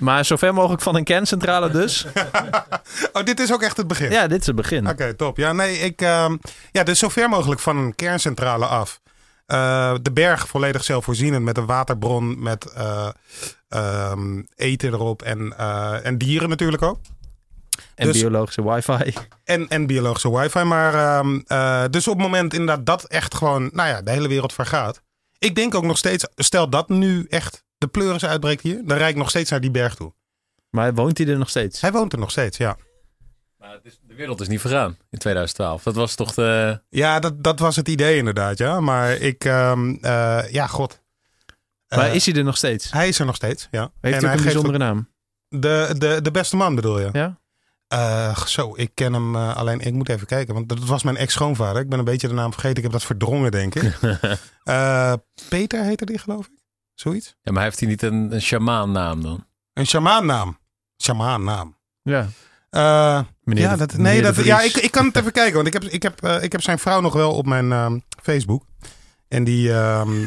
Maar 0.00 0.24
zover 0.24 0.54
mogelijk 0.54 0.82
van 0.82 0.94
een 0.94 1.04
kerncentrale 1.04 1.70
dus. 1.70 2.06
oh, 3.12 3.24
dit 3.24 3.40
is 3.40 3.52
ook 3.52 3.62
echt 3.62 3.76
het 3.76 3.86
begin? 3.86 4.10
Ja, 4.10 4.26
dit 4.26 4.40
is 4.40 4.46
het 4.46 4.56
begin. 4.56 4.88
Oké, 4.88 5.14
top. 5.14 5.36
Ja, 5.36 5.52
nee, 5.52 5.78
ik... 5.78 6.00
ehm, 6.00 6.36
ja, 6.72 6.82
dus 6.82 6.98
zover 6.98 7.28
mogelijk 7.28 7.60
van 7.60 7.76
een 7.76 7.94
kerncentrale 7.94 8.66
af. 8.66 9.00
Eh, 9.46 9.94
de 10.02 10.12
berg 10.12 10.48
volledig 10.48 10.84
zelfvoorzienend 10.84 11.44
met 11.44 11.56
een 11.56 11.66
waterbron, 11.66 12.42
met 12.42 12.72
eh, 12.72 13.08
ehm, 13.68 14.42
eten 14.54 14.92
erop 14.92 15.22
en, 15.22 15.54
eh, 15.56 16.06
en 16.06 16.18
dieren 16.18 16.48
natuurlijk 16.48 16.82
ook. 16.82 16.98
En 17.94 18.06
dus- 18.06 18.20
biologische 18.20 18.72
wifi. 18.72 19.14
En, 19.44 19.68
en 19.68 19.86
biologische 19.86 20.38
wifi. 20.38 20.62
Maar 20.62 20.94
ehm, 20.94 21.40
eh, 21.46 21.84
dus 21.90 22.08
op 22.08 22.14
het 22.14 22.22
moment 22.22 22.54
inderdaad 22.54 22.86
dat 22.86 23.04
echt 23.04 23.34
gewoon, 23.34 23.70
nou 23.72 23.88
ja, 23.88 24.02
de 24.02 24.10
hele 24.10 24.28
wereld 24.28 24.52
vergaat. 24.52 25.02
Ik 25.38 25.54
denk 25.54 25.74
ook 25.74 25.84
nog 25.84 25.98
steeds, 25.98 26.26
stel 26.36 26.70
dat 26.70 26.88
nu 26.88 27.26
echt 27.28 27.64
de 27.80 27.86
pleuris 27.88 28.24
uitbreekt 28.24 28.62
hier, 28.62 28.82
dan 28.84 28.96
rijd 28.96 29.10
ik 29.10 29.16
nog 29.16 29.28
steeds 29.30 29.50
naar 29.50 29.60
die 29.60 29.70
berg 29.70 29.94
toe. 29.94 30.12
Maar 30.70 30.94
woont 30.94 31.18
hij 31.18 31.26
er 31.26 31.38
nog 31.38 31.48
steeds? 31.48 31.80
Hij 31.80 31.92
woont 31.92 32.12
er 32.12 32.18
nog 32.18 32.30
steeds, 32.30 32.56
ja. 32.56 32.76
Maar 33.58 33.72
het 33.72 33.84
is, 33.84 34.00
de 34.06 34.14
wereld 34.14 34.40
is 34.40 34.48
niet 34.48 34.60
vergaan 34.60 34.96
in 35.10 35.18
2012. 35.18 35.82
Dat 35.82 35.94
was 35.94 36.14
toch 36.14 36.34
de... 36.34 36.80
Ja, 36.88 37.20
dat, 37.20 37.42
dat 37.42 37.58
was 37.58 37.76
het 37.76 37.88
idee 37.88 38.16
inderdaad, 38.16 38.58
ja. 38.58 38.80
Maar 38.80 39.12
ik, 39.12 39.44
ehm, 39.44 39.94
eh, 40.00 40.50
ja, 40.50 40.66
god. 40.66 41.00
Maar 41.88 41.98
Eh, 42.08 42.14
is 42.14 42.26
hij 42.26 42.34
er 42.34 42.44
nog 42.44 42.56
steeds? 42.56 42.90
Hij 42.92 43.08
is 43.08 43.18
er 43.18 43.26
nog 43.26 43.34
steeds, 43.36 43.68
ja. 43.70 43.90
Heeft 44.00 44.16
En 44.16 44.24
hij 44.24 44.36
een 44.36 44.42
bijzondere 44.42 44.78
naam? 44.78 45.08
De, 45.48 45.94
de, 45.98 46.22
de 46.22 46.30
beste 46.30 46.56
man 46.56 46.74
bedoel 46.74 47.00
je? 47.00 47.08
Ja? 47.12 47.38
Eh, 47.88 48.36
zo, 48.44 48.72
ik 48.76 48.90
ken 48.94 49.12
hem 49.12 49.36
eh, 49.36 49.56
alleen. 49.56 49.80
Ik 49.80 49.92
moet 49.92 50.08
even 50.08 50.26
kijken, 50.26 50.54
want 50.54 50.68
dat 50.68 50.78
was 50.78 51.02
mijn 51.02 51.16
ex-schoonvader. 51.16 51.82
Ik 51.82 51.88
ben 51.88 51.98
een 51.98 52.04
beetje 52.04 52.28
de 52.28 52.34
naam 52.34 52.52
vergeten. 52.52 52.76
Ik 52.76 52.82
heb 52.82 52.92
dat 52.92 53.04
verdrongen, 53.04 53.50
denk 53.50 53.74
ik. 53.74 53.98
Eh, 54.64 55.12
Peter 55.48 55.84
heette 55.84 56.04
die, 56.06 56.18
geloof 56.18 56.46
ik. 56.46 56.52
Zoiets. 57.00 57.36
Ja, 57.42 57.52
maar 57.52 57.62
heeft 57.62 57.80
hij 57.80 57.88
niet 57.88 58.02
een, 58.02 58.32
een 58.34 58.42
shamaan 58.42 58.92
naam 58.92 59.22
dan? 59.22 59.46
Een 59.72 59.86
shamaannaam. 59.86 60.58
Shamaannaam. 61.02 61.76
Ja. 62.02 62.26
Eh 62.70 63.20
Meneer 63.42 63.62
ja, 63.64 63.70
de- 63.72 63.76
dat, 63.78 63.92
meneer 63.92 64.12
nee, 64.12 64.22
de 64.30 64.32
dat, 64.36 64.44
ja 64.44 64.60
ik, 64.60 64.76
ik 64.76 64.90
kan 64.90 65.06
het 65.06 65.16
even 65.16 65.32
kijken. 65.32 65.54
Want 65.54 65.66
ik 65.66 65.72
heb, 65.72 65.84
ik, 65.84 66.02
heb, 66.02 66.22
eh, 66.22 66.42
ik 66.42 66.52
heb 66.52 66.62
zijn 66.62 66.78
vrouw 66.78 67.00
nog 67.00 67.12
wel 67.12 67.32
op 67.34 67.46
mijn 67.46 67.72
ehm, 67.72 67.98
Facebook. 68.22 68.64
En 69.28 69.44
die... 69.44 69.72
ehm, 69.72 70.26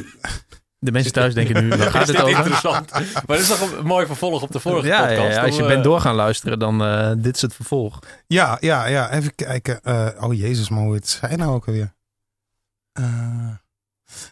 De 0.80 0.92
mensen 0.92 1.12
thuis 1.14 1.34
denken 1.34 1.64
nu, 1.64 1.70
waar 1.70 1.92
gaat 1.92 2.02
Is 2.02 2.08
het 2.08 2.22
over? 2.22 2.36
interessant? 2.38 2.92
Maar 3.28 3.38
dit 3.38 3.40
is 3.40 3.48
toch 3.48 3.72
een 3.78 3.86
mooi 3.86 4.06
vervolg 4.06 4.42
op 4.42 4.52
de 4.52 4.60
vorige 4.60 4.88
Ja, 4.88 5.00
podcast? 5.08 5.36
ja, 5.36 5.44
als 5.46 5.56
je 5.56 5.66
bent 5.68 5.84
door 5.84 6.02
gaan 6.02 6.16
luisteren, 6.16 6.60
dan 6.60 6.84
eh 6.84 7.12
dit 7.18 7.36
is 7.36 7.42
het 7.42 7.54
vervolg. 7.56 8.00
ja, 8.28 8.58
ja, 8.60 8.86
ja. 8.86 9.12
Even 9.12 9.36
kijken. 9.36 9.82
Eh, 9.84 10.08
oh 10.20 10.34
jezus, 10.34 10.70
maar 10.70 10.82
hoe 10.84 10.94
het 10.94 11.08
zei 11.10 11.36
nou 11.36 11.54
ook 11.54 11.68
alweer? 11.68 11.94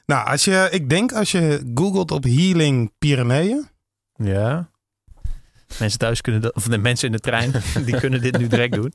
Nou, 0.06 0.28
als 0.28 0.44
je, 0.46 0.68
ik 0.72 0.90
denk 0.90 1.12
als 1.14 1.32
je 1.32 1.72
googelt 1.76 2.12
op 2.12 2.24
Healing 2.24 2.92
Pyreneeën. 2.98 3.70
Ja. 4.16 4.70
Mensen 5.80 6.00
thuis 6.00 6.22
kunnen 6.22 6.42
dat, 6.42 6.54
of 6.56 6.64
de 6.64 6.78
mensen 6.78 7.06
in 7.08 7.12
de 7.14 7.20
trein, 7.20 7.52
die 7.86 8.00
kunnen 8.00 8.22
dit 8.22 8.38
nu 8.38 8.48
direct 8.48 8.74
doen. 8.74 8.94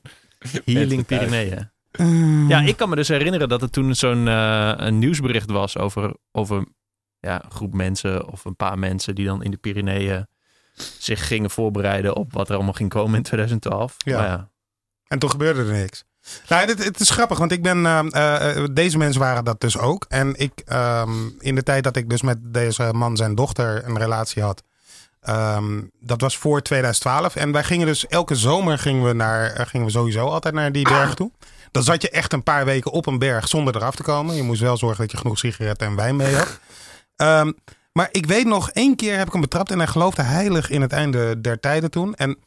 Healing. 0.65 1.05
Pyreneeën. 1.05 1.69
eh, 1.91 2.47
Ja, 2.49 2.61
ik 2.61 2.77
kan 2.77 2.89
me 2.89 2.95
dus 2.95 3.07
herinneren 3.07 3.49
dat 3.49 3.61
er 3.61 3.69
toen 3.69 3.95
zo'n 3.95 4.27
eh, 4.27 4.73
een 4.75 4.99
nieuwsbericht 4.99 5.49
was 5.51 5.77
over, 5.77 6.13
over 6.31 6.65
ja, 7.19 7.43
een 7.43 7.51
groep 7.51 7.73
mensen 7.73 8.27
of 8.27 8.45
een 8.45 8.55
paar 8.55 8.79
mensen 8.79 9.15
die 9.15 9.25
dan 9.25 9.43
in 9.43 9.51
de 9.51 9.57
Pyreneeën 9.57 10.27
zich 10.99 11.27
gingen 11.27 11.49
voorbereiden 11.49 12.15
op 12.15 12.33
wat 12.33 12.49
er 12.49 12.55
allemaal 12.55 12.73
ging 12.73 12.89
komen 12.89 13.15
in 13.15 13.23
2012. 13.23 13.95
Ja. 13.97 14.17
Maar 14.17 14.27
ja. 14.27 14.51
En 15.07 15.19
toen 15.19 15.29
gebeurde 15.29 15.59
er 15.65 15.71
niks. 15.79 16.03
Nou, 16.47 16.67
het 16.83 16.99
is 16.99 17.09
grappig, 17.09 17.37
want 17.37 17.51
ik 17.51 17.61
ben. 17.63 17.85
eh, 17.85 17.99
eh, 17.99 18.57
eh, 18.57 18.65
deze 18.71 18.97
mensen 18.97 19.21
waren 19.21 19.43
dat 19.45 19.61
dus 19.61 19.77
ook. 19.77 20.05
En 20.09 20.33
ik, 20.39 20.51
ehm, 20.65 21.11
in 21.39 21.55
de 21.55 21.63
tijd 21.63 21.83
dat 21.83 21.95
ik 21.95 22.09
dus 22.09 22.21
met 22.21 22.37
deze 22.41 22.89
man 22.93 23.17
zijn 23.17 23.35
dochter 23.35 23.85
een 23.85 23.97
relatie 23.97 24.41
had. 24.43 24.63
ehm, 25.21 25.81
dat 25.99 26.21
was 26.21 26.37
voor 26.37 26.61
2012. 26.61 27.35
En 27.35 27.51
wij 27.51 27.63
gingen 27.63 27.85
dus 27.87 28.07
elke 28.07 28.35
zomer 28.35 28.79
gingen 28.79 29.03
we, 29.03 29.13
naar, 29.13 29.51
eh, 29.51 29.65
gingen 29.65 29.85
we 29.85 29.91
sowieso 29.91 30.27
altijd 30.27 30.53
naar 30.53 30.71
die 30.71 30.83
berg 30.89 31.13
toe. 31.13 31.31
Dan 31.71 31.83
zat 31.83 32.01
je 32.01 32.09
echt 32.09 32.33
een 32.33 32.43
paar 32.43 32.65
weken 32.65 32.91
op 32.91 33.05
een 33.05 33.19
berg 33.19 33.47
zonder 33.47 33.75
eraf 33.75 33.95
te 33.95 34.03
komen. 34.03 34.35
Je 34.35 34.43
moest 34.43 34.61
wel 34.61 34.77
zorgen 34.77 35.01
dat 35.01 35.11
je 35.11 35.17
genoeg 35.17 35.37
sigaretten 35.37 35.87
en 35.87 35.95
wijn 35.95 36.15
mee 36.15 36.35
had. 36.35 36.59
Ehm, 37.15 37.51
maar 37.93 38.07
ik 38.11 38.25
weet 38.25 38.45
nog, 38.45 38.69
één 38.71 38.95
keer 38.95 39.17
heb 39.17 39.25
ik 39.27 39.31
hem 39.31 39.41
betrapt 39.41 39.71
en 39.71 39.77
hij 39.77 39.87
geloofde 39.87 40.21
heilig 40.21 40.69
in 40.69 40.81
het 40.81 40.91
einde 40.91 41.41
der 41.41 41.59
tijden 41.59 41.91
toen. 41.91 42.15
En 42.15 42.37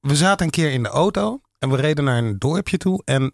we 0.00 0.16
zaten 0.16 0.44
een 0.46 0.52
keer 0.52 0.70
in 0.72 0.82
de 0.82 0.88
auto 0.88 1.40
en 1.58 1.70
we 1.70 1.76
reden 1.76 2.04
naar 2.04 2.18
een 2.18 2.38
dorpje 2.38 2.76
toe. 2.76 3.02
En 3.04 3.32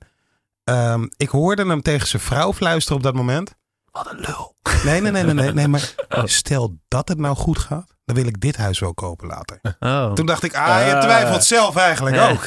ehm, 0.64 1.06
ik 1.16 1.28
hoorde 1.28 1.66
hem 1.66 1.82
tegen 1.82 2.08
zijn 2.08 2.22
vrouw 2.22 2.52
fluisteren 2.52 2.96
op 2.96 3.02
dat 3.02 3.14
moment. 3.14 3.54
Wat 3.90 4.10
een 4.10 4.18
lul. 4.18 4.56
Nee, 4.84 5.00
nee, 5.00 5.10
nee, 5.12 5.22
nee, 5.24 5.34
nee, 5.34 5.52
nee 5.52 5.68
maar 5.68 5.92
stel 6.24 6.76
dat 6.88 7.08
het 7.08 7.18
nou 7.18 7.36
goed 7.36 7.58
gaat, 7.58 7.94
dan 8.04 8.16
wil 8.16 8.26
ik 8.26 8.40
dit 8.40 8.56
huis 8.56 8.78
wel 8.78 8.94
kopen 8.94 9.26
later. 9.28 9.60
Oh. 9.80 10.12
Toen 10.12 10.26
dacht 10.26 10.42
ik, 10.42 10.54
ah, 10.54 10.86
je 10.86 10.94
Ah. 10.94 11.00
twijfelt 11.00 11.44
zelf 11.44 11.76
eigenlijk 11.76 12.16
ook. 12.30 12.46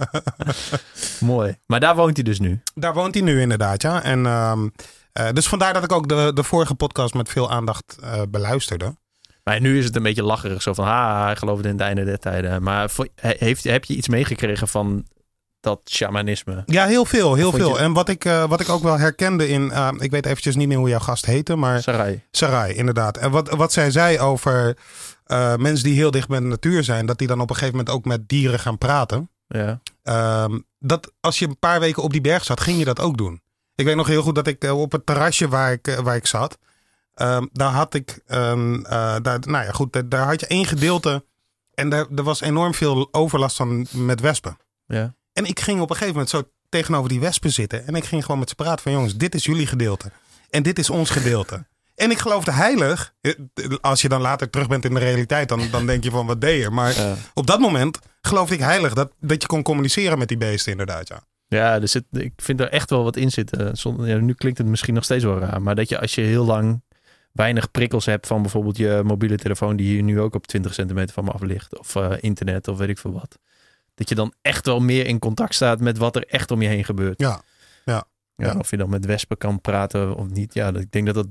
Mooi. 1.20 1.58
Maar 1.66 1.80
daar 1.80 1.96
woont 1.96 2.14
hij 2.16 2.24
dus 2.24 2.38
nu. 2.40 2.62
Daar 2.74 2.94
woont 2.94 3.14
hij 3.14 3.22
nu 3.22 3.40
inderdaad, 3.40 3.82
ja. 3.82 4.02
En, 4.02 4.26
ehm, 4.26 4.68
eh, 5.12 5.28
dus 5.32 5.46
vandaar 5.48 5.72
dat 5.72 5.84
ik 5.84 5.92
ook 5.92 6.08
de, 6.08 6.30
de 6.34 6.42
vorige 6.42 6.74
podcast 6.74 7.14
met 7.14 7.28
veel 7.28 7.50
aandacht 7.50 7.96
eh, 8.02 8.22
beluisterde. 8.28 8.96
Maar 9.44 9.60
nu 9.60 9.78
is 9.78 9.84
het 9.84 9.96
een 9.96 10.02
beetje 10.02 10.22
lacherig. 10.22 10.62
Zo 10.62 10.72
van, 10.72 10.84
ha, 10.84 11.24
hij 11.24 11.36
geloofde 11.36 11.68
in 11.68 11.74
het 11.74 11.82
einde 11.84 12.04
der 12.04 12.18
tijden. 12.18 12.62
Maar 12.62 12.90
heeft, 13.20 13.64
heb 13.64 13.84
je 13.84 13.94
iets 13.94 14.08
meegekregen 14.08 14.68
van 14.68 15.06
dat 15.60 15.80
shamanisme? 15.90 16.62
Ja, 16.66 16.86
heel 16.86 17.04
veel, 17.04 17.34
heel 17.34 17.52
veel. 17.52 17.68
je- 17.76 17.78
En 17.78 17.92
wat 17.92 18.08
ik, 18.08 18.24
eh, 18.24 18.44
wat 18.48 18.60
ik 18.60 18.68
ook 18.68 18.82
wel 18.82 18.98
herkende 18.98 19.48
in, 19.48 19.70
eh, 19.70 19.88
ik 19.98 20.10
weet 20.10 20.26
eventjes 20.26 20.56
niet 20.56 20.68
meer 20.68 20.76
hoe 20.76 20.88
jouw 20.88 20.98
gast 20.98 21.26
heette, 21.26 21.56
maar 21.56 21.82
Sarai. 21.82 22.22
Sarai, 22.30 22.74
inderdaad. 22.74 23.16
En 23.16 23.30
wat, 23.30 23.48
wat 23.50 23.72
zij 23.72 23.90
zei 23.90 24.18
over 24.18 24.76
eh, 25.24 25.56
mensen 25.56 25.84
die 25.84 25.94
heel 25.94 26.10
dicht 26.10 26.28
bij 26.28 26.38
de 26.40 26.44
natuur 26.46 26.84
zijn, 26.84 27.06
dat 27.06 27.18
die 27.18 27.26
dan 27.28 27.40
op 27.40 27.48
een 27.50 27.54
gegeven 27.56 27.76
moment 27.76 27.94
ook 27.96 28.04
met 28.04 28.28
dieren 28.28 28.58
gaan 28.58 28.78
praten. 28.78 29.30
Ja. 29.46 29.80
Ehm, 30.02 30.58
dat 30.78 31.12
als 31.20 31.38
je 31.38 31.46
een 31.48 31.58
paar 31.58 31.80
weken 31.80 32.02
op 32.02 32.12
die 32.12 32.20
berg 32.20 32.44
zat, 32.44 32.60
ging 32.60 32.78
je 32.78 32.84
dat 32.84 33.00
ook 33.00 33.16
doen. 33.16 33.40
Ik 33.74 33.84
weet 33.84 33.96
nog 33.96 34.06
heel 34.06 34.22
goed 34.22 34.34
dat 34.34 34.46
ik 34.46 34.64
op 34.72 34.92
het 34.92 35.06
terrasje 35.06 35.48
waar 35.48 35.72
ik, 35.72 35.98
waar 36.02 36.16
ik 36.16 36.26
zat, 36.26 36.58
ehm, 37.14 37.46
daar 37.52 37.70
had 37.72 37.94
ik, 37.94 38.20
ehm, 38.26 38.74
eh, 38.84 39.16
daar, 39.22 39.38
nou 39.40 39.64
ja, 39.64 39.70
goed, 39.72 39.92
daar, 39.92 40.08
daar 40.08 40.26
had 40.26 40.40
je 40.40 40.46
één 40.46 40.64
gedeelte 40.66 41.24
en 41.74 41.88
daar, 41.88 42.06
er 42.16 42.22
was 42.22 42.40
enorm 42.40 42.74
veel 42.74 43.08
overlast 43.12 43.56
van 43.56 43.86
met 43.90 44.20
wespen. 44.20 44.56
Ja. 44.86 45.14
En 45.32 45.44
ik 45.44 45.60
ging 45.60 45.80
op 45.80 45.90
een 45.90 45.96
gegeven 45.96 46.12
moment 46.14 46.30
zo 46.30 46.42
tegenover 46.68 47.08
die 47.08 47.20
wespen 47.20 47.52
zitten. 47.52 47.86
En 47.86 47.94
ik 47.94 48.04
ging 48.04 48.22
gewoon 48.24 48.38
met 48.38 48.48
ze 48.48 48.54
praten 48.54 48.82
van 48.82 48.92
jongens, 48.92 49.16
dit 49.16 49.34
is 49.34 49.44
jullie 49.44 49.66
gedeelte. 49.66 50.10
En 50.50 50.62
dit 50.62 50.78
is 50.78 50.90
ons 50.90 51.10
gedeelte. 51.10 51.64
En 51.94 52.10
ik 52.10 52.18
geloofde 52.18 52.52
heilig. 52.52 53.14
Eh, 53.20 53.32
Als 53.80 54.02
je 54.02 54.08
dan 54.08 54.20
later 54.20 54.50
terug 54.50 54.68
bent 54.68 54.84
in 54.84 54.94
de 54.94 55.00
realiteit, 55.00 55.48
dan, 55.48 55.60
dan 55.70 55.86
denk 55.86 56.04
je 56.04 56.10
van 56.10 56.26
wat 56.26 56.40
deed 56.40 56.62
je. 56.62 56.70
Maar 56.70 56.94
Ja. 56.96 57.14
op 57.34 57.46
dat 57.46 57.60
moment 57.60 57.98
geloofde 58.20 58.54
ik 58.54 58.60
heilig 58.60 58.94
dat, 58.94 59.12
dat 59.20 59.42
je 59.42 59.48
kon 59.48 59.62
communiceren 59.62 60.18
met 60.18 60.28
die 60.28 60.36
beesten 60.36 60.70
inderdaad. 60.72 61.08
Ja. 61.08 61.24
Ja, 61.48 61.80
er 61.80 61.88
zit, 61.88 62.04
ik 62.10 62.32
vind 62.36 62.60
er 62.60 62.68
echt 62.68 62.90
wel 62.90 63.02
wat 63.04 63.16
in 63.16 63.30
zitten. 63.30 63.76
Zonder, 63.76 64.08
ja, 64.08 64.16
nu 64.16 64.32
klinkt 64.34 64.58
het 64.58 64.66
misschien 64.66 64.94
nog 64.94 65.04
steeds 65.04 65.24
wel 65.24 65.38
raar. 65.38 65.62
Maar 65.62 65.74
dat 65.74 65.88
je 65.88 66.00
als 66.00 66.14
je 66.14 66.20
heel 66.20 66.44
lang 66.44 66.82
weinig 67.34 67.70
prikkels 67.70 68.06
hebt 68.06 68.26
van 68.26 68.42
bijvoorbeeld 68.42 68.76
je 68.76 69.00
mobiele 69.04 69.36
telefoon... 69.36 69.76
die 69.76 69.86
hier 69.86 70.02
nu 70.02 70.20
ook 70.20 70.34
op 70.34 70.46
20 70.46 70.74
centimeter 70.74 71.14
van 71.14 71.24
me 71.24 71.30
af 71.30 71.40
ligt. 71.40 71.78
Of 71.78 71.96
eh, 71.96 72.12
internet 72.20 72.68
of 72.68 72.78
weet 72.78 72.88
ik 72.88 72.98
veel 72.98 73.12
wat. 73.12 73.38
Dat 73.94 74.08
je 74.08 74.14
dan 74.14 74.32
echt 74.42 74.66
wel 74.66 74.80
meer 74.80 75.06
in 75.06 75.18
contact 75.18 75.54
staat 75.54 75.80
met 75.80 75.98
wat 75.98 76.16
er 76.16 76.26
echt 76.26 76.50
om 76.50 76.62
je 76.62 76.68
heen 76.68 76.84
gebeurt. 76.84 77.20
Ja, 77.20 77.42
ja, 77.84 78.06
Ja, 78.36 78.46
ja. 78.46 78.58
Of 78.58 78.70
je 78.70 78.76
dan 78.76 78.90
met 78.90 79.04
wespen 79.04 79.36
kan 79.36 79.60
praten 79.60 80.14
of 80.14 80.28
niet. 80.28 80.54
Ja, 80.54 80.74
ik 80.74 80.90
denk 80.90 81.06
dat 81.06 81.14
dat... 81.14 81.28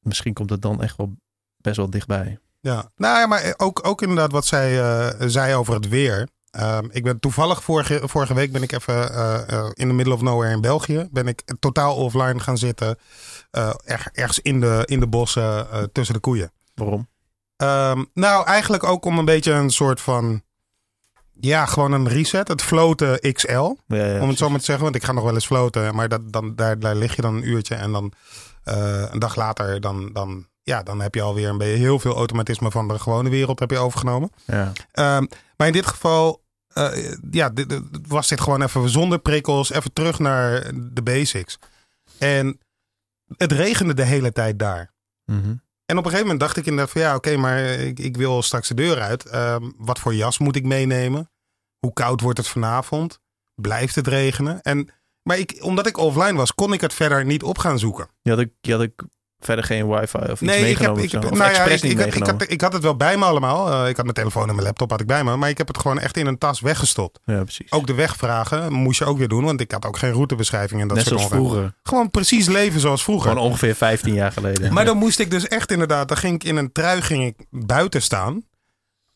Misschien 0.00 0.32
komt 0.32 0.50
het 0.50 0.62
dan 0.62 0.82
echt 0.82 0.96
wel 0.96 1.16
best 1.56 1.76
wel 1.76 1.90
dichtbij. 1.90 2.38
Ja, 2.60 2.90
nou 2.96 3.18
ja, 3.18 3.26
maar 3.26 3.54
ook, 3.56 3.86
ook 3.86 4.02
inderdaad 4.02 4.32
wat 4.32 4.46
zij 4.46 4.80
eh, 4.80 5.26
zei 5.28 5.54
over 5.54 5.74
het 5.74 5.88
weer. 5.88 6.28
Ehm, 6.50 6.86
ik 6.90 7.02
ben 7.02 7.20
toevallig 7.20 7.62
vorige, 7.62 8.00
vorige 8.08 8.34
week 8.34 8.52
ben 8.52 8.62
ik 8.62 8.72
even 8.72 9.14
eh, 9.14 9.70
in 9.72 9.88
the 9.88 9.94
middle 9.94 10.14
of 10.14 10.22
nowhere 10.22 10.52
in 10.52 10.60
België. 10.60 11.08
Ben 11.10 11.26
ik 11.26 11.42
totaal 11.58 11.96
offline 11.96 12.40
gaan 12.40 12.58
zitten. 12.58 12.98
Eh, 13.52 13.74
erg- 13.84 14.08
ergens 14.12 14.38
in 14.38 14.60
de, 14.60 14.82
in 14.86 15.00
de 15.00 15.06
bossen 15.06 15.70
eh, 15.70 15.82
tussen 15.92 16.14
de 16.14 16.20
koeien. 16.20 16.52
Waarom? 16.74 17.08
Ehm, 17.56 18.04
nou, 18.14 18.46
eigenlijk 18.46 18.84
ook 18.84 19.04
om 19.04 19.18
een 19.18 19.24
beetje 19.24 19.52
een 19.52 19.70
soort 19.70 20.00
van. 20.00 20.42
Ja, 21.40 21.66
gewoon 21.66 21.92
een 21.92 22.08
reset. 22.08 22.48
Het 22.48 22.62
floten 22.62 23.32
XL. 23.32 23.50
Ja, 23.86 24.06
ja, 24.06 24.20
om 24.20 24.28
het 24.28 24.38
zo 24.38 24.48
maar 24.50 24.58
te 24.58 24.64
zeggen. 24.64 24.84
Want 24.84 24.96
ik 24.96 25.04
ga 25.04 25.12
nog 25.12 25.24
wel 25.24 25.34
eens 25.34 25.46
floten. 25.46 25.94
Maar 25.94 26.08
dat, 26.08 26.32
dan, 26.32 26.54
daar, 26.54 26.78
daar 26.78 26.94
lig 26.94 27.16
je 27.16 27.22
dan 27.22 27.34
een 27.34 27.48
uurtje. 27.48 27.74
En 27.74 27.92
dan 27.92 28.12
eh, 28.64 29.04
een 29.10 29.18
dag 29.18 29.36
later. 29.36 29.80
Dan, 29.80 30.10
dan, 30.12 30.46
ja, 30.62 30.82
dan 30.82 31.00
heb 31.00 31.14
je 31.14 31.22
alweer 31.22 31.48
een 31.48 31.58
beetje 31.58 31.76
heel 31.76 31.98
veel 31.98 32.14
automatisme 32.16 32.70
van 32.70 32.88
de 32.88 32.98
gewone 32.98 33.28
wereld 33.30 33.58
heb 33.58 33.70
je 33.70 33.78
overgenomen. 33.78 34.30
ja. 34.46 34.72
Ehm, 34.92 35.24
maar 35.56 35.66
in 35.66 35.72
dit 35.72 35.86
geval. 35.86 36.40
ja, 37.30 37.48
dit- 37.48 37.80
was 38.08 38.28
dit 38.28 38.40
gewoon 38.40 38.62
even 38.62 38.88
zonder 38.88 39.18
prikkels. 39.18 39.70
Even 39.72 39.92
terug 39.92 40.18
naar 40.18 40.70
de 40.74 41.02
basics. 41.02 41.58
En 42.18 42.58
het 43.36 43.52
regende 43.52 43.94
de 43.94 44.04
hele 44.04 44.32
tijd 44.32 44.58
daar. 44.58 44.92
Mhm. 45.24 45.54
En 45.84 45.98
op 45.98 46.04
een 46.04 46.10
gegeven 46.10 46.20
moment 46.20 46.40
dacht 46.40 46.56
ik 46.56 46.66
inderdaad 46.66 46.92
van 46.92 47.00
ja, 47.00 47.14
oké, 47.14 47.36
maar 47.36 47.58
ik, 47.64 47.98
ik 47.98 48.16
wil 48.16 48.42
straks 48.42 48.68
de 48.68 48.74
deur 48.74 49.00
uit. 49.00 49.26
Ehm, 49.26 49.70
wat 49.76 49.98
voor 49.98 50.14
jas 50.14 50.38
moet 50.38 50.56
ik 50.56 50.64
meenemen? 50.64 51.30
Hoe 51.78 51.92
koud 51.92 52.20
wordt 52.20 52.38
het 52.38 52.48
vanavond? 52.48 53.20
Blijft 53.54 53.94
het 53.94 54.06
regenen? 54.06 54.60
En, 54.60 54.88
maar 55.22 55.38
ik, 55.38 55.58
omdat 55.60 55.86
ik 55.86 55.96
offline 55.96 56.32
was, 56.32 56.54
kon 56.54 56.72
ik 56.72 56.80
het 56.80 56.92
verder 56.92 57.24
niet 57.24 57.42
op 57.42 57.58
gaan 57.58 57.78
zoeken. 57.78 58.08
Je 58.22 58.30
had 58.30 58.40
ook, 58.40 58.50
je 58.60 58.72
had 58.72 58.80
ook 58.80 59.04
verder 59.44 59.64
geen 59.64 59.88
wifi 59.88 60.18
of 60.18 60.30
iets 60.30 60.40
Nee, 60.40 60.70
ik 60.70 60.78
heb, 60.78 60.98
ik, 60.98 61.12
of 61.12 61.24
Of 61.24 61.38
nou 61.38 61.52
ja, 61.52 61.64
ik, 61.64 61.82
niet 61.82 61.92
ik, 61.92 61.98
had, 61.98 62.06
ik, 62.06 62.12
meegenomen? 62.12 62.38
had, 62.38 62.50
ik 62.50 62.60
had 62.60 62.72
het 62.72 62.82
wel 62.82 62.96
bij 62.96 63.16
me 63.16 63.24
allemaal. 63.24 63.72
Eh, 63.72 63.88
ik 63.88 63.96
had 63.96 64.04
mijn 64.04 64.16
telefoon 64.16 64.48
en 64.48 64.54
mijn 64.54 64.66
laptop 64.66 64.90
had 64.90 65.00
ik 65.00 65.06
bij 65.06 65.24
me. 65.24 65.36
Maar 65.36 65.48
ik 65.48 65.58
heb 65.58 65.68
het 65.68 65.78
gewoon 65.78 65.98
echt 65.98 66.16
in 66.16 66.26
een 66.26 66.38
tas 66.38 66.60
weggestopt. 66.60 67.20
Ja, 67.24 67.42
precies. 67.42 67.72
Ook 67.72 67.86
de 67.86 67.94
wegvragen 67.94 68.72
moest 68.72 68.98
je 68.98 69.04
ook 69.04 69.18
weer 69.18 69.28
doen. 69.28 69.44
Want 69.44 69.60
ik 69.60 69.70
had 69.70 69.86
ook 69.86 69.98
geen 69.98 70.12
routebeschrijving 70.12 70.80
en 70.80 70.88
dat 70.88 70.96
Net 70.96 71.06
soort 71.06 71.20
zoals 71.20 71.34
vroeger. 71.34 71.74
Gewoon 71.82 72.10
precies 72.10 72.46
leven 72.46 72.80
zoals 72.80 73.02
vroeger. 73.02 73.30
Gewoon 73.30 73.44
ongeveer 73.46 73.74
15 73.74 74.14
jaar 74.14 74.32
geleden. 74.32 74.72
Maar 74.72 74.84
dan 74.84 74.96
moest 74.96 75.18
ik 75.18 75.30
dus 75.30 75.48
echt 75.48 75.70
inderdaad, 75.70 76.08
dan 76.08 76.16
ging 76.16 76.34
ik 76.34 76.44
in 76.44 76.56
een 76.56 76.72
trui 76.72 77.02
ging 77.02 77.24
ik 77.24 77.46
buiten 77.50 78.02
staan. 78.02 78.42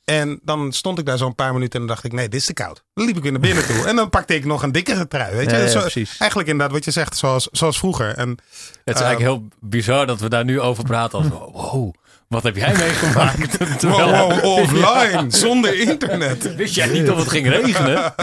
En 0.07 0.41
dan 0.43 0.73
stond 0.73 0.99
ik 0.99 1.07
daar 1.07 1.19
zo'n 1.19 1.35
paar 1.35 1.53
minuten 1.53 1.73
en 1.81 1.87
dan 1.87 1.95
dacht 1.95 2.05
ik, 2.07 2.13
nee, 2.13 2.29
dit 2.29 2.41
is 2.41 2.47
te 2.47 2.53
koud. 2.53 2.85
Dan 2.95 3.07
liep 3.07 3.17
ik 3.17 3.23
weer 3.23 3.33
naar 3.33 3.41
binnen 3.41 3.67
toe. 3.67 3.85
En 3.87 3.97
dan 3.97 4.11
pakte 4.11 4.35
ik 4.35 4.45
nog 4.45 4.63
een 4.63 4.73
dikkere 4.73 5.09
trui. 5.09 5.35
Weet 5.37 5.51
je? 5.51 5.57
Ja, 5.57 5.63
ja, 5.63 5.69
Zo- 5.69 5.81
precies. 5.81 6.17
eigenlijk 6.19 6.51
inderdaad 6.51 6.75
wat 6.75 6.85
je 6.85 6.91
zegt, 6.91 7.17
zoals, 7.17 7.49
zoals 7.53 7.79
vroeger. 7.79 8.15
En 8.17 8.29
Het 8.29 8.95
is 8.97 9.01
eigenlijk 9.01 9.19
heel 9.21 9.49
bizar 9.61 10.07
dat 10.07 10.21
we 10.21 10.29
daar 10.29 10.45
nu 10.45 10.61
over 10.61 10.85
praten. 10.85 11.19
Als, 11.19 11.29
wow, 11.53 11.95
wat 12.29 12.43
heb 12.43 12.57
jij 12.57 12.77
meegemaakt? 12.77 13.51
Terwijl- 13.81 14.11
wow, 14.29 14.41
wow, 14.41 14.59
offline, 14.59 15.31
zonder 15.31 15.81
internet. 15.81 16.55
Wist 16.57 16.75
jij 16.75 16.89
niet 16.89 17.11
of 17.11 17.19
het 17.19 17.29
ging 17.29 17.49
regenen? 17.49 18.15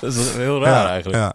Dat 0.00 0.14
is 0.14 0.32
heel 0.34 0.62
raar 0.62 0.86
eigenlijk. 0.86 1.34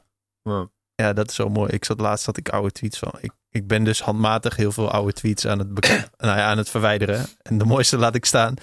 Ja. 0.96 1.14
Dat 1.14 1.30
is 1.30 1.36
zo 1.36 1.50
mooi. 1.50 1.72
Ik 1.72 1.86
zat 1.86 2.00
laatst 2.00 2.26
had 2.26 2.38
ik 2.38 2.50
oude 2.50 2.72
tweets 2.72 2.98
van. 3.00 3.12
Ik, 3.20 3.32
ik 3.50 3.68
ben 3.68 3.84
dus 3.84 4.02
handmatig 4.02 4.56
heel 4.56 4.72
veel 4.72 4.92
oude 4.92 5.14
tweets 5.14 5.48
aan 5.48 5.60
het, 5.60 5.68
nou 6.18 6.38
ja, 6.38 6.44
aan 6.46 6.58
het 6.58 6.70
verwijderen. 6.70 7.26
En 7.42 7.58
de 7.58 7.66
mooiste 7.66 7.98
laat 7.98 8.16
ik 8.16 8.26
staan. 8.26 8.54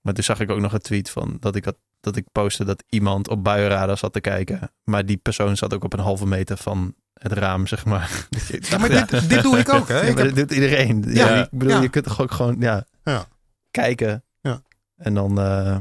Maar 0.00 0.14
toen 0.14 0.24
zag 0.24 0.40
ik 0.40 0.50
ook 0.50 0.58
nog 0.60 0.72
een 0.72 0.80
tweet 0.80 1.10
van 1.10 1.36
dat 1.40 1.56
ik 1.56 1.64
had, 1.64 1.76
dat 2.00 2.16
ik 2.16 2.24
postte 2.32 2.64
dat 2.64 2.84
iemand 2.88 3.28
op 3.28 3.44
buienradar 3.44 3.98
zat 3.98 4.12
te 4.12 4.20
kijken. 4.20 4.72
Maar 4.84 5.06
die 5.06 5.16
persoon 5.16 5.56
zat 5.56 5.74
ook 5.74 5.84
op 5.84 5.92
een 5.92 5.98
halve 5.98 6.26
meter 6.26 6.56
van 6.56 6.94
het 7.14 7.32
raam, 7.32 7.66
zeg 7.66 7.84
maar. 7.84 8.26
Ja, 8.60 8.78
maar 8.78 8.88
dit, 8.88 9.28
dit 9.28 9.42
doe 9.42 9.58
ik 9.58 9.68
ook, 9.72 9.88
hè? 9.88 9.94
Ja, 10.00 10.00
Ik 10.02 10.14
maar 10.14 10.24
heb- 10.24 10.34
dat 10.36 10.48
doet 10.48 10.58
iedereen. 10.58 11.04
Ja, 11.08 11.28
Ja. 11.34 11.42
ik 11.42 11.48
bedoel, 11.50 11.74
Ja. 11.74 11.82
je 11.82 11.88
kunt 11.88 12.04
toch 12.04 12.20
ook 12.20 12.30
gewoon 12.30 12.56
ja, 12.58 12.84
Ja. 13.04 13.24
kijken. 13.70 14.24
Ja. 14.40 14.62
En 14.96 15.14
dan 15.14 15.40
eh, 15.40 15.76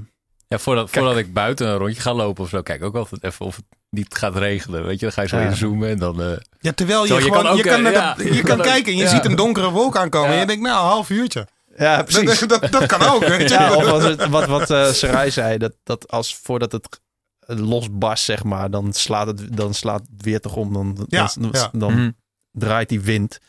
Ja, 0.48 0.57
voordat, 0.57 0.89
voordat 0.89 1.18
ik 1.18 1.33
buiten 1.33 1.68
een 1.68 1.77
rondje 1.77 2.01
ga 2.01 2.13
lopen 2.13 2.44
of 2.44 2.50
zo, 2.50 2.62
kijk 2.62 2.83
ook 2.83 2.95
altijd 2.95 3.24
even 3.24 3.45
of 3.45 3.56
het 3.56 3.66
niet 3.89 4.16
gaat 4.16 4.36
regenen. 4.36 4.86
Weet 4.86 5.00
je, 5.00 5.06
dan 5.06 5.12
ga 5.12 5.21
je 5.21 5.27
zo 5.27 5.38
Ja. 5.39 5.50
inzoomen 5.50 5.89
en 5.89 5.98
dan... 5.98 6.21
eh, 6.21 6.31
ja, 6.60 6.71
terwijl 6.71 7.06
je, 7.06 7.13
gewoon, 7.13 7.31
kan 7.31 7.48
ook, 7.48 7.57
je 7.57 7.63
kan, 7.63 7.86
eh, 7.86 8.16
je 8.33 8.42
kan 8.42 8.57
kan 8.57 8.66
kijken 8.66 8.92
en 8.92 8.98
je 8.98 9.04
ja. 9.04 9.10
ziet 9.10 9.25
een 9.25 9.36
donkere 9.36 9.69
wolk 9.69 9.98
aankomen. 9.98 10.27
Ja. 10.30 10.33
En 10.36 10.39
je 10.42 10.48
denkt, 10.48 10.63
nou, 10.63 10.81
een 10.83 10.89
half 10.89 11.10
uurtje. 11.10 11.48
Ja, 11.77 12.04
precies. 12.04 12.39
Dat, 12.39 12.62
dat, 12.62 12.71
dat 12.71 12.86
kan 12.86 13.01
ook, 13.01 13.25
weet 13.25 13.50
je. 13.50 13.56
Ja, 13.56 13.75
of 13.75 13.86
als 13.86 14.04
het, 14.04 14.27
wat, 14.27 14.45
wat 14.45 14.69
eh 14.69 14.92
Sarai 14.92 15.31
zei, 15.31 15.57
dat, 15.57 15.75
dat 15.83 16.12
als 16.12 16.36
voordat 16.36 16.71
het 16.71 17.00
losbarst, 17.45 18.24
zeg 18.24 18.44
maar, 18.44 18.71
dan 18.71 18.94
slaat 18.94 19.27
het, 19.27 19.57
dan 19.57 19.74
slaat 19.74 20.00
het 20.00 20.21
weer 20.21 20.39
toch 20.39 20.56
om. 20.56 20.74
Dan, 20.74 21.06
Ja, 21.10 21.31
dan, 21.39 21.50
ja. 21.51 21.69
dan 21.74 21.94
mhm. 21.94 22.12
draait 22.51 22.89
die 22.89 23.01
wind. 23.01 23.39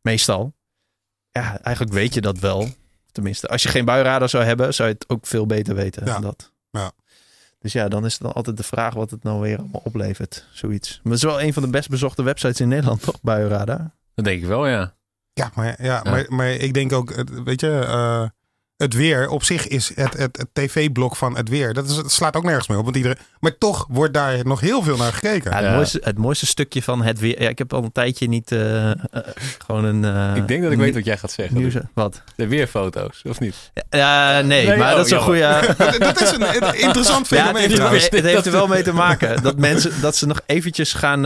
Meestal. 0.00 0.54
Ja, 1.30 1.58
eigenlijk 1.60 1.94
weet 1.94 2.14
je 2.14 2.20
dat 2.20 2.38
wel. 2.38 2.68
Tenminste, 3.12 3.48
als 3.48 3.62
je 3.62 3.68
geen 3.68 3.84
buienradar 3.84 4.28
zou 4.28 4.44
hebben, 4.44 4.74
zou 4.74 4.88
je 4.88 4.94
het 4.94 5.08
ook 5.08 5.26
veel 5.26 5.46
beter 5.46 5.74
weten. 5.74 6.06
Ja. 6.06 6.12
dan 6.12 6.22
Dat. 6.22 6.52
Ja. 6.70 6.92
Dus 7.58 7.72
ja, 7.72 7.88
dan 7.88 8.04
is 8.04 8.12
het 8.12 8.22
dan 8.22 8.32
altijd 8.32 8.56
de 8.56 8.62
vraag 8.62 8.94
wat 8.94 9.10
het 9.10 9.22
nou 9.22 9.40
weer 9.40 9.58
allemaal 9.58 9.80
oplevert. 9.84 10.46
Zoiets. 10.52 11.00
Maar 11.02 11.12
het 11.12 11.22
is 11.22 11.28
wel 11.28 11.42
een 11.42 11.52
van 11.52 11.62
de 11.62 11.68
best 11.68 11.88
bezochte 11.88 12.22
websites 12.22 12.60
in 12.60 12.68
Nederland, 12.68 13.02
toch? 13.02 13.20
Buienradar. 13.20 13.90
Dat 14.14 14.24
denk 14.24 14.42
ik 14.42 14.48
wel, 14.48 14.66
ja. 14.66 14.94
Ja, 15.34 15.50
maar, 15.54 15.82
ja, 15.82 16.00
Maar, 16.04 16.26
maar 16.28 16.50
ik 16.50 16.74
denk 16.74 16.92
ook, 16.92 17.14
weet 17.44 17.60
je, 17.60 17.78
eh, 17.78 18.28
het 18.84 18.94
weer 18.94 19.28
op 19.28 19.44
zich 19.44 19.68
is 19.68 19.92
het, 19.94 20.12
het, 20.12 20.36
het 20.36 20.48
tv-blok 20.52 21.16
van 21.16 21.36
het 21.36 21.48
weer. 21.48 21.74
Dat 21.74 21.90
is, 21.90 21.96
het 21.96 22.12
slaat 22.12 22.36
ook 22.36 22.44
nergens 22.44 22.68
meer 22.68 22.78
op. 22.78 22.84
Want 22.84 22.96
iedereen, 22.96 23.18
maar 23.40 23.58
toch 23.58 23.86
wordt 23.88 24.14
daar 24.14 24.46
nog 24.46 24.60
heel 24.60 24.82
veel 24.82 24.96
naar 24.96 25.12
gekeken. 25.12 25.50
Ja, 25.50 25.56
het, 25.56 25.64
Ja. 25.66 25.74
Mooiste, 25.74 26.00
het 26.02 26.18
mooiste 26.18 26.46
stukje 26.46 26.82
van 26.82 27.02
het 27.02 27.18
weer. 27.18 27.42
Ja, 27.42 27.48
ik 27.48 27.58
heb 27.58 27.72
al 27.72 27.82
een 27.82 27.92
tijdje 27.92 28.28
niet 28.28 28.52
eh, 28.52 28.90
eh, 28.90 28.96
gewoon 29.66 29.84
een. 29.84 30.04
eh, 30.04 30.36
ik 30.36 30.48
denk 30.48 30.62
dat 30.62 30.72
ik 30.72 30.78
weet 30.78 30.94
wat 30.94 31.04
jij 31.04 31.18
gaat 31.18 31.30
zeggen. 31.32 31.56
nieuws. 31.56 31.74
Wat? 31.94 32.22
De 32.36 32.46
weerfoto's, 32.46 33.22
of 33.28 33.40
niet? 33.40 33.54
Ja, 33.90 34.40
nee, 34.40 34.66
Nee, 34.66 34.76
maar 34.76 34.90
oh, 34.90 34.96
dat 34.96 35.06
is 35.06 35.12
een 35.12 35.20
goede. 35.20 35.60
dat, 35.78 35.98
dat 35.98 36.20
is 36.20 36.30
een, 36.30 36.42
een 36.42 36.80
interessant 36.80 37.28
Ja, 37.28 37.36
het 37.36 37.44
fenomeen 37.46 37.62
heeft, 37.62 37.74
trouwens. 37.74 38.04
het 38.10 38.24
heeft 38.24 38.46
er 38.46 38.52
wel 38.52 38.66
mee 38.66 38.82
te 38.82 38.92
maken 38.92 39.42
dat 39.42 39.56
mensen 39.56 40.00
dat 40.00 40.16
ze 40.16 40.26
nog 40.26 40.40
eventjes 40.46 40.92
gaan 40.92 41.22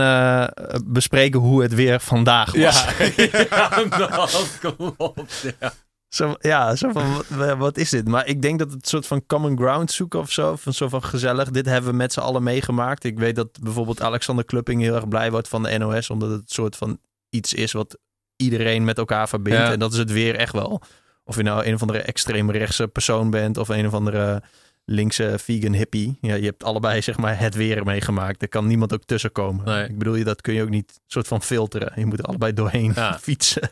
bespreken 0.85 1.39
hoe 1.39 1.61
het 1.61 1.73
weer 1.73 1.99
vandaag 1.99 2.55
was. 2.55 2.85
ja 3.49 3.69
dat 3.69 4.57
klopt. 4.59 5.45
Ja. 5.59 5.73
Zo, 6.09 6.35
ja, 6.39 6.75
zo 6.75 6.91
van 6.91 7.23
wat, 7.57 7.77
is 7.77 7.89
dit? 7.89 8.07
Maar 8.07 8.27
ik 8.27 8.41
denk 8.41 8.59
dat 8.59 8.71
het 8.71 8.81
een 8.81 8.89
soort 8.89 9.07
van 9.07 9.25
common 9.25 9.57
ground 9.57 9.91
zoeken 9.91 10.19
of 10.19 10.31
zo. 10.31 10.55
Van 10.55 10.73
zo 10.73 10.89
van 10.89 11.03
gezellig. 11.03 11.49
Dit 11.49 11.65
hebben 11.65 11.89
we 11.91 11.95
met 11.97 12.13
z'n 12.13 12.19
allen 12.19 12.43
meegemaakt. 12.43 13.03
Ik 13.03 13.19
weet 13.19 13.35
dat 13.35 13.59
bijvoorbeeld 13.61 14.01
Alexander 14.01 14.45
Klupping 14.45 14.81
heel 14.81 14.95
erg 14.95 15.07
blij 15.07 15.31
wordt 15.31 15.47
van 15.47 15.63
de 15.63 15.77
NOS. 15.77 16.09
Omdat 16.09 16.29
het 16.29 16.39
een 16.39 16.45
soort 16.47 16.75
van 16.75 16.99
iets 17.29 17.53
is 17.53 17.71
wat 17.71 17.97
iedereen 18.35 18.83
met 18.83 18.97
elkaar 18.97 19.29
verbindt. 19.29 19.59
Ja. 19.59 19.71
En 19.71 19.79
dat 19.79 19.91
is 19.91 19.97
het 19.97 20.11
weer 20.11 20.35
echt 20.35 20.53
wel. 20.53 20.81
Of 21.23 21.35
je 21.35 21.43
nou 21.43 21.65
een 21.65 21.73
of 21.73 21.81
andere 21.81 21.99
extreemrechtse 21.99 22.87
persoon 22.87 23.29
bent. 23.29 23.57
Of 23.57 23.69
een 23.69 23.87
of 23.87 23.93
andere 23.93 24.41
linkse 24.85 25.35
vegan 25.37 25.73
hippie. 25.73 26.17
Ja, 26.21 26.35
je 26.35 26.45
hebt 26.45 26.63
allebei 26.63 27.01
zeg 27.01 27.17
maar 27.17 27.39
het 27.39 27.55
weer 27.55 27.83
meegemaakt. 27.83 28.41
Er 28.41 28.49
kan 28.49 28.67
niemand 28.67 28.93
ook 28.93 29.03
tussenkomen. 29.05 29.65
Nee. 29.65 29.87
Ik 29.87 29.97
bedoel, 29.97 30.15
je, 30.15 30.23
dat 30.23 30.41
kun 30.41 30.53
je 30.53 30.61
ook 30.61 30.69
niet 30.69 30.99
soort 31.07 31.27
van 31.27 31.41
filteren. 31.41 31.91
Je 31.95 32.05
moet 32.05 32.19
er 32.19 32.25
allebei 32.25 32.53
doorheen 32.53 32.91
Ja. 32.95 33.19
fietsen. 33.21 33.71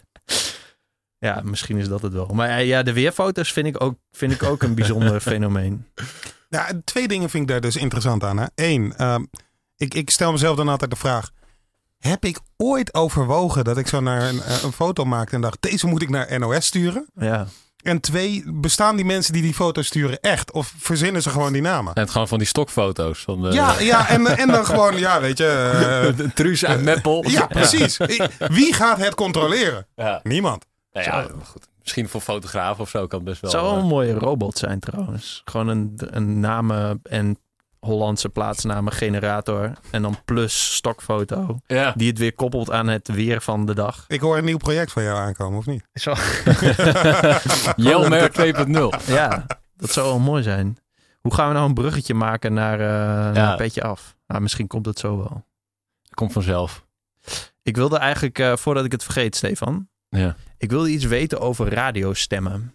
Ja, 1.20 1.42
misschien 1.44 1.78
is 1.78 1.88
dat 1.88 2.02
het 2.02 2.14
wel. 2.14 2.28
Maar 2.34 2.50
eh, 2.50 2.68
ja, 2.68 2.84
de 2.84 2.94
weerfoto's 2.94 3.52
vind 3.52 3.68
ik 3.68 3.82
ook, 3.84 3.96
vind 4.12 4.32
ik 4.32 4.44
ook 4.44 4.64
een 4.64 4.74
bijzonder 4.76 5.22
fenomeen. 5.32 5.86
Ja, 6.50 6.68
twee 6.84 7.08
dingen 7.08 7.30
vind 7.30 7.44
ik 7.44 7.50
daar 7.50 7.62
dus 7.62 7.76
interessant 7.76 8.24
aan. 8.24 8.38
Hè. 8.38 8.46
Eén, 8.56 8.94
ehm, 8.98 9.24
ik, 9.78 9.94
ik 9.94 10.10
stel 10.10 10.32
mezelf 10.32 10.58
dan 10.58 10.68
altijd 10.70 10.92
de 10.92 10.98
vraag. 10.98 11.30
Heb 11.98 12.26
ik 12.26 12.40
ooit 12.58 12.94
overwogen 12.94 13.64
dat 13.64 13.78
ik 13.78 13.88
zo 13.88 14.00
naar 14.00 14.22
een, 14.30 14.42
eh, 14.42 14.64
een 14.64 14.72
foto 14.72 15.06
maakte 15.06 15.36
en 15.36 15.42
dacht... 15.42 15.58
deze 15.62 15.88
moet 15.88 16.02
ik 16.02 16.10
naar 16.10 16.40
NOS 16.40 16.66
sturen? 16.66 17.08
Ja, 17.16 17.48
En 17.84 18.00
twee, 18.02 18.44
bestaan 18.46 18.96
die 18.96 19.06
mensen 19.06 19.34
die 19.34 19.42
die 19.42 19.54
foto's 19.54 19.88
sturen 19.88 20.20
echt? 20.20 20.52
Of 20.52 20.74
verzinnen 20.78 21.22
ze 21.22 21.30
gewoon 21.30 21.54
die 21.54 21.62
namen? 21.62 21.94
En 21.94 22.02
het 22.02 22.12
gewoon 22.12 22.28
van 22.28 22.38
die 22.38 22.48
stokfoto's. 22.48 23.20
Van 23.22 23.42
de, 23.42 23.52
Ja, 23.52 23.80
ja 23.80 24.10
en, 24.10 24.26
en 24.38 24.48
dan 24.48 24.66
gewoon, 24.72 24.98
ja, 24.98 25.22
weet 25.22 25.38
je... 25.38 25.46
eh, 26.12 26.18
de 26.18 26.34
Truus 26.34 26.66
uit 26.66 26.82
Meppel. 26.82 27.30
ja, 27.30 27.46
precies. 27.46 27.98
Wie 28.38 28.74
gaat 28.74 28.98
het 28.98 29.16
controleren? 29.16 29.88
Ja. 29.96 30.20
Niemand. 30.24 30.66
Nou 31.06 31.28
ja, 31.28 31.36
maar 31.36 31.46
goed. 31.46 31.68
Misschien 31.82 32.10
voor 32.10 32.22
fotograaf 32.22 32.80
of 32.80 32.90
zo 32.90 33.08
kan 33.08 33.20
het 33.20 33.28
best 33.28 33.42
wel. 33.42 33.52
het 33.52 33.60
zou 33.60 33.72
wel 33.72 33.78
eh, 33.78 33.84
een 33.84 33.90
mooie 33.96 34.14
robot 34.14 34.58
zijn 34.58 34.80
trouwens. 34.80 35.42
Gewoon 35.46 35.68
een, 35.68 35.94
een 35.98 36.40
namen 36.40 37.00
en 37.04 37.38
Hollandse 37.80 38.30
plaatsnamen 38.30 38.94
generator. 38.94 39.72
En 39.92 40.02
dan 40.02 40.18
plus 40.26 40.76
stokfoto. 40.76 41.60
ja. 41.68 41.94
Die 41.96 42.10
het 42.10 42.18
weer 42.18 42.34
koppelt 42.34 42.72
aan 42.72 42.88
het 42.88 43.08
weer 43.08 43.42
van 43.42 43.66
de 43.66 43.74
dag. 43.76 44.06
Ik 44.08 44.20
hoor 44.20 44.38
een 44.38 44.46
nieuw 44.46 44.58
project 44.58 44.92
van 44.92 45.04
jou 45.04 45.18
aankomen, 45.18 45.58
of 45.60 45.66
niet? 45.66 45.84
Zo. 45.94 46.14
Jelmer 47.76 48.32
2.0. 49.02 49.06
Ja, 49.08 49.46
dat 49.78 49.92
zou 49.92 50.08
wel 50.08 50.20
mooi 50.20 50.44
zijn. 50.44 50.78
Hoe 51.22 51.34
gaan 51.34 51.48
we 51.48 51.54
nou 51.54 51.68
een 51.68 51.74
bruggetje 51.74 52.14
maken 52.14 52.54
naar, 52.54 52.80
eh 52.80 53.34
naar 53.34 53.56
Petje 53.58 53.84
Af? 53.84 54.16
Nou, 54.28 54.42
misschien 54.42 54.68
komt 54.68 54.86
het 54.86 55.00
zo 55.00 55.18
wel. 55.18 55.46
Komt 56.14 56.32
vanzelf. 56.32 56.86
Ik 57.62 57.76
wilde 57.76 57.98
eigenlijk, 57.98 58.40
eh, 58.40 58.56
voordat 58.56 58.86
ik 58.86 58.92
het 58.92 59.04
vergeet, 59.04 59.36
Stefan. 59.36 59.88
Ja. 60.10 60.36
Ik 60.58 60.70
wilde 60.70 60.90
iets 60.90 61.06
weten 61.06 61.40
over 61.40 61.70
radiostemmen. 61.74 62.74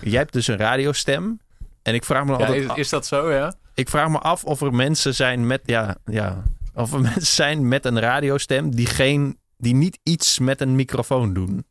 Jij 0.00 0.18
hebt 0.18 0.32
dus 0.32 0.46
een 0.46 0.56
radiostem. 0.56 1.40
En 1.82 1.94
ik 1.94 2.04
vraag 2.04 2.24
me 2.24 2.30
Ja, 2.32 2.38
altijd 2.38 2.62
is, 2.62 2.68
af, 2.68 2.76
is 2.76 2.88
dat 2.88 3.06
zo, 3.06 3.32
ja? 3.32 3.54
ik 3.74 3.88
vraag 3.88 4.08
me 4.08 4.18
af 4.18 4.44
of 4.44 4.60
er 4.60 4.74
mensen 4.74 5.14
zijn 5.14 5.46
met 5.46 5.60
ja, 5.64 5.96
ja, 6.04 6.42
of 6.74 6.92
er 6.92 7.00
mensen 7.10 7.26
zijn 7.26 7.68
met 7.68 7.84
een 7.84 8.00
radiostem 8.00 8.74
die 8.74 8.86
geen 8.86 9.38
die 9.56 9.74
niet 9.74 9.98
iets 10.02 10.38
met 10.38 10.60
een 10.60 10.74
microfoon 10.74 11.32
doen. 11.32 11.66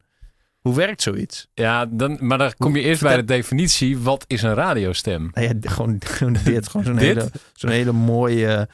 Hoe 0.60 0.76
werkt 0.76 1.02
zoiets? 1.02 1.48
Ja, 1.54 1.86
dan, 1.86 2.18
maar 2.22 2.38
dan 2.38 2.54
kom 2.58 2.76
je 2.76 2.82
eerst 2.82 3.02
bij 3.02 3.16
de 3.16 3.24
definitie. 3.24 4.00
Wat 4.00 4.24
is 4.28 4.42
een 4.42 4.54
radiostem? 4.54 5.30
Nou 5.34 5.48
ja, 5.48 5.54
gewoon, 5.72 5.98
gewoon 6.04 6.38
dit, 6.44 6.68
gewoon 6.68 6.86
zo'n 6.86 6.98
hele, 6.98 7.32
zo'n 7.54 7.70
hele 7.70 7.92
mooie, 7.92 8.70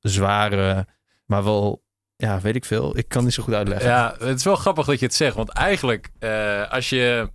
zware, 0.00 0.86
maar 1.26 1.44
wel, 1.44 1.82
ja, 2.20 2.40
weet 2.40 2.56
ik 2.56 2.64
veel. 2.64 2.98
Ik 2.98 3.08
kan 3.08 3.24
niet 3.24 3.34
zo 3.34 3.42
goed 3.42 3.54
uitleggen. 3.54 3.88
Ja, 3.88 4.14
het 4.18 4.38
is 4.38 4.44
wel 4.44 4.56
grappig 4.56 4.86
dat 4.86 4.98
je 4.98 5.06
het 5.06 5.14
zegt. 5.14 5.36
Want 5.36 5.48
eigenlijk, 5.48 6.10
eh, 6.18 6.70
als 6.70 6.88
je... 6.88 7.30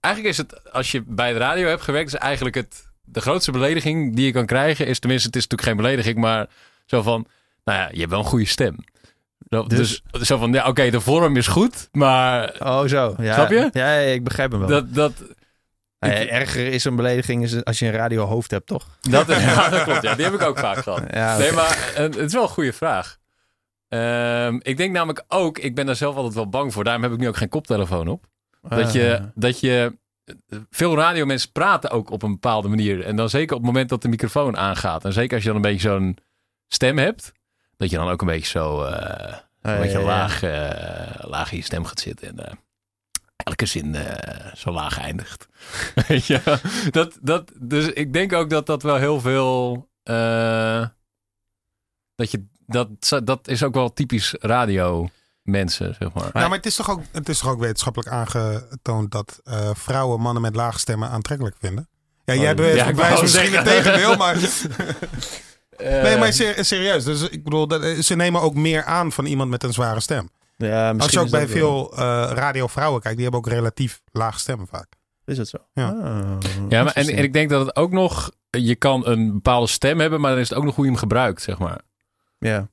Eigenlijk 0.00 0.34
is 0.34 0.38
het, 0.38 0.72
als 0.72 0.92
je 0.92 1.02
bij 1.06 1.32
de 1.32 1.38
radio 1.38 1.68
hebt 1.68 1.82
gewerkt... 1.82 2.08
is 2.12 2.18
eigenlijk 2.18 2.54
het, 2.54 2.90
de 3.02 3.20
grootste 3.20 3.50
belediging 3.52 4.16
die 4.16 4.24
je 4.24 4.32
kan 4.32 4.46
krijgen... 4.46 4.86
is 4.86 4.98
tenminste, 4.98 5.26
het 5.26 5.36
is 5.36 5.42
natuurlijk 5.42 5.68
geen 5.68 5.76
belediging... 5.84 6.18
maar 6.18 6.46
zo 6.86 7.02
van, 7.02 7.26
nou 7.64 7.78
ja, 7.78 7.88
je 7.92 7.98
hebt 7.98 8.10
wel 8.10 8.18
een 8.18 8.24
goede 8.24 8.46
stem. 8.46 8.76
Dus, 9.48 9.66
Dus- 9.66 10.02
zo 10.26 10.38
van, 10.38 10.52
ja, 10.52 10.68
oké, 10.68 10.90
de 10.90 11.00
vorm 11.00 11.36
is 11.36 11.46
goed... 11.46 11.88
maar 11.92 12.54
Oh, 12.58 12.84
zo. 12.84 13.14
Ja, 13.18 13.34
Snap 13.34 13.50
je? 13.50 13.70
Ja, 13.72 13.98
ja, 13.98 14.10
ik 14.12 14.24
begrijp 14.24 14.50
hem 14.50 14.60
wel. 14.60 14.68
dat... 14.68 14.94
dat 14.94 15.12
Nou 15.98 16.14
ja, 16.14 16.26
erger 16.26 16.66
is 16.66 16.84
een 16.84 16.96
belediging 16.96 17.42
is 17.42 17.64
als 17.64 17.78
je 17.78 17.86
een 17.86 17.92
radiohoofd 17.92 18.50
hebt, 18.50 18.66
toch? 18.66 18.86
Dat, 19.00 19.26
ja, 19.40 19.68
dat 19.68 19.82
klopt. 19.82 20.02
Ja, 20.02 20.14
die 20.14 20.24
heb 20.24 20.34
ik 20.34 20.42
ook 20.42 20.58
vaak 20.58 20.76
gehad. 20.78 21.02
Ja, 21.10 21.36
Nee, 21.38 21.52
maar 21.52 21.92
eh, 21.94 22.02
het 22.02 22.16
is 22.16 22.32
wel 22.32 22.42
een 22.42 22.48
goede 22.48 22.72
vraag. 22.72 23.20
Ehm, 23.92 24.58
ik 24.62 24.76
denk 24.76 24.92
namelijk 24.92 25.24
ook, 25.28 25.58
ik 25.58 25.74
ben 25.74 25.86
daar 25.86 25.96
zelf 25.96 26.16
altijd 26.16 26.34
wel 26.34 26.48
bang 26.48 26.72
voor. 26.72 26.84
Daarom 26.84 27.02
heb 27.02 27.12
ik 27.12 27.18
nu 27.18 27.28
ook 27.28 27.36
geen 27.36 27.48
koptelefoon 27.48 28.08
op. 28.08 28.26
Dat 28.68 28.92
je, 28.92 29.18
Ah. 29.18 29.26
dat 29.34 29.60
je 29.60 29.98
veel 30.70 30.96
radiomensen 30.96 31.52
praten 31.52 31.90
ook 31.90 32.10
op 32.10 32.22
een 32.22 32.30
bepaalde 32.32 32.68
manier. 32.68 33.04
En 33.04 33.16
dan 33.16 33.28
zeker 33.28 33.56
op 33.56 33.62
het 33.62 33.72
moment 33.72 33.88
dat 33.88 34.02
de 34.02 34.08
microfoon 34.08 34.56
aangaat. 34.56 35.04
En 35.04 35.12
zeker 35.12 35.34
als 35.34 35.42
je 35.42 35.48
dan 35.48 35.56
een 35.56 35.62
beetje 35.70 35.88
zo'n 35.88 36.18
stem 36.68 36.98
hebt. 36.98 37.32
Dat 37.76 37.90
je 37.90 37.96
dan 37.96 38.08
ook 38.08 38.20
een 38.20 38.26
beetje 38.26 38.50
zo, 38.58 38.82
eh, 38.84 39.32
Ah, 39.62 39.72
een 39.74 39.80
beetje 39.80 39.98
ja, 39.98 40.04
ja. 40.04 40.06
laag, 40.06 40.42
eh, 40.42 41.24
laag 41.30 41.50
in 41.50 41.56
je 41.56 41.62
stem 41.64 41.84
gaat 41.84 42.00
zitten. 42.00 42.28
En, 42.28 42.46
eh, 42.46 42.52
elke 43.36 43.66
zin 43.66 43.94
eh, 43.94 44.52
zo 44.54 44.70
laag 44.70 44.98
eindigt. 44.98 45.48
Je? 46.28 46.58
Dat, 46.90 47.18
dat, 47.22 47.52
dus 47.60 47.86
ik 47.88 48.12
denk 48.12 48.32
ook 48.32 48.50
dat 48.50 48.66
dat 48.66 48.82
wel 48.82 48.96
heel 48.96 49.20
veel. 49.20 49.88
eh, 50.02 50.86
dat, 52.14 52.30
je, 52.30 52.44
dat, 52.72 53.20
dat 53.24 53.48
is 53.48 53.62
ook 53.62 53.74
wel 53.74 53.92
typisch 53.92 54.34
radio 54.40 55.08
mensen, 55.42 55.94
zeg 55.98 56.12
maar. 56.12 56.30
Nou, 56.32 56.48
maar 56.48 56.56
het 56.56 56.66
is, 56.66 56.74
toch 56.76 56.90
ook, 56.90 57.00
het 57.12 57.28
is 57.28 57.38
toch 57.38 57.50
ook 57.50 57.60
wetenschappelijk 57.60 58.10
aangetoond 58.10 59.10
dat 59.10 59.40
eh, 59.44 59.70
vrouwen 59.74 60.20
mannen 60.20 60.42
met 60.42 60.56
lage 60.56 60.78
stemmen 60.78 61.08
aantrekkelijk 61.08 61.56
vinden? 61.60 61.88
Ja, 62.24 62.34
jij 62.34 62.42
ja, 62.44 62.54
bewijst 62.54 62.78
wou 62.82 62.94
bewijst 62.94 63.22
misschien 63.22 63.52
het 63.54 63.64
tegendeel, 63.64 64.16
maar... 64.16 64.36
Eh, 65.76 66.02
Nee, 66.02 66.16
maar 66.18 66.32
ser- 66.32 66.64
serieus. 66.64 67.04
Dus 67.04 67.28
ik 67.28 67.44
bedoel, 67.44 67.66
dat, 67.66 67.82
eh, 67.82 67.98
ze 67.98 68.14
nemen 68.14 68.40
ook 68.40 68.54
meer 68.54 68.84
aan 68.84 69.12
van 69.12 69.24
iemand 69.26 69.50
met 69.50 69.62
een 69.62 69.72
zware 69.72 70.00
stem. 70.00 70.28
Ja, 70.56 70.88
Als 70.88 70.96
misschien 70.96 71.18
je 71.18 71.24
ook 71.24 71.30
bij 71.32 71.48
veel 71.48 71.92
eh 71.96 72.30
radiovrouwen 72.34 73.00
kijkt, 73.00 73.16
die 73.16 73.26
hebben 73.28 73.44
ook 73.46 73.54
relatief 73.54 74.00
lage 74.12 74.38
stemmen 74.38 74.66
vaak. 74.66 74.86
Is 75.24 75.36
dat 75.36 75.48
zo? 75.48 75.58
Ja. 75.72 75.88
Ah, 75.88 76.36
Ja, 76.68 76.82
maar 76.84 76.92
en 76.92 77.08
ik 77.18 77.32
denk 77.32 77.50
dat 77.50 77.66
het 77.66 77.76
ook 77.76 77.90
nog... 77.92 78.30
Je 78.50 78.74
kan 78.76 79.06
een 79.06 79.32
bepaalde 79.32 79.66
stem 79.66 80.00
hebben, 80.00 80.20
maar 80.20 80.30
dan 80.30 80.40
is 80.40 80.48
het 80.48 80.58
ook 80.58 80.64
nog 80.64 80.74
hoe 80.74 80.84
je 80.84 80.90
hem 80.90 81.00
gebruikt, 81.00 81.42
zeg 81.42 81.58
maar. 81.58 81.80
Ja. 82.42 82.68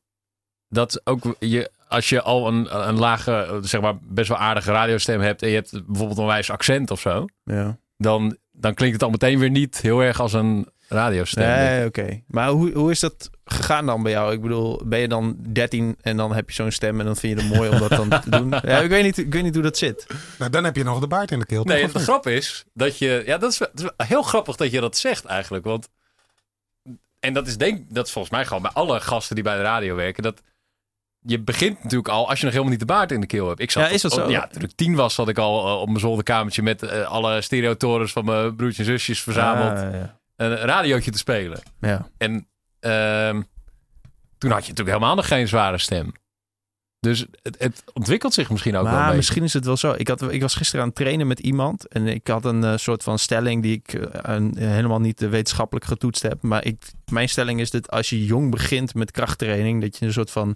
Dat 0.68 1.02
ook 1.04 1.36
je, 1.40 1.72
als 1.88 2.10
je 2.10 2.22
al 2.22 2.48
een, 2.48 2.88
een 2.88 3.00
lage, 3.00 3.60
zeg 3.62 3.82
maar 3.82 3.98
best 4.02 4.30
wel 4.30 4.38
aardige 4.38 4.72
radiostem 4.72 5.22
hebt 5.22 5.42
en 5.42 5.50
je 5.50 5.56
hebt 5.56 5.86
bijvoorbeeld 5.86 6.18
een 6.20 6.26
wijs 6.26 6.52
accent 6.52 6.92
of 6.92 7.00
zo, 7.00 7.26
ja. 7.44 7.78
dan, 7.98 8.38
dan 8.52 8.74
klinkt 8.74 8.94
het 8.94 9.04
al 9.04 9.10
meteen 9.10 9.40
weer 9.40 9.50
niet 9.50 9.82
heel 9.82 10.00
erg 10.00 10.20
als 10.20 10.34
een 10.34 10.68
radiostem. 10.90 11.48
Nee, 11.48 11.86
oké. 11.86 12.22
Maar 12.28 12.50
hoe, 12.50 12.72
hoe 12.72 12.92
is 12.92 13.00
dat 13.00 13.30
gegaan 13.46 13.86
dan 13.86 14.04
bij 14.04 14.12
jou? 14.12 14.34
Ik 14.34 14.42
bedoel, 14.42 14.82
ben 14.86 15.00
je 15.00 15.08
dan 15.08 15.38
13 15.40 15.98
en 16.02 16.18
dan 16.18 16.34
heb 16.34 16.50
je 16.50 16.56
zo'n 16.56 16.72
stem 16.72 17.00
en 17.00 17.06
dan 17.06 17.16
vind 17.16 17.40
je 17.40 17.46
het 17.46 17.56
mooi 17.56 17.70
om 17.70 17.80
dat 17.80 17.90
dan 17.90 18.10
te 18.10 18.30
doen? 18.30 18.50
Ja, 18.70 18.80
ik 18.80 18.90
weet 18.90 19.04
niet, 19.04 19.18
ik 19.18 19.34
weet 19.34 19.44
niet 19.44 19.54
hoe 19.54 19.64
dat 19.64 19.78
zit. 19.78 20.08
Nou, 20.38 20.52
dan 20.52 20.64
heb 20.64 20.76
je 20.76 20.84
nog 20.84 21.00
de 21.00 21.08
baard 21.08 21.32
in 21.32 21.40
de 21.40 21.46
keel. 21.46 21.64
Nee, 21.64 21.92
de 21.92 22.00
grap 22.00 22.28
is 22.28 22.66
dat 22.74 22.98
je. 22.98 23.24
Ja, 23.26 23.38
dat 23.38 23.52
is, 23.52 23.58
dat 23.58 23.94
is 23.98 24.08
heel 24.08 24.22
grappig 24.22 24.56
dat 24.56 24.72
je 24.72 24.80
dat 24.80 24.98
zegt 24.98 25.26
eigenlijk. 25.26 25.66
Want. 25.66 25.90
En 27.20 27.34
dat 27.34 27.48
is, 27.48 27.58
denk 27.58 27.86
dat 27.94 28.06
is 28.06 28.12
volgens 28.12 28.34
mij 28.34 28.46
gewoon 28.46 28.62
bij 28.62 28.72
alle 28.72 29.00
gasten 29.00 29.36
die 29.36 29.44
bij 29.44 29.56
de 29.56 29.62
radio 29.62 29.96
werken. 29.96 30.24
Dat 30.24 30.42
je 31.20 31.40
begint 31.40 31.84
natuurlijk 31.84 32.10
al 32.10 32.30
als 32.30 32.38
je 32.40 32.44
nog 32.44 32.54
helemaal 32.54 32.72
niet 32.78 32.88
de 32.88 32.94
baard 32.94 33.12
in 33.12 33.22
de 33.22 33.28
keel 33.28 33.48
hebt. 33.48 33.60
Ik 33.60 33.72
zat 33.72 33.84
Ja, 33.84 33.90
is 33.90 34.02
dat 34.02 34.12
op- 34.12 34.20
zo? 34.20 34.30
Ja, 34.30 34.48
toen 34.48 34.62
ik 34.64 34.72
tien 34.76 34.96
was, 34.96 35.14
zat 35.14 35.30
ik 35.30 35.38
al 35.38 35.68
eh, 35.68 35.82
op 35.82 35.88
mijn 35.88 36.00
zolderkamertje 36.00 36.62
met 36.62 36.84
eh, 36.84 37.02
alle 37.08 37.42
stereotorens 37.42 38.12
van 38.12 38.26
mijn 38.26 38.56
broertjes 38.56 38.88
en 38.88 38.94
zusjes 38.94 39.22
verzameld. 39.24 39.78
Ah, 39.94 39.94
ja. 40.02 40.18
Een 40.36 40.56
radiootje 40.56 41.12
te 41.12 41.18
spelen. 41.18 41.60
ja. 41.82 42.08
En 42.18 42.48
ehm, 42.80 43.42
toen 44.38 44.52
had 44.52 44.64
je 44.66 44.70
natuurlijk 44.70 44.98
helemaal 44.98 45.16
nog 45.16 45.28
geen 45.28 45.48
zware 45.48 45.78
stem. 45.78 46.12
Dus 47.00 47.26
het, 47.42 47.56
het 47.60 47.84
ontwikkelt 47.94 48.34
zich 48.34 48.50
misschien 48.50 48.76
ook 48.76 48.84
wel 48.84 48.92
Maar 48.92 49.02
beetje. 49.02 49.16
misschien 49.18 49.44
is 49.44 49.54
het 49.54 49.66
wel 49.66 49.78
zo. 49.78 49.94
Ik, 49.98 50.08
had, 50.08 50.32
ik 50.32 50.42
was 50.42 50.56
gisteren 50.56 50.82
aan 50.82 50.88
het 50.88 50.98
trainen 50.98 51.28
met 51.28 51.40
iemand. 51.40 51.88
En 51.88 52.08
ik 52.08 52.28
had 52.28 52.46
een 52.46 52.64
eh, 52.64 52.78
soort 52.78 53.04
van 53.04 53.20
stelling 53.20 53.62
die 53.64 53.74
ik 53.76 53.94
eh, 53.94 54.36
een- 54.36 54.58
helemaal 54.58 55.00
niet 55.00 55.22
eh, 55.22 55.30
wetenschappelijk 55.30 55.86
getoetst 55.86 56.22
heb. 56.22 56.42
Maar 56.42 56.66
ik, 56.66 56.92
mijn 57.12 57.30
stelling 57.30 57.60
is 57.60 57.72
dat 57.72 57.92
als 57.92 58.10
je 58.10 58.26
jong 58.26 58.52
begint 58.52 58.94
met 58.94 59.12
krachttraining, 59.12 59.82
dat 59.82 59.98
je 59.98 60.06
een 60.06 60.14
soort 60.14 60.32
van 60.32 60.56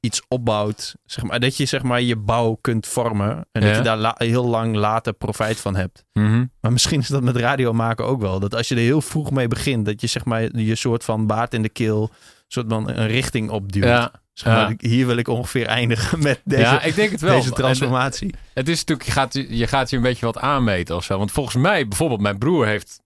iets 0.00 0.22
opbouwt. 0.28 0.94
Zeg 1.04 1.24
maar, 1.24 1.40
dat 1.40 1.56
je 1.56 1.64
zeg 1.64 1.82
maar 1.82 2.00
je 2.00 2.16
bouw 2.16 2.58
kunt 2.60 2.86
vormen. 2.86 3.46
En 3.52 3.62
Ja. 3.62 3.68
dat 3.68 3.76
je 3.76 3.82
daar 3.82 3.96
la- 3.98 4.14
heel 4.18 4.44
lang 4.46 4.74
later 4.76 5.12
profijt 5.12 5.60
van 5.60 5.76
hebt. 5.76 6.04
Mhm. 6.12 6.44
Maar 6.60 6.72
misschien 6.72 7.00
is 7.00 7.08
dat 7.08 7.22
met 7.22 7.36
radio 7.36 7.72
maken 7.72 8.04
ook 8.06 8.20
wel. 8.20 8.40
Dat 8.40 8.54
als 8.54 8.68
je 8.68 8.74
er 8.74 8.80
heel 8.80 9.00
vroeg 9.00 9.30
mee 9.30 9.48
begint, 9.48 9.86
dat 9.86 10.00
je 10.00 10.06
zeg 10.06 10.24
maar 10.24 10.56
je 10.58 10.74
soort 10.74 11.04
van 11.04 11.26
baard 11.26 11.54
in 11.54 11.62
de 11.62 11.68
keel, 11.68 12.10
soort 12.48 12.66
van 12.68 12.88
een 12.88 13.06
richting 13.06 13.50
opduwt. 13.50 13.84
Ja, 13.84 14.12
Zeg 14.32 14.52
maar, 14.52 14.68
ja. 14.68 14.88
Hier 14.88 15.06
wil 15.06 15.16
ik 15.16 15.28
ongeveer 15.28 15.66
eindigen 15.66 16.22
met 16.22 16.40
deze, 16.44 16.60
ja, 16.62 16.82
ik 16.82 16.94
denk 16.94 17.10
het 17.10 17.20
wel. 17.20 17.36
deze 17.36 17.48
En- 17.48 17.54
transformatie. 17.54 18.34
Het 18.54 18.68
is 18.68 18.78
natuurlijk, 18.78 19.08
je 19.08 19.12
gaat, 19.14 19.34
je 19.48 19.66
gaat 19.66 19.90
je 19.90 19.96
een 19.96 20.02
beetje 20.02 20.26
wat 20.26 20.38
aanmeten 20.38 20.96
of 20.96 21.04
zo. 21.04 21.18
Want 21.18 21.32
volgens 21.32 21.56
mij, 21.56 21.88
bijvoorbeeld 21.88 22.20
mijn 22.20 22.38
broer 22.38 22.66
heeft, 22.66 23.00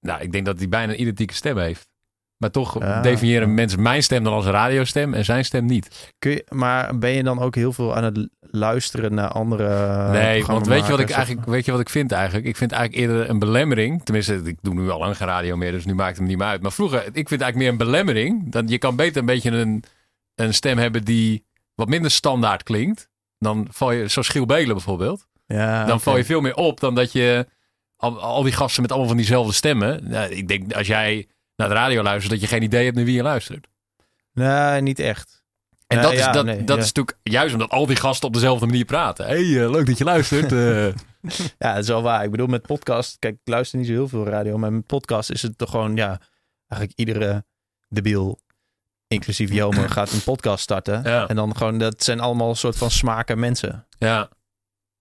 nou, 0.00 0.20
ik 0.22 0.32
denk 0.32 0.44
dat 0.46 0.58
hij 0.58 0.68
bijna 0.68 0.92
een 0.92 1.00
identieke 1.00 1.34
stem 1.34 1.58
heeft. 1.58 1.90
Maar 2.36 2.50
toch 2.50 2.78
Ja. 2.80 3.00
definiëren 3.02 3.54
mensen 3.54 3.82
mijn 3.82 4.02
stem 4.02 4.24
dan 4.24 4.32
als 4.32 4.44
radiostem 4.44 5.14
en 5.14 5.24
zijn 5.24 5.44
stem 5.44 5.64
niet. 5.66 6.12
Kun 6.18 6.30
je, 6.30 6.44
maar 6.48 6.98
ben 6.98 7.10
je 7.10 7.22
dan 7.22 7.38
ook 7.40 7.54
heel 7.54 7.72
veel 7.72 7.96
aan 7.96 8.04
het 8.04 8.28
luisteren 8.40 9.14
naar 9.14 9.28
andere 9.28 10.10
nee, 10.10 10.44
want 10.44 10.66
weet 10.66 10.84
je 10.84 10.90
wat 10.90 11.00
ik 11.00 11.10
eigenlijk, 11.10 11.46
weet 11.46 11.64
je 11.64 11.70
wat 11.70 11.80
ik 11.80 11.88
vind 11.88 12.12
eigenlijk? 12.12 12.46
Ik 12.46 12.56
vind 12.56 12.72
eigenlijk 12.72 13.02
eerder 13.02 13.30
een 13.30 13.38
belemmering. 13.38 14.04
Tenminste, 14.04 14.40
ik 14.44 14.56
doe 14.60 14.74
nu 14.74 14.90
al 14.90 14.98
lang 14.98 15.16
geen 15.16 15.26
radio 15.28 15.56
meer, 15.56 15.72
dus 15.72 15.84
nu 15.84 15.94
maakt 15.94 16.10
het 16.12 16.20
me 16.20 16.26
niet 16.28 16.38
meer 16.38 16.46
uit. 16.46 16.62
Maar 16.62 16.72
vroeger, 16.72 16.98
ik 17.12 17.28
vind 17.28 17.40
eigenlijk 17.40 17.56
meer 17.56 17.68
een 17.68 17.76
belemmering. 17.76 18.52
Dan, 18.52 18.68
je 18.68 18.78
kan 18.78 18.96
beter 18.96 19.20
een 19.20 19.26
beetje 19.26 19.50
een, 19.50 19.84
een 20.34 20.54
stem 20.54 20.78
hebben 20.78 21.04
die 21.04 21.44
wat 21.74 21.88
minder 21.88 22.10
standaard 22.10 22.62
klinkt. 22.62 23.08
Dan 23.38 23.66
val 23.70 23.92
je, 23.92 24.08
zoals 24.08 24.28
Giel 24.28 24.46
Belen 24.46 24.74
bijvoorbeeld. 24.74 25.26
Ja, 25.46 25.84
dan 25.84 26.00
val 26.00 26.16
je 26.16 26.24
veel 26.24 26.40
meer 26.40 26.54
op 26.54 26.80
dan 26.80 26.94
dat 26.94 27.12
je 27.12 27.46
al, 27.96 28.20
al 28.20 28.42
die 28.42 28.52
gasten 28.52 28.82
met 28.82 28.90
allemaal 28.90 29.08
van 29.08 29.16
diezelfde 29.16 29.52
stemmen. 29.52 30.08
Nou, 30.08 30.30
ik 30.30 30.48
denk 30.48 30.72
als 30.72 30.86
jij 30.86 31.28
naar 31.56 31.68
de 31.68 31.74
radio 31.74 32.02
luistert, 32.02 32.32
dat 32.32 32.40
je 32.40 32.46
geen 32.46 32.62
idee 32.62 32.84
hebt 32.84 32.96
naar 32.96 33.04
wie 33.04 33.14
je 33.14 33.22
luistert. 33.22 33.66
Nee, 34.32 34.80
niet 34.80 34.98
echt. 34.98 35.42
En 35.86 36.02
dat, 36.02 36.12
is, 36.12 36.24
dat, 36.32 36.44
nee, 36.44 36.64
dat 36.64 36.76
ja. 36.76 36.82
is 36.82 36.92
natuurlijk 36.92 37.18
juist 37.22 37.52
omdat 37.52 37.70
al 37.70 37.86
die 37.86 37.96
gasten 37.96 38.28
op 38.28 38.34
dezelfde 38.34 38.66
manier 38.66 38.84
praten. 38.84 39.26
hey, 39.26 39.62
eh, 39.62 39.70
leuk 39.70 39.86
dat 39.86 39.98
je 39.98 40.04
luistert. 40.04 40.52
eh. 40.52 40.86
Ja, 41.58 41.72
dat 41.74 41.82
is 41.82 41.88
wel 41.88 42.02
waar. 42.02 42.24
Ik 42.24 42.30
bedoel, 42.30 42.46
met 42.46 42.62
podcast, 42.62 43.18
kijk, 43.18 43.34
ik 43.34 43.48
luister 43.52 43.78
niet 43.78 43.86
zo 43.86 43.92
heel 43.92 44.08
veel 44.08 44.26
radio, 44.26 44.58
maar 44.58 44.72
met 44.72 44.86
podcast 44.86 45.30
is 45.30 45.42
het 45.42 45.58
toch 45.58 45.70
gewoon, 45.70 45.96
ja, 45.96 46.20
eigenlijk 46.68 47.00
iedere 47.00 47.44
debiel, 47.88 48.38
inclusief 49.12 49.52
Jomer, 49.52 49.90
gaat 49.98 50.12
een 50.12 50.22
podcast 50.22 50.62
starten. 50.62 51.02
Ja. 51.04 51.28
En 51.28 51.36
dan 51.36 51.56
gewoon, 51.56 51.78
dat 51.78 52.02
zijn 52.04 52.20
allemaal 52.20 52.54
soort 52.54 52.76
van 52.76 52.90
smaken 52.90 53.38
mensen. 53.38 53.86
ja, 53.98 54.28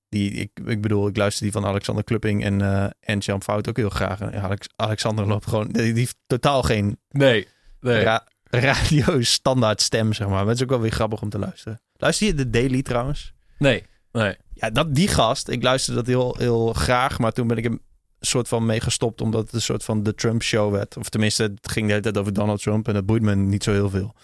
Die, 0.09 0.31
ik, 0.31 0.51
ik 0.65 0.81
bedoel, 0.81 1.07
ik 1.07 1.17
luister 1.17 1.43
die 1.43 1.51
van 1.51 1.65
Alexander 1.65 2.03
Klupping 2.03 2.43
en, 2.43 2.61
eh 2.61 2.89
en 2.99 3.17
Jan 3.19 3.43
Fout 3.43 3.69
ook 3.69 3.77
heel 3.77 3.89
graag. 3.89 4.19
En 4.19 4.41
Alex, 4.41 4.67
Alexander 4.75 5.27
loopt 5.27 5.47
gewoon, 5.47 5.67
die, 5.67 5.83
die 5.83 5.93
heeft 5.93 6.17
totaal 6.27 6.63
geen 6.63 6.99
nee. 7.09 7.47
nee. 7.79 8.03
ra- 8.03 8.27
radio 8.43 9.21
standaard 9.21 9.81
stem, 9.81 10.13
zeg 10.13 10.27
maar. 10.27 10.35
Maar 10.37 10.45
het 10.47 10.55
is 10.55 10.63
ook 10.63 10.69
wel 10.69 10.81
weer 10.81 10.91
grappig 10.91 11.21
om 11.21 11.29
te 11.29 11.39
luisteren. 11.39 11.81
Luister 11.93 12.27
je 12.27 12.33
de 12.33 12.49
Daily 12.49 12.81
trouwens? 12.81 13.33
nee. 13.57 13.85
nee. 14.11 14.35
Ja, 14.53 14.69
dat, 14.69 14.95
die 14.95 15.07
gast, 15.07 15.47
ik 15.47 15.63
luisterde 15.63 15.99
dat 15.99 16.07
heel, 16.09 16.35
heel 16.37 16.73
graag, 16.73 17.19
maar 17.19 17.31
toen 17.31 17.47
ben 17.47 17.57
ik 17.57 17.63
hem 17.63 17.79
soort 18.25 18.47
van 18.47 18.65
mee 18.65 18.79
gestopt, 18.79 19.21
omdat 19.21 19.41
het 19.41 19.53
een 19.53 19.61
soort 19.61 19.83
van 19.83 20.03
de 20.03 20.13
Trump 20.15 20.43
show 20.43 20.71
werd. 20.71 20.97
Of 20.97 21.09
tenminste, 21.09 21.43
het 21.43 21.71
ging 21.71 21.85
de 21.85 21.91
hele 21.91 22.03
tijd 22.03 22.17
over 22.17 22.33
Donald 22.33 22.61
Trump 22.61 22.87
en 22.87 22.93
dat 22.93 23.05
boeit 23.05 23.21
me 23.21 23.35
niet 23.35 23.63
zo 23.63 23.71
heel 23.71 23.89
veel. 23.89 24.15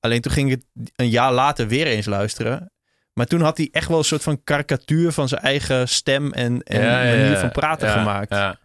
Alleen 0.00 0.20
toen 0.20 0.32
ging 0.32 0.52
ik 0.52 0.62
het 0.74 0.90
een 0.96 1.08
jaar 1.08 1.32
later 1.32 1.68
weer 1.68 1.86
eens 1.86 2.06
luisteren. 2.06 2.72
Maar 3.12 3.26
toen 3.26 3.40
had 3.40 3.56
hij 3.56 3.68
echt 3.72 3.88
wel 3.88 3.98
een 3.98 4.04
soort 4.04 4.22
van 4.22 4.44
karikatuur 4.44 5.12
van 5.12 5.28
zijn 5.28 5.40
eigen 5.40 5.88
stem 5.88 6.32
en, 6.32 6.62
en 6.62 6.82
Ja, 6.82 6.90
manier 6.90 7.30
ja. 7.30 7.40
van 7.40 7.50
praten 7.50 7.88
Ja, 7.88 7.98
gemaakt. 7.98 8.30
Ja. 8.30 8.58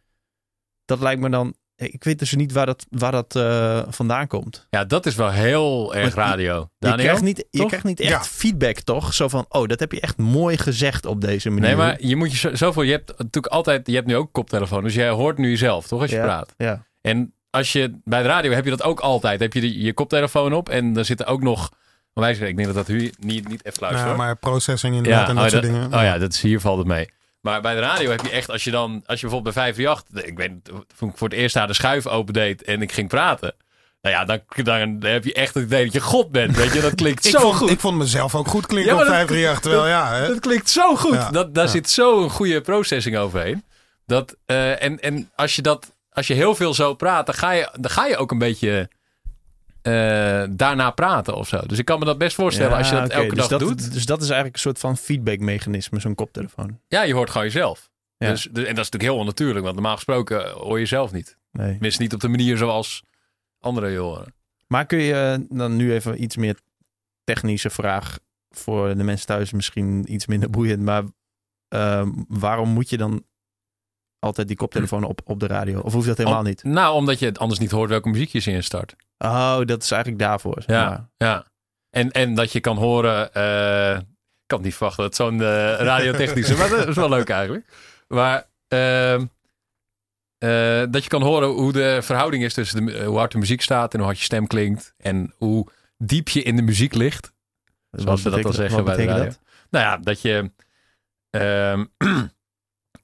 Dat 0.85 0.99
lijkt 0.99 1.21
me 1.21 1.29
dan... 1.29 1.55
Ik 1.81 2.03
weet 2.03 2.19
dus 2.19 2.33
niet 2.35 2.51
waar 2.51 2.65
dat, 2.65 2.85
waar 2.89 3.11
dat 3.11 3.35
eh, 3.35 3.81
vandaan 3.89 4.27
komt. 4.27 4.67
ja, 4.69 4.85
dat 4.85 5.05
is 5.05 5.15
wel 5.15 5.29
heel 5.31 5.95
erg 5.95 6.13
radio. 6.13 6.59
Je 6.59 6.67
Daniel? 6.79 7.03
krijgt, 7.05 7.21
niet, 7.21 7.45
je 7.49 7.65
krijgt 7.65 7.85
niet 7.85 7.99
echt 7.99 8.09
Ja. 8.09 8.23
feedback, 8.23 8.79
toch? 8.79 9.13
Zo 9.13 9.27
van, 9.27 9.45
oh, 9.49 9.67
dat 9.67 9.79
heb 9.79 9.91
je 9.91 9.99
echt 9.99 10.17
mooi 10.17 10.57
gezegd 10.57 11.05
op 11.05 11.21
deze 11.21 11.49
manier. 11.49 11.65
Nee, 11.67 11.75
maar 11.75 11.97
je 11.99 12.15
moet 12.15 12.31
je 12.31 12.37
zo- 12.37 12.55
zoveel. 12.55 12.81
Je 12.83 12.91
hebt 12.91 13.07
natuurlijk 13.17 13.53
altijd. 13.53 13.87
Je 13.87 13.95
hebt 13.95 14.07
nu 14.07 14.15
ook 14.15 14.33
koptelefoon, 14.33 14.83
dus 14.83 14.93
jij 14.93 15.09
hoort 15.09 15.37
nu 15.37 15.49
jezelf, 15.49 15.87
toch? 15.87 16.01
Als 16.01 16.09
je 16.09 16.15
ja, 16.15 16.23
praat. 16.23 16.53
Ja. 16.57 16.85
En 17.01 17.33
als 17.49 17.71
je 17.73 17.99
bij 18.03 18.21
de 18.21 18.27
radio 18.27 18.51
heb 18.51 18.63
je 18.63 18.69
dat 18.69 18.83
ook 18.83 18.99
altijd. 18.99 19.39
Heb 19.39 19.53
je 19.53 19.61
de- 19.61 19.79
je 19.81 19.93
koptelefoon 19.93 20.53
op 20.53 20.69
en 20.69 20.93
dan 20.93 21.05
zit 21.05 21.19
er 21.19 21.27
ook 21.27 21.41
nog. 21.41 21.71
Wij 22.13 22.27
zeggen, 22.29 22.47
ik 22.47 22.55
denk 22.55 22.67
dat 22.73 22.87
dat 22.87 22.95
u 22.95 23.11
niet, 23.19 23.47
niet 23.49 23.65
even 23.65 23.81
luistert. 23.81 24.09
Ja, 24.09 24.15
maar 24.17 24.35
processing 24.37 24.95
inderdaad 24.95 25.29
en 25.29 25.35
dat 25.35 25.43
oh, 25.43 25.49
soort 25.49 25.63
dat- 25.63 25.71
dingen. 25.71 25.93
Oh 25.93 26.01
ja, 26.01 26.17
dat 26.17 26.33
is, 26.33 26.41
hier 26.41 26.59
valt 26.59 26.77
het 26.77 26.87
mee. 26.87 27.09
Maar 27.41 27.61
bij 27.61 27.73
de 27.73 27.79
radio 27.81 28.09
heb 28.09 28.21
je 28.21 28.29
echt, 28.31 28.49
als 28.49 28.63
je 28.63 28.71
dan, 28.71 29.03
als 29.05 29.19
je 29.19 29.25
bijvoorbeeld 29.25 29.55
bij 29.55 29.63
538, 29.73 30.31
ik 30.31 30.37
weet, 30.37 30.63
toen 30.97 31.09
ik 31.09 31.17
voor 31.17 31.29
het 31.29 31.37
eerst 31.37 31.53
daar 31.55 31.67
de 31.67 31.73
schuif 31.73 32.07
opendeed 32.07 32.63
en 32.63 32.81
ik 32.81 32.91
ging 32.91 33.07
praten. 33.07 33.55
Nou 34.01 34.15
ja, 34.15 34.25
dan, 34.25 34.39
dan, 34.63 34.99
dan 34.99 35.11
heb 35.11 35.23
je 35.25 35.33
echt 35.33 35.53
het 35.53 35.63
idee 35.63 35.83
dat 35.83 35.93
je 35.93 35.99
God 36.01 36.31
bent, 36.31 36.55
weet 36.55 36.73
je. 36.73 36.81
Dat 36.81 36.95
klinkt 37.03 37.25
zo 37.25 37.39
vond, 37.39 37.55
goed. 37.55 37.69
ik 37.69 37.79
vond 37.79 37.97
mezelf 37.97 38.35
ook 38.35 38.47
goed 38.47 38.65
klinken 38.65 38.93
Ja, 38.93 38.99
op 38.99 39.05
dat- 39.07 39.15
538. 39.15 39.59
Terwijl 39.71 39.87
ja, 39.87 40.13
hè? 40.13 40.27
Dat 40.27 40.39
klinkt 40.39 40.69
zo 40.69 40.95
goed. 40.95 41.13
Ja, 41.13 41.31
Dat, 41.31 41.53
daar 41.55 41.65
ja. 41.65 41.69
zit 41.71 41.89
zo'n 41.89 42.29
goede 42.29 42.61
processing 42.61 43.17
overheen. 43.17 43.63
Dat, 44.05 44.35
eh, 44.45 44.83
en, 44.83 44.99
en 44.99 45.31
als 45.35 45.55
je 45.55 45.61
dat, 45.61 45.93
als 46.11 46.27
je 46.27 46.33
heel 46.33 46.55
veel 46.55 46.73
zo 46.73 46.93
praat, 46.93 47.25
dan 47.25 47.35
ga 47.35 47.51
je, 47.51 47.69
dan 47.79 47.91
ga 47.91 48.05
je 48.05 48.17
ook 48.17 48.31
een 48.31 48.37
beetje 48.37 48.89
eh, 49.89 50.47
daarna 50.51 50.91
praten 50.91 51.35
of 51.35 51.47
zo. 51.47 51.59
Dus 51.65 51.77
ik 51.79 51.85
kan 51.85 51.99
me 51.99 52.05
dat 52.05 52.17
best 52.17 52.35
voorstellen 52.35 52.77
als 52.77 52.89
je 52.89 52.95
dat 52.95 53.09
elke 53.09 53.35
dus 53.35 53.37
dag 53.37 53.47
dat, 53.47 53.59
doet. 53.59 53.93
Dus 53.93 54.05
dat 54.05 54.17
is 54.17 54.27
eigenlijk 54.27 54.55
een 54.55 54.61
soort 54.61 54.79
van 54.79 54.97
feedbackmechanisme, 54.97 55.99
zo'n 55.99 56.15
koptelefoon. 56.15 56.79
Ja, 56.87 57.01
je 57.03 57.13
hoort 57.13 57.29
gewoon 57.29 57.47
jezelf. 57.47 57.89
Ja. 58.17 58.29
Dus, 58.29 58.41
dus- 58.43 58.51
en 58.51 58.75
dat 58.75 58.85
is 58.85 58.89
natuurlijk 58.89 59.11
heel 59.11 59.17
onnatuurlijk, 59.17 59.63
want 59.63 59.75
normaal 59.75 59.95
gesproken 59.95 60.49
hoor 60.49 60.73
je 60.73 60.79
jezelf 60.79 61.11
niet. 61.11 61.37
Nee. 61.51 61.71
Tenminste, 61.71 62.01
niet 62.01 62.13
op 62.13 62.19
de 62.19 62.27
manier 62.27 62.57
zoals 62.57 63.03
anderen 63.59 63.91
je 63.91 63.97
horen. 63.97 64.33
Maar 64.67 64.85
kun 64.85 64.99
je 64.99 65.13
eh, 65.49 65.57
dan 65.57 65.75
nu 65.75 65.93
even 65.93 66.23
iets 66.23 66.37
meer 66.37 66.57
technische 67.23 67.69
vraag 67.69 68.19
voor 68.49 68.95
de 68.95 69.03
mensen 69.03 69.27
thuis 69.27 69.51
misschien 69.51 70.13
iets 70.13 70.25
minder 70.25 70.49
boeiend, 70.49 70.81
maar 70.81 71.03
ehm, 71.67 72.09
waarom 72.27 72.69
moet 72.69 72.89
je 72.89 72.97
dan 72.97 73.23
altijd 74.19 74.47
die 74.47 74.57
koptelefoon 74.57 75.03
op, 75.03 75.21
op 75.23 75.39
de 75.39 75.47
radio? 75.47 75.79
Of 75.79 75.93
hoeft 75.93 76.07
dat 76.07 76.17
helemaal 76.17 76.39
Om- 76.39 76.45
niet? 76.45 76.63
Nou, 76.63 76.93
omdat 76.95 77.19
je 77.19 77.25
het 77.25 77.39
anders 77.39 77.59
niet 77.59 77.71
hoort 77.71 77.89
welke 77.89 78.09
muziekjes 78.09 78.45
je 78.45 78.51
instart. 78.51 78.95
Oh, 79.17 79.59
dat 79.65 79.83
is 79.83 79.91
eigenlijk 79.91 80.21
daarvoor. 80.21 80.63
Ja, 80.65 81.09
ja. 81.17 81.45
En, 81.89 82.11
en 82.11 82.33
dat 82.35 82.51
je 82.51 82.59
kan 82.59 82.77
horen. 82.77 83.33
eh, 83.33 83.99
kan 84.45 84.57
het 84.57 84.61
niet 84.67 84.75
verwachten 84.75 85.03
dat 85.03 85.15
zo'n 85.15 85.41
eh, 85.41 85.47
radiotechnische... 85.79 86.55
maar 86.57 86.69
dat 86.69 86.87
is 86.87 86.95
wel 86.95 87.09
leuk 87.09 87.29
eigenlijk. 87.29 87.65
Maar 88.07 88.47
ehm, 88.67 89.25
eh, 90.37 90.83
dat 90.89 91.03
je 91.03 91.09
kan 91.09 91.21
horen 91.21 91.49
hoe 91.49 91.71
de 91.71 91.99
verhouding 92.01 92.43
is 92.43 92.53
tussen 92.53 92.85
de, 92.85 93.03
hoe 93.03 93.17
hard 93.17 93.31
de 93.31 93.37
muziek 93.37 93.61
staat... 93.61 93.91
en 93.93 93.97
hoe 93.99 94.07
hard 94.07 94.19
je 94.19 94.25
stem 94.25 94.47
klinkt. 94.47 94.93
En 94.97 95.33
hoe 95.37 95.67
diep 95.97 96.29
je 96.29 96.43
in 96.43 96.55
de 96.55 96.61
muziek 96.61 96.93
ligt. 96.93 97.33
Zoals 97.91 98.21
ze 98.21 98.29
dat 98.29 98.41
dan 98.41 98.53
zeggen 98.53 98.85
bij 98.85 98.95
de 98.95 99.05
radio. 99.05 99.23
Dat? 99.23 99.39
Nou 99.69 99.85
ja, 99.85 99.97
dat 99.97 100.21
je... 100.21 100.51
ehm, 101.29 101.85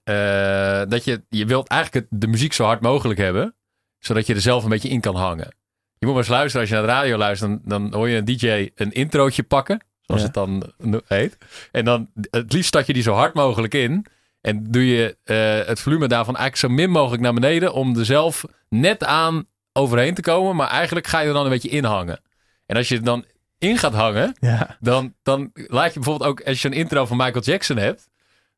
eh, 0.10 0.82
dat 0.90 1.04
je, 1.04 1.24
je 1.30 1.46
wilt 1.46 1.68
eigenlijk 1.68 2.08
de 2.10 2.28
muziek 2.28 2.54
zo 2.54 2.64
hard 2.64 2.82
mogelijk 2.82 3.20
hebben, 3.20 3.56
zodat 4.00 4.26
je 4.28 4.34
er 4.34 4.42
zelf 4.42 4.64
een 4.64 4.70
beetje 4.70 4.90
in 4.90 5.02
kan 5.02 5.16
hangen. 5.16 5.56
Je 5.98 6.06
moet 6.06 6.16
maar 6.16 6.24
eens 6.24 6.32
luisteren, 6.32 6.60
als 6.62 6.70
je 6.70 6.76
naar 6.76 6.86
de 6.86 6.92
radio 6.92 7.18
luistert, 7.18 7.50
dan, 7.52 7.62
dan 7.66 7.94
hoor 7.94 8.10
je 8.10 8.18
een 8.18 8.26
DJ 8.26 8.70
een 8.76 8.92
introotje 8.92 9.44
pakken, 9.44 9.82
zoals 10.02 10.22
Ja. 10.22 10.28
het 10.28 10.36
dan 10.36 10.72
heet. 11.08 11.38
En 11.72 11.86
dan 11.86 12.10
het 12.30 12.54
liefst 12.54 12.68
start 12.68 12.88
je 12.88 12.94
die 12.94 13.04
zo 13.04 13.14
hard 13.14 13.34
mogelijk 13.34 13.74
in. 13.74 14.06
En 14.42 14.64
doe 14.72 14.88
je 14.88 15.18
eh, 15.24 15.68
het 15.68 15.80
volume 15.80 16.08
daarvan 16.08 16.36
eigenlijk 16.36 16.74
zo 16.74 16.80
min 16.82 16.90
mogelijk 16.92 17.22
naar 17.22 17.34
beneden, 17.34 17.74
om 17.74 17.98
er 17.98 18.06
zelf 18.06 18.46
net 18.70 19.04
aan 19.04 19.46
overheen 19.74 20.14
te 20.14 20.22
komen. 20.22 20.56
Maar 20.56 20.68
eigenlijk 20.70 21.08
ga 21.08 21.20
je 21.20 21.28
er 21.28 21.34
dan 21.34 21.44
een 21.46 21.52
beetje 21.52 21.70
in 21.70 21.84
hangen. 21.84 22.22
En 22.66 22.76
als 22.78 22.88
je 22.88 22.96
er 22.96 23.04
dan 23.04 23.26
in 23.58 23.78
gaat 23.78 23.94
hangen, 23.94 24.36
Ja. 24.40 24.78
dan, 24.80 25.14
dan 25.24 25.50
laat 25.54 25.94
je 25.94 26.00
bijvoorbeeld 26.00 26.30
ook, 26.30 26.42
als 26.44 26.62
je 26.62 26.68
een 26.68 26.74
intro 26.74 27.06
van 27.06 27.18
Michael 27.18 27.44
Jackson 27.44 27.78
hebt, 27.78 28.10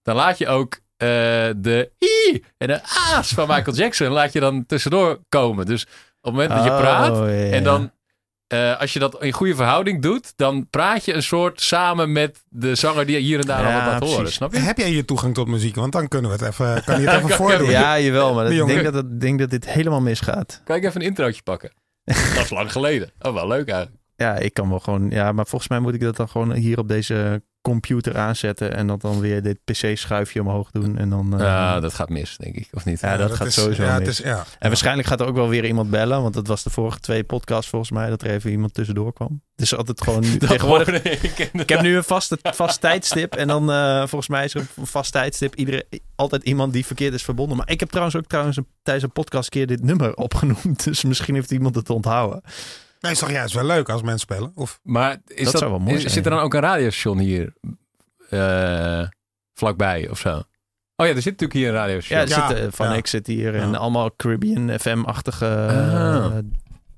dan 0.04 0.16
laat 0.16 0.38
je 0.38 0.48
ook 0.48 0.80
eh, 0.98 1.08
de 1.58 1.92
i 2.04 2.44
en 2.58 2.68
de 2.68 2.82
a's 3.14 3.30
van 3.34 3.48
Michael 3.48 3.76
Jackson 3.78 4.08
laat 4.08 4.34
je 4.34 4.40
dan 4.40 4.66
tussendoor 4.66 5.20
komen. 5.30 5.66
Dus 5.66 5.82
op 5.84 5.90
het 6.22 6.32
moment 6.34 6.50
dat 6.50 6.64
je 6.64 6.70
Oh, 6.70 6.78
praat 6.80 7.28
en 7.28 7.64
dan, 7.64 7.92
eh, 8.48 8.80
als 8.80 8.94
je 8.94 9.00
dat 9.00 9.24
in 9.24 9.32
goede 9.32 9.56
verhouding 9.56 10.02
doet, 10.02 10.34
dan 10.36 10.68
praat 10.70 11.06
je 11.06 11.14
een 11.14 11.24
soort 11.24 11.62
samen 11.62 12.12
met 12.12 12.44
de 12.50 12.76
zanger 12.76 13.06
die 13.06 13.16
je 13.16 13.22
hier 13.22 13.40
en 13.40 13.46
daar 13.46 13.62
Ja, 13.62 13.68
al 13.80 13.92
wat 13.92 14.02
laat 14.02 14.10
horen. 14.12 14.32
Snap 14.32 14.54
je? 14.54 14.60
Heb 14.60 14.78
jij 14.78 14.92
je 14.92 15.06
toegang 15.06 15.34
tot 15.34 15.48
muziek? 15.48 15.76
Want 15.76 15.92
dan 15.92 16.08
kunnen 16.08 16.32
we 16.32 16.38
het 16.38 16.48
even, 16.54 16.84
kan 16.84 17.02
je 17.02 17.08
het 17.10 17.18
even 17.24 17.36
voordoen. 17.46 17.70
Ja, 17.70 18.00
jawel, 18.00 18.34
maar 18.34 18.52
ik 18.52 18.66
denk 18.68 18.84
dat, 18.84 18.94
het- 18.94 19.20
denk 19.22 19.40
dat 19.40 19.50
dit 19.50 19.70
helemaal 19.70 20.02
misgaat. 20.02 20.62
Kan 20.64 20.76
ik 20.76 20.84
even 20.84 21.02
een 21.02 21.08
introotje 21.08 21.42
pakken? 21.44 21.72
dat 22.04 22.44
is 22.44 22.50
lang 22.50 22.72
geleden. 22.72 23.12
Oh, 23.20 23.34
wel 23.34 23.48
leuk 23.48 23.68
eigenlijk. 23.70 24.02
Ja, 24.16 24.36
ik 24.36 24.54
kan 24.54 24.70
wel 24.70 24.80
gewoon. 24.80 25.10
Ja, 25.10 25.32
maar 25.32 25.46
volgens 25.48 25.70
mij 25.70 25.80
moet 25.80 25.94
ik 25.94 26.02
dat 26.02 26.16
dan 26.16 26.30
gewoon 26.30 26.54
hier 26.54 26.78
op 26.80 26.88
deze 26.88 27.42
computer 27.72 28.18
aanzetten. 28.18 28.76
En 28.76 28.88
dat 28.88 29.02
dan 29.02 29.20
weer 29.20 29.42
dit 29.44 29.58
PC-schuifje 29.66 30.42
omhoog 30.42 30.72
doen. 30.72 30.98
En 30.98 31.10
dan. 31.10 31.34
eh, 31.34 31.40
Ja, 31.40 31.80
dat 31.80 31.94
gaat 31.94 32.10
mis, 32.10 32.38
denk 32.38 32.56
ik. 32.56 32.68
Of 32.72 32.86
niet? 32.86 33.00
Ja, 33.00 33.18
dat 33.18 33.32
gaat 33.32 33.48
is, 33.48 33.54
sowieso 33.54 33.84
ja, 33.84 33.94
het 33.94 34.06
mis. 34.06 34.20
is, 34.20 34.26
ja. 34.26 34.46
En 34.60 34.68
waarschijnlijk 34.68 35.08
gaat 35.08 35.20
er 35.22 35.28
ook 35.28 35.36
wel 35.36 35.50
weer 35.50 35.66
iemand 35.66 35.90
bellen. 35.90 36.22
Want 36.22 36.34
dat 36.34 36.48
was 36.48 36.64
de 36.64 36.70
vorige 36.70 37.00
twee 37.00 37.24
podcasts 37.24 37.70
volgens 37.70 37.92
mij. 37.92 38.10
Dat 38.10 38.22
er 38.22 38.30
even 38.30 38.52
iemand 38.52 38.74
tussendoor 38.74 39.14
kwam. 39.14 39.42
Het 39.56 39.66
is 39.66 39.76
altijd 39.76 40.02
gewoon. 40.02 40.22
Tegenwoordig. 40.40 41.04
ik 41.04 41.50
Ik 41.54 41.70
heb 41.70 41.82
nu 41.82 41.96
een 41.96 42.04
vaste, 42.04 42.38
vast 42.42 42.82
tijdstip. 42.82 43.36
En 43.36 43.48
dan 43.48 43.72
eh, 43.72 43.98
volgens 43.98 44.28
mij 44.28 44.44
is 44.46 44.54
er 44.54 44.68
een 44.76 44.86
vast 44.86 45.12
tijdstip. 45.12 45.56
Iedereen, 45.56 45.84
altijd 46.16 46.44
iemand 46.44 46.74
die 46.74 46.86
verkeerd 46.86 47.14
is 47.14 47.24
verbonden. 47.24 47.58
Maar 47.58 47.70
ik 47.70 47.80
heb 47.80 47.90
trouwens 47.90 48.16
ook 48.18 48.26
trouwens 48.28 48.58
een, 48.58 48.68
tijdens 48.84 49.06
een 49.06 49.12
podcast 49.12 49.44
een 49.46 49.50
keer 49.52 49.68
dit 49.68 49.84
nummer 49.84 50.14
opgenoemd. 50.16 50.84
Dus 50.88 51.04
misschien 51.04 51.36
heeft 51.36 51.52
iemand 51.52 51.76
het 51.76 51.90
onthouden. 51.90 52.42
Nee, 53.00 53.12
is 53.12 53.20
toch 53.20 53.32
juist 53.32 53.54
wel 53.54 53.64
leuk 53.64 53.90
als 53.90 54.02
mensen 54.02 54.20
spelen? 54.20 54.52
Of, 54.56 54.80
Maar 54.84 55.12
is 55.28 55.44
Dat 55.44 55.52
dat, 55.52 55.58
zou 55.62 55.72
wel 55.72 55.80
mooi 55.80 55.94
is- 55.96 56.02
zijn, 56.02 56.14
zit 56.14 56.26
er 56.26 56.32
dan 56.32 56.40
ook 56.40 56.54
een 56.54 56.62
radiostation 56.62 57.18
hier 57.20 57.54
eh, 58.30 59.08
vlakbij 59.54 60.10
of 60.10 60.20
zo? 60.20 60.42
Oh 60.96 61.06
ja, 61.08 61.14
er 61.14 61.22
zit 61.22 61.40
natuurlijk 61.40 61.54
hier 61.54 61.68
een 61.68 61.74
Ja, 61.74 61.80
radiostation. 61.80 62.22
er 62.22 62.30
Ja, 62.30 62.48
zit, 62.48 62.66
eh, 62.68 62.72
Van 62.72 62.88
ja. 62.90 62.94
ik 62.96 63.08
zit 63.08 63.28
hier. 63.28 63.56
En 63.56 63.72
Ja. 63.72 63.78
allemaal 63.78 64.16
Caribbean 64.16 64.80
FM-achtige... 64.80 65.46
Ah. 65.46 66.34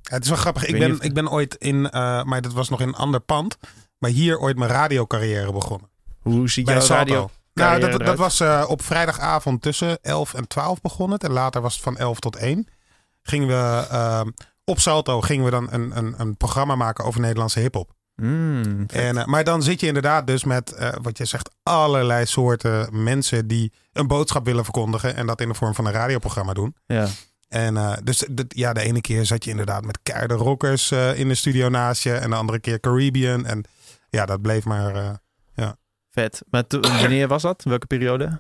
Ja, 0.01 0.15
het 0.15 0.24
is 0.24 0.29
wel 0.29 0.38
grappig. 0.38 0.65
Ik 0.65 0.79
ben, 0.79 0.98
ik 1.00 1.13
ben 1.13 1.32
ooit 1.32 1.56
in, 1.56 1.89
eh, 1.89 2.24
maar 2.24 2.41
dat 2.41 2.53
was 2.53 2.70
nog 2.70 2.82
in 2.82 2.88
een 2.88 2.94
ander 2.96 3.20
pand. 3.20 3.58
Maar 3.98 4.10
hier 4.10 4.38
ooit 4.39 4.58
mijn 4.58 4.72
radiocarrière 4.72 5.51
begonnen. 5.51 5.89
hoe 6.22 6.50
ziet 6.50 6.65
Bij 6.65 6.74
jouw 6.74 6.84
Salto. 6.84 7.03
radio... 7.03 7.29
Nou, 7.53 7.79
dat, 7.79 8.00
dat 8.06 8.18
was 8.18 8.39
eh, 8.39 8.65
op 8.68 8.82
vrijdagavond 8.84 9.62
tussen 9.62 9.98
11 10.01 10.34
en 10.34 10.48
12 10.48 10.82
begonnen. 10.82 11.13
het. 11.20 11.24
En 11.27 11.32
later 11.32 11.62
was 11.62 11.74
het 11.74 11.84
van 11.84 11.98
11 11.98 12.20
tot 12.20 12.36
1. 12.36 12.68
Gingen 13.22 13.48
we 13.48 13.88
op 14.69 14.79
Salto 14.79 15.21
gingen 15.21 15.45
we 15.45 15.51
dan 15.51 15.67
een, 15.71 15.97
een, 15.97 16.13
een 16.17 16.38
programma 16.38 16.75
maken 16.75 17.05
over 17.05 17.21
Nederlandse 17.21 17.60
hip-hop. 17.60 17.93
Mm, 18.15 18.63
vet. 18.88 19.01
En, 19.01 19.17
eh, 19.17 19.25
maar 19.25 19.43
dan 19.43 19.63
zit 19.63 19.79
je 19.79 19.88
inderdaad 19.88 20.27
dus 20.27 20.43
met, 20.43 20.71
eh, 20.73 20.89
wat 21.01 21.17
je 21.17 21.25
zegt, 21.25 21.49
allerlei 21.63 22.25
soorten 22.25 23.03
mensen 23.03 23.47
die 23.47 23.73
een 23.93 24.08
boodschap 24.08 24.45
willen 24.45 24.63
verkondigen. 24.63 25.15
En 25.15 25.27
dat 25.27 25.41
in 25.41 25.47
de 25.47 25.53
vorm 25.53 25.75
van 25.75 25.86
een 25.86 25.91
radioprogramma 25.91 26.53
doen. 26.53 26.75
ja. 26.86 27.08
En 27.47 27.77
eh, 27.77 27.93
dus 28.03 28.27
ja, 28.47 28.73
de 28.73 28.82
ene 28.82 29.01
keer 29.01 29.25
zat 29.25 29.43
je 29.43 29.49
inderdaad 29.49 29.86
met 29.86 29.99
keiharde 30.03 30.34
rockers 30.34 30.91
in 30.91 31.27
de 31.27 31.36
studio 31.36 31.69
naast 31.69 32.03
je. 32.03 32.13
En 32.13 32.29
de 32.29 32.36
andere 32.36 32.60
keer 32.60 32.79
Caribbean. 32.79 33.45
En 33.45 33.63
ja, 34.10 34.25
dat 34.25 34.41
bleef 34.41 34.65
maar... 34.65 34.95
eh, 34.95 35.69
Vet. 36.10 36.41
Maar 36.49 36.63
wanneer 36.69 37.27
was 37.27 37.41
dat? 37.41 37.63
Welke 37.63 37.86
periode? 37.86 38.39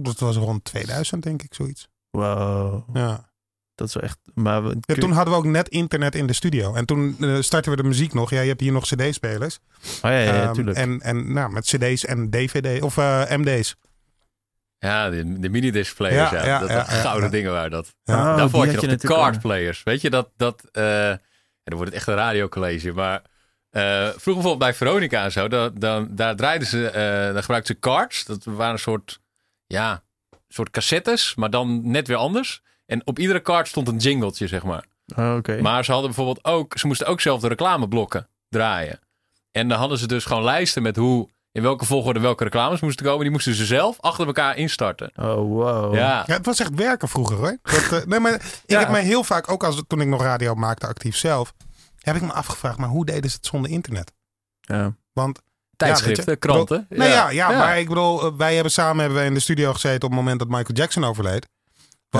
dat 0.00 0.18
was 0.18 0.36
rond 0.36 0.64
2000, 0.64 1.22
denk 1.22 1.42
ik, 1.42 1.54
zoiets. 1.54 1.88
Wow. 2.10 2.96
Ja. 2.96 3.31
Dat 3.74 3.88
is 3.88 3.94
wel 3.94 4.02
echt... 4.02 4.18
Maar 4.34 4.62
we- 4.64 4.76
Ja, 4.80 4.94
toen 4.94 5.12
hadden 5.12 5.32
we 5.34 5.38
ook 5.40 5.44
net 5.46 5.68
internet 5.68 6.14
in 6.14 6.26
de 6.26 6.32
studio. 6.32 6.74
En 6.74 6.84
toen 6.86 7.16
eh, 7.20 7.36
startten 7.40 7.70
we 7.72 7.82
de 7.82 7.88
muziek 7.88 8.14
nog. 8.14 8.30
Ja, 8.30 8.40
je 8.40 8.48
hebt 8.48 8.60
hier 8.60 8.72
nog 8.72 8.84
cd-spelers. 8.86 9.58
Oh 9.82 9.90
ja, 10.02 10.10
ja, 10.10 10.34
ja, 10.34 10.42
Ehm, 10.42 10.52
tuurlijk. 10.52 10.76
en 10.78 11.00
en 11.00 11.32
nou, 11.32 11.52
met 11.52 11.64
cd's 11.64 12.04
en 12.04 12.30
dvd 12.30 12.82
of 12.82 12.96
eh, 12.98 13.36
md's. 13.36 13.76
Ja, 14.78 15.10
de, 15.10 15.38
de 15.38 15.48
mini-disc 15.48 15.96
players. 15.96 16.30
Ja, 16.30 16.36
Ja, 16.38 16.46
ja, 16.46 16.58
dat 16.58 16.68
ja, 16.68 16.82
gouden 16.84 17.24
ja. 17.24 17.30
dingen 17.30 17.52
waren 17.52 17.70
dat. 17.70 17.94
Ja. 18.04 18.14
Oh, 18.30 18.36
Daarvoor 18.36 18.44
had 18.44 18.50
je 18.52 18.58
had 18.58 18.72
nog 18.74 18.80
de 18.80 18.86
natuurlijk 18.86 19.20
card 19.22 19.40
players. 19.40 19.82
Weet 19.82 20.00
je, 20.00 20.10
dat... 20.10 20.30
dat 20.36 20.62
eh, 20.72 21.10
en 21.10 21.20
dan 21.70 21.76
wordt 21.78 21.92
het 21.92 21.94
echt 22.00 22.06
een 22.08 22.14
radiocollege. 22.24 22.92
Maar 22.92 23.22
eh, 23.70 23.82
vroeger 24.02 24.22
bijvoorbeeld 24.24 24.58
bij 24.58 24.74
Veronica 24.74 25.24
en 25.24 25.32
zo, 25.32 25.48
dan, 25.48 25.70
dan, 25.74 26.08
daar 26.10 26.36
draaiden 26.36 26.68
ze, 26.68 26.86
eh 26.86 26.92
daar 27.32 27.40
gebruikten 27.42 27.74
ze 27.74 27.80
cards. 27.80 28.24
Dat 28.24 28.44
waren 28.44 28.72
een 28.72 28.78
soort, 28.78 29.20
ja, 29.66 30.02
soort 30.48 30.70
cassettes, 30.70 31.34
maar 31.34 31.50
dan 31.50 31.90
net 31.90 32.06
weer 32.08 32.16
anders. 32.16 32.62
En 32.92 33.02
op 33.06 33.18
iedere 33.18 33.42
card 33.42 33.68
stond 33.68 33.88
een 33.88 33.96
jingletje, 33.96 34.46
zeg 34.46 34.62
maar. 34.62 34.84
Oh, 35.16 35.34
Oké. 35.36 35.60
Maar 35.60 35.84
ze 35.84 35.92
hadden 35.92 36.10
bijvoorbeeld 36.14 36.44
ook, 36.44 36.78
ze 36.78 36.86
moesten 36.86 37.06
ook 37.06 37.20
zelf 37.20 37.40
de 37.40 37.48
reclameblokken 37.48 38.28
draaien. 38.48 39.00
En 39.50 39.68
dan 39.68 39.78
hadden 39.78 39.98
ze 39.98 40.06
dus 40.06 40.24
gewoon 40.24 40.42
lijsten 40.44 40.82
met 40.82 40.96
hoe, 40.96 41.28
in 41.52 41.62
welke 41.62 41.84
volgorde 41.84 42.20
welke 42.20 42.44
reclames 42.44 42.80
moesten 42.80 43.06
komen. 43.06 43.20
Die 43.20 43.30
moesten 43.30 43.54
ze 43.54 43.64
zelf 43.64 44.00
achter 44.00 44.26
elkaar 44.26 44.56
instarten. 44.56 45.10
Oh, 45.16 45.34
wow. 45.34 45.94
Ja, 45.94 46.24
Ja, 46.26 46.34
het 46.36 46.46
was 46.46 46.60
echt 46.60 46.74
werken 46.74 47.08
vroeger 47.08 47.36
hoor. 47.36 47.58
Dat, 47.62 47.92
eh, 48.00 48.06
nee, 48.06 48.20
maar 48.20 48.34
ik 48.34 48.62
Ja. 48.66 48.78
heb 48.78 48.88
mij 48.90 49.02
heel 49.02 49.24
vaak, 49.24 49.50
ook 49.50 49.64
als, 49.64 49.82
toen 49.86 50.00
ik 50.00 50.08
nog 50.08 50.22
radio 50.22 50.54
maakte 50.54 50.86
actief 50.86 51.16
zelf, 51.16 51.52
heb 51.98 52.16
ik 52.16 52.22
me 52.22 52.32
afgevraagd, 52.32 52.78
maar 52.78 52.88
hoe 52.88 53.04
deden 53.04 53.30
ze 53.30 53.36
het 53.36 53.46
zonder 53.46 53.70
internet? 53.70 54.12
Ja. 54.60 54.94
Want 55.12 55.40
tijdschriften, 55.76 56.24
Ja, 56.24 56.30
weet 56.30 56.42
je, 56.42 56.48
kranten. 56.48 56.86
Nou 56.88 57.10
ja, 57.10 57.30
ja, 57.30 57.48
maar 57.48 57.78
ik 57.78 57.88
bedoel, 57.88 58.22
eh, 58.26 58.32
wij 58.36 58.54
hebben 58.54 58.72
samen 58.72 58.98
hebben 58.98 59.18
wij 59.18 59.26
in 59.26 59.34
de 59.34 59.40
studio 59.40 59.72
gezeten 59.72 60.02
op 60.02 60.10
het 60.10 60.18
moment 60.18 60.38
dat 60.38 60.48
Michael 60.48 60.74
Jackson 60.74 61.04
overleed. 61.04 61.48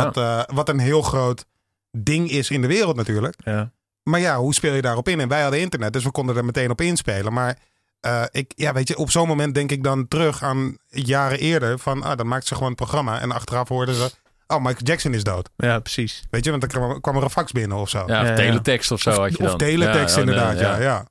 Wat, 0.01 0.17
eh, 0.17 0.43
wat 0.47 0.69
een 0.69 0.79
heel 0.79 1.03
groot 1.03 1.45
ding 1.91 2.31
is 2.31 2.51
in 2.51 2.61
de 2.61 2.67
wereld 2.67 2.97
natuurlijk. 2.97 3.35
Ja. 3.45 3.73
Maar 4.03 4.21
ja, 4.21 4.39
hoe 4.39 4.55
speel 4.55 4.75
je 4.75 4.83
daarop 4.83 5.09
in? 5.09 5.21
En 5.21 5.29
wij 5.29 5.43
hadden 5.43 5.61
internet, 5.61 5.93
dus 5.93 6.05
we 6.05 6.11
konden 6.11 6.37
er 6.37 6.45
meteen 6.45 6.71
op 6.71 6.81
inspelen. 6.81 7.33
Maar 7.33 7.59
eh, 8.01 8.25
ik, 8.31 8.53
ja, 8.57 8.73
weet 8.73 8.89
je, 8.89 8.97
op 8.97 9.11
zo'n 9.11 9.29
moment 9.29 9.55
denk 9.55 9.71
ik 9.71 9.83
dan 9.83 10.09
terug 10.09 10.43
aan 10.43 10.77
jaren 10.89 11.39
eerder. 11.39 11.79
Van, 11.79 12.03
ah, 12.03 12.17
dan 12.17 12.29
maakten 12.29 12.49
ze 12.49 12.55
gewoon 12.55 12.69
een 12.69 12.75
programma. 12.75 13.21
En 13.21 13.33
achteraf 13.33 13.69
hoorden 13.69 13.95
ze, 13.95 14.11
oh, 14.47 14.57
Michael 14.57 14.85
Jackson 14.85 15.15
is 15.15 15.25
dood. 15.25 15.51
ja, 15.57 15.79
precies. 15.79 16.25
Weet 16.31 16.45
je, 16.45 16.51
want 16.51 16.73
dan 16.73 17.01
kwam, 17.01 17.17
er 17.17 17.23
een 17.23 17.31
fax 17.31 17.53
binnen 17.53 17.79
of 17.79 17.89
zo. 17.89 17.99
Ja, 17.99 18.03
of 18.05 18.09
Ja, 18.09 18.25
ja. 18.25 18.35
teletext 18.35 18.91
of 18.91 19.01
zo 19.01 19.11
of 19.11 19.17
had 19.17 19.37
je 19.37 19.43
of 19.43 19.49
dan. 19.49 19.59
teletext 19.59 20.17
Ja, 20.17 20.23
oh, 20.23 20.29
inderdaad, 20.29 20.59
ja. 20.59 20.81
ja. 20.81 21.07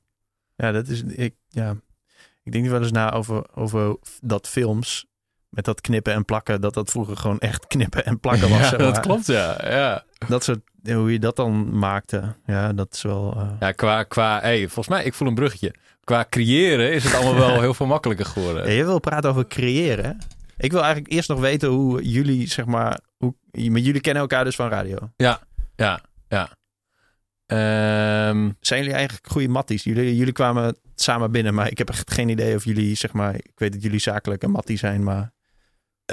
Ja, 0.56 0.72
dat 0.72 0.88
is... 0.88 1.02
Ik, 1.02 1.34
ja. 1.48 1.76
ik 2.42 2.52
denk 2.52 2.66
wel 2.66 2.80
eens 2.80 2.92
na 2.92 3.12
over, 3.12 3.44
over 3.54 3.96
dat 4.20 4.48
films... 4.48 5.06
Met 5.52 5.64
dat 5.64 5.80
knippen 5.80 6.12
en 6.12 6.24
plakken, 6.24 6.60
dat 6.60 6.74
dat 6.74 6.90
vroeger 6.90 7.16
gewoon 7.16 7.38
echt 7.38 7.66
knippen 7.66 8.04
en 8.04 8.20
plakken 8.20 8.48
was. 8.48 8.58
Ja, 8.58 8.68
zeg 8.68 8.78
dat 8.78 9.00
klopt, 9.00 9.26
ja. 9.26 9.56
ja. 9.70 10.04
Dat 10.28 10.44
soort, 10.44 10.58
hoe 10.82 11.12
je 11.12 11.18
dat 11.18 11.36
dan 11.36 11.78
maakte, 11.78 12.34
ja, 12.46 12.72
dat 12.72 12.94
is 12.94 13.02
wel... 13.02 13.34
eh, 13.36 13.48
Ja, 13.60 13.72
qua, 13.72 14.02
qua 14.02 14.40
hey, 14.40 14.58
volgens 14.58 14.88
mij, 14.88 15.04
ik 15.04 15.14
voel 15.14 15.28
een 15.28 15.34
bruggetje. 15.34 15.74
Qua 16.04 16.26
creëren 16.30 16.92
is 16.92 17.04
het 17.04 17.14
allemaal 17.14 17.34
wel 17.34 17.60
heel 17.66 17.74
veel 17.74 17.86
makkelijker 17.86 18.26
geworden. 18.26 18.66
Ja, 18.66 18.72
je 18.72 18.84
wil 18.84 18.98
praten 19.00 19.30
over 19.30 19.46
creëren. 19.46 20.18
Ik 20.56 20.72
wil 20.72 20.82
eigenlijk 20.82 21.12
eerst 21.12 21.28
nog 21.28 21.40
weten 21.40 21.68
hoe 21.68 22.02
jullie, 22.08 22.46
zeg 22.48 22.64
maar, 22.64 23.00
hoe, 23.16 23.34
maar 23.52 23.80
jullie 23.80 24.00
kennen 24.00 24.22
elkaar 24.22 24.44
dus 24.44 24.56
van 24.56 24.68
radio. 24.68 24.98
Ja, 25.16 25.40
ja. 25.76 26.00
Ehm, 27.46 28.50
Zijn 28.60 28.80
jullie 28.80 28.94
eigenlijk 28.96 29.26
goede 29.28 29.48
matties? 29.48 29.84
Jullie, 29.84 30.16
jullie 30.16 30.32
kwamen 30.32 30.76
samen 30.94 31.30
binnen, 31.30 31.54
maar 31.54 31.70
ik 31.70 31.78
heb 31.78 31.88
echt 31.88 32.12
geen 32.12 32.28
idee 32.28 32.54
of 32.54 32.64
jullie, 32.64 32.94
zeg 32.96 33.12
maar, 33.12 33.34
ik 33.34 33.52
weet 33.54 33.72
dat 33.72 33.82
jullie 33.82 33.98
zakelijk 34.00 34.42
een 34.42 34.50
mattie 34.50 34.76
zijn, 34.78 35.02
maar 35.02 35.32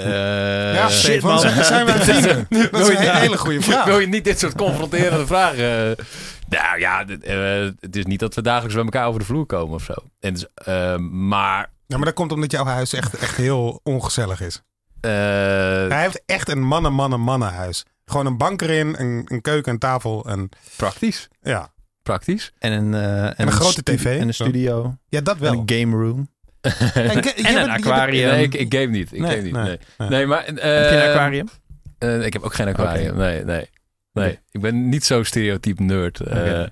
eh, 0.04 0.74
Ja, 0.74 0.90
shit, 0.90 1.22
man. 1.22 1.40
zijn- 1.40 1.64
zijn 1.66 1.86
wij 1.86 1.96
vrienden? 2.00 2.48
Dat 2.72 2.82
is 2.82 2.88
een 2.90 2.96
he- 2.96 3.20
hele 3.20 3.38
goede 3.38 3.62
vraag. 3.62 3.86
Wil 3.86 4.00
je 4.00 4.08
niet 4.08 4.24
dit 4.24 4.40
soort 4.40 4.56
confronterende 4.56 5.26
vragen? 5.28 5.98
eh? 5.98 6.06
nou 6.50 6.80
ja, 6.80 7.06
eh, 7.22 7.70
het 7.80 7.96
is 7.96 8.06
niet 8.06 8.20
dat 8.20 8.36
we 8.36 8.42
dagelijks 8.42 8.76
bij 8.76 8.84
elkaar 8.84 9.08
over 9.08 9.20
de 9.20 9.26
vloer 9.26 9.46
komen 9.46 9.76
of 9.76 9.84
zo. 9.84 9.94
En, 10.20 10.34
dus, 10.34 10.46
eh, 10.54 10.96
maar 10.98 11.70
Ja, 11.88 11.96
maar 11.98 12.06
dat 12.06 12.14
komt 12.16 12.32
omdat 12.32 12.52
jouw 12.52 12.66
huis 12.66 12.94
echt, 12.94 13.14
echt 13.18 13.36
heel 13.36 13.80
ongezellig 13.84 14.42
is. 14.42 14.62
eh, 15.02 15.12
Hij 15.12 16.02
heeft 16.02 16.22
echt 16.26 16.50
een 16.50 16.62
mannen, 16.64 16.94
mannen, 16.94 17.20
mannenhuis. 17.20 17.86
Gewoon 18.06 18.26
een 18.26 18.38
bank 18.38 18.62
erin, 18.62 18.96
een, 19.00 19.22
een 19.26 19.42
keuken, 19.42 19.72
een 19.74 19.80
tafel. 19.80 20.26
En, 20.26 20.50
praktisch. 20.76 21.28
ja. 21.42 21.70
Praktisch. 22.04 22.52
en 22.60 22.72
een, 22.72 22.94
eh, 22.94 23.24
en 23.26 23.48
een 23.48 23.52
grote 23.52 23.84
tv. 23.84 24.20
En 24.20 24.28
een 24.28 24.34
studio. 24.34 24.96
ja, 25.10 25.22
dat 25.22 25.36
En 25.36 25.42
wel. 25.42 25.52
een 25.54 25.64
game 25.80 25.96
room. 26.04 26.30
En, 26.62 27.18
een 27.64 27.70
aquarium. 27.70 28.30
Nee, 28.30 28.44
ik, 28.44 28.54
ik 28.54 28.74
game 28.74 28.86
niet. 28.86 29.14
Ik 29.14 29.20
Nee, 29.20 29.30
game 29.32 29.42
niet. 29.42 29.54
Nee, 29.54 29.64
nee, 29.64 29.78
nee. 29.98 30.10
nee. 30.10 30.26
maar... 30.26 30.46
Heb 30.46 30.58
je 30.58 30.96
een 30.96 31.10
aquarium? 31.10 31.50
eh, 31.98 32.26
ik 32.26 32.34
heb 32.34 32.42
ook 32.42 32.54
geen 32.54 32.68
aquarium. 32.68 33.18
Nee, 33.18 33.44
nee. 33.44 33.70
Nee, 34.14 34.40
ik 34.52 34.62
ben 34.62 34.90
niet 34.90 35.06
zo 35.06 35.24
stereotyp 35.24 35.80
nerd. 35.80 36.20
eh 36.20 36.38
Oké. 36.38 36.70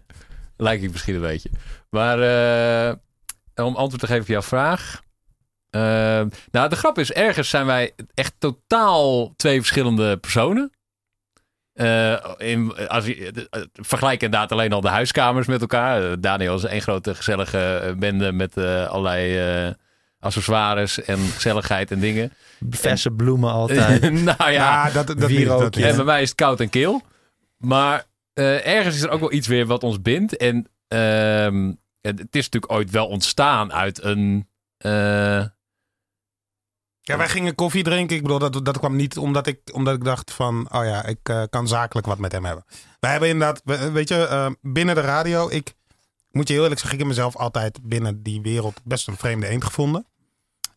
Lijk 0.58 0.82
ik 0.82 0.91
misschien 0.91 1.15
een 1.15 1.21
beetje. 1.21 1.50
Maar 1.89 2.19
eh, 2.19 2.95
om 3.65 3.76
antwoord 3.76 4.00
te 4.00 4.08
geven 4.08 4.21
op 4.21 4.28
jouw 4.28 4.41
vraag. 4.41 5.02
nou, 6.52 6.69
de 6.69 6.76
grap 6.76 6.97
is, 6.97 7.12
ergens 7.12 7.50
zijn 7.50 7.65
wij 7.65 7.91
echt 8.13 8.34
totaal 8.38 9.34
twee 9.36 9.58
verschillende 9.58 10.17
personen. 10.17 10.71
Eh, 11.78 12.18
in, 12.38 12.88
als 12.88 13.06
je, 13.06 13.48
eh, 13.50 13.62
vergelijk 13.74 14.24
inderdaad 14.24 14.52
alleen 14.52 14.74
al 14.74 14.82
de 14.82 14.88
huiskamers 14.88 15.48
met 15.48 15.62
elkaar. 15.62 16.20
Daniel 16.22 16.56
is 16.56 16.63
één 16.63 16.82
grote 16.82 17.16
gezellige 17.16 17.96
bende 17.98 18.32
met 18.32 18.58
eh, 18.58 18.88
allerlei 18.88 19.76
accessoires 20.20 21.04
en 21.04 21.18
gezelligheid 21.18 21.92
en 21.92 22.00
dingen. 22.00 22.34
Verse 22.70 23.12
bloemen 23.12 23.52
altijd. 23.62 24.12
nou 24.12 24.52
ja, 24.52 24.90
dat, 24.90 25.08
dat, 25.08 25.30
niet, 25.30 25.46
dat 25.48 25.76
ja. 25.76 25.82
niet. 25.82 25.90
en 25.90 25.96
bij 25.96 26.06
mij 26.06 26.22
is 26.22 26.30
het 26.30 26.38
koud 26.38 26.60
en 26.60 26.70
kil. 26.70 27.02
Maar 27.58 28.06
eh, 28.34 28.68
ergens 28.68 28.96
is 28.96 29.02
er 29.02 29.10
ook 29.10 29.20
wel 29.20 29.34
iets 29.34 29.48
weer 29.48 29.66
wat 29.66 29.84
ons 29.84 30.02
bindt. 30.02 30.38
En 30.38 30.68
ehm, 30.88 31.74
het 32.02 32.20
het 32.20 32.36
is 32.36 32.44
natuurlijk 32.50 32.72
ooit 32.72 32.92
wel 32.92 33.08
ontstaan 33.08 33.74
uit 33.74 34.04
een... 34.04 34.48
eh, 34.78 35.44
Ja, 37.08 37.17
wij 37.17 37.30
gingen 37.30 37.56
koffie 37.56 37.84
drinken. 37.84 38.15
Ik 38.15 38.22
bedoel, 38.22 38.39
dat, 38.39 38.65
dat 38.65 38.78
kwam 38.80 38.96
niet 38.96 39.17
omdat 39.17 39.48
ik, 39.48 39.60
omdat 39.74 39.93
ik 39.96 40.04
dacht 40.04 40.32
van... 40.32 40.67
Oh 40.72 40.86
ja, 40.86 41.06
ik 41.06 41.20
eh, 41.24 41.41
kan 41.50 41.67
zakelijk 41.67 42.08
wat 42.08 42.17
met 42.17 42.32
hem 42.32 42.46
hebben. 42.46 42.65
Wij 43.00 43.12
hebben 43.12 43.30
inderdaad, 43.30 43.62
we- 43.63 43.91
weet 43.91 44.10
je, 44.10 44.28
eh, 44.28 44.50
binnen 44.62 44.96
de 44.96 45.02
radio... 45.02 45.50
Ik 45.50 45.74
moet 46.32 46.48
je 46.48 46.54
heel 46.54 46.62
eerlijk 46.62 46.80
zeggen, 46.82 47.00
ik 47.00 47.06
heb 47.06 47.15
mezelf 47.15 47.36
altijd 47.36 47.80
binnen 47.82 48.24
die 48.24 48.41
wereld 48.41 48.80
best 48.84 49.08
een 49.08 49.17
vreemde 49.17 49.48
eend 49.48 49.63
gevonden. 49.63 50.06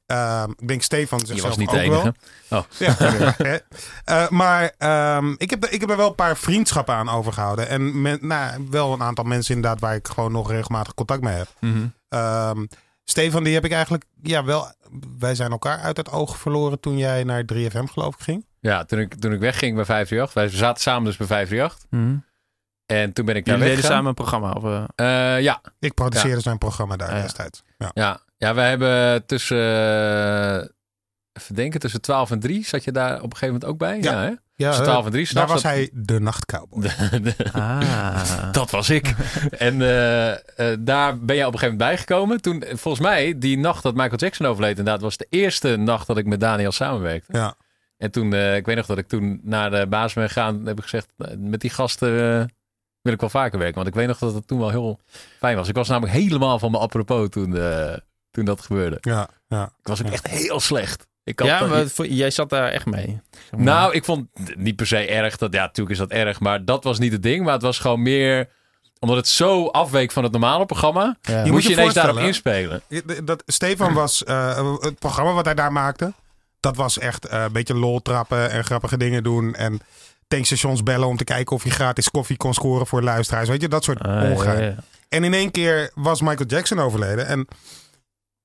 Ehm, 0.07 0.51
ik 0.57 0.69
denk 0.69 0.83
Stefan 0.83 1.19
je 1.19 1.27
zichzelf 1.27 1.49
was 1.49 1.59
niet 1.59 1.71
de 1.71 1.79
enige. 1.81 2.15
wel. 2.49 2.67
Ja. 2.79 2.97
Eh, 4.05 4.29
maar 4.29 4.73
ehm, 4.79 5.35
ik, 5.37 5.51
heb, 5.51 5.67
ik 5.67 5.81
heb 5.81 5.91
er 5.91 5.97
wel 5.97 6.09
een 6.09 6.15
paar 6.15 6.37
vriendschappen 6.37 6.95
aan 6.95 7.09
overgehouden. 7.09 7.69
En 7.69 8.03
men, 8.03 8.19
nou, 8.21 8.67
wel 8.71 8.93
een 8.93 9.03
aantal 9.03 9.25
mensen 9.25 9.55
inderdaad 9.55 9.81
waar 9.81 9.95
ik 9.95 10.09
gewoon 10.09 10.33
nog 10.33 10.51
regelmatig 10.51 10.95
contact 10.95 11.23
mee 11.23 11.35
heb. 11.37 11.49
Mhm. 11.61 11.87
Ehm, 12.09 12.65
Stefan, 13.11 13.45
die 13.45 13.55
heb 13.55 13.65
ik 13.65 13.73
eigenlijk, 13.73 14.05
ja 14.23 14.45
wel, 14.45 14.73
wij 15.19 15.35
zijn 15.35 15.51
elkaar 15.51 15.79
uit 15.79 15.97
het 15.97 16.11
oog 16.11 16.37
verloren 16.39 16.81
toen 16.81 16.99
jij 16.99 17.25
naar 17.25 17.43
3FM 17.55 17.85
geloof 17.93 18.15
ik 18.15 18.21
ging. 18.21 18.47
Ja, 18.61 18.85
toen 18.85 18.99
ik, 18.99 19.15
toen 19.15 19.33
ik 19.33 19.41
wegging 19.41 19.75
bij 19.75 19.85
538. 19.85 20.35
Wij 20.35 20.49
zaten 20.61 20.83
samen 20.83 21.05
dus 21.05 21.17
bij 21.17 21.27
538. 21.27 21.87
Mhm. 21.91 22.17
En 22.87 23.13
toen 23.13 23.25
ben 23.25 23.37
ik 23.37 23.45
daar 23.45 23.59
Jullie 23.59 23.75
deden 23.75 23.91
samen 23.91 24.07
een 24.09 24.15
programma? 24.15 24.53
Of, 24.53 24.65
eh, 24.65 25.37
Eh, 25.37 25.43
ja, 25.43 25.61
Ik 25.79 25.95
produceerde 25.95 26.41
zijn 26.41 26.59
programma 26.59 26.97
daar 26.97 27.09
Ah, 27.09 27.17
ja. 27.17 27.23
destijds. 27.23 27.63
Ja. 27.79 27.91
ja. 27.95 28.21
ja, 28.37 28.55
we 28.55 28.61
hebben 28.61 29.27
tussen... 29.27 30.75
even 31.41 31.55
denken, 31.55 31.81
tussen 31.81 32.01
12 32.01 32.31
en 32.31 32.41
3 32.41 32.65
zat 32.65 32.85
je 32.85 32.93
daar 32.93 33.17
op 33.17 33.23
een 33.23 33.37
gegeven 33.37 33.47
moment 33.47 33.65
ook 33.65 33.79
bij? 33.79 33.99
Ja. 34.01 34.13
Ja, 34.13 34.23
hè? 34.23 34.33
Ja, 34.55 34.67
Tussen 34.67 34.85
eh, 34.85 34.91
12 34.91 35.05
en 35.05 35.13
3 35.13 35.29
daar 35.35 35.47
was 35.47 35.63
hij 35.63 35.91
de 35.93 36.21
nachtcowboy. 36.21 36.85
ah. 37.53 38.53
Dat 38.53 38.71
was 38.71 38.91
ik. 38.91 39.15
en 39.59 39.83
eh, 39.83 40.31
eh, 40.33 40.79
daar 40.81 41.19
ben 41.19 41.37
jij 41.37 41.45
op 41.47 41.53
een 41.53 41.59
gegeven 41.59 41.79
moment 41.79 41.79
bijgekomen. 41.79 42.41
Toen, 42.41 42.65
volgens 42.67 43.05
mij, 43.07 43.39
die 43.39 43.59
nacht 43.59 43.83
dat 43.83 43.95
Michael 43.95 44.17
Jackson 44.19 44.47
overleed, 44.47 44.79
inderdaad, 44.79 45.01
was 45.01 45.17
de 45.17 45.27
eerste 45.31 45.77
nacht 45.77 46.07
dat 46.07 46.19
ik 46.19 46.27
met 46.27 46.41
Daniel 46.41 46.73
samenwerkte. 46.73 47.33
Ja. 47.33 47.55
En 47.97 48.11
toen, 48.11 48.33
eh, 48.35 48.57
ik 48.57 48.67
weet 48.67 48.77
nog 48.77 48.87
dat 48.87 48.99
ik 48.99 49.09
toen 49.09 49.41
naar 49.43 49.71
de 49.71 49.87
baas 49.87 50.13
ben 50.13 50.27
gegaan, 50.27 50.67
heb 50.67 50.77
ik 50.77 50.83
gezegd, 50.83 51.07
met 51.39 51.61
die 51.61 51.71
gasten 51.71 52.49
wil 53.03 53.13
ik 53.13 53.21
wel 53.21 53.29
vaker 53.29 53.59
werken. 53.59 53.77
Want 53.77 53.89
ik 53.89 53.95
weet 53.95 54.07
nog 54.07 54.19
dat 54.19 54.35
het 54.35 54.47
toen 54.47 54.59
wel 54.59 54.71
heel 54.71 55.01
fijn 55.39 55.57
was. 55.57 55.69
Ik 55.69 55.75
was 55.75 55.89
namelijk 55.89 56.13
helemaal 56.13 56.59
van 56.59 56.71
mijn 56.71 56.83
apropos 56.83 57.29
toen, 57.29 57.57
eh, 57.57 57.97
toen 58.31 58.45
dat 58.45 58.61
gebeurde. 58.61 58.99
Ja, 59.01 59.29
ja. 59.49 59.65
Ik 59.65 59.87
was 59.87 60.01
ook 60.01 60.07
Ja. 60.07 60.13
echt 60.13 60.27
heel 60.27 60.61
slecht. 60.61 61.07
Ik 61.31 61.39
had 61.39 61.49
Ja, 61.49 61.67
maar 61.67 61.89
voor- 61.89 62.07
jij 62.07 62.31
zat 62.31 62.51
daar 62.51 62.69
echt 62.69 62.87
mee. 62.87 63.21
Zeg 63.31 63.51
maar. 63.51 63.61
nou, 63.61 63.95
ik 63.95 64.05
vond 64.05 64.27
het 64.45 64.57
niet 64.57 64.77
per 64.77 64.87
se 64.87 64.97
erg. 65.07 65.37
Dat, 65.37 65.53
ja, 65.53 65.61
natuurlijk 65.61 65.91
is 65.91 65.99
dat 65.99 66.11
erg. 66.11 66.41
Maar 66.41 66.65
dat 66.65 66.85
was 66.85 66.99
niet 66.99 67.13
het 67.13 67.23
ding. 67.23 67.45
Maar 67.45 67.53
het 67.53 67.63
was 67.63 67.79
gewoon 67.79 68.03
meer... 68.03 68.49
Omdat 68.99 69.17
het 69.17 69.29
zo 69.29 69.67
afweek 69.67 70.13
van 70.13 70.23
het 70.23 70.33
normale 70.33 70.67
programma... 70.67 71.17
Ja. 71.23 71.37
Je 71.39 71.43
moet 71.43 71.51
moet 71.53 71.63
je 71.63 71.69
je 71.69 71.75
ineens 71.75 71.95
daarop 71.95 72.19
inspelen. 72.19 72.83
Dat, 73.25 73.43
Stefan 73.47 73.93
was, 73.95 74.25
eh, 74.25 74.75
het 74.81 74.99
programma 74.99 75.33
wat 75.33 75.45
hij 75.45 75.55
daar 75.55 75.73
maakte, 75.73 76.13
dat 76.61 76.77
was 76.77 76.99
echt 76.99 77.27
eh, 77.27 77.43
een 77.43 77.53
beetje 77.53 77.75
lol 77.75 78.03
trappen 78.03 78.51
en 78.51 78.65
grappige 78.65 78.97
dingen 78.97 79.23
doen. 79.23 79.55
En 79.55 79.81
tankstations 80.29 80.83
bellen 80.83 81.09
om 81.09 81.17
te 81.17 81.25
kijken 81.25 81.57
of 81.57 81.65
je 81.65 81.71
gratis 81.71 82.11
koffie 82.11 82.37
kon 82.37 82.55
scoren 82.55 82.87
voor 82.87 83.03
luisteraars. 83.03 83.49
Weet 83.49 83.61
je, 83.61 83.69
dat 83.69 83.85
soort 83.85 84.01
Ah, 84.03 84.23
ja, 84.23 84.31
ongein. 84.31 84.63
ja. 84.65 84.75
En 85.09 85.25
in 85.25 85.35
één 85.35 85.51
keer 85.51 85.91
was 85.95 86.21
Michael 86.21 86.49
Jackson 86.49 86.79
overleden. 86.79 87.27
En 87.27 87.47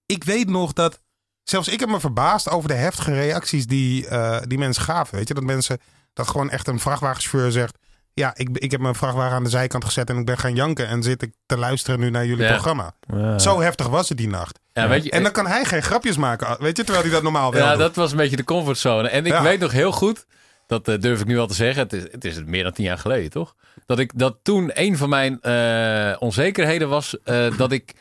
ik 0.06 0.24
weet 0.24 0.50
nog 0.50 0.74
dat. 0.74 1.00
Zelfs 1.46 1.68
ik 1.68 1.80
heb 1.80 1.90
me 1.90 2.00
verbaasd 2.00 2.50
over 2.50 2.68
de 2.70 2.76
heftige 2.76 3.14
reacties 3.14 3.68
die, 3.68 4.08
eh, 4.08 4.38
die 4.48 4.58
mensen 4.58 4.84
gaven. 4.84 5.16
Weet 5.18 5.28
je, 5.28 5.34
dat 5.34 5.44
mensen. 5.44 5.78
Dat 6.14 6.28
gewoon 6.28 6.50
echt 6.50 6.68
een 6.68 6.80
vrachtwagenchauffeur 6.80 7.52
zegt. 7.52 7.78
Ja, 8.14 8.32
ik, 8.36 8.50
ik 8.58 8.72
heb 8.72 8.80
mijn 8.82 8.96
vrachtwagen 8.96 9.36
aan 9.36 9.44
de 9.44 9.50
zijkant 9.50 9.86
gezet 9.86 10.10
en 10.10 10.18
ik 10.18 10.26
ben 10.26 10.38
gaan 10.38 10.56
janken. 10.56 10.88
En 10.88 11.04
zit 11.04 11.22
ik 11.22 11.34
te 11.46 11.58
luisteren 11.58 12.00
nu 12.00 12.10
naar 12.10 12.26
jullie 12.26 12.44
Ja. 12.44 12.52
programma. 12.52 12.96
Ja. 13.14 13.40
Zo 13.40 13.62
heftig 13.62 13.88
was 13.88 14.10
het 14.10 14.18
die 14.18 14.28
nacht. 14.28 14.60
Ja, 14.74 14.88
weet 14.88 15.04
je, 15.04 15.12
En 15.12 15.24
dan 15.24 15.32
kan 15.32 15.48
hij 15.48 15.66
geen 15.66 15.84
grapjes 15.84 16.18
maken. 16.18 16.58
Weet 16.60 16.78
je, 16.78 16.84
terwijl 16.84 17.04
hij 17.06 17.14
dat 17.14 17.24
normaal 17.24 17.52
wel 17.52 17.64
ja, 17.64 17.70
doet. 17.72 17.80
dat 17.80 17.96
was 17.96 18.12
een 18.12 18.18
beetje 18.18 18.36
de 18.36 18.44
comfortzone. 18.44 19.08
En 19.10 19.26
ik 19.26 19.32
Ja. 19.32 19.42
weet 19.44 19.60
nog 19.60 19.72
heel 19.72 19.92
goed, 19.92 20.26
dat 20.68 20.88
eh, 20.88 21.00
durf 21.00 21.20
ik 21.20 21.26
nu 21.28 21.40
al 21.40 21.48
te 21.48 21.54
zeggen, 21.54 21.84
het 21.84 21.94
is, 21.94 22.04
het 22.12 22.26
is 22.26 22.44
meer 22.44 22.64
dan 22.64 22.72
tien 22.72 22.86
jaar 22.86 22.98
geleden, 22.98 23.30
toch? 23.30 23.56
Dat 23.86 24.00
ik 24.00 24.12
dat 24.16 24.38
toen 24.44 24.72
een 24.74 24.98
van 24.98 25.10
mijn 25.10 25.42
eh, 25.42 26.16
onzekerheden 26.20 26.90
was 26.90 27.22
eh, 27.24 27.58
dat 27.58 27.72
ik 27.72 27.94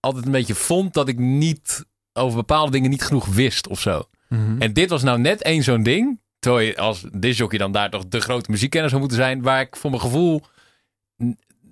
altijd 0.00 0.24
een 0.26 0.32
beetje 0.32 0.54
vond 0.54 0.94
dat 0.94 1.08
ik 1.08 1.18
niet 1.18 1.84
over 2.16 2.36
bepaalde 2.36 2.72
dingen 2.72 2.90
niet 2.90 3.02
genoeg 3.04 3.26
wist 3.26 3.68
of 3.68 3.80
zo. 3.80 4.08
Mhm. 4.28 4.62
En 4.62 4.72
dit 4.72 4.90
was 4.90 5.02
nou 5.02 5.18
net 5.18 5.42
één 5.42 5.62
zo'n 5.62 5.82
ding. 5.82 6.20
Terwijl 6.38 6.66
je 6.66 6.76
als 6.76 7.04
disjockey 7.12 7.58
dan 7.58 7.72
daar 7.72 7.90
toch 7.90 8.06
de 8.08 8.20
grote 8.20 8.50
muziekkenner 8.50 8.88
zou 8.88 9.00
moeten 9.00 9.18
zijn. 9.18 9.42
Waar 9.42 9.60
ik 9.60 9.76
voor 9.76 9.90
mijn 9.90 10.02
gevoel... 10.02 10.42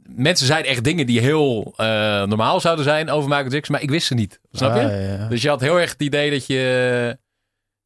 Mensen 0.09 0.47
zeiden 0.47 0.71
echt 0.71 0.85
dingen 0.85 1.07
die 1.07 1.21
heel 1.21 1.73
eh, 1.77 1.87
normaal 2.25 2.61
zouden 2.61 2.85
zijn 2.85 3.11
over 3.11 3.29
Michael 3.29 3.51
Jackson. 3.51 3.75
Maar 3.75 3.83
ik 3.85 3.91
wist 3.91 4.07
ze 4.07 4.15
niet. 4.15 4.41
Snap 4.53 4.75
je? 4.75 4.81
Ah, 4.83 4.91
ja, 4.91 4.97
ja. 4.99 5.29
Dus 5.29 5.43
je 5.43 5.49
had 5.49 5.61
heel 5.61 5.81
erg 5.81 5.91
het 5.93 6.03
idee 6.03 6.31
dat 6.31 6.47
je, 6.47 7.19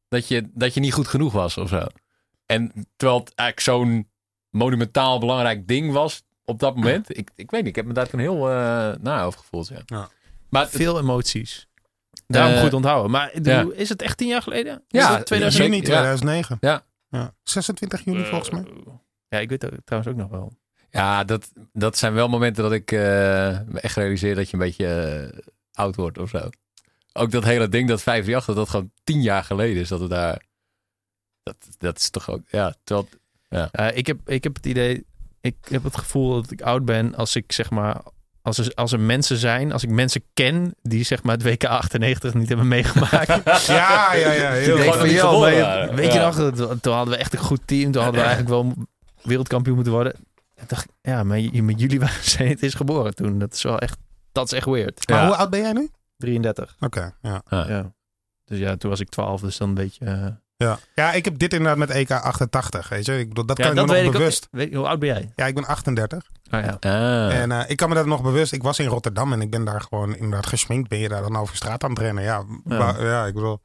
dat 0.07 0.27
je, 0.27 0.49
dat 0.53 0.73
je 0.73 0.79
niet 0.79 0.93
goed 0.93 1.07
genoeg 1.07 1.33
was 1.33 1.57
of 1.57 1.69
zo. 1.69 1.85
En 2.45 2.71
terwijl 2.95 3.19
het 3.19 3.31
eigenlijk 3.35 3.59
zo'n 3.59 4.09
monumentaal 4.49 5.19
belangrijk 5.19 5.67
ding 5.67 5.91
was 5.91 6.23
op 6.45 6.59
dat 6.59 6.75
moment. 6.75 7.17
Ik, 7.17 7.29
ik 7.35 7.51
weet 7.51 7.59
niet, 7.61 7.69
ik 7.69 7.75
heb 7.75 7.85
me 7.85 7.93
daar 7.93 8.09
toen 8.09 8.19
heel 8.19 8.49
uh, 8.49 8.91
naar 9.01 9.25
over 9.25 9.39
gevoeld. 9.39 9.67
Ja. 9.67 9.81
Ja. 9.85 10.09
Maar 10.49 10.61
het- 10.61 10.71
Veel 10.71 10.99
emoties. 10.99 11.67
Daarom 12.33 12.53
Eh, 12.53 12.61
goed 12.61 12.73
onthouden. 12.73 13.11
Maar 13.11 13.31
ja. 13.41 13.65
is 13.73 13.89
het 13.89 14.01
echt 14.01 14.17
tien 14.17 14.27
jaar 14.27 14.41
geleden? 14.41 14.83
Ja, 14.87 15.09
Is 15.09 15.15
het 15.15 15.25
2000? 15.25 15.63
Juni 15.63 15.75
Ja. 15.75 15.83
2009. 15.83 16.57
Ja. 16.61 16.83
Ja. 17.09 17.33
26 17.43 18.03
juni 18.05 18.25
volgens 18.25 18.49
mij. 18.49 18.61
Eh, 18.61 18.93
Ja, 19.29 19.37
ik 19.39 19.49
weet 19.49 19.61
het 19.61 19.73
trouwens 19.85 20.13
ook 20.13 20.19
nog 20.19 20.29
wel. 20.29 20.53
ja, 20.89 21.23
dat, 21.23 21.51
dat 21.73 21.97
zijn 21.97 22.13
wel 22.13 22.27
momenten 22.27 22.63
dat 22.63 22.71
ik 22.71 22.91
eh, 22.91 22.99
me 23.65 23.79
echt 23.81 23.95
realiseer 23.95 24.35
dat 24.35 24.49
je 24.49 24.53
een 24.53 24.63
beetje 24.63 24.87
eh, 25.33 25.39
oud 25.73 25.95
wordt 25.95 26.17
of 26.17 26.29
zo. 26.29 26.49
Ook 27.13 27.31
dat 27.31 27.43
hele 27.43 27.69
ding, 27.69 27.87
dat 27.87 28.01
538, 28.01 28.45
dat 28.45 28.55
dat 28.55 28.69
gewoon 28.69 28.91
tien 29.03 29.21
jaar 29.21 29.43
geleden 29.43 29.81
is 29.81 29.87
dat 29.89 29.99
we 29.99 30.07
daar... 30.07 30.45
Dat, 31.43 31.55
dat 31.77 31.97
is 31.97 32.09
toch 32.09 32.29
ook... 32.29 32.41
Ja, 32.49 32.75
terwijl... 32.83 33.07
Eh, 33.49 33.97
ik, 33.97 34.07
heb, 34.07 34.29
ik 34.29 34.43
heb 34.43 34.55
het 34.55 34.65
idee, 34.65 35.05
ik 35.41 35.55
heb 35.69 35.83
het 35.83 35.97
gevoel 35.97 36.41
dat 36.41 36.51
ik 36.51 36.61
oud 36.61 36.85
ben 36.85 37.15
als 37.15 37.35
ik 37.35 37.51
zeg 37.51 37.69
maar, 37.69 38.01
als 38.41 38.57
er, 38.57 38.71
als 38.73 38.91
er 38.91 38.99
mensen 38.99 39.37
zijn, 39.37 39.71
als 39.71 39.83
ik 39.83 39.89
mensen 39.89 40.23
ken 40.33 40.75
die 40.81 41.03
zeg 41.03 41.23
maar 41.23 41.33
het 41.37 41.43
WK 41.43 41.63
98 41.65 42.33
niet 42.33 42.47
hebben 42.47 42.67
meegemaakt. 42.67 43.27
Ja, 43.67 44.13
ja, 44.13 44.31
ja. 44.31 44.49
Ik 44.49 44.65
Heel 44.65 44.75
denk 44.77 44.91
gewoon 44.93 45.07
van, 45.07 45.09
joh, 45.15 45.39
waren. 45.39 45.95
weet 45.95 46.13
je 46.13 46.19
nog, 46.19 46.35
toen- 46.35 46.79
toen 46.79 46.93
hadden 46.93 47.13
we 47.13 47.19
echt 47.19 47.33
een 47.33 47.39
goed 47.39 47.61
team. 47.65 47.91
Toen 47.91 48.01
hadden 48.03 48.21
we 48.21 48.27
eigenlijk 48.27 48.49
wel 48.61 48.73
wereldkampioen 49.21 49.75
moeten 49.75 49.93
worden. 49.93 50.13
Ik 50.55 50.69
dacht, 50.69 50.87
ja, 51.01 51.23
maar, 51.23 51.39
jullie 51.39 51.99
waren, 52.05 52.23
zijn 52.23 52.47
het 52.49 52.63
is 52.63 52.73
geboren 52.73 53.15
toen. 53.15 53.39
Dat 53.39 53.53
is 53.53 53.63
wel 53.63 53.79
echt, 53.79 53.97
dat 54.31 54.45
is 54.45 54.51
echt 54.57 54.65
weird. 54.65 55.07
Maar 55.09 55.19
Ja. 55.19 55.25
hoe 55.27 55.35
oud 55.35 55.49
ben 55.49 55.59
jij 55.59 55.71
nu? 55.73 55.89
33. 56.17 56.75
Oké, 56.79 57.13
ja. 57.21 57.41
Ja. 57.49 57.91
Dus 58.45 58.59
ja, 58.59 58.75
toen 58.75 58.89
was 58.89 58.99
ik 58.99 59.09
12, 59.09 59.41
dus 59.41 59.57
dan 59.57 59.75
weet 59.75 59.95
je. 59.95 60.33
Ja. 60.67 60.79
Ja, 60.95 61.13
ik 61.13 61.25
heb 61.25 61.37
dit 61.39 61.53
inderdaad 61.53 61.77
met 61.77 61.89
EK 61.89 62.11
88, 62.11 62.89
weet 62.89 63.05
je. 63.05 63.19
Ik 63.19 63.27
bedoel, 63.27 63.45
dat 63.45 63.57
ja, 63.57 63.63
kan 63.63 63.77
ik 63.77 63.85
me 63.85 63.91
weet 63.91 63.95
nog 63.95 64.01
ik 64.01 64.07
ook. 64.13 64.17
bewust. 64.21 64.47
Weet, 64.51 64.69
je, 64.69 64.75
hoe 64.75 64.87
oud 64.87 64.99
ben 64.99 65.09
jij? 65.09 65.31
Ja, 65.35 65.45
ik 65.45 65.55
ben 65.55 65.65
38. 65.65 66.23
Ah, 66.49 66.63
ja. 66.65 66.77
Ah. 66.79 67.39
En 67.41 67.51
eh, 67.51 67.69
ik 67.69 67.77
kan 67.77 67.89
me 67.89 67.95
dat 67.95 68.05
nog 68.05 68.21
bewust. 68.21 68.51
Ik 68.51 68.63
was 68.63 68.79
in 68.79 68.87
Rotterdam 68.87 69.33
en 69.33 69.41
ik 69.41 69.49
ben 69.49 69.63
daar 69.65 69.81
gewoon 69.81 70.15
inderdaad 70.15 70.45
gesminkt. 70.47 70.89
Ben 70.89 70.99
je 70.99 71.09
daar 71.09 71.21
dan 71.21 71.35
over 71.35 71.55
straat 71.55 71.83
aan 71.83 71.89
het 71.89 71.99
rennen? 71.99 72.23
Ja, 72.23 72.43
Ja. 72.99 73.25
ik 73.25 73.33
bedoel... 73.33 73.61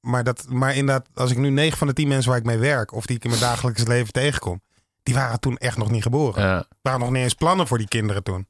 Maar, 0.00 0.24
dat, 0.24 0.44
maar 0.48 0.74
inderdaad, 0.76 1.06
als 1.14 1.30
ik 1.30 1.36
nu 1.36 1.50
9 1.50 1.78
van 1.78 1.86
de 1.86 1.92
10 1.92 2.08
mensen 2.08 2.30
waar 2.30 2.38
ik 2.38 2.44
mee 2.46 2.58
werk... 2.58 2.92
of 2.92 3.06
die 3.06 3.16
ik 3.16 3.24
in 3.24 3.30
mijn 3.30 3.42
dagelijks 3.42 3.86
leven 3.86 4.12
tegenkom... 4.12 4.60
die 5.02 5.14
waren 5.14 5.40
toen 5.40 5.56
echt 5.56 5.76
nog 5.76 5.90
niet 5.90 6.02
geboren. 6.02 6.42
Er 6.44 6.66
waren 6.82 7.00
nog 7.00 7.10
niet 7.10 7.22
eens 7.22 7.34
plannen 7.34 7.66
voor 7.66 7.78
die 7.78 7.88
kinderen 7.88 8.22
toen. 8.22 8.46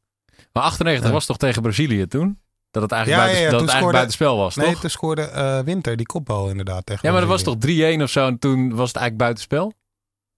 Maar 0.52 0.62
98 0.62 1.06
Ja. 1.06 1.12
was 1.12 1.26
toch 1.26 1.36
tegen 1.36 1.62
Brazilië 1.62 2.06
toen? 2.06 2.40
Dat 2.70 2.82
het 2.82 2.92
eigenlijk, 2.92 3.22
Ja, 3.22 3.26
buiten, 3.26 3.44
ja, 3.44 3.50
ja, 3.52 3.58
dat 3.58 3.60
het 3.60 3.70
eigenlijk 3.70 3.70
scoorde- 3.70 3.92
buitenspel 3.92 4.36
was, 4.36 4.56
Nee, 4.56 4.70
toch? 4.72 4.80
toen 4.80 4.90
scoorde 4.90 5.22
eh, 5.22 5.60
Winter 5.60 5.96
die 5.96 6.06
kopbal 6.06 6.48
inderdaad 6.48 6.86
tegen 6.86 7.02
Ja, 7.06 7.10
maar 7.12 7.20
dat 7.20 7.30
was 7.30 7.42
toch 7.42 7.56
3-1 7.58 8.02
of 8.02 8.10
zo 8.10 8.26
en 8.26 8.38
toen 8.38 8.58
was 8.74 8.88
het 8.88 8.96
eigenlijk 8.96 9.16
buitenspel? 9.16 9.72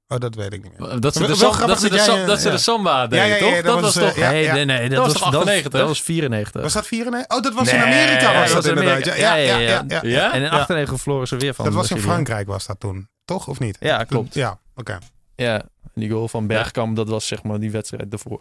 Oh, 0.09 0.19
dat 0.19 0.35
weet 0.35 0.53
ik 0.53 0.62
niet 0.62 0.79
meer. 0.79 1.01
Dat 1.01 1.14
ze 1.14 1.27
de, 1.27 1.35
sam- 1.35 1.66
dat 1.66 1.81
ze 1.81 1.88
de, 1.88 1.97
dat 1.97 2.07
jij, 2.07 2.16
sam- 2.16 2.27
dat 2.27 2.40
ze 2.40 2.47
ja. 2.47 2.53
de 2.55 2.61
samba 2.61 3.07
deden, 3.07 3.27
ja, 3.27 3.35
ja, 3.35 3.38
toch? 3.40 3.55
dat 3.55 3.64
dat 3.64 3.81
was, 3.81 3.95
was, 3.95 4.05
toch... 4.05 4.16
ja. 4.16 4.31
nee, 4.31 4.49
nee, 4.51 4.64
nee. 4.64 4.81
Dat, 4.81 4.90
Dat 4.90 4.99
was 4.99 5.07
was, 5.12 5.23
toch 5.23 5.31
dat 5.31 5.33
was- 5.33 5.43
98? 5.43 5.81
Dat 5.81 5.88
was 5.88 6.03
94. 6.03 6.62
Was 6.62 6.73
dat 6.73 6.87
94? 6.87 7.37
Oh, 7.37 7.43
dat 7.43 7.55
was 7.55 7.73
in 7.73 7.81
Amerika. 7.81 8.33
ja, 8.33 8.40
Was 8.40 8.53
dat 8.53 8.66
inderdaad. 8.66 9.05
Ja, 9.05 9.12
Amerika. 9.12 9.35
ja, 9.35 9.35
Ja, 9.35 9.57
ja. 9.59 9.69
ja, 9.69 9.85
ja, 9.88 10.01
Ja? 10.09 10.33
En 10.33 10.43
in 10.43 10.49
98 10.51 11.01
verloren 11.01 11.29
ze 11.29 11.37
weer 11.37 11.55
van 11.55 11.64
Dat 11.64 11.75
was 11.75 11.83
in 11.83 11.88
Brazilië. 11.97 12.12
Frankrijk 12.14 12.47
was 12.47 12.66
dat 12.66 12.81
toen. 12.81 13.09
Toch 13.25 13.49
of 13.49 13.59
niet? 13.59 13.77
Ja, 13.81 14.05
klopt. 14.05 14.35
Ja, 14.35 14.59
oké. 14.77 14.99
Ja, 15.37 15.55
en 15.61 15.90
die 15.95 16.11
goal 16.11 16.29
van 16.29 16.47
Bergkamp, 16.47 16.97
dat 16.97 17.09
was 17.09 17.27
zeg 17.27 17.43
maar 17.43 17.61
die 17.61 17.71
wedstrijd 17.71 18.12
ervoor. 18.12 18.40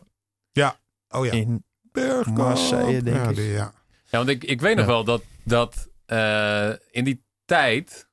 Oh 1.12 1.26
ja. 1.26 1.32
In 1.32 1.64
Marseille, 2.34 3.02
denk 3.04 3.18
ja, 3.18 3.30
ik. 3.30 3.36
die, 3.36 3.52
ja. 3.52 3.72
Ja, 4.10 4.18
want 4.18 4.30
ik, 4.30 4.44
ik 4.44 4.62
weet 4.62 4.76
nog 4.76 4.86
wel 4.86 5.04
dat, 5.04 5.22
dat 5.44 5.88
eh, 6.06 6.70
in 6.92 7.04
die 7.04 7.24
tijd... 7.46 8.08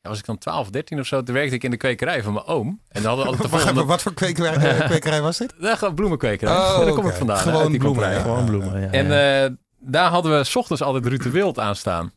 was 0.00 0.18
ik 0.18 0.24
dan 0.24 0.38
12, 0.38 0.70
13 0.70 1.00
of 1.00 1.06
zo? 1.06 1.22
Toen 1.22 1.34
werkte 1.34 1.54
ik 1.54 1.64
in 1.64 1.70
de 1.70 1.76
kwekerij 1.76 2.22
van 2.22 2.32
mijn 2.32 2.46
oom. 2.46 2.80
En 2.88 3.02
dan 3.02 3.04
hadden 3.04 3.24
we 3.24 3.30
altijd 3.30 3.50
volgende... 3.62 3.84
wat 3.84 4.02
voor 4.02 4.14
kwekerij, 4.14 4.76
kwekerij 4.86 5.20
was 5.20 5.38
dit? 5.38 5.54
Ja, 5.58 5.76
gewoon 5.76 5.94
bloemenkwekerij. 5.94 6.54
Oh, 6.56 6.76
Ja, 6.78 6.84
daar 6.84 6.94
kom 6.94 7.08
ik 7.08 7.14
vandaan. 7.14 7.38
Gewoon 7.38 7.70
die 7.70 7.80
bloemen, 7.80 8.10
ja. 8.10 8.20
Gewoon 8.20 8.44
bloemen, 8.44 8.80
ja. 8.80 8.90
En 8.90 9.06
ja. 9.06 9.44
eh, 9.44 9.50
daar 9.78 10.10
hadden 10.10 10.38
we 10.38 10.44
's 10.44 10.56
ochtends 10.56 10.82
altijd 10.82 11.06
Ruud 11.06 11.22
de 11.22 11.30
Wild 11.30 11.58
aanstaan. 11.58 12.12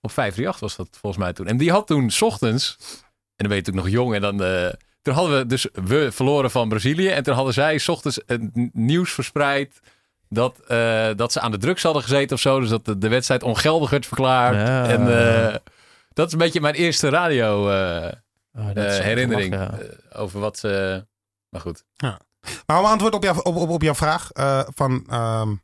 Op 0.00 0.10
538 0.10 0.60
was 0.60 0.76
dat 0.76 0.98
volgens 1.00 1.22
mij 1.22 1.32
toen. 1.32 1.46
En 1.46 1.56
die 1.56 1.70
had 1.70 1.86
toen 1.86 2.10
's 2.10 2.22
ochtends, 2.22 2.76
en 3.36 3.48
dan 3.48 3.48
ben 3.48 3.56
je 3.56 3.62
natuurlijk 3.62 3.86
nog 3.86 3.94
jong, 3.94 4.14
en 4.14 4.20
dan... 4.20 4.42
eh, 4.42 4.72
toen 5.02 5.14
hadden 5.14 5.38
we 5.38 5.46
dus, 5.46 5.66
we 5.72 6.12
verloren 6.12 6.50
van 6.50 6.68
Brazilië. 6.68 7.08
En 7.08 7.22
toen 7.22 7.34
hadden 7.34 7.54
zij 7.54 7.78
's 7.78 7.88
ochtends 7.88 8.20
het 8.26 8.40
nieuws 8.72 9.12
verspreid 9.12 9.80
dat, 10.34 10.58
eh, 10.68 11.08
dat 11.16 11.32
ze 11.32 11.40
aan 11.40 11.50
de 11.50 11.58
drugs 11.58 11.82
hadden 11.82 12.02
gezeten 12.02 12.36
of 12.36 12.42
zo. 12.42 12.60
Dus 12.60 12.68
dat 12.68 12.84
de, 12.84 12.98
de 12.98 13.08
wedstrijd 13.08 13.42
ongeldig 13.42 13.90
werd 13.90 14.06
verklaard. 14.06 14.54
Ja. 14.54 14.86
En 14.88 15.00
eh, 15.48 15.54
dat 16.12 16.26
is 16.26 16.32
een 16.32 16.38
beetje 16.38 16.60
mijn 16.60 16.74
eerste 16.74 17.08
radio 17.08 17.70
eh, 17.70 18.12
Oh, 18.58 18.68
herinnering. 18.74 19.54
ja. 19.54 19.78
over 20.12 20.40
wat 20.40 20.58
ze... 20.58 21.04
Maar 21.48 21.60
goed. 21.60 21.84
Maar 22.66 22.78
om 22.78 22.84
antwoord 22.84 23.14
op, 23.14 23.22
jou, 23.22 23.36
op, 23.42 23.56
op, 23.56 23.68
op 23.68 23.82
jouw 23.82 23.94
vraag 23.94 24.30
eh, 24.30 24.60
van... 24.74 25.04
ehm, 25.08 25.54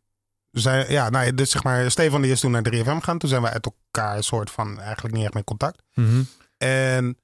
zij, 0.51 0.87
ja, 0.89 1.11
nou, 1.11 1.27
ja, 1.27 1.33
dus 1.33 1.51
zeg 1.51 1.63
maar, 1.63 1.91
Stefan 1.91 2.23
die 2.23 2.31
is 2.31 2.41
toen 2.41 2.51
naar 2.51 2.67
3FM 2.75 2.85
gegaan. 2.85 3.19
Toen 3.19 3.29
zijn 3.29 3.43
we 3.43 3.51
uit 3.51 3.67
elkaar 3.93 4.17
een 4.17 4.23
soort 4.25 4.51
van 4.51 4.81
eigenlijk 4.81 5.15
niet 5.15 5.25
echt 5.25 5.35
meer 5.35 5.45
contact. 5.45 5.83
Mhm. 5.95 6.23
En 6.57 7.19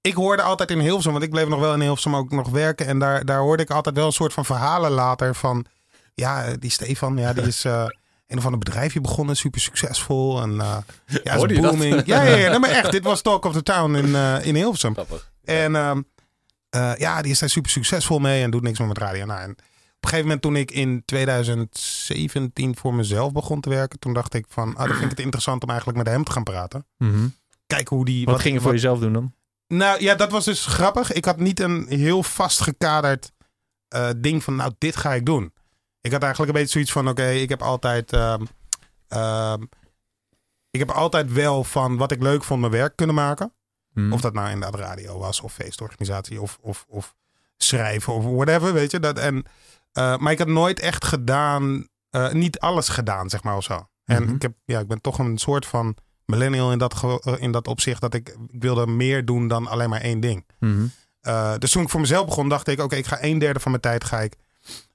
ik 0.00 0.14
hoorde 0.14 0.42
altijd 0.42 0.70
in 0.70 0.78
Hilversum, 0.78 1.12
want 1.12 1.24
ik 1.24 1.30
bleef 1.30 1.48
nog 1.48 1.60
wel 1.60 1.74
in 1.74 1.80
Hilversum 1.80 2.16
ook 2.16 2.30
nog 2.30 2.48
werken. 2.48 2.86
En 2.86 2.98
daar, 2.98 3.24
daar 3.24 3.40
hoorde 3.40 3.62
ik 3.62 3.70
altijd 3.70 3.94
wel 3.96 4.06
een 4.06 4.12
soort 4.12 4.32
van 4.32 4.44
verhalen 4.44 4.90
later 4.90 5.34
van... 5.34 5.66
Ja, 6.18 6.56
die 6.56 6.70
Stefan, 6.70 7.16
ja, 7.16 7.32
die 7.32 7.46
is 7.54 7.64
eh, 7.64 7.86
een 8.26 8.38
of 8.38 8.44
ander 8.44 8.58
bedrijfje 8.58 9.00
begonnen, 9.00 9.36
super 9.36 9.60
succesvol. 9.60 10.42
En 10.42 10.60
eh 10.60 10.76
ja, 11.24 11.36
Hoorde 11.36 11.54
dat? 11.60 11.70
booming. 11.70 12.06
Ja, 12.06 12.22
ja, 12.22 12.36
ja, 12.36 12.50
nee, 12.50 12.58
maar 12.58 12.70
echt, 12.70 12.90
dit 12.90 13.04
was 13.04 13.22
Talk 13.22 13.44
of 13.44 13.52
the 13.52 13.62
Town 13.62 13.94
in, 13.94 14.14
eh, 14.14 14.46
in 14.46 14.54
Hilversum. 14.54 14.92
Grappig. 14.92 15.32
En 15.44 15.76
ehm, 15.76 16.02
eh, 16.70 16.92
ja, 16.96 17.22
die 17.22 17.32
is 17.32 17.38
daar 17.38 17.48
super 17.48 17.70
succesvol 17.70 18.18
mee 18.18 18.42
en 18.42 18.50
doet 18.50 18.62
niks 18.62 18.78
meer 18.78 18.88
met 18.88 18.98
radio. 18.98 19.24
Nou, 19.24 19.40
en 19.40 19.50
op 19.50 19.56
een 20.04 20.08
gegeven 20.08 20.24
moment 20.24 20.42
toen 20.42 20.56
ik 20.56 20.70
in 20.70 21.02
2017 21.04 22.76
voor 22.76 22.94
mezelf 22.94 23.32
begon 23.32 23.60
te 23.60 23.68
werken, 23.68 23.98
toen 23.98 24.12
dacht 24.12 24.34
ik 24.34 24.44
van, 24.48 24.76
ah, 24.76 24.78
dan 24.78 24.88
vind 24.88 25.02
ik 25.02 25.10
het 25.10 25.20
interessant 25.20 25.62
om 25.62 25.68
eigenlijk 25.68 25.98
met 25.98 26.08
hem 26.08 26.24
te 26.24 26.32
gaan 26.32 26.42
praten. 26.42 26.86
Mhm. 26.98 27.28
Kijken 27.66 27.96
hoe 27.96 28.04
die... 28.04 28.24
Wat 28.24 28.40
ging 28.40 28.54
je 28.54 28.60
voor 28.60 28.72
jezelf 28.72 28.98
doen 28.98 29.12
dan? 29.12 29.32
Nou 29.66 30.02
ja, 30.02 30.14
dat 30.14 30.30
was 30.30 30.44
dus 30.44 30.66
grappig. 30.66 31.12
Ik 31.12 31.24
had 31.24 31.38
niet 31.38 31.60
een 31.60 31.86
heel 31.88 32.22
vastgekaderd 32.22 33.32
eh 33.88 34.08
ding 34.16 34.44
van, 34.44 34.56
nou, 34.56 34.72
dit 34.78 34.96
ga 34.96 35.14
ik 35.14 35.26
doen. 35.26 35.52
Ik 36.00 36.12
had 36.12 36.22
eigenlijk 36.22 36.52
een 36.52 36.58
beetje 36.58 36.72
zoiets 36.72 36.92
van, 36.92 37.08
oké, 37.08 37.28
ik 37.28 37.48
heb 37.48 37.62
altijd... 37.62 38.12
ehm, 38.12 38.42
ehm, 39.08 39.62
ik 40.70 40.78
heb 40.80 40.90
altijd 40.90 41.32
wel 41.32 41.64
van 41.64 41.96
wat 41.96 42.12
ik 42.12 42.22
leuk 42.22 42.44
vond 42.44 42.60
mijn 42.60 42.72
werk 42.72 42.96
kunnen 42.96 43.14
maken. 43.14 43.52
Mhm. 43.92 44.12
Of 44.12 44.20
dat 44.20 44.32
nou 44.32 44.50
inderdaad 44.50 44.80
radio 44.80 45.18
was, 45.18 45.40
of 45.40 45.52
feestorganisatie, 45.52 46.40
of, 46.40 46.58
of, 46.60 46.84
of 46.88 47.14
schrijven, 47.56 48.12
of 48.12 48.24
whatever, 48.24 48.72
weet 48.72 48.90
je. 48.90 49.00
Dat, 49.00 49.18
en, 49.18 49.44
eh, 49.92 50.16
maar 50.16 50.32
ik 50.32 50.38
had 50.38 50.46
nooit 50.48 50.80
echt 50.80 51.04
gedaan, 51.04 51.88
eh, 52.10 52.32
niet 52.32 52.58
alles 52.58 52.88
gedaan, 52.88 53.28
zeg 53.28 53.42
maar, 53.42 53.56
of 53.56 53.64
zo. 53.64 53.88
En 54.04 54.22
Mhm. 54.22 54.34
ik, 54.34 54.42
heb, 54.42 54.52
ja, 54.64 54.78
ik 54.80 54.88
ben 54.88 55.00
toch 55.00 55.18
een 55.18 55.38
soort 55.38 55.66
van 55.66 55.96
millennial 56.24 56.72
in 56.72 56.78
dat, 56.78 57.02
eh, 57.24 57.34
in 57.38 57.52
dat 57.52 57.66
opzicht, 57.68 58.00
dat 58.00 58.14
ik, 58.14 58.28
ik 58.28 58.60
wilde 58.62 58.86
meer 58.86 59.24
doen 59.24 59.48
dan 59.48 59.66
alleen 59.66 59.88
maar 59.90 60.00
één 60.00 60.20
ding. 60.20 60.46
Mhm. 60.58 60.86
Dus 61.58 61.70
toen 61.70 61.82
ik 61.82 61.88
voor 61.88 62.00
mezelf 62.00 62.26
begon, 62.26 62.48
dacht 62.48 62.68
ik, 62.68 62.80
oké, 62.80 62.96
ik 62.96 63.06
ga 63.06 63.22
een 63.22 63.38
derde 63.38 63.60
van 63.60 63.70
mijn 63.70 63.82
tijd 63.82 64.04
ga 64.04 64.20
ik, 64.20 64.36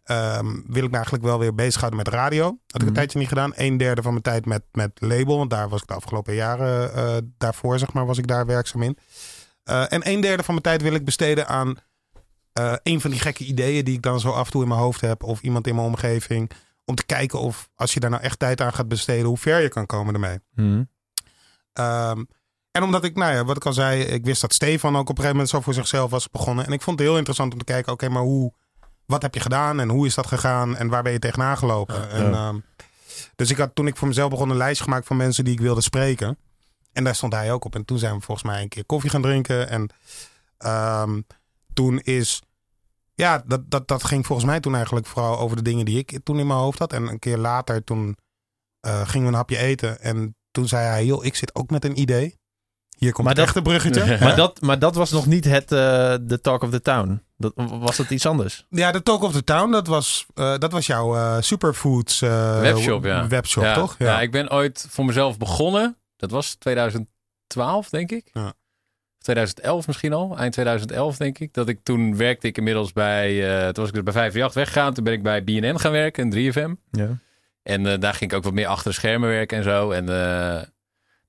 ehm, 0.04 0.46
wil 0.68 0.84
ik 0.84 0.90
me 0.90 0.96
eigenlijk 0.96 1.24
wel 1.24 1.40
weer 1.40 1.56
bezighouden 1.56 1.98
met 2.04 2.08
radio. 2.14 2.46
Had 2.46 2.58
ik 2.68 2.78
Mhm. 2.78 2.88
een 2.88 2.94
tijdje 2.94 3.20
niet 3.20 3.28
gedaan. 3.28 3.52
Een 3.56 3.78
derde 3.78 4.02
van 4.02 4.12
mijn 4.12 4.24
tijd 4.24 4.46
met, 4.46 4.64
met 4.72 4.92
label, 5.00 5.38
want 5.38 5.50
daar 5.50 5.70
was 5.70 5.82
ik 5.82 5.88
de 5.88 5.94
afgelopen 5.94 6.34
jaren 6.34 6.94
eh, 6.94 7.18
daarvoor, 7.38 7.80
zeg 7.80 7.94
maar, 7.94 8.06
was 8.06 8.18
ik 8.18 8.28
daar 8.28 8.46
werkzaam 8.46 8.82
in. 8.82 8.98
Eh, 9.64 9.94
en 9.94 10.10
een 10.10 10.22
derde 10.22 10.44
van 10.44 10.54
mijn 10.54 10.66
tijd 10.66 10.82
wil 10.82 10.94
ik 10.94 11.06
besteden 11.06 11.48
aan 11.48 11.76
eh, 12.54 12.74
een 12.84 13.02
van 13.02 13.12
die 13.12 13.20
gekke 13.20 13.44
ideeën 13.46 13.86
die 13.86 13.94
ik 13.96 14.02
dan 14.02 14.20
zo 14.20 14.30
af 14.32 14.46
en 14.46 14.52
toe 14.52 14.62
in 14.62 14.68
mijn 14.68 14.80
hoofd 14.80 15.02
heb, 15.02 15.24
of 15.24 15.42
iemand 15.42 15.68
in 15.68 15.76
mijn 15.76 15.88
omgeving. 15.88 16.52
Om 16.86 16.96
te 16.96 17.06
kijken 17.06 17.40
of 17.40 17.70
als 17.76 17.94
je 17.94 18.00
daar 18.00 18.10
nou 18.10 18.22
echt 18.24 18.40
tijd 18.40 18.62
aan 18.62 18.74
gaat 18.74 18.88
besteden, 18.88 19.26
hoe 19.26 19.38
ver 19.38 19.62
je 19.62 19.70
kan 19.70 19.86
komen 19.86 20.14
ermee. 20.14 20.40
Mhm. 20.56 20.84
Ehm, 21.74 22.24
en 22.72 22.84
omdat 22.84 23.04
ik, 23.04 23.16
nou 23.16 23.34
ja, 23.34 23.46
wat 23.46 23.56
ik 23.56 23.66
al 23.66 23.74
zei, 23.74 24.02
ik 24.02 24.26
wist 24.26 24.42
dat 24.42 24.54
Stefan 24.54 24.96
ook 24.96 25.02
op 25.02 25.08
een 25.10 25.16
gegeven 25.16 25.32
moment 25.32 25.50
zo 25.50 25.62
voor 25.62 25.74
zichzelf 25.74 26.12
was 26.12 26.30
begonnen. 26.30 26.66
En 26.66 26.72
ik 26.72 26.82
vond 26.82 27.00
het 27.00 27.08
heel 27.08 27.18
interessant 27.18 27.54
om 27.54 27.60
te 27.60 27.66
kijken, 27.66 27.92
oké, 27.94 28.10
maar 28.10 28.22
hoe, 28.22 28.54
wat 29.06 29.22
heb 29.22 29.34
je 29.34 29.40
gedaan 29.40 29.80
en 29.80 29.90
hoe 29.90 30.06
is 30.06 30.16
dat 30.16 30.28
gegaan 30.28 30.76
en 30.78 30.88
waar 30.88 31.04
ben 31.04 31.12
je 31.12 31.20
tegenaan 31.20 31.58
gelopen? 31.58 32.10
En, 32.10 32.34
ehm, 32.34 32.60
dus 33.36 33.50
ik 33.50 33.58
had 33.58 33.76
toen 33.76 33.88
ik 33.88 33.98
voor 33.98 34.08
mezelf 34.08 34.30
begon 34.30 34.50
een 34.50 34.58
lijst 34.58 34.82
gemaakt 34.82 35.08
van 35.08 35.18
mensen 35.18 35.44
die 35.44 35.54
ik 35.54 35.60
wilde 35.60 35.82
spreken. 35.82 36.38
En 36.94 37.04
daar 37.04 37.16
stond 37.16 37.34
hij 37.34 37.52
ook 37.52 37.66
op. 37.66 37.76
En 37.76 37.86
toen 37.86 37.98
zijn 37.98 38.16
we 38.16 38.22
volgens 38.22 38.48
mij 38.48 38.62
een 38.62 38.70
keer 38.70 38.86
koffie 38.86 39.10
gaan 39.10 39.22
drinken. 39.22 39.70
En 39.70 39.90
ehm, 40.58 41.22
toen 41.74 42.00
is, 42.00 42.42
ja, 43.14 43.44
dat, 43.46 43.72
dat, 43.72 43.88
dat 43.88 44.04
ging 44.04 44.26
volgens 44.26 44.48
mij 44.48 44.60
toen 44.60 44.76
eigenlijk 44.76 45.06
vooral 45.06 45.40
over 45.40 45.56
de 45.56 45.64
dingen 45.64 45.86
die 45.86 45.98
ik 45.98 46.20
toen 46.24 46.40
in 46.40 46.48
mijn 46.48 46.60
hoofd 46.60 46.80
had. 46.80 46.94
En 46.94 47.08
een 47.08 47.20
keer 47.20 47.38
later 47.38 47.84
toen 47.84 48.18
eh, 48.80 49.08
gingen 49.08 49.28
we 49.28 49.32
een 49.32 49.40
hapje 49.40 49.58
eten. 49.58 50.02
En 50.02 50.36
toen 50.52 50.68
zei 50.68 50.86
hij, 50.86 51.06
joh, 51.06 51.26
ik 51.26 51.36
zit 51.36 51.56
ook 51.56 51.70
met 51.70 51.86
een 51.86 52.00
idee. 52.00 52.38
Hier 53.04 53.12
komt 53.14 53.28
Maar 53.28 53.36
het 53.36 53.46
dat- 53.46 53.56
echte 53.56 53.62
bruggetje. 53.70 54.18
Maar, 54.20 54.36
dat, 54.36 54.62
maar 54.62 54.80
dat 54.80 54.96
was 54.96 55.12
nog 55.12 55.26
niet 55.26 55.46
het 55.46 55.72
eh, 55.72 56.16
de 56.22 56.40
Talk 56.42 56.62
of 56.64 56.70
the 56.70 56.82
Town. 56.82 57.22
Dat, 57.38 57.54
was 57.56 57.98
dat 57.98 58.10
iets 58.10 58.26
anders? 58.26 58.66
Ja, 58.70 58.92
de 58.92 59.04
Talk 59.04 59.22
of 59.22 59.32
the 59.32 59.44
Town, 59.44 59.72
dat 59.72 59.88
was, 59.88 60.26
eh, 60.34 60.58
dat 60.58 60.72
was 60.72 60.86
jouw 60.86 61.16
eh, 61.16 61.38
Superfoods 61.40 62.22
eh, 62.22 62.60
Webshop, 62.60 63.06
ja. 63.06 63.28
webshop, 63.28 63.64
ja. 63.64 63.74
toch? 63.74 63.96
Ja. 63.98 64.22
ik 64.22 64.32
ben 64.32 64.52
ooit 64.52 64.86
voor 64.90 65.06
mezelf 65.06 65.38
begonnen. 65.38 65.98
Dat 66.18 66.32
was 66.32 66.56
2012, 66.56 67.90
denk 67.90 68.12
ik. 68.12 68.30
Ja. 68.34 68.46
Of 68.48 68.54
2011 69.24 69.88
misschien 69.88 70.14
al. 70.14 70.38
Eind 70.38 70.54
2011, 70.54 71.18
denk 71.18 71.40
ik. 71.40 71.54
Dat 71.54 71.68
ik 71.70 71.80
toen 71.84 72.18
werkte 72.18 72.48
ik 72.48 72.58
inmiddels 72.58 72.94
bij... 72.94 73.58
eh 73.58 73.64
toen 73.64 73.84
was 73.84 73.88
ik 73.88 73.94
dus 73.94 74.04
bij 74.04 74.14
538 74.14 74.54
weggegaan. 74.54 74.94
Toen 74.94 75.04
ben 75.04 75.14
ik 75.14 75.24
bij 75.24 75.44
BNN 75.44 75.80
gaan 75.80 75.92
werken, 75.92 76.32
in 76.32 76.54
3FM. 76.54 76.72
Ja. 76.92 77.18
En 77.64 77.86
eh, 77.86 78.00
daar 78.00 78.14
ging 78.14 78.32
ik 78.32 78.38
ook 78.38 78.44
wat 78.44 78.54
meer 78.54 78.68
achter 78.68 78.90
de 78.92 78.98
schermen 78.98 79.30
werken 79.30 79.58
en 79.58 79.64
zo. 79.64 79.92
En 79.92 80.10
eh, 80.10 80.62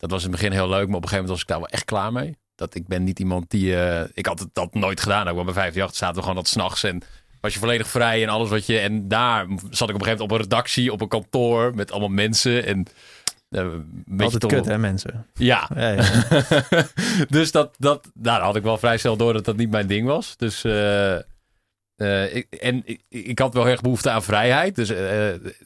dat 0.06 0.12
was 0.12 0.24
in 0.24 0.30
het 0.30 0.40
begin 0.40 0.52
heel 0.56 0.68
leuk. 0.68 0.86
Maar 0.86 0.96
op 0.96 1.02
een 1.02 1.08
gegeven 1.08 1.24
moment 1.24 1.28
was 1.28 1.40
ik 1.40 1.46
daar 1.46 1.58
wel 1.58 1.68
echt 1.68 1.84
klaar 1.84 2.12
mee. 2.12 2.36
Dat 2.54 2.74
ik 2.74 2.86
ben 2.86 3.04
niet 3.04 3.18
iemand 3.18 3.50
die... 3.50 3.76
eh, 3.76 4.08
ik 4.14 4.26
had 4.26 4.46
dat 4.52 4.74
nooit 4.74 5.00
gedaan. 5.00 5.28
Ook 5.28 5.34
wel 5.34 5.44
bij 5.44 5.52
538 5.54 5.96
zaten 5.96 6.14
we 6.16 6.20
gewoon 6.20 6.36
dat 6.36 6.48
s'nachts 6.48 6.82
en... 6.82 7.02
Was 7.40 7.52
je 7.52 7.58
volledig 7.58 7.88
vrij 7.88 8.22
en 8.22 8.28
alles 8.28 8.48
wat 8.48 8.66
je... 8.66 8.78
En 8.78 9.08
daar 9.08 9.46
zat 9.70 9.88
ik 9.88 9.94
op 9.94 10.00
een 10.00 10.06
gegeven 10.06 10.10
moment 10.10 10.20
op 10.20 10.30
een 10.30 10.36
redactie, 10.40 10.92
op 10.92 11.00
een 11.00 11.08
kantoor... 11.08 11.74
met 11.74 11.90
allemaal 11.90 12.08
mensen 12.08 12.64
en... 12.66 12.86
eh, 13.50 13.60
Altijd 14.18 14.46
kut, 14.46 14.64
hè, 14.66 14.78
mensen? 14.78 15.26
Ja. 15.34 15.68
Ja, 15.74 15.88
ja. 15.90 16.02
dus 17.28 17.50
dat, 17.52 17.74
dat, 17.78 18.10
nou, 18.14 18.42
had 18.42 18.56
ik 18.56 18.62
wel 18.62 18.78
vrij 18.78 18.98
snel 18.98 19.16
door 19.16 19.32
dat 19.32 19.44
dat 19.44 19.56
niet 19.56 19.70
mijn 19.70 19.86
ding 19.86 20.06
was. 20.06 20.36
Dus, 20.36 20.64
eh, 20.64 22.34
ik, 22.34 22.46
en 22.60 22.82
ik, 22.84 23.00
ik 23.08 23.38
had 23.38 23.54
wel 23.54 23.62
heel 23.62 23.72
erg 23.72 23.80
behoefte 23.80 24.10
aan 24.10 24.22
vrijheid. 24.22 24.74
Dus 24.74 24.90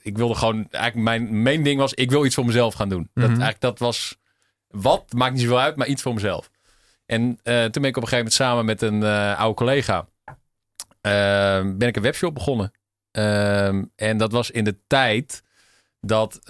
ik 0.02 0.16
wilde 0.16 0.34
gewoon, 0.34 0.66
eigenlijk 0.70 1.04
mijn 1.04 1.42
main 1.42 1.62
ding 1.62 1.78
was, 1.80 1.94
ik 1.94 2.10
wil 2.10 2.24
iets 2.24 2.34
voor 2.34 2.46
mezelf 2.46 2.74
gaan 2.74 2.88
doen. 2.88 3.10
Dat, 3.14 3.22
Mhm. 3.24 3.28
eigenlijk, 3.30 3.60
dat 3.60 3.78
was, 3.78 4.16
wat, 4.68 5.12
maakt 5.12 5.32
niet 5.32 5.42
zoveel 5.42 5.60
uit, 5.60 5.76
maar 5.76 5.86
iets 5.86 6.02
voor 6.02 6.14
mezelf. 6.14 6.50
En 7.06 7.38
eh, 7.42 7.64
toen 7.64 7.82
ben 7.82 7.90
ik 7.90 7.96
op 7.96 8.02
een 8.02 8.08
gegeven 8.08 8.16
moment 8.16 8.32
samen 8.34 8.64
met 8.64 8.82
een 8.82 9.02
eh, 9.02 9.38
oude 9.38 9.54
collega, 9.54 10.06
eh, 11.00 11.60
ben 11.64 11.88
ik 11.88 11.96
een 11.96 12.02
webshop 12.02 12.34
begonnen. 12.34 12.72
Ehm, 13.10 13.84
en 13.96 14.16
dat 14.18 14.32
was 14.32 14.50
in 14.50 14.64
de 14.64 14.76
tijd 14.86 15.42
dat 16.00 16.40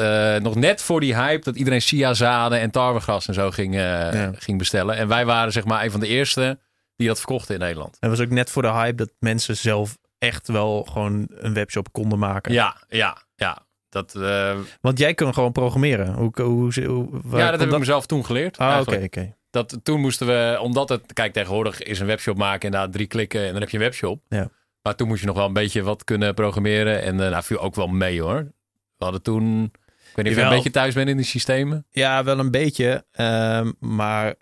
nog 0.42 0.54
net 0.54 0.82
voor 0.82 1.00
die 1.00 1.14
hype 1.16 1.44
dat 1.44 1.56
iedereen 1.56 1.80
chiazaden 1.80 2.60
en 2.60 2.70
tarwegras 2.70 3.28
en 3.28 3.34
zo 3.34 3.50
ging, 3.50 3.74
Ja. 3.74 4.32
ging 4.34 4.58
bestellen. 4.58 4.96
En 4.96 5.08
wij 5.08 5.26
waren 5.26 5.52
zeg 5.52 5.64
maar 5.64 5.84
een 5.84 5.90
van 5.90 6.00
de 6.00 6.06
eerste 6.06 6.58
die 6.96 7.06
dat 7.08 7.18
verkochten 7.18 7.54
in 7.54 7.60
Nederland. 7.60 7.96
En 8.00 8.08
was 8.10 8.20
ook 8.20 8.30
net 8.30 8.50
voor 8.50 8.62
de 8.62 8.70
hype 8.72 8.94
dat 8.94 9.10
mensen 9.18 9.56
zelf 9.56 9.98
echt 10.18 10.48
wel 10.48 10.82
gewoon 10.82 11.26
een 11.30 11.54
webshop 11.54 11.92
konden 11.92 12.18
maken. 12.18 12.52
Ja, 12.52 12.76
ja, 12.88 13.16
ja. 13.34 13.66
Dat, 14.06 14.22
eh, 14.22 14.58
Want 14.80 14.98
jij 14.98 15.14
kon 15.14 15.34
gewoon 15.34 15.52
programmeren. 15.52 16.14
Hoe, 16.14 16.30
hoe, 16.42 16.84
hoe, 16.84 17.08
waar 17.10 17.40
ja, 17.40 17.50
dat 17.50 17.60
heb 17.60 17.70
ik 17.70 17.78
mezelf 17.78 18.06
toen 18.06 18.24
geleerd. 18.24 18.58
Ah, 18.58 18.80
oké, 18.80 19.02
oké. 19.04 19.36
Dat, 19.50 19.78
toen 19.82 20.00
moesten 20.00 20.26
we, 20.26 20.58
omdat 20.60 20.88
het, 20.88 21.12
kijk, 21.12 21.32
tegenwoordig 21.32 21.82
is 21.82 22.00
een 22.00 22.06
webshop 22.06 22.36
maken 22.36 22.64
inderdaad 22.64 22.92
drie 22.92 23.06
klikken 23.06 23.46
en 23.46 23.52
dan 23.52 23.60
heb 23.60 23.70
je 23.70 23.76
een 23.76 23.82
webshop. 23.82 24.22
Ja. 24.28 24.50
Maar 24.82 24.94
toen 24.94 25.08
moest 25.08 25.20
je 25.20 25.26
nog 25.26 25.36
wel 25.36 25.46
een 25.46 25.52
beetje 25.52 25.82
wat 25.82 26.04
kunnen 26.04 26.34
programmeren 26.34 27.02
en 27.02 27.14
uh, 27.14 27.30
nou, 27.30 27.42
viel 27.42 27.60
ook 27.60 27.74
wel 27.74 27.86
mee 27.86 28.22
hoor. 28.22 28.52
We 28.96 29.04
hadden 29.04 29.22
toen, 29.22 29.64
ik 29.64 29.70
weet 30.14 30.24
niet 30.24 30.34
of 30.34 30.40
je 30.40 30.44
een 30.44 30.54
beetje 30.54 30.70
thuis 30.70 30.94
bent 30.94 31.08
in 31.08 31.16
die 31.16 31.26
systemen. 31.26 31.86
Ja, 31.90 32.24
wel 32.24 32.38
een 32.38 32.50
beetje. 32.50 33.04
ehm, 33.10 33.72
maar 33.78 34.34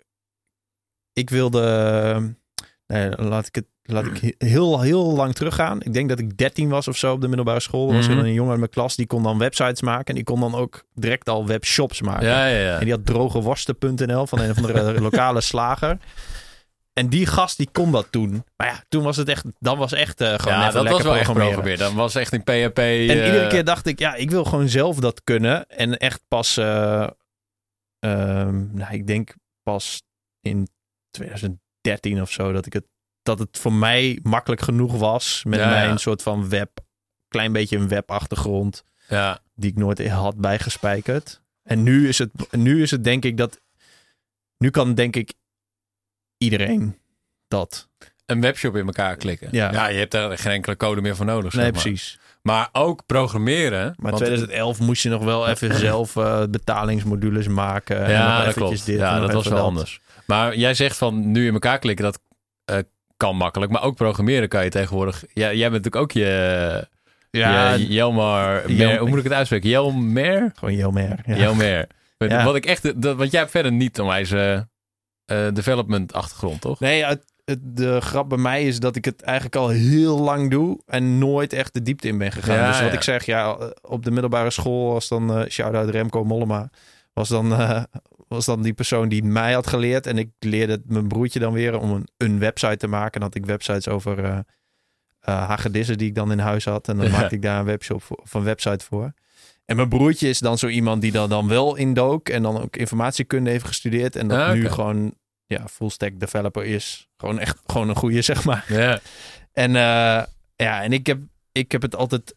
ik 1.13 1.29
wilde... 1.29 2.35
Nee, 2.87 3.09
laat 3.09 3.47
ik 3.47 3.55
het 3.55 3.65
laat 3.87 4.05
ik 4.05 4.35
heel, 4.37 4.81
heel 4.81 5.15
lang 5.15 5.35
teruggaan. 5.35 5.81
Ik 5.81 5.93
denk 5.93 6.09
dat 6.09 6.19
ik 6.19 6.37
13 6.37 6.69
was 6.69 6.87
of 6.87 6.97
zo 6.97 7.13
op 7.13 7.21
de 7.21 7.27
middelbare 7.27 7.59
school. 7.59 7.89
Er 7.89 7.95
was 7.95 8.07
er 8.07 8.17
een 8.17 8.33
jongen 8.33 8.53
in 8.53 8.59
mijn 8.59 8.71
klas 8.71 8.95
die 8.95 9.07
kon 9.07 9.23
dan 9.23 9.37
websites 9.37 9.81
maken. 9.81 10.05
En 10.05 10.15
die 10.15 10.23
kon 10.23 10.39
dan 10.39 10.55
ook 10.55 10.83
direct 10.93 11.29
al 11.29 11.45
webshops 11.45 12.01
maken. 12.01 12.27
Ja, 12.27 12.47
ja, 12.47 12.59
ja. 12.59 12.77
En 12.77 12.83
die 12.83 12.93
had 12.93 13.05
drogeworsten.nl 13.05 14.27
van 14.27 14.39
een 14.39 14.49
of 14.49 14.57
andere 14.57 15.01
lokale 15.09 15.41
slager. 15.41 15.97
En 16.97 17.09
die 17.09 17.25
gast 17.25 17.57
die 17.57 17.69
kon 17.71 17.91
dat 17.91 18.07
toen. 18.11 18.43
Maar 18.55 18.67
ja, 18.67 18.83
toen 18.89 19.03
was 19.03 19.17
het 19.17 19.27
echt, 19.27 19.45
dan 19.59 19.77
was 19.77 19.91
echt 19.91 20.21
eh, 20.21 20.33
gewoon 20.33 20.57
ja, 20.57 20.67
even 20.67 20.73
dat 20.73 20.83
was 20.83 20.91
lekker 20.91 21.03
wel 21.03 21.15
echt 21.15 21.31
programmeren. 21.31 21.77
Dat 21.77 21.93
was 21.93 22.15
echt 22.15 22.33
in 22.33 22.43
PHP. 22.43 22.77
En 22.77 23.09
eh, 23.09 23.25
iedere 23.25 23.47
keer 23.47 23.63
dacht 23.63 23.85
ik, 23.85 23.99
ja, 23.99 24.15
ik 24.15 24.31
wil 24.31 24.43
gewoon 24.43 24.69
zelf 24.69 24.95
dat 24.99 25.23
kunnen. 25.23 25.67
En 25.67 25.97
echt 25.97 26.21
pas, 26.27 26.57
eh, 26.57 27.07
ehm, 27.99 28.75
nou, 28.75 28.93
ik 28.93 29.07
denk 29.07 29.35
pas 29.63 30.01
in 30.41 30.67
2013 31.09 32.21
of 32.21 32.31
zo, 32.31 32.51
dat 32.51 32.65
ik 32.65 32.73
het, 32.73 32.85
dat 33.27 33.39
het 33.39 33.57
voor 33.57 33.73
mij 33.73 34.19
makkelijk 34.23 34.61
genoeg 34.61 34.97
was 34.97 35.43
met 35.43 35.59
Ja, 35.59 35.69
mijn 35.69 35.89
ja. 35.89 35.97
soort 35.97 36.21
van 36.21 36.49
web, 36.49 36.69
klein 37.27 37.51
beetje 37.51 37.77
een 37.77 37.87
webachtergrond 37.87 38.83
Ja, 39.07 39.39
die 39.55 39.69
ik 39.71 39.77
nooit 39.77 40.07
had 40.09 40.37
bijgespijkerd. 40.37 41.41
En 41.63 41.83
nu 41.83 42.07
is 42.07 42.17
het, 42.17 42.31
nu 42.51 42.81
is 42.81 42.91
het 42.91 43.03
denk 43.03 43.23
ik 43.25 43.37
dat, 43.37 43.61
nu 44.57 44.69
kan 44.69 44.93
denk 44.95 45.15
ik 45.15 45.33
iedereen 46.37 46.97
dat. 47.47 47.89
een 48.25 48.41
webshop 48.41 48.75
in 48.75 48.85
elkaar 48.85 49.15
klikken. 49.15 49.47
Ja. 49.51 49.87
je 49.87 49.97
hebt 49.97 50.11
daar 50.11 50.37
geen 50.37 50.51
enkele 50.51 50.77
code 50.77 51.01
meer 51.01 51.15
voor 51.15 51.25
nodig. 51.25 51.51
zeg 51.51 51.61
Nee, 51.63 51.71
maar. 51.71 51.81
precies. 51.81 52.19
Maar 52.41 52.69
ook 52.71 53.05
programmeren. 53.05 53.93
Maar 53.97 54.11
want- 54.11 54.23
2011 54.23 54.79
moest 54.79 55.03
je 55.03 55.09
nog 55.09 55.23
wel 55.23 55.47
even 55.47 55.75
zelf 55.87 56.15
eh, 56.15 56.43
betalingsmodules 56.49 57.47
maken. 57.47 58.03
en 58.05 58.11
Ja, 58.11 58.37
dat 58.37 58.47
eventjes 58.47 58.55
klopt. 58.83 58.85
dit 58.85 58.95
en 58.99 59.01
ja, 59.05 59.19
dat 59.19 59.33
was 59.33 59.47
wel 59.47 59.63
anders. 59.65 59.99
Maar 60.25 60.55
jij 60.57 60.73
zegt 60.73 60.97
van 60.97 61.31
nu 61.31 61.47
in 61.47 61.53
elkaar 61.53 61.79
klikken, 61.79 62.05
dat 62.05 62.19
eh, 62.65 62.77
kan 63.17 63.35
makkelijk. 63.35 63.71
Maar 63.71 63.83
ook 63.83 63.95
programmeren 63.95 64.49
kan 64.49 64.63
je 64.63 64.69
tegenwoordig. 64.69 65.23
Ja, 65.33 65.53
jij 65.53 65.69
bent 65.69 65.83
natuurlijk 65.83 65.95
ook 65.95 66.11
je. 66.11 66.87
Ja, 67.31 67.73
je 67.73 67.87
Jelmar. 67.87 68.63
Mer- 68.71 68.97
hoe 68.99 69.09
moet 69.09 69.17
ik 69.17 69.23
het 69.23 69.33
uitspreken? 69.33 69.69
Jelmer? 69.69 70.51
gewoon 70.55 70.75
Jelmer. 70.75 71.19
Ja. 71.25 71.35
Jelmer. 71.35 71.87
Ja. 72.17 72.43
Wat 72.43 72.55
ik 72.55 72.65
echt. 72.65 73.01
Dat, 73.01 73.15
want 73.17 73.31
jij 73.31 73.39
hebt 73.39 73.51
verder 73.51 73.71
niet 73.71 73.99
onwijs 73.99 74.31
eh 74.31 74.53
eh, 74.53 74.63
development 75.53 76.13
achtergrond, 76.13 76.61
toch? 76.61 76.79
Nee, 76.79 77.05
het, 77.05 77.23
het- 77.45 77.59
de 77.77 78.01
grap 78.01 78.29
bij 78.29 78.37
mij 78.37 78.63
is 78.67 78.79
dat 78.79 78.95
ik 78.95 79.05
het 79.05 79.21
eigenlijk 79.21 79.55
al 79.55 79.69
heel 79.69 80.19
lang 80.19 80.51
doe 80.51 80.81
en 80.85 81.17
nooit 81.17 81.53
echt 81.53 81.73
de 81.73 81.81
diepte 81.81 82.07
in 82.07 82.17
ben 82.17 82.31
gegaan. 82.31 82.55
Ja, 82.55 82.67
dus 82.71 82.81
wat 82.81 82.93
ik 82.93 83.01
zeg, 83.01 83.25
ja, 83.25 83.57
op 83.81 84.03
de 84.03 84.11
middelbare 84.11 84.49
school 84.49 84.91
was 84.93 85.07
dan, 85.07 85.37
eh 85.37 85.49
shout-out 85.49 85.89
Remco 85.89 86.23
Mollema, 86.23 86.69
was 87.13 87.29
dan, 87.29 87.53
eh, 87.53 87.83
was 88.27 88.45
dan 88.45 88.61
die 88.61 88.73
persoon 88.73 89.09
die 89.09 89.23
mij 89.23 89.53
had 89.53 89.67
geleerd. 89.67 90.07
En 90.07 90.17
ik 90.17 90.29
leerde 90.39 90.81
mijn 90.85 91.07
broertje 91.07 91.39
dan 91.39 91.53
weer 91.53 91.79
om 91.79 91.91
een, 91.91 92.07
een 92.17 92.39
website 92.39 92.77
te 92.77 92.87
maken. 92.87 93.13
En 93.13 93.21
had 93.21 93.35
ik 93.35 93.45
websites 93.45 93.87
over 93.87 94.23
eh 94.23 94.39
eh, 95.19 95.47
hagedissen 95.47 95.97
die 95.97 96.07
ik 96.07 96.15
dan 96.15 96.31
in 96.31 96.39
huis 96.39 96.65
had. 96.65 96.87
En 96.87 96.97
dan 96.97 97.05
Ja. 97.05 97.11
maakte 97.11 97.35
ik 97.35 97.41
daar 97.41 97.59
een 97.59 97.65
webshop 97.65 98.03
voor, 98.03 98.17
of 98.17 98.33
een 98.33 98.43
website 98.43 98.85
voor. 98.85 99.13
En 99.65 99.75
mijn 99.75 99.89
broertje 99.89 100.29
is 100.29 100.39
dan 100.39 100.57
zo 100.57 100.67
iemand 100.67 101.01
die 101.01 101.11
dan, 101.11 101.29
dan 101.29 101.47
wel 101.47 101.75
indook 101.75 102.29
en 102.29 102.43
dan 102.43 102.61
ook 102.61 102.75
informatiekunde 102.77 103.49
heeft 103.49 103.65
gestudeerd. 103.65 104.15
En 104.15 104.27
dat 104.27 104.39
Ah, 104.39 104.53
nu 104.53 104.69
gewoon 104.69 105.13
ja, 105.45 105.67
full 105.67 105.89
stack 105.89 106.19
developer 106.19 106.63
is. 106.65 107.07
Gewoon 107.17 107.39
echt 107.39 107.57
gewoon 107.65 107.89
een 107.89 107.95
goede, 107.95 108.21
zeg 108.31 108.43
maar. 108.45 108.65
Ja. 108.67 108.99
En 109.53 109.75
eh, 109.75 110.23
ja, 110.55 110.83
en 110.83 110.93
ik 110.93 111.07
heb, 111.07 111.19
ik 111.51 111.71
heb 111.71 111.81
het 111.81 111.95
altijd 111.95 112.35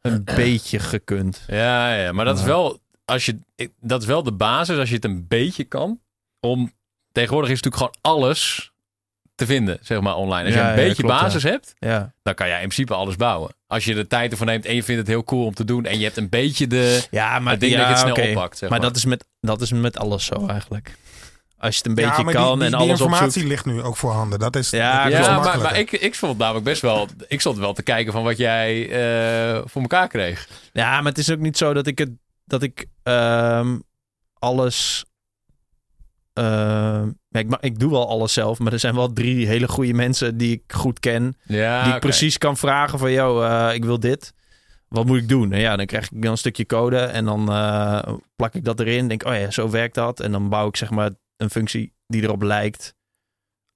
een 0.00 0.24
beetje 0.44 0.78
gekund. 0.78 1.44
Ja, 1.46 1.94
ja, 1.94 2.12
maar 2.12 2.24
dat 2.24 2.38
is 2.38 2.44
wel. 2.44 2.78
Als 3.10 3.26
je, 3.26 3.38
dat 3.80 4.00
is 4.00 4.06
wel 4.06 4.22
de 4.22 4.32
basis 4.32 4.78
als 4.78 4.88
je 4.88 4.94
het 4.94 5.04
een 5.04 5.26
beetje 5.28 5.64
kan. 5.64 6.00
Om 6.40 6.72
tegenwoordig 7.12 7.50
is 7.50 7.60
natuurlijk 7.62 7.82
gewoon 8.02 8.16
alles 8.16 8.72
te 9.34 9.46
vinden, 9.46 9.78
zeg 9.82 10.00
maar 10.00 10.16
online. 10.16 10.44
Als 10.44 10.54
Ja, 10.54 10.60
je 10.60 10.72
een 10.72 10.78
ja, 10.82 10.86
beetje 10.88 11.02
klopt, 11.02 11.20
basis 11.20 11.42
hebt, 11.42 11.74
Ja, 11.78 12.12
dan 12.22 12.34
kan 12.34 12.46
jij 12.46 12.56
in 12.62 12.68
principe 12.68 12.94
alles 12.94 13.16
bouwen. 13.16 13.54
Als 13.66 13.84
je 13.84 13.94
de 13.94 14.06
tijd 14.06 14.30
ervoor 14.30 14.46
neemt 14.46 14.64
en 14.66 14.74
je 14.74 14.82
vindt 14.82 15.00
het 15.00 15.08
heel 15.10 15.24
cool 15.24 15.44
om 15.46 15.54
te 15.54 15.64
doen 15.64 15.84
en 15.84 15.98
je 15.98 16.04
hebt 16.04 16.16
een 16.16 16.28
beetje 16.28 16.66
de 16.66 17.06
ja 17.10 17.38
maar 17.38 17.52
het 17.52 17.60
ding 17.60 17.72
ja, 17.72 17.78
dat 17.78 17.86
je 17.86 18.04
het 18.04 18.14
snel 18.14 18.28
oppakt. 18.28 18.58
Zeg 18.58 18.70
Maar 18.70 18.78
maar, 18.80 18.88
dat 18.88 18.96
is, 18.96 19.04
met, 19.04 19.24
dat 19.40 19.60
is 19.60 19.72
met 19.72 19.98
alles 19.98 20.24
zo 20.24 20.46
eigenlijk. 20.46 20.94
Als 21.58 21.74
je 21.76 21.82
het 21.88 21.98
een 21.98 22.04
Ja, 22.04 22.08
beetje 22.08 22.24
maar 22.24 22.34
kan 22.34 22.44
die, 22.44 22.54
die, 22.56 22.64
en 22.64 22.70
die 22.70 22.78
alles 22.80 22.90
informatie 23.00 23.26
opzoekt. 23.26 23.46
ligt 23.46 23.64
nu 23.64 23.82
ook 23.82 23.96
voorhanden. 23.96 24.38
Dat 24.38 24.56
is, 24.56 24.70
Ja, 24.70 25.02
dat 25.08 25.12
is 25.20 25.26
ja, 25.26 25.38
maar, 25.38 25.58
maar 25.58 25.78
ik, 25.78 25.90
ik 25.92 26.14
vond 26.14 26.32
het 26.32 26.40
namelijk 26.40 26.64
best 26.64 26.82
wel. 26.82 27.08
Ik 27.28 27.40
stond 27.40 27.58
wel 27.58 27.72
te 27.72 27.82
kijken 27.82 28.12
van 28.12 28.22
wat 28.22 28.36
jij 28.36 28.82
eh, 28.90 29.60
voor 29.64 29.82
elkaar 29.82 30.08
kreeg. 30.08 30.48
Ja, 30.72 30.96
maar 31.00 31.10
het 31.12 31.18
is 31.18 31.30
ook 31.30 31.38
niet 31.38 31.56
zo 31.56 31.72
dat 31.72 31.86
ik 31.86 31.98
het 31.98 32.10
dat 32.50 32.62
ik 32.62 32.86
ehm, 33.02 33.78
alles. 34.38 35.04
ja, 36.34 37.04
ik, 37.30 37.56
ik 37.60 37.78
doe 37.78 37.90
wel 37.90 38.08
alles 38.08 38.32
zelf, 38.32 38.58
maar 38.58 38.72
er 38.72 38.78
zijn 38.78 38.94
wel 38.94 39.12
drie 39.12 39.46
hele 39.46 39.68
goede 39.68 39.92
mensen 39.92 40.36
die 40.36 40.52
ik 40.52 40.72
goed 40.72 41.00
ken. 41.00 41.36
Ja, 41.42 41.84
die 41.84 41.94
ik 41.94 42.00
precies 42.00 42.38
kan 42.38 42.56
vragen 42.56 42.98
van, 42.98 43.12
yo, 43.12 43.42
eh, 43.42 43.74
ik 43.74 43.84
wil 43.84 44.00
dit. 44.00 44.34
Wat 44.88 45.06
moet 45.06 45.18
ik 45.18 45.28
doen? 45.28 45.52
En 45.52 45.60
ja, 45.60 45.76
dan 45.76 45.86
krijg 45.86 46.10
ik 46.10 46.22
dan 46.22 46.30
een 46.30 46.38
stukje 46.38 46.66
code 46.66 46.98
en 46.98 47.24
dan 47.24 47.52
eh, 47.52 48.14
plak 48.36 48.54
ik 48.54 48.64
dat 48.64 48.80
erin. 48.80 49.08
Denk, 49.08 49.24
oh 49.26 49.34
ja, 49.34 49.50
zo 49.50 49.70
werkt 49.70 49.94
dat. 49.94 50.20
En 50.20 50.32
dan 50.32 50.48
bouw 50.48 50.68
ik 50.68 50.76
zeg 50.76 50.90
maar 50.90 51.10
een 51.36 51.50
functie 51.50 51.92
die 52.06 52.22
erop 52.22 52.42
lijkt 52.42 52.94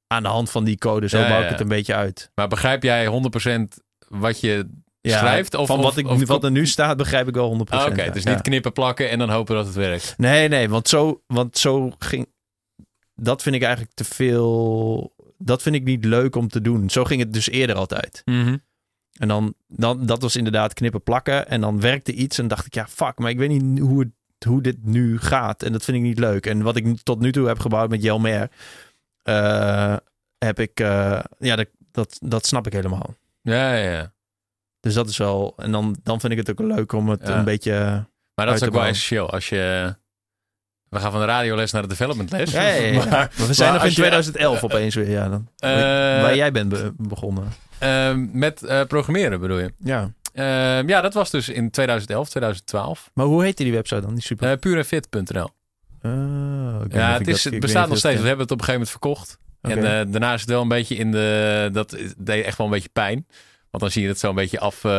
aan 0.06 0.22
de 0.22 0.28
hand 0.28 0.50
van 0.50 0.64
die 0.64 0.78
code. 0.78 1.08
Zo 1.08 1.18
Ja, 1.18 1.28
bouw 1.28 1.38
ja, 1.38 1.44
ik 1.44 1.50
het 1.50 1.60
een 1.60 1.68
beetje 1.68 1.94
uit. 1.94 2.30
Maar 2.34 2.48
begrijp 2.48 2.82
jij 2.82 3.06
100% 3.06 3.78
wat 4.08 4.40
je 4.40 4.68
Ja, 5.10 5.18
schrijft? 5.18 5.54
Of, 5.54 5.66
van 5.66 5.80
wat, 5.80 5.86
of- 5.92 5.96
ik, 5.96 6.06
of- 6.08 6.26
wat 6.26 6.44
er 6.44 6.50
nu 6.50 6.66
staat, 6.66 6.96
begrijp 6.96 7.28
ik 7.28 7.34
wel 7.34 7.48
100%. 7.48 7.78
Ah, 7.78 7.86
Oké, 7.86 8.10
dus 8.10 8.22
Ja. 8.22 8.30
niet 8.32 8.42
knippen, 8.42 8.72
plakken 8.72 9.10
en 9.10 9.18
dan 9.18 9.30
hopen 9.30 9.54
dat 9.54 9.66
het 9.66 9.74
werkt. 9.74 10.14
Nee, 10.16 10.48
nee, 10.48 10.68
want 10.68 10.88
zo, 10.88 11.22
want 11.26 11.58
zo 11.58 11.92
ging. 11.98 12.26
Dat 13.14 13.42
vind 13.42 13.54
ik 13.56 13.62
eigenlijk 13.62 13.94
te 13.94 14.04
veel. 14.04 15.12
Dat 15.38 15.62
vind 15.62 15.74
ik 15.74 15.84
niet 15.84 16.04
leuk 16.04 16.36
om 16.36 16.48
te 16.48 16.60
doen. 16.60 16.90
Zo 16.90 17.04
ging 17.04 17.20
het 17.20 17.32
dus 17.32 17.48
eerder 17.48 17.76
altijd. 17.76 18.22
En 19.18 19.28
dan, 19.28 19.54
dan 19.68 20.06
dat 20.06 20.22
was 20.22 20.36
inderdaad 20.36 20.74
knippen 20.74 21.02
plakken. 21.02 21.48
En 21.48 21.60
dan 21.60 21.80
werkte 21.80 22.12
iets 22.12 22.38
en 22.38 22.48
dacht 22.48 22.66
ik, 22.66 22.74
ja, 22.74 22.86
fuck, 22.88 23.18
maar 23.18 23.30
ik 23.30 23.38
weet 23.38 23.48
niet 23.62 23.78
hoe, 23.78 24.00
het, 24.00 24.44
hoe 24.48 24.62
dit 24.62 24.84
nu 24.84 25.18
gaat. 25.18 25.62
En 25.62 25.72
dat 25.72 25.84
vind 25.84 25.96
ik 25.96 26.02
niet 26.02 26.18
leuk. 26.18 26.46
En 26.46 26.62
wat 26.62 26.76
ik 26.76 26.96
tot 27.02 27.20
nu 27.20 27.32
toe 27.32 27.46
heb 27.46 27.58
gebouwd 27.58 27.90
met 27.90 28.02
Jelmer, 28.02 28.50
eh 29.22 29.96
heb 30.38 30.58
ik, 30.60 30.80
eh, 30.80 31.20
ja, 31.38 31.56
dat, 31.56 31.68
dat, 31.92 32.18
dat 32.22 32.46
snap 32.46 32.66
ik 32.66 32.72
helemaal. 32.72 33.14
Ja, 33.42 33.74
ja, 33.76 33.90
ja. 33.92 34.12
Dus 34.84 34.94
dat 34.94 35.08
is 35.08 35.16
wel. 35.16 35.54
En 35.56 35.72
dan, 35.72 35.96
dan 36.02 36.20
vind 36.20 36.32
ik 36.32 36.38
het 36.38 36.50
ook 36.50 36.58
leuk 36.76 36.92
om 36.92 37.08
het 37.08 37.26
Ja. 37.26 37.38
een 37.38 37.44
beetje. 37.44 38.06
Maar 38.34 38.46
dat 38.46 38.54
is 38.54 38.62
ook 38.64 38.72
wel 38.72 38.84
essentieel. 38.84 39.30
Als 39.30 39.48
je... 39.48 39.94
We 40.88 41.00
gaan 41.00 41.10
van 41.10 41.20
de 41.20 41.26
radioles 41.26 41.72
naar 41.72 41.82
de 41.82 41.88
developmentles. 41.88 42.50
Ja, 42.50 42.62
ja. 42.62 42.92
Maar, 42.98 43.06
Maar 43.08 43.30
we 43.46 43.54
zijn 43.54 43.72
maar 43.72 43.78
nog 43.78 43.80
in 43.80 43.80
als 43.86 43.94
je- 43.94 44.00
2011 44.00 44.62
opeens 44.64 44.94
weer. 44.94 45.10
Ja, 45.10 45.28
dan. 45.28 45.48
Eh, 45.58 45.70
waar 46.22 46.36
jij 46.36 46.52
bent 46.52 46.68
be- 46.68 46.92
begonnen. 46.96 47.44
ehm, 47.78 48.38
met 48.38 48.62
eh, 48.62 48.80
programmeren 48.88 49.40
bedoel 49.40 49.58
je? 49.58 49.72
Ja. 49.78 50.10
Ja, 50.86 51.00
dat 51.00 51.14
was 51.14 51.30
dus 51.30 51.48
in 51.48 51.70
2011, 51.70 52.28
2012. 52.28 53.10
Maar 53.14 53.26
hoe 53.26 53.42
heette 53.42 53.62
die 53.62 53.72
website 53.72 54.00
dan? 54.00 54.14
Die 54.14 54.22
super. 54.22 54.56
Purenfit.nl. 54.56 55.50
Oh, 56.02 56.80
Ja, 56.88 57.12
het, 57.18 57.26
is, 57.28 57.42
dat- 57.42 57.52
het 57.52 57.60
bestaat 57.62 57.88
nog 57.88 57.98
steeds. 57.98 58.20
We 58.20 58.26
hebben 58.26 58.44
het 58.44 58.50
op 58.54 58.58
een 58.58 58.64
gegeven 58.64 58.72
moment 58.72 58.90
verkocht. 58.90 59.38
En 59.60 59.76
eh, 59.78 60.12
daarna 60.12 60.34
is 60.34 60.40
het 60.40 60.50
wel 60.50 60.62
een 60.62 60.68
beetje 60.68 60.94
in 60.94 61.10
de... 61.10 61.68
Dat 61.72 61.96
deed 62.18 62.44
echt 62.44 62.58
wel 62.58 62.66
een 62.66 62.72
beetje 62.72 62.88
pijn. 62.92 63.26
Want 63.74 63.86
dan 63.86 63.92
zie 63.94 64.02
je 64.02 64.08
het 64.08 64.18
zo 64.18 64.28
een 64.28 64.34
beetje 64.34 64.60
af 64.60 64.84
eh 64.84 64.90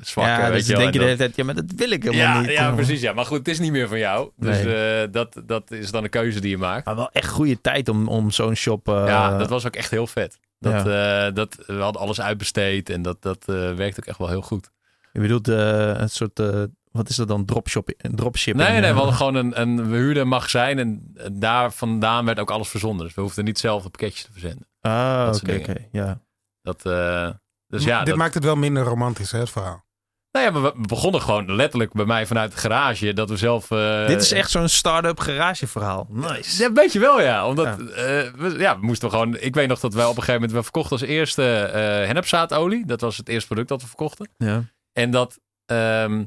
zwakken. 0.00 0.34
ja, 0.34 0.50
weet 0.50 0.52
dus 0.58 0.66
je 0.66 0.74
denk 0.76 0.92
je 0.92 0.92
de 0.92 0.98
dat- 0.98 1.04
hele 1.06 1.16
tijd, 1.16 1.36
ja, 1.36 1.44
maar 1.44 1.54
dat 1.54 1.64
wil 1.76 1.90
ik 1.90 2.02
helemaal 2.02 2.24
ja, 2.34 2.40
niet. 2.40 2.50
ja, 2.50 2.70
precies. 2.70 3.00
Ja. 3.00 3.12
Maar 3.12 3.24
goed, 3.24 3.38
het 3.38 3.48
is 3.48 3.58
niet 3.58 3.72
meer 3.72 3.88
van 3.88 3.98
jou. 3.98 4.30
Dus 4.36 4.62
Nee. 4.62 5.00
eh, 5.02 5.08
dat, 5.12 5.42
dat 5.46 5.70
is 5.70 5.90
dan 5.90 6.04
een 6.04 6.10
keuze 6.10 6.40
die 6.40 6.50
je 6.50 6.58
maakt. 6.58 6.84
Maar 6.86 6.96
wel 6.96 7.10
echt 7.12 7.28
goede 7.28 7.60
tijd 7.60 7.88
om, 7.88 8.08
om 8.08 8.30
zo'n 8.30 8.54
shop... 8.54 8.88
eh, 8.88 9.02
ja, 9.06 9.38
dat 9.38 9.48
was 9.48 9.66
ook 9.66 9.76
echt 9.76 9.90
heel 9.90 10.06
vet. 10.06 10.38
Dat, 10.58 10.74
eh, 10.86 11.34
dat, 11.34 11.56
we 11.66 11.72
hadden 11.72 12.02
alles 12.02 12.20
uitbesteed 12.20 12.90
en 12.90 13.02
dat, 13.02 13.22
dat 13.22 13.38
eh, 13.46 13.74
werkt 13.74 13.98
ook 14.00 14.06
echt 14.06 14.18
wel 14.18 14.28
heel 14.28 14.42
goed. 14.42 14.70
Je 15.12 15.20
bedoelt 15.20 15.48
eh, 15.48 15.88
een 15.94 16.10
soort... 16.10 16.38
eh, 16.38 16.62
wat 16.90 17.08
is 17.08 17.16
dat 17.16 17.28
dan? 17.28 17.44
Dropshop, 17.44 17.90
dropshipping? 17.98 18.68
Nee, 18.68 18.80
nee, 18.80 18.90
we 18.90 18.96
hadden 18.96 19.14
gewoon 19.22 19.34
een, 19.34 19.60
een 19.60 19.90
we 19.90 19.96
huurden 19.96 20.22
een 20.22 20.28
magazijn 20.28 20.78
en 20.78 21.14
daar 21.32 21.72
vandaan 21.72 22.24
werd 22.24 22.38
ook 22.38 22.50
alles 22.50 22.68
verzonden. 22.68 23.06
Dus 23.06 23.14
we 23.14 23.20
hoefden 23.20 23.44
niet 23.44 23.58
zelf 23.58 23.82
de 23.82 23.88
pakketjes 23.90 24.22
te 24.24 24.32
verzenden. 24.32 24.66
Ah, 24.80 25.24
dat 25.26 25.42
oké. 25.42 25.74
Ja. 25.92 26.20
Dat, 26.62 26.86
eh, 26.86 27.28
dus 27.68 27.84
ja, 27.84 27.98
Dit 27.98 28.06
dat, 28.06 28.16
maakt 28.16 28.34
het 28.34 28.44
wel 28.44 28.56
minder 28.56 28.82
romantisch, 28.84 29.30
hè, 29.32 29.38
het 29.38 29.50
verhaal. 29.50 29.84
nou 30.30 30.44
ja, 30.46 30.60
we 30.62 30.74
begonnen 30.88 31.20
gewoon 31.22 31.54
letterlijk 31.54 31.92
bij 31.92 32.04
mij 32.04 32.26
vanuit 32.26 32.50
de 32.52 32.56
garage. 32.58 33.12
Dat 33.12 33.28
we 33.28 33.36
zelf... 33.36 33.70
eh, 33.70 34.06
Dit 34.06 34.20
is 34.20 34.32
echt 34.32 34.50
zo'n 34.50 34.68
start-up 34.68 35.20
garageverhaal. 35.20 36.06
Nice. 36.10 36.60
Ja, 36.62 36.68
een 36.68 36.74
beetje 36.74 36.98
wel, 37.00 37.20
ja. 37.20 37.46
Omdat, 37.48 37.66
Ja. 37.66 37.74
ja. 38.06 38.30
we, 38.36 38.54
ja, 38.58 38.78
we 38.80 38.86
moesten 38.86 39.10
gewoon... 39.10 39.36
Ik 39.38 39.54
weet 39.54 39.68
nog 39.68 39.80
dat 39.80 39.94
wij 39.94 40.04
op 40.04 40.10
een 40.10 40.22
gegeven 40.22 40.34
moment... 40.40 40.52
We 40.58 40.62
verkochten 40.62 40.92
als 40.92 41.00
eerste 41.08 41.44
eh 41.62 41.82
hennepzaadolie. 42.06 42.86
Dat 42.86 43.00
was 43.00 43.16
het 43.16 43.28
eerste 43.28 43.46
product 43.46 43.68
dat 43.68 43.80
we 43.82 43.86
verkochten. 43.86 44.28
Ja. 44.36 44.62
En 44.92 45.10
dat, 45.10 45.38
ehm, 45.66 46.24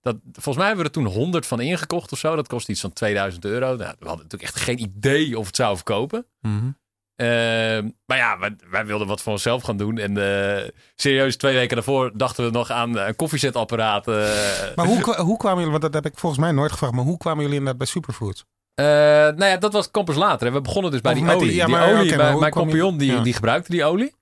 dat... 0.00 0.16
Volgens 0.32 0.56
mij 0.56 0.66
hebben 0.66 0.84
we 0.84 0.90
er 0.90 0.96
toen 1.04 1.06
100 1.12 1.46
van 1.46 1.60
ingekocht 1.60 2.12
of 2.12 2.18
zo. 2.18 2.36
Dat 2.36 2.48
kost 2.48 2.68
iets 2.68 2.80
van 2.80 2.92
2000 2.92 3.44
euro. 3.44 3.66
Nou, 3.66 3.76
we 3.78 4.06
hadden 4.08 4.24
natuurlijk 4.26 4.42
echt 4.42 4.56
geen 4.64 4.80
idee 4.80 5.38
of 5.38 5.46
het 5.46 5.56
zou 5.56 5.74
verkopen. 5.76 6.26
Mhm. 6.40 6.70
Ehm, 7.16 7.88
maar 8.06 8.16
ja, 8.16 8.38
wij, 8.38 8.56
wij 8.70 8.86
wilden 8.86 9.06
wat 9.06 9.22
voor 9.22 9.32
onszelf 9.32 9.62
gaan 9.62 9.76
doen. 9.76 9.98
En 9.98 10.16
eh, 10.16 10.68
serieus, 10.94 11.36
twee 11.36 11.54
weken 11.54 11.74
daarvoor 11.76 12.10
dachten 12.14 12.44
we 12.44 12.50
nog 12.50 12.70
aan 12.70 12.98
een 12.98 13.16
koffiezetapparaat. 13.16 14.08
eh. 14.08 14.14
Maar 14.76 14.86
hoe, 14.86 15.14
hoe 15.16 15.36
kwamen 15.36 15.56
jullie, 15.58 15.70
want 15.78 15.82
dat 15.82 15.94
heb 15.94 16.12
ik 16.12 16.18
volgens 16.18 16.40
mij 16.40 16.52
nooit 16.52 16.72
gevraagd, 16.72 16.94
maar 16.94 17.04
hoe 17.04 17.18
kwamen 17.18 17.40
jullie 17.40 17.54
inderdaad 17.58 17.78
bij 17.78 17.86
Superfoods? 17.86 18.44
Eh, 18.74 18.84
nou 18.86 19.44
ja, 19.44 19.56
dat 19.56 19.72
was 19.72 19.90
Campus 19.90 20.16
later. 20.16 20.46
hè. 20.46 20.52
We 20.52 20.60
begonnen 20.60 20.90
dus 20.90 21.00
bij 21.00 21.12
Of 21.12 21.18
die 21.18 21.26
met 21.26 21.34
die- 21.38 21.42
olie. 21.44 21.56
ja, 21.58 21.66
Die, 21.66 21.74
maar, 21.74 21.94
olie, 21.98 22.16
bij- 22.16 22.34
mijn 22.38 22.52
compagnon 22.52 22.96
die, 22.98 23.12
ja. 23.12 23.22
die 23.22 23.32
gebruikte 23.34 23.70
die 23.70 23.84
olie. 23.84 24.14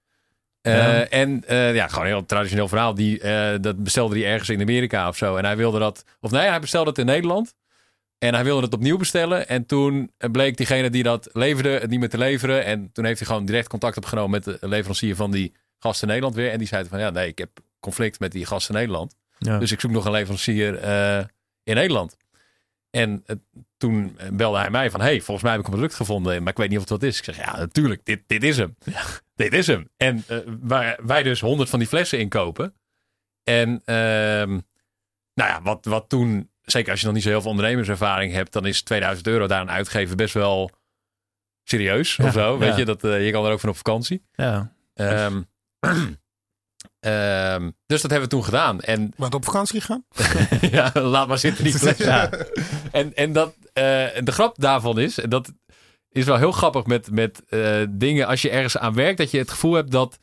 Ja. 0.63 1.05
En 1.09 1.45
ja, 1.49 1.87
gewoon 1.89 2.05
een 2.05 2.11
heel 2.13 2.27
traditioneel 2.27 2.69
verhaal. 2.69 2.95
Die, 2.95 3.21
dat 3.61 3.83
bestelde 3.83 4.19
hij 4.21 4.31
ergens 4.33 4.49
in 4.49 4.61
Amerika 4.61 5.09
of 5.09 5.17
zo. 5.17 5.37
En 5.37 5.45
hij 5.45 5.57
wilde 5.57 5.79
dat... 5.79 6.05
Of 6.21 6.31
nee, 6.31 6.49
hij 6.49 6.61
bestelde 6.61 6.89
het 6.89 6.99
in 6.99 7.07
Nederland. 7.07 7.55
En 8.21 8.35
hij 8.35 8.45
wilde 8.45 8.65
het 8.65 8.75
opnieuw 8.75 8.97
bestellen. 8.97 9.49
En 9.49 9.67
toen 9.67 10.13
bleek 10.33 10.57
diegene 10.57 10.91
die 10.91 11.03
dat 11.03 11.29
leverde 11.33 11.69
het 11.69 11.91
niet 11.91 11.99
meer 11.99 12.09
te 12.09 12.19
leveren. 12.19 12.65
En 12.65 12.93
toen 12.93 13.05
heeft 13.05 13.19
hij 13.19 13.29
gewoon 13.29 13.45
direct 13.45 13.69
contact 13.69 13.97
opgenomen 13.97 14.31
met 14.31 14.45
de 14.45 14.69
leverancier 14.69 15.17
van 15.17 15.31
die 15.31 15.55
gast 15.79 16.03
in 16.03 16.09
Nederland 16.09 16.35
weer. 16.35 16.51
En 16.51 16.59
die 16.59 16.67
zei 16.67 16.85
van 16.85 16.99
ja, 16.99 17.11
nee, 17.11 17.29
ik 17.29 17.39
heb 17.39 17.51
conflict 17.81 18.21
met 18.21 18.33
die 18.33 18.47
gast 18.47 18.69
in 18.69 18.75
Nederland. 18.75 19.17
Ja. 19.39 19.59
Dus 19.59 19.73
ik 19.73 19.81
zoek 19.81 19.91
nog 19.91 20.05
een 20.05 20.11
leverancier 20.11 20.79
eh, 20.79 21.25
in 21.63 21.75
Nederland. 21.75 22.17
En 22.91 23.25
toen 23.77 24.19
belde 24.33 24.59
hij 24.59 24.71
mij 24.71 24.91
van... 24.91 25.01
hey, 25.01 25.21
volgens 25.21 25.43
mij 25.43 25.53
heb 25.53 25.61
ik 25.61 25.67
een 25.67 25.73
product 25.73 25.95
gevonden, 25.95 26.43
maar 26.43 26.53
ik 26.53 26.59
weet 26.59 26.69
niet 26.69 26.79
of 26.79 26.89
het 26.89 27.01
wat 27.01 27.03
is. 27.03 27.19
Ik 27.19 27.25
zeg, 27.25 27.37
ja, 27.37 27.57
natuurlijk, 27.57 28.05
dit, 28.05 28.23
dit 28.27 28.43
is 28.43 28.57
hem. 28.57 28.77
Dit 29.35 29.53
is 29.53 29.67
hem. 29.67 29.89
En 29.97 30.25
eh, 30.27 30.39
waar 30.61 30.99
wij 31.03 31.23
dus 31.23 31.41
honderd 31.41 31.71
van 31.71 31.79
die 31.79 31.89
flessen 31.89 32.19
inkopen. 32.19 32.75
En 33.45 33.83
ehm, 33.85 34.51
nou 35.35 35.51
ja, 35.51 35.63
wat, 35.63 35.85
wat 35.85 36.09
toen... 36.09 36.50
Zeker 36.63 36.91
als 36.91 37.01
je 37.01 37.07
nog 37.07 37.15
niet 37.15 37.25
zo 37.25 37.29
heel 37.29 37.41
veel 37.41 37.51
ondernemerservaring 37.51 38.33
hebt... 38.33 38.53
dan 38.53 38.67
is 38.67 38.83
2000 38.83 39.27
euro 39.27 39.47
daar 39.47 39.61
aan 39.61 39.71
uitgeven 39.71 40.17
best 40.17 40.35
wel 40.35 40.71
serieus 41.65 42.17
Ja, 42.17 42.25
of 42.25 42.33
zo. 42.33 42.59
Weet 42.59 42.77
je, 42.77 42.85
dat, 42.85 43.05
eh, 43.05 43.25
je 43.27 43.33
kan 43.33 43.45
er 43.47 43.53
ook 43.53 43.61
van 43.61 43.69
op 43.69 43.77
vakantie. 43.77 44.23
ja. 44.33 44.73
Ehm, 44.95 45.43
ehm, 47.01 47.71
dus 47.87 48.01
dat 48.03 48.11
hebben 48.11 48.29
we 48.29 48.35
toen 48.35 48.45
gedaan. 48.45 48.81
En 48.81 49.13
Wat 49.17 49.35
op 49.35 49.45
vakantie 49.45 49.81
gaan? 49.81 50.05
ja, 50.71 50.91
laat 50.95 51.29
maar 51.29 51.39
zitten 51.39 51.65
die 51.65 51.75
fles. 51.79 51.97
Ja. 51.97 52.31
En, 52.93 53.15
en 53.15 53.33
dat, 53.33 53.55
eh, 53.73 53.83
de 54.25 54.33
grap 54.33 54.59
daarvan 54.59 54.99
is, 54.99 55.19
en 55.19 55.31
dat 55.31 55.53
is 56.09 56.25
wel 56.25 56.37
heel 56.37 56.53
grappig 56.53 56.87
met, 56.87 57.11
met 57.11 57.45
eh, 57.49 57.83
dingen 57.91 58.27
als 58.27 58.43
je 58.43 58.51
ergens 58.51 58.79
aan 58.79 58.95
werkt, 58.95 59.19
dat 59.19 59.31
je 59.31 59.39
het 59.39 59.51
gevoel 59.51 59.75
hebt 59.75 59.91
dat, 59.91 60.19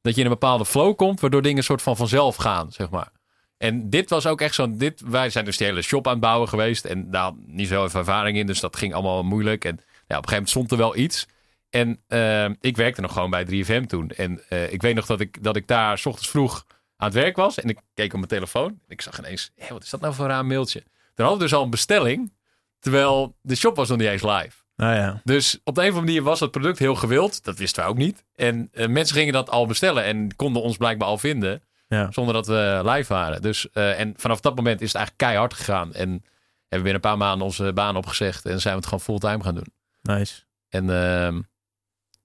dat 0.00 0.14
je 0.14 0.20
in 0.20 0.26
een 0.26 0.32
bepaalde 0.32 0.66
flow 0.66 0.96
komt, 0.96 1.20
waardoor 1.20 1.42
dingen 1.42 1.64
soort 1.64 1.82
van 1.82 1.96
vanzelf 1.96 2.36
gaan, 2.36 2.72
zeg 2.72 2.90
maar. 2.90 3.12
En 3.60 3.90
dit 3.90 4.10
was 4.10 4.26
ook 4.26 4.40
echt 4.40 4.54
zo. 4.54 4.76
Dit, 4.76 5.00
wij 5.00 5.30
zijn 5.30 5.44
dus 5.44 5.56
die 5.56 5.66
hele 5.66 5.82
shop 5.82 6.06
aan 6.06 6.12
het 6.12 6.20
bouwen 6.20 6.48
geweest. 6.48 6.84
En 6.84 7.10
daar 7.10 7.32
niet 7.46 7.68
zo 7.68 7.80
heel 7.80 7.90
veel 7.90 8.00
ervaring 8.00 8.36
in. 8.36 8.46
Dus 8.46 8.60
dat 8.60 8.76
ging 8.76 8.94
allemaal 8.94 9.22
moeilijk. 9.22 9.64
En 9.64 9.80
ja, 9.80 10.16
op 10.16 10.22
een 10.22 10.28
gegeven 10.28 10.30
moment 10.30 10.48
stond 10.48 10.70
er 10.70 10.76
wel 10.76 10.96
iets. 10.96 11.26
En 11.70 12.00
eh, 12.06 12.48
ik 12.60 12.76
werkte 12.76 13.00
nog 13.00 13.12
gewoon 13.12 13.30
bij 13.30 13.46
3FM 13.46 13.86
toen. 13.86 14.10
En 14.10 14.40
eh, 14.48 14.72
ik 14.72 14.82
weet 14.82 14.94
nog 14.94 15.06
dat 15.06 15.20
ik, 15.20 15.42
dat 15.42 15.56
ik 15.56 15.66
daar 15.66 15.98
s 15.98 16.06
ochtends 16.06 16.30
vroeg 16.30 16.64
aan 16.96 17.06
het 17.06 17.16
werk 17.16 17.36
was. 17.36 17.60
En 17.60 17.68
ik 17.68 17.78
keek 17.94 18.12
op 18.12 18.16
mijn 18.16 18.26
telefoon. 18.26 18.68
En 18.68 18.88
ik 18.88 19.00
zag 19.00 19.18
ineens, 19.18 19.50
hé, 19.56 19.72
wat 19.72 19.82
is 19.82 19.90
dat 19.90 20.00
nou 20.00 20.14
voor 20.14 20.24
een 20.24 20.30
raar 20.30 20.46
mailtje? 20.46 20.82
Dan 21.14 21.26
hadden 21.26 21.38
we 21.38 21.48
dus 21.48 21.54
al 21.54 21.64
een 21.64 21.70
bestelling. 21.70 22.32
Terwijl 22.78 23.36
de 23.42 23.56
shop 23.56 23.76
was 23.76 23.88
nog 23.88 23.98
niet 23.98 24.08
eens 24.08 24.22
live. 24.22 24.56
Nou 24.76 24.94
ja. 24.94 25.20
Dus 25.24 25.60
op 25.64 25.74
de 25.74 25.80
een 25.80 25.88
of 25.88 25.94
andere 25.94 26.12
manier 26.12 26.22
was 26.22 26.40
het 26.40 26.50
product 26.50 26.78
heel 26.78 26.94
gewild. 26.94 27.44
Dat 27.44 27.58
wisten 27.58 27.82
wij 27.82 27.90
ook 27.90 27.98
niet. 27.98 28.24
En 28.34 28.68
eh, 28.72 28.88
mensen 28.88 29.16
gingen 29.16 29.32
dat 29.32 29.50
al 29.50 29.66
bestellen. 29.66 30.04
En 30.04 30.36
konden 30.36 30.62
ons 30.62 30.76
blijkbaar 30.76 31.08
al 31.08 31.18
vinden. 31.18 31.62
Ja. 31.96 32.12
Zonder 32.12 32.34
dat 32.34 32.46
we 32.46 32.80
live 32.84 33.12
waren. 33.12 33.42
Dus, 33.42 33.70
eh, 33.70 34.00
en 34.00 34.14
vanaf 34.16 34.40
dat 34.40 34.56
moment 34.56 34.80
is 34.80 34.86
het 34.86 34.96
eigenlijk 34.96 35.26
keihard 35.26 35.54
gegaan. 35.54 35.94
En 35.94 36.08
hebben 36.10 36.22
we 36.68 36.76
binnen 36.76 36.94
een 36.94 37.00
paar 37.00 37.16
maanden 37.16 37.46
onze 37.46 37.72
baan 37.72 37.96
opgezegd. 37.96 38.44
En 38.46 38.60
zijn 38.60 38.74
we 38.74 38.80
het 38.80 38.88
gewoon 38.88 39.04
fulltime 39.04 39.42
gaan 39.44 39.54
doen. 39.54 39.72
Nice. 40.02 40.42
En 40.68 40.90
ehm, 40.90 41.40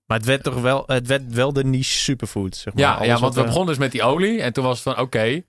Maar 0.06 0.18
het 0.18 0.26
werd 0.26 0.44
toch 0.44 0.62
wel, 0.62 0.84
het 0.86 1.08
werd 1.08 1.34
wel 1.34 1.54
de 1.54 1.64
niche 1.64 1.98
superfood, 1.98 2.56
zeg 2.56 2.74
maar. 2.74 2.84
ja, 2.84 2.94
Alles 2.94 3.08
ja, 3.08 3.20
want 3.20 3.36
we 3.36 3.44
begonnen 3.44 3.68
dus 3.68 3.78
met 3.78 3.92
die 3.92 4.04
olie. 4.04 4.42
En 4.42 4.54
toen 4.54 4.64
was 4.64 4.84
het 4.84 4.94
van, 4.96 5.04
oké, 5.04 5.42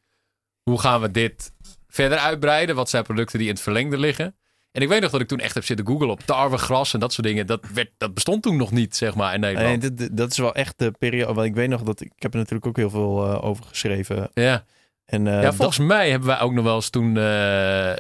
hoe 0.63 0.81
gaan 0.81 1.01
we 1.01 1.11
dit 1.11 1.53
verder 1.89 2.19
uitbreiden? 2.19 2.75
Wat 2.77 2.89
zijn 2.91 3.03
producten 3.05 3.39
die 3.39 3.49
in 3.49 3.55
het 3.55 3.63
verlengde 3.63 3.99
liggen? 3.99 4.37
En 4.77 4.83
ik 4.83 4.89
weet 4.89 5.01
nog 5.01 5.11
dat 5.11 5.21
ik 5.21 5.29
toen 5.29 5.39
echt 5.41 5.55
heb 5.55 5.65
zitten 5.65 5.87
googlen 5.87 6.11
op 6.11 6.21
tarwegras 6.21 6.95
en 6.95 7.01
dat 7.01 7.13
soort 7.13 7.27
dingen. 7.27 7.47
Dat, 7.47 7.61
werd, 7.75 7.91
dat 7.99 8.15
bestond 8.15 8.43
toen 8.43 8.57
nog 8.57 8.71
niet, 8.71 8.97
zeg 8.97 9.15
maar, 9.15 9.35
in 9.35 9.41
Nederland. 9.41 9.81
Nee, 9.83 9.95
dit- 9.95 10.17
dat 10.17 10.31
is 10.31 10.39
wel 10.39 10.55
echt 10.55 10.75
de 10.79 10.91
periode. 10.99 11.35
Want 11.35 11.47
ik 11.47 11.55
weet 11.55 11.69
nog 11.69 11.83
dat 11.83 12.01
ik, 12.01 12.13
heb 12.19 12.33
er 12.33 12.39
natuurlijk 12.39 12.67
ook 12.67 12.77
heel 12.77 12.91
veel 12.91 13.25
eh, 13.27 13.45
over 13.45 13.65
geschreven. 13.65 14.31
Ja. 14.35 14.65
En, 15.07 15.27
eh, 15.27 15.43
ja, 15.43 15.53
volgens 15.53 15.79
mij 15.79 16.11
hebben 16.11 16.29
wij 16.29 16.41
ook 16.41 16.53
nog 16.53 16.65
wel 16.65 16.75
eens 16.75 16.91
toen 16.91 17.17
eh, 17.17 17.93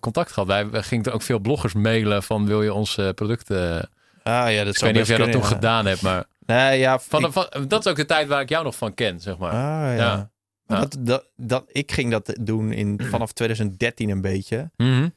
contact 0.00 0.32
gehad. 0.32 0.48
Wij, 0.48 0.70
wij 0.70 0.82
gingen 0.82 1.04
toen 1.04 1.12
ook 1.12 1.22
veel 1.22 1.38
bloggers 1.38 1.72
mailen 1.74 2.22
van 2.22 2.46
wil 2.46 2.62
je 2.62 2.72
ons 2.72 2.96
eh, 2.98 3.08
producten... 3.14 3.70
dat, 3.78 3.88
ah 4.22 4.52
ja, 4.52 4.64
dat 4.64 4.72
ik 4.74 4.78
zou 4.78 4.92
weet 4.92 4.92
niet 4.92 5.02
of 5.02 5.08
jij 5.08 5.18
dat 5.18 5.32
toen 5.32 5.40
ja. 5.40 5.46
gedaan 5.46 5.86
hebt, 5.86 6.02
maar 6.02 6.24
Nee, 6.46 6.78
ja. 6.78 6.98
van, 6.98 7.24
ik- 7.24 7.32
van, 7.32 7.46
dat 7.68 7.84
is 7.84 7.90
ook 7.90 7.96
de 7.96 8.04
tijd 8.04 8.28
waar 8.28 8.40
ik 8.40 8.48
jou 8.48 8.64
nog 8.64 8.76
van 8.76 8.94
ken, 8.94 9.20
zeg 9.20 9.38
maar. 9.38 9.50
ah 9.52 9.96
ja. 9.96 10.30
Dat, 10.66 10.96
dat, 11.00 11.24
dat, 11.36 11.64
ik 11.66 11.92
ging 11.92 12.10
dat 12.10 12.36
doen 12.40 12.72
in, 12.72 13.00
vanaf 13.10 13.32
2013 13.32 14.10
een 14.10 14.20
beetje. 14.20 14.70
Mhm. 14.76 15.08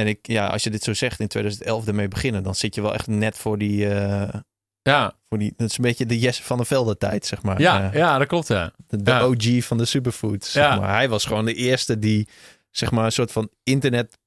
En 0.00 0.06
ik, 0.06 0.18
ja, 0.26 0.46
als 0.46 0.62
je 0.64 0.70
dit 0.70 0.82
zo 0.82 0.94
zegt, 0.94 1.20
in 1.20 1.28
2011 1.28 1.86
ermee 1.86 2.08
beginnen, 2.08 2.42
dan 2.42 2.54
zit 2.54 2.74
je 2.74 2.80
wel 2.82 2.94
echt 2.94 3.06
net 3.06 3.36
voor 3.38 3.58
die, 3.58 3.88
eh, 3.88 4.34
Ja, 4.82 5.14
voor 5.28 5.38
die. 5.38 5.52
Dat 5.56 5.70
is 5.70 5.76
een 5.78 5.84
beetje 5.84 6.06
de 6.06 6.18
Jesse 6.18 6.42
van 6.42 6.56
der 6.56 6.66
Velde 6.66 6.96
tijd, 6.96 7.26
zeg 7.26 7.42
maar. 7.42 7.60
ja, 7.60 7.90
Eh, 7.90 7.98
ja, 7.98 8.18
dat 8.18 8.26
klopt, 8.26 8.48
ja. 8.48 8.72
de 8.86 9.02
de 9.02 9.10
ja. 9.10 9.24
OG 9.26 9.64
van 9.64 9.78
de 9.78 9.84
superfoods. 9.84 10.52
Zeg 10.52 10.64
Ja. 10.64 10.76
maar. 10.80 10.94
Hij 10.94 11.08
was 11.08 11.24
gewoon 11.24 11.44
de 11.44 11.54
eerste 11.54 11.98
die, 11.98 12.28
zeg 12.70 12.90
maar, 12.90 13.04
een 13.04 13.12
soort 13.12 13.32
van 13.32 13.50
internet 13.62 14.18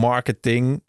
marketing 0.00 0.84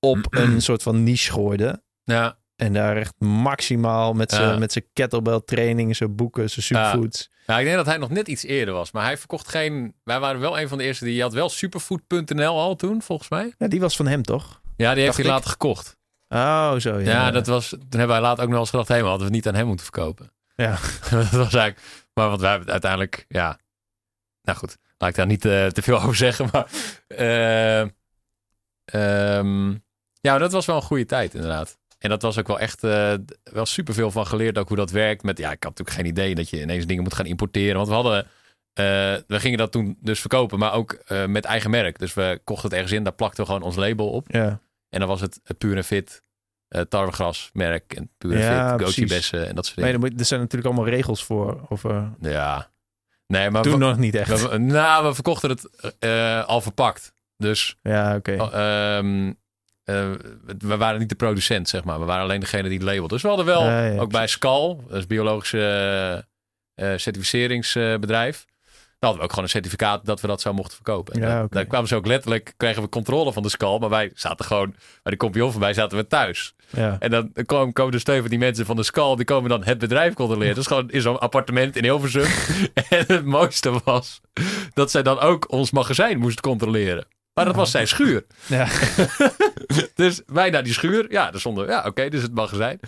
op 0.00 0.26
een 0.30 0.62
soort 0.62 0.82
van 0.82 1.02
niche 1.02 1.32
gooide. 1.32 1.82
Ja, 2.04 2.38
En 2.56 2.72
daar 2.72 2.96
echt 2.96 3.14
maximaal 3.20 4.12
met 4.14 4.30
zijn 4.30 4.48
Ja. 4.52 4.58
met 4.58 4.72
zijn 4.72 4.84
kettlebell 4.92 5.40
training, 5.44 5.96
zijn 5.96 6.14
boeken, 6.16 6.50
zijn 6.50 6.64
superfoods. 6.64 7.30
Nou, 7.46 7.60
ik 7.60 7.66
denk 7.66 7.76
dat 7.76 7.86
hij 7.86 7.96
nog 7.96 8.10
net 8.10 8.28
iets 8.28 8.44
eerder 8.44 8.74
was. 8.74 8.90
Maar 8.92 9.04
hij 9.04 9.18
verkocht 9.18 9.48
geen... 9.48 9.94
Wij 10.04 10.20
waren 10.20 10.40
wel 10.40 10.60
een 10.60 10.68
van 10.68 10.78
de 10.78 10.84
eerste 10.84 11.04
die... 11.04 11.14
Je 11.14 11.22
had 11.22 11.32
wel 11.32 11.48
superfood.nl 11.48 12.58
al 12.60 12.76
toen, 12.76 13.02
volgens 13.02 13.28
mij. 13.28 13.54
Ja, 13.58 13.68
die 13.68 13.80
was 13.80 13.96
van 13.96 14.06
hem 14.06 14.22
toch? 14.22 14.60
Ja, 14.76 14.94
die 14.94 15.02
heeft 15.02 15.16
hij 15.16 15.26
later 15.26 15.50
gekocht. 15.50 15.96
Oh, 16.28 16.74
zo. 16.76 16.98
Ja, 16.98 17.04
Ja, 17.10 17.30
dat 17.30 17.46
was... 17.46 17.68
Toen 17.68 17.78
hebben 17.88 18.08
wij 18.08 18.20
later 18.20 18.44
ook 18.44 18.50
nog 18.50 18.60
eens 18.60 18.70
gedacht... 18.70 18.88
Hé, 18.88 18.94
maar 19.00 19.08
hadden 19.08 19.26
we 19.28 19.34
het 19.34 19.44
niet 19.44 19.52
aan 19.52 19.58
hem 19.58 19.66
moeten 19.66 19.84
verkopen. 19.84 20.32
Ja. 20.56 20.70
dat 21.10 21.30
was 21.30 21.54
eigenlijk... 21.54 21.80
Maar 22.14 22.28
want 22.28 22.40
wij 22.40 22.60
uiteindelijk... 22.66 23.24
Ja... 23.28 23.58
Nou 24.42 24.58
goed, 24.58 24.76
laat 24.98 25.10
ik 25.10 25.16
daar 25.16 25.26
niet 25.26 25.44
eh, 25.44 25.66
te 25.66 25.82
veel 25.82 26.00
over 26.02 26.16
zeggen. 26.16 26.48
Maar... 26.52 26.66
eh, 27.06 27.80
ehm, 28.84 29.70
ja, 30.20 30.38
dat 30.38 30.52
was 30.52 30.66
wel 30.66 30.76
een 30.76 30.82
goede 30.82 31.06
tijd 31.06 31.34
inderdaad. 31.34 31.78
En 32.06 32.12
dat 32.12 32.22
was 32.22 32.38
ook 32.38 32.46
wel 32.46 32.58
echt 32.58 32.84
eh, 32.84 33.14
wel 33.42 33.66
superveel 33.66 34.10
van 34.10 34.26
geleerd 34.26 34.58
ook 34.58 34.68
hoe 34.68 34.76
dat 34.76 34.90
werkt. 34.90 35.22
Met, 35.22 35.38
ja, 35.38 35.50
ik 35.52 35.62
had 35.62 35.78
natuurlijk 35.78 35.96
geen 35.96 36.06
idee 36.06 36.34
dat 36.34 36.48
je 36.50 36.60
ineens 36.60 36.86
dingen 36.86 37.02
moet 37.02 37.14
gaan 37.14 37.26
importeren. 37.26 37.76
Want 37.76 37.88
we 37.88 37.94
hadden, 37.94 38.24
eh, 38.72 38.84
we 39.26 39.40
gingen 39.40 39.58
dat 39.58 39.72
toen 39.72 39.96
dus 40.00 40.20
verkopen, 40.20 40.58
maar 40.58 40.72
ook 40.72 40.92
eh, 40.92 41.24
met 41.26 41.44
eigen 41.44 41.70
merk. 41.70 41.98
Dus 41.98 42.14
we 42.14 42.40
kochten 42.44 42.64
het 42.68 42.72
ergens 42.78 42.92
in, 42.92 43.02
daar 43.04 43.12
plakten 43.12 43.40
we 43.40 43.46
gewoon 43.50 43.62
ons 43.66 43.76
label 43.76 44.08
op. 44.10 44.26
Ja. 44.30 44.60
En 44.88 44.98
dan 45.00 45.08
was 45.08 45.20
het 45.20 45.40
uh, 45.44 45.56
Pure 45.58 45.84
Fit, 45.84 46.22
eh 46.68 46.80
tarwegras 46.80 47.50
merk 47.52 47.94
en 47.94 48.10
Pure 48.18 48.38
Ja, 48.38 48.78
Fit. 48.78 48.86
Goji 48.86 49.06
bessen 49.06 49.48
en 49.48 49.54
dat 49.54 49.66
soort 49.66 49.76
Nee, 49.78 49.92
dingen. 49.92 50.00
moet- 50.10 50.20
er 50.20 50.26
zijn 50.26 50.40
natuurlijk 50.40 50.74
allemaal 50.74 50.92
regels 50.94 51.24
voor. 51.24 51.66
Over, 51.68 52.10
Ja. 52.20 52.70
Nee, 53.26 53.50
maar 53.50 53.62
toen 53.62 53.78
nog 53.78 53.98
niet 53.98 54.14
echt. 54.14 54.48
we- 54.50 54.58
nou, 54.58 55.06
we 55.06 55.14
verkochten 55.14 55.50
het 55.50 55.68
al 56.46 56.60
verpakt. 56.60 57.12
Dus 57.36 57.76
ja, 57.82 58.16
oké. 58.16 58.32
Ehm, 58.36 59.32
eh, 59.86 60.10
we 60.58 60.76
waren 60.76 60.98
niet 61.00 61.08
de 61.08 61.14
producent, 61.14 61.68
zeg 61.68 61.84
maar. 61.84 61.98
We 62.00 62.04
waren 62.04 62.22
alleen 62.22 62.40
degene 62.40 62.68
die 62.68 62.78
het 62.78 62.86
labelde. 62.86 63.08
Dus 63.14 63.22
we 63.22 63.28
hadden 63.28 63.46
wel, 63.46 63.62
Ja, 63.64 63.84
ja, 63.86 64.00
ook 64.00 64.10
bij 64.10 64.26
Skal, 64.26 64.84
dat 64.88 64.98
is 64.98 65.06
biologische 65.06 65.58
eh, 66.74 66.92
eh, 66.92 66.98
certificeringsbedrijf. 66.98 68.44
Daar 68.98 69.10
hadden 69.10 69.18
we 69.18 69.22
ook 69.24 69.30
gewoon 69.30 69.44
een 69.44 69.50
certificaat 69.50 70.04
dat 70.06 70.20
we 70.20 70.26
dat 70.26 70.40
zo 70.40 70.52
mochten 70.52 70.74
verkopen. 70.74 71.14
En 71.14 71.20
Ja, 71.20 71.46
daar- 71.50 71.64
kwamen 71.66 71.88
ze 71.88 71.94
ook 71.94 72.06
letterlijk, 72.06 72.54
kregen 72.56 72.82
we 72.82 72.88
controle 72.88 73.32
van 73.32 73.42
de 73.42 73.48
Skal. 73.48 73.78
Maar 73.78 73.88
wij 73.88 74.10
zaten 74.14 74.44
gewoon, 74.44 74.70
bij 75.02 75.12
de 75.12 75.16
compagnon 75.16 75.50
voorbij 75.50 75.74
zaten 75.74 75.98
we 75.98 76.06
thuis. 76.06 76.54
Ja. 76.70 76.96
En 76.98 77.10
dan 77.10 77.32
komen, 77.46 77.72
komen 77.72 77.92
dus 77.92 78.04
twee 78.04 78.20
van 78.20 78.30
die 78.30 78.38
mensen 78.38 78.66
van 78.66 78.76
de 78.76 78.82
Skal, 78.82 79.16
die 79.16 79.24
komen 79.24 79.50
dan 79.50 79.64
het 79.64 79.78
bedrijf 79.78 80.14
controleren. 80.14 80.54
Dat 80.54 80.62
is 80.64 80.70
gewoon 80.70 80.90
in 80.90 81.00
zo'n 81.00 81.18
appartement 81.18 81.76
in 81.76 81.82
Hilversum. 81.84 82.22
en 82.88 83.04
het 83.06 83.24
mooiste 83.24 83.80
was 83.84 84.20
dat 84.74 84.90
zij 84.90 85.02
dan 85.02 85.18
ook 85.18 85.52
ons 85.52 85.70
magazijn 85.70 86.18
moest 86.18 86.40
controleren. 86.40 87.06
Maar 87.36 87.44
dat 87.44 87.54
was 87.54 87.70
zijn 87.70 87.88
schuur. 87.88 88.26
Ja. 88.46 88.66
Dus 89.94 90.22
wij 90.26 90.50
naar 90.50 90.62
die 90.62 90.72
schuur. 90.72 91.06
Ja, 91.08 91.32
er 91.32 91.40
stonden, 91.40 91.66
ja, 91.66 91.84
oké, 91.86 92.02
dit 92.02 92.14
is 92.14 92.22
het 92.22 92.34
magazijn. 92.34 92.80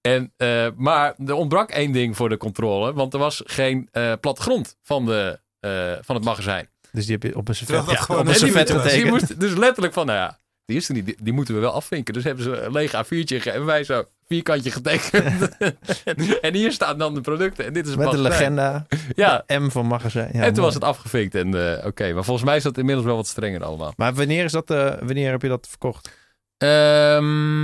En, 0.00 0.32
eh, 0.36 0.66
maar 0.76 1.14
er 1.26 1.34
ontbrak 1.34 1.70
één 1.70 1.92
ding 1.92 2.16
voor 2.16 2.28
de 2.28 2.36
controle, 2.36 2.92
want 2.92 3.12
er 3.12 3.18
was 3.18 3.42
geen 3.44 3.88
eh, 3.90 4.12
plattegrond 4.20 4.76
van, 4.82 5.06
de, 5.06 5.40
eh, 5.60 5.92
van 6.00 6.14
het 6.14 6.24
magazijn. 6.24 6.68
Dus 6.92 7.06
die 7.06 7.12
heb 7.12 7.22
je 7.22 7.36
op 7.36 7.48
een 7.48 7.54
servet, 7.54 7.98
gewoon 7.98 8.20
op 8.20 8.26
een 8.26 8.34
servet 8.34 8.70
getekend. 8.70 9.10
moest 9.10 9.40
dus 9.40 9.54
letterlijk 9.54 9.94
van, 9.94 10.06
nou 10.06 10.18
ja, 10.18 10.38
die 10.64 10.76
is 10.76 10.88
er 10.88 10.94
niet, 10.94 11.06
die, 11.06 11.16
die 11.20 11.32
moeten 11.32 11.54
we 11.54 11.60
wel 11.60 11.72
afvinken. 11.72 12.14
Dus 12.14 12.24
hebben 12.24 12.44
ze 12.44 12.60
een 12.60 12.72
lege 12.72 13.04
A4'tje 13.04 13.08
gegeven 13.08 13.52
en 13.52 13.64
wij 13.64 13.84
zo 13.84 14.04
vierkantje 14.28 14.70
getekend. 14.70 15.56
en 16.40 16.54
hier 16.54 16.72
staan 16.72 16.98
dan 16.98 17.14
de 17.14 17.20
producten 17.20 17.64
en 17.64 17.72
dit 17.72 17.86
is 17.86 17.96
Met 17.96 18.12
een 18.12 18.20
magazijn. 18.22 18.54
legenda. 18.54 18.86
Ja, 19.14 19.44
M 19.48 19.68
van 19.70 19.86
magazijn. 19.86 20.30
Ja, 20.32 20.38
en 20.38 20.42
toen 20.44 20.52
mooi. 20.52 20.64
was 20.64 20.74
het 20.74 20.84
afgevinkt 20.84 21.34
en 21.34 21.78
eh, 21.78 21.86
oké. 21.86 22.12
Maar 22.12 22.24
volgens 22.24 22.46
mij 22.46 22.56
is 22.56 22.62
dat 22.62 22.78
inmiddels 22.78 23.06
wel 23.06 23.16
wat 23.16 23.26
strenger 23.26 23.64
allemaal. 23.64 23.92
Maar 23.96 24.14
wanneer, 24.14 24.44
is 24.44 24.52
dat, 24.52 24.70
eh, 24.70 24.94
wanneer 24.98 25.30
heb 25.30 25.42
je 25.42 25.48
dat 25.48 25.66
verkocht? 25.68 26.10
Ehm, 26.58 27.62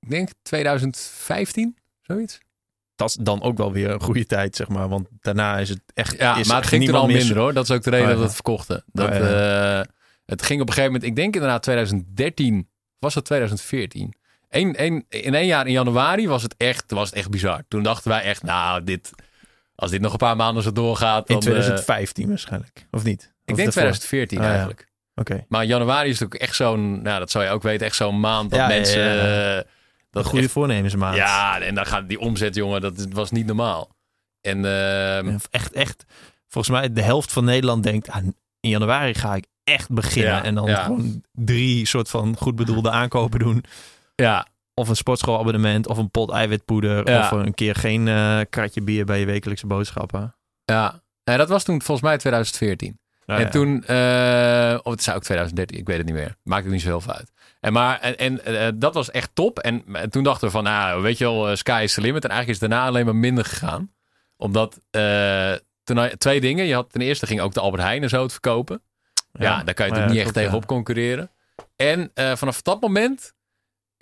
ik 0.00 0.08
denk 0.08 0.28
2015, 0.42 1.76
zoiets. 2.02 2.38
Dat 2.96 3.08
is 3.08 3.16
dan 3.20 3.42
ook 3.42 3.56
wel 3.56 3.72
weer 3.72 3.90
een 3.90 4.00
goede 4.00 4.26
tijd, 4.26 4.56
zeg 4.56 4.68
maar. 4.68 4.88
Want 4.88 5.08
daarna 5.20 5.58
is 5.58 5.68
het 5.68 5.80
echt. 5.94 6.18
Ja, 6.18 6.36
is 6.36 6.48
maar 6.48 6.56
het 6.56 6.66
ging 6.66 6.82
niemand 6.82 7.02
al 7.02 7.10
minder 7.10 7.38
hoor. 7.38 7.52
Dat 7.52 7.64
is 7.64 7.70
ook 7.70 7.82
de 7.82 7.90
reden 7.90 8.06
Oh, 8.06 8.12
ja. 8.12 8.18
dat 8.18 8.18
we 8.18 8.24
het 8.26 8.34
verkochten. 8.34 8.84
Dat, 8.92 9.08
Oh, 9.10 9.78
eh, 9.78 9.84
Het 10.26 10.42
ging 10.42 10.60
op 10.60 10.66
een 10.68 10.72
gegeven 10.74 10.92
moment, 10.92 11.10
ik 11.10 11.16
denk 11.16 11.34
inderdaad 11.34 11.62
2013, 11.62 12.68
was 12.98 13.14
het 13.14 13.24
2014? 13.24 14.14
Eén, 14.48 14.74
één, 14.74 15.04
in 15.08 15.34
één 15.34 15.46
jaar 15.46 15.66
in 15.66 15.72
januari 15.72 16.28
was 16.28 16.42
het, 16.42 16.54
echt, 16.56 16.90
was 16.90 17.08
het 17.08 17.18
echt 17.18 17.30
bizar. 17.30 17.62
Toen 17.68 17.82
dachten 17.82 18.10
wij 18.10 18.22
echt, 18.22 18.42
nou, 18.42 18.84
dit, 18.84 19.10
als 19.74 19.90
dit 19.90 20.00
nog 20.00 20.12
een 20.12 20.18
paar 20.18 20.36
maanden 20.36 20.62
zo 20.62 20.72
doorgaat. 20.72 21.26
Dan, 21.26 21.36
In 21.36 21.42
2015 21.42 22.28
waarschijnlijk, 22.28 22.86
of 22.90 23.04
niet? 23.04 23.22
eh, 23.22 23.26
Of 23.28 23.34
ik 23.44 23.56
denk 23.56 23.56
daarvoor? 23.56 23.72
2014 23.72 24.38
Ah, 24.38 24.44
ja. 24.44 24.50
eigenlijk. 24.50 24.88
Oké. 25.14 25.44
Maar 25.48 25.64
januari 25.64 26.08
is 26.10 26.18
natuurlijk 26.18 26.42
echt 26.48 26.56
zo'n, 26.56 27.02
nou, 27.02 27.18
dat 27.18 27.30
zou 27.30 27.44
je 27.44 27.50
ook 27.50 27.62
weten, 27.62 27.86
echt 27.86 27.96
zo'n 27.96 28.20
maand 28.20 28.50
dat 28.50 28.58
Ja, 28.58 28.66
mensen. 28.66 29.02
ja. 29.02 29.56
eh, 29.58 29.64
Dat 30.10 30.24
goede 30.26 30.44
echt- 30.44 30.52
voornemensmaand. 30.52 31.16
Ja, 31.16 31.60
en 31.60 31.74
dan 31.74 31.86
gaat 31.86 32.08
die 32.08 32.18
omzet, 32.20 32.54
jongen, 32.54 32.80
dat 32.80 33.06
was 33.12 33.30
niet 33.30 33.46
normaal. 33.46 33.94
En 34.40 34.64
ehm, 34.64 35.36
Echt, 35.50 35.72
echt. 35.72 36.04
Volgens 36.48 36.76
mij 36.78 36.92
de 36.92 37.02
helft 37.02 37.32
van 37.32 37.44
Nederland 37.44 37.82
denkt, 37.82 38.08
ah, 38.10 38.22
in 38.60 38.68
januari 38.70 39.14
ga 39.14 39.34
ik 39.34 39.44
echt 39.74 39.90
beginnen. 39.90 40.32
Ja, 40.32 40.44
en 40.44 40.54
dan 40.54 40.66
ja. 40.66 40.82
gewoon 40.82 41.22
drie 41.32 41.86
soort 41.86 42.10
van 42.10 42.36
goed 42.36 42.56
bedoelde 42.56 42.90
aankopen 42.90 43.38
doen. 43.38 43.64
ja, 44.14 44.46
Of 44.74 44.88
een 44.88 44.96
sportschoolabonnement, 44.96 45.86
of 45.88 45.98
een 45.98 46.10
pot 46.10 46.30
eiwitpoeder. 46.30 47.10
Ja. 47.10 47.18
Of 47.18 47.30
een 47.30 47.54
keer 47.54 47.74
geen 47.74 48.08
eh, 48.08 48.40
kratje 48.50 48.82
bier 48.82 49.04
bij 49.04 49.20
je 49.20 49.26
wekelijkse 49.26 49.66
boodschappen. 49.66 50.36
ja. 50.64 51.04
En 51.24 51.38
dat 51.38 51.48
was 51.48 51.64
toen 51.64 51.82
volgens 51.82 52.06
mij 52.06 52.18
2014. 52.18 52.98
Nou 53.24 53.40
en 53.40 53.50
toen, 53.50 53.84
eh, 53.84 54.78
of 54.82 54.92
het 54.92 55.02
zou 55.02 55.16
ook 55.16 55.22
2013, 55.22 55.78
ik 55.78 55.86
weet 55.86 55.96
het 55.96 56.06
niet 56.06 56.14
meer. 56.14 56.36
Maakt 56.42 56.64
het 56.64 56.72
niet 56.72 56.82
zo 56.82 56.88
heel 56.88 57.00
veel 57.00 57.12
uit. 57.12 57.32
En, 57.60 57.72
maar, 57.72 58.00
en, 58.00 58.16
en 58.16 58.44
eh, 58.44 58.68
dat 58.74 58.94
was 58.94 59.10
echt 59.10 59.30
top. 59.34 59.58
En, 59.58 59.84
en 59.92 60.10
toen 60.10 60.22
dachten 60.22 60.46
we 60.46 60.52
van, 60.52 60.64
nou, 60.64 61.02
weet 61.02 61.18
je 61.18 61.24
wel, 61.24 61.56
sky 61.56 61.80
is 61.82 61.94
the 61.94 62.00
limit. 62.00 62.24
En 62.24 62.30
eigenlijk 62.30 62.62
is 62.62 62.68
daarna 62.68 62.86
alleen 62.86 63.04
maar 63.04 63.16
minder 63.16 63.44
gegaan. 63.44 63.92
Omdat, 64.36 64.80
toen, 65.84 66.10
twee 66.18 66.40
dingen. 66.40 66.64
Je 66.66 66.74
had 66.74 66.92
ten 66.92 67.00
eerste 67.00 67.26
ging 67.26 67.40
ook 67.40 67.54
de 67.54 67.60
Albert 67.60 67.82
Heijn 67.82 68.02
en 68.02 68.08
zo 68.08 68.22
het 68.22 68.32
verkopen. 68.32 68.82
Ja, 69.38 69.62
daar 69.64 69.74
kan 69.74 69.86
je 69.86 69.92
natuurlijk 69.92 69.96
ja, 70.00 70.06
niet 70.06 70.16
echt 70.26 70.34
ja. 70.34 70.40
tegenop 70.40 70.66
concurreren. 70.66 71.30
En 71.76 72.10
eh, 72.14 72.36
vanaf 72.36 72.62
dat 72.62 72.80
moment 72.80 73.34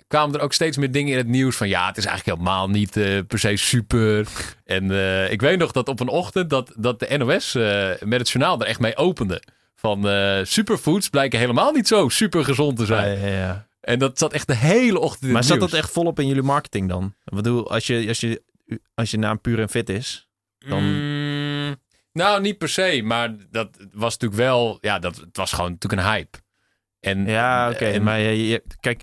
kwamen 0.07 0.35
er 0.35 0.41
ook 0.41 0.53
steeds 0.53 0.77
meer 0.77 0.91
dingen 0.91 1.11
in 1.11 1.17
het 1.17 1.27
nieuws 1.27 1.55
van 1.55 1.67
ja, 1.67 1.87
het 1.87 1.97
is 1.97 2.05
eigenlijk 2.05 2.37
helemaal 2.37 2.69
niet 2.69 2.97
eh, 2.97 3.19
per 3.27 3.39
se 3.39 3.55
super. 3.57 4.27
En 4.65 4.91
eh, 4.91 5.31
ik 5.31 5.41
weet 5.41 5.59
nog 5.59 5.71
dat 5.71 5.87
op 5.89 5.99
een 5.99 6.07
ochtend 6.07 6.49
dat, 6.49 6.73
dat 6.77 6.99
de 6.99 7.17
NOS 7.17 7.53
met 8.07 8.19
het 8.19 8.29
journaal 8.29 8.59
er 8.59 8.67
echt 8.67 8.79
mee 8.79 8.95
opende. 8.97 9.41
Van 9.75 10.07
superfoods 10.45 11.09
blijken 11.09 11.39
helemaal 11.39 11.71
niet 11.71 11.87
zo 11.87 12.09
super 12.09 12.43
gezond 12.43 12.75
te 12.75 12.81
Ja, 12.81 12.87
zijn. 12.87 13.19
ja, 13.19 13.27
ja. 13.27 13.67
En 13.81 13.99
dat 13.99 14.17
zat 14.17 14.33
echt 14.33 14.47
de 14.47 14.55
hele 14.55 14.99
ochtend 14.99 15.23
in 15.23 15.27
Maar 15.31 15.37
het 15.37 15.47
zat 15.49 15.57
nieuws. 15.57 15.71
dat 15.71 15.79
echt 15.79 15.91
volop 15.91 16.19
in 16.19 16.27
jullie 16.27 16.43
marketing 16.43 16.89
dan? 16.89 17.15
Ik 17.25 17.35
bedoel, 17.35 17.71
als 17.71 17.87
je, 17.87 18.05
als 18.07 18.19
je, 18.19 18.43
als 18.93 19.11
je 19.11 19.17
naam 19.17 19.41
puur 19.41 19.59
en 19.59 19.69
fit 19.69 19.89
is. 19.89 20.27
dan- 20.57 20.83
Mm, 20.83 21.24
nou, 22.15 22.41
niet 22.41 22.57
per 22.57 22.69
se, 22.69 23.01
maar 23.03 23.35
dat 23.49 23.69
was 23.93 24.13
natuurlijk 24.17 24.41
wel, 24.41 24.77
ja, 24.81 24.99
dat, 24.99 25.15
het 25.15 25.37
was 25.37 25.53
gewoon 25.53 25.71
natuurlijk 25.71 26.01
een 26.01 26.07
hype. 26.13 26.37
En, 26.99 27.25
Ja, 27.25 27.69
oké. 27.69 27.85
en- 27.85 28.03
Maar 28.03 28.19
je, 28.19 28.47
je- 28.47 28.63
kijk, 28.79 29.01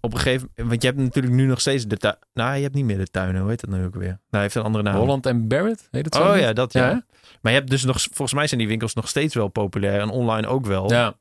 op 0.00 0.12
een 0.12 0.18
gegeven 0.18 0.40
moment... 0.48 0.68
Want 0.68 0.82
je 0.82 0.88
hebt 0.88 1.00
natuurlijk 1.00 1.34
nu 1.34 1.46
nog 1.46 1.60
steeds 1.60 1.86
de 1.86 1.96
tuin... 1.96 2.16
Nou, 2.32 2.56
je 2.56 2.62
hebt 2.62 2.74
niet 2.74 2.84
meer 2.84 2.98
de 2.98 3.06
tuinen. 3.06 3.40
Hoe 3.40 3.50
heet 3.50 3.60
dat 3.60 3.70
nu 3.70 3.84
ook 3.84 3.94
weer? 3.94 4.08
Nou, 4.08 4.20
hij 4.30 4.40
heeft 4.40 4.54
een 4.54 4.62
andere 4.62 4.84
naam. 4.84 4.94
Holland 4.96 5.26
en 5.26 5.48
Barrett, 5.48 5.88
heet 5.90 6.04
het 6.04 6.14
zo? 6.14 6.22
Oh 6.22 6.32
niet? 6.32 6.42
ja, 6.42 6.52
dat 6.52 6.72
ja. 6.72 7.04
Maar 7.40 7.52
je 7.52 7.58
hebt 7.58 7.70
dus 7.70 7.84
nog... 7.84 8.00
Volgens 8.00 8.32
mij 8.32 8.46
zijn 8.46 8.60
die 8.60 8.68
winkels 8.68 8.94
nog 8.94 9.08
steeds 9.08 9.34
wel 9.34 9.48
populair. 9.48 10.00
En 10.00 10.08
online 10.10 10.46
ook 10.46 10.66
wel. 10.66 10.90
Ja. 10.92 11.14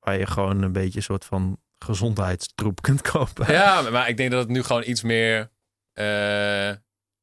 Waar 0.00 0.18
je 0.18 0.26
gewoon 0.26 0.62
een 0.62 0.72
beetje 0.72 0.96
een 0.98 1.02
soort 1.04 1.24
van 1.24 1.58
gezondheidstroep 1.78 2.82
kunt 2.82 3.00
kopen. 3.10 3.52
Ja, 3.52 3.90
maar 3.90 4.08
ik 4.08 4.16
denk 4.16 4.30
dat 4.30 4.40
het 4.40 4.48
nu 4.48 4.62
gewoon 4.62 4.82
iets 4.86 5.02
meer 5.02 5.50
eh, 5.92 6.70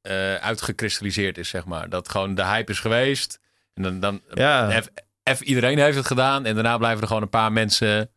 eh, 0.08 0.36
uitgekristalliseerd 0.36 1.38
is, 1.38 1.50
zeg 1.50 1.66
maar. 1.66 1.90
Dat 1.90 2.10
gewoon 2.10 2.36
de 2.36 2.46
hype 2.46 2.72
is 2.72 2.80
geweest. 2.80 3.40
En 3.74 3.84
dan, 3.84 4.00
dan 4.00 4.22
Ja, 4.34 4.82
iedereen 5.40 5.78
heeft 5.80 5.98
het 5.98 6.06
gedaan. 6.08 6.46
En 6.46 6.54
daarna 6.54 6.78
blijven 6.78 7.02
er 7.02 7.08
gewoon 7.08 7.22
een 7.22 7.30
paar 7.30 7.52
mensen 7.52 8.10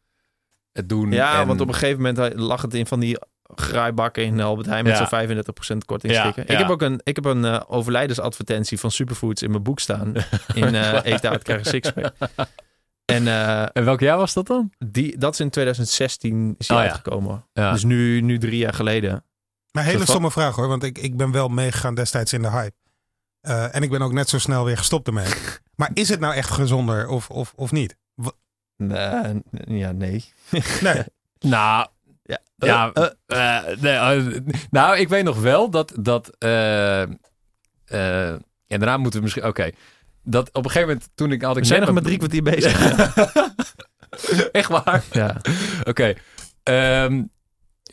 het 0.72 0.88
doen. 0.88 1.12
ja 1.12 1.40
En- 1.40 1.46
want 1.46 1.60
op 1.60 1.68
een 1.68 1.74
gegeven 1.74 2.02
moment 2.02 2.34
lag 2.34 2.62
het 2.62 2.74
in 2.74 2.86
van 2.86 3.00
die 3.00 3.18
graaibakken 3.54 4.24
in 4.24 4.40
Albert 4.40 4.66
Heijn 4.66 4.84
met 4.84 4.92
Ja. 4.92 4.98
zo'n 4.98 5.08
35% 5.08 5.84
korting 5.84 6.12
Ja, 6.12 6.20
stikken. 6.20 6.44
ja. 6.46 6.52
Ik 6.52 6.58
heb 6.58 6.68
ook 6.70 6.82
een, 6.82 7.00
ik 7.02 7.16
heb 7.16 7.24
een 7.24 7.44
eh, 7.44 7.60
overlijdensadvertentie 7.66 8.78
van 8.78 8.90
Superfoods 8.90 9.42
in 9.42 9.50
mijn 9.50 9.62
boek 9.62 9.80
staan. 9.80 10.12
in 10.54 10.74
eh 10.74 10.98
Eten 11.02 11.30
uit 11.30 11.42
krijgen 11.42 11.66
sixpack. 11.66 12.12
En 13.04 13.26
En 13.72 13.84
welk 13.84 14.00
jaar 14.00 14.16
was 14.18 14.32
dat 14.34 14.46
dan? 14.46 14.72
die, 14.78 15.18
dat 15.18 15.32
is 15.32 15.40
in 15.40 15.50
2016 15.50 16.54
is 16.58 16.66
die 16.66 16.76
Oh 16.76 16.82
uitgekomen. 16.82 17.46
Dus 17.52 17.84
nu, 17.84 18.20
nu 18.20 18.38
drie 18.38 18.56
jaar 18.58 18.74
geleden. 18.74 19.24
Maar 19.72 19.84
hele 19.84 20.04
stomme 20.04 20.30
vraag 20.30 20.56
hoor, 20.56 20.68
want 20.68 20.82
ik, 20.82 20.98
ik 20.98 21.16
ben 21.16 21.32
wel 21.32 21.48
meegegaan 21.48 21.94
destijds 21.94 22.32
in 22.32 22.42
de 22.42 22.50
hype. 22.50 22.74
Eh, 23.40 23.74
en 23.74 23.82
ik 23.82 23.90
ben 23.90 24.02
ook 24.02 24.12
net 24.12 24.28
zo 24.28 24.38
snel 24.38 24.64
weer 24.64 24.76
gestopt 24.76 25.06
ermee. 25.06 25.32
maar 25.76 25.90
is 25.94 26.08
het 26.08 26.20
nou 26.20 26.34
echt 26.34 26.50
gezonder 26.50 27.08
of, 27.08 27.30
of, 27.30 27.52
of 27.56 27.70
niet? 27.72 27.96
Nee, 28.76 29.42
ja, 29.66 29.92
nee. 29.92 30.24
Nee, 30.80 31.02
Nou, 31.38 31.86
Ja, 32.22 32.38
ja, 32.56 32.92
eh, 32.92 33.06
eh, 33.26 33.80
nee, 33.80 34.42
nou, 34.70 34.96
ik 34.98 35.08
weet 35.08 35.24
nog 35.24 35.40
wel 35.40 35.70
dat. 35.70 35.92
dat 36.00 36.36
eh, 36.38 37.02
eh, 37.02 37.08
en 38.66 38.78
daarna 38.78 38.96
moeten 38.96 39.18
we 39.18 39.24
misschien. 39.24 39.46
Oké. 39.46 39.70
Dat 40.22 40.48
op 40.52 40.64
een 40.64 40.70
gegeven 40.70 40.88
moment 40.88 41.10
toen 41.14 41.32
ik 41.32 41.42
had 41.42 41.56
ik 41.56 41.62
we 41.62 41.68
zijn 41.68 41.80
nog 41.80 41.92
met 41.92 42.04
drie 42.04 42.16
kwartier 42.18 42.42
bezig. 42.42 42.96
Echt 44.52 44.68
waar? 44.68 45.04
ja. 45.12 45.36
Oké. 45.84 46.14
Ehm, 46.62 47.22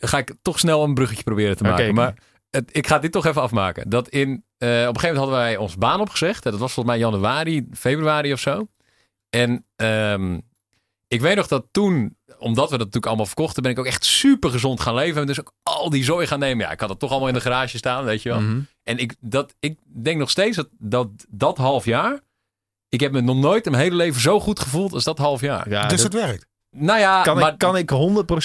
ga 0.00 0.18
ik 0.18 0.34
toch 0.42 0.58
snel 0.58 0.84
een 0.84 0.94
bruggetje 0.94 1.22
proberen 1.22 1.56
te 1.56 1.62
maken. 1.62 1.84
Oké. 1.84 1.92
Maar 1.92 2.14
het, 2.50 2.76
ik 2.76 2.86
ga 2.86 2.98
dit 2.98 3.12
toch 3.12 3.26
even 3.26 3.42
afmaken. 3.42 3.90
Dat 3.90 4.08
in, 4.08 4.28
eh, 4.28 4.68
op 4.68 4.68
een 4.68 5.00
gegeven 5.00 5.00
moment 5.00 5.16
hadden 5.16 5.38
wij 5.38 5.56
ons 5.56 5.76
baan 5.76 6.00
opgezegd. 6.00 6.42
Dat 6.42 6.58
was 6.58 6.72
volgens 6.72 6.96
mij 6.96 7.04
januari, 7.04 7.68
februari 7.72 8.32
of 8.32 8.40
zo. 8.40 8.68
En 9.30 9.64
ehm, 9.76 10.38
ik 11.08 11.20
weet 11.20 11.36
nog 11.36 11.46
dat 11.46 11.66
toen, 11.70 12.16
omdat 12.38 12.64
we 12.64 12.70
dat 12.70 12.78
natuurlijk 12.78 13.06
allemaal 13.06 13.26
verkochten, 13.26 13.62
ben 13.62 13.72
ik 13.72 13.78
ook 13.78 13.86
echt 13.86 14.04
super 14.04 14.50
gezond 14.50 14.80
gaan 14.80 14.94
leven. 14.94 15.20
En 15.20 15.26
dus 15.26 15.40
ook 15.40 15.52
al 15.62 15.90
die 15.90 16.04
zooi 16.04 16.26
gaan 16.26 16.38
nemen. 16.38 16.66
Ja, 16.66 16.72
ik 16.72 16.80
had 16.80 16.88
het 16.88 16.98
toch 16.98 17.10
allemaal 17.10 17.28
in 17.28 17.34
de 17.34 17.40
garage 17.40 17.76
staan, 17.76 18.04
weet 18.04 18.22
je 18.22 18.28
wel. 18.28 18.40
Mhm. 18.40 18.60
En 18.82 18.98
ik, 18.98 19.14
dat, 19.20 19.54
ik 19.60 19.78
denk 19.84 20.18
nog 20.18 20.30
steeds 20.30 20.56
dat, 20.56 20.68
dat 20.78 21.08
dat 21.28 21.56
half 21.56 21.84
jaar. 21.84 22.20
Ik 22.88 23.00
heb 23.00 23.12
me 23.12 23.20
nog 23.20 23.36
nooit 23.36 23.64
in 23.64 23.70
mijn 23.72 23.82
hele 23.82 23.96
leven 23.96 24.20
zo 24.20 24.40
goed 24.40 24.60
gevoeld 24.60 24.92
als 24.92 25.04
dat 25.04 25.18
half 25.18 25.40
jaar. 25.40 25.70
ja, 25.70 25.86
dus 25.86 26.02
dat 26.02 26.12
het 26.12 26.22
werkt. 26.22 26.46
Nou 26.78 26.98
ja, 27.00 27.22
kan, 27.22 27.38
maar, 27.38 27.52
ik, 27.52 27.58
kan 27.58 27.76
ik 27.76 27.90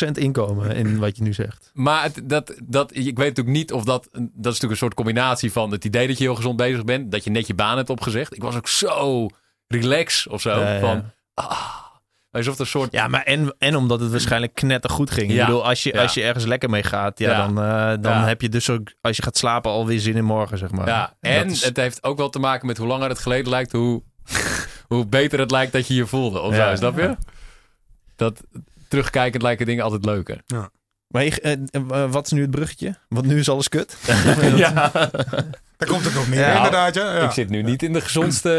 100% 0.08 0.12
inkomen 0.12 0.76
in 0.76 1.00
wat 1.00 1.18
je 1.18 1.24
nu 1.24 1.34
zegt. 1.34 1.72
maar 1.74 2.04
het, 2.04 2.22
dat, 2.24 2.54
dat, 2.64 2.96
ik 2.96 3.18
weet 3.18 3.28
natuurlijk 3.28 3.56
niet 3.58 3.72
of 3.72 3.84
dat... 3.84 4.04
Dat 4.12 4.22
is 4.24 4.30
natuurlijk 4.44 4.72
een 4.72 4.78
soort 4.78 4.94
combinatie 4.94 5.52
van 5.52 5.72
het 5.72 5.86
idee 5.86 6.08
dat 6.08 6.18
je 6.18 6.24
heel 6.24 6.36
gezond 6.36 6.58
bezig 6.58 6.84
bent. 6.84 7.12
Dat 7.12 7.24
je 7.24 7.30
net 7.30 7.48
je 7.48 7.54
baan 7.54 7.78
hebt 7.78 7.90
opgezegd. 7.90 8.36
Ik 8.36 8.42
was 8.42 8.56
ook 8.56 8.68
zo 8.68 9.28
relax 9.68 10.28
of 10.28 10.42
zo. 10.42 10.60
Ja, 10.60 10.74
ja. 10.74 10.80
Van, 10.80 11.04
ah, 11.34 11.68
alsof 12.32 12.60
een 12.60 12.66
soort... 12.66 12.92
Ja, 12.92 13.08
maar 13.08 13.24
en, 13.24 13.56
en 13.58 13.76
omdat 13.76 14.00
het 14.00 14.12
waarschijnlijk 14.12 14.54
knettergoed 14.54 15.12
ging. 15.12 15.32
Ja. 15.32 15.40
Ik 15.40 15.46
bedoel, 15.46 15.66
als 15.66 15.84
je, 15.84 16.00
als 16.00 16.14
je 16.14 16.24
ergens 16.24 16.46
lekker 16.46 16.70
mee 16.70 16.84
gaat, 16.84 17.20
ja, 17.20 17.48
dan, 17.48 17.64
eh, 17.64 17.94
dan 18.02 18.22
heb 18.24 18.42
je 18.42 18.50
dus 18.50 18.70
ook, 18.70 18.94
als 19.02 19.16
je 19.18 19.24
gaat 19.24 19.38
slapen, 19.38 19.72
alweer 19.72 20.00
zin 20.00 20.16
in 20.16 20.26
morgen, 20.26 20.58
zeg 20.58 20.72
maar. 20.72 20.88
Ja, 20.88 21.14
en 21.20 21.50
is- 21.50 21.64
het 21.66 21.78
heeft 21.78 22.04
ook 22.04 22.18
wel 22.18 22.30
te 22.30 22.40
maken 22.40 22.68
met 22.68 22.78
hoe 22.78 22.88
langer 22.88 23.10
het 23.10 23.20
geleden 23.20 23.50
lijkt, 23.50 23.72
hoe, 23.72 24.04
hoe 24.88 25.06
beter 25.08 25.40
het 25.40 25.52
lijkt 25.52 25.72
dat 25.72 25.88
je 25.88 25.94
je 25.94 26.06
voelde. 26.06 26.40
Of 26.42 26.56
Ja. 26.56 26.70
zo, 26.70 26.76
snap 26.76 26.98
je? 26.98 27.16
Dat 28.16 28.42
terugkijkend 28.88 29.44
lijken 29.44 29.66
dingen 29.66 29.84
altijd 29.84 30.06
leuker. 30.06 30.42
Maar 31.08 31.24
je- 31.24 31.42
eh, 31.42 31.52
eh, 31.72 32.12
wat 32.12 32.26
is 32.26 32.32
nu 32.32 32.42
het 32.42 32.52
bruggetje? 32.52 32.96
Want 33.10 33.26
nu 33.26 33.40
is 33.40 33.50
alles 33.50 33.70
kut. 33.70 33.98
ja. 34.56 34.90
Daar 35.78 35.88
komt 35.90 36.06
het 36.06 36.18
op 36.18 36.28
neer, 36.28 36.40
Ja. 36.40 36.56
inderdaad. 36.56 36.96
Ja. 36.96 37.16
Ja. 37.16 37.24
Ik 37.26 37.32
zit 37.32 37.50
nu 37.50 37.62
niet 37.62 37.84
in 37.84 37.94
de 37.94 38.02
gezondste 38.02 38.50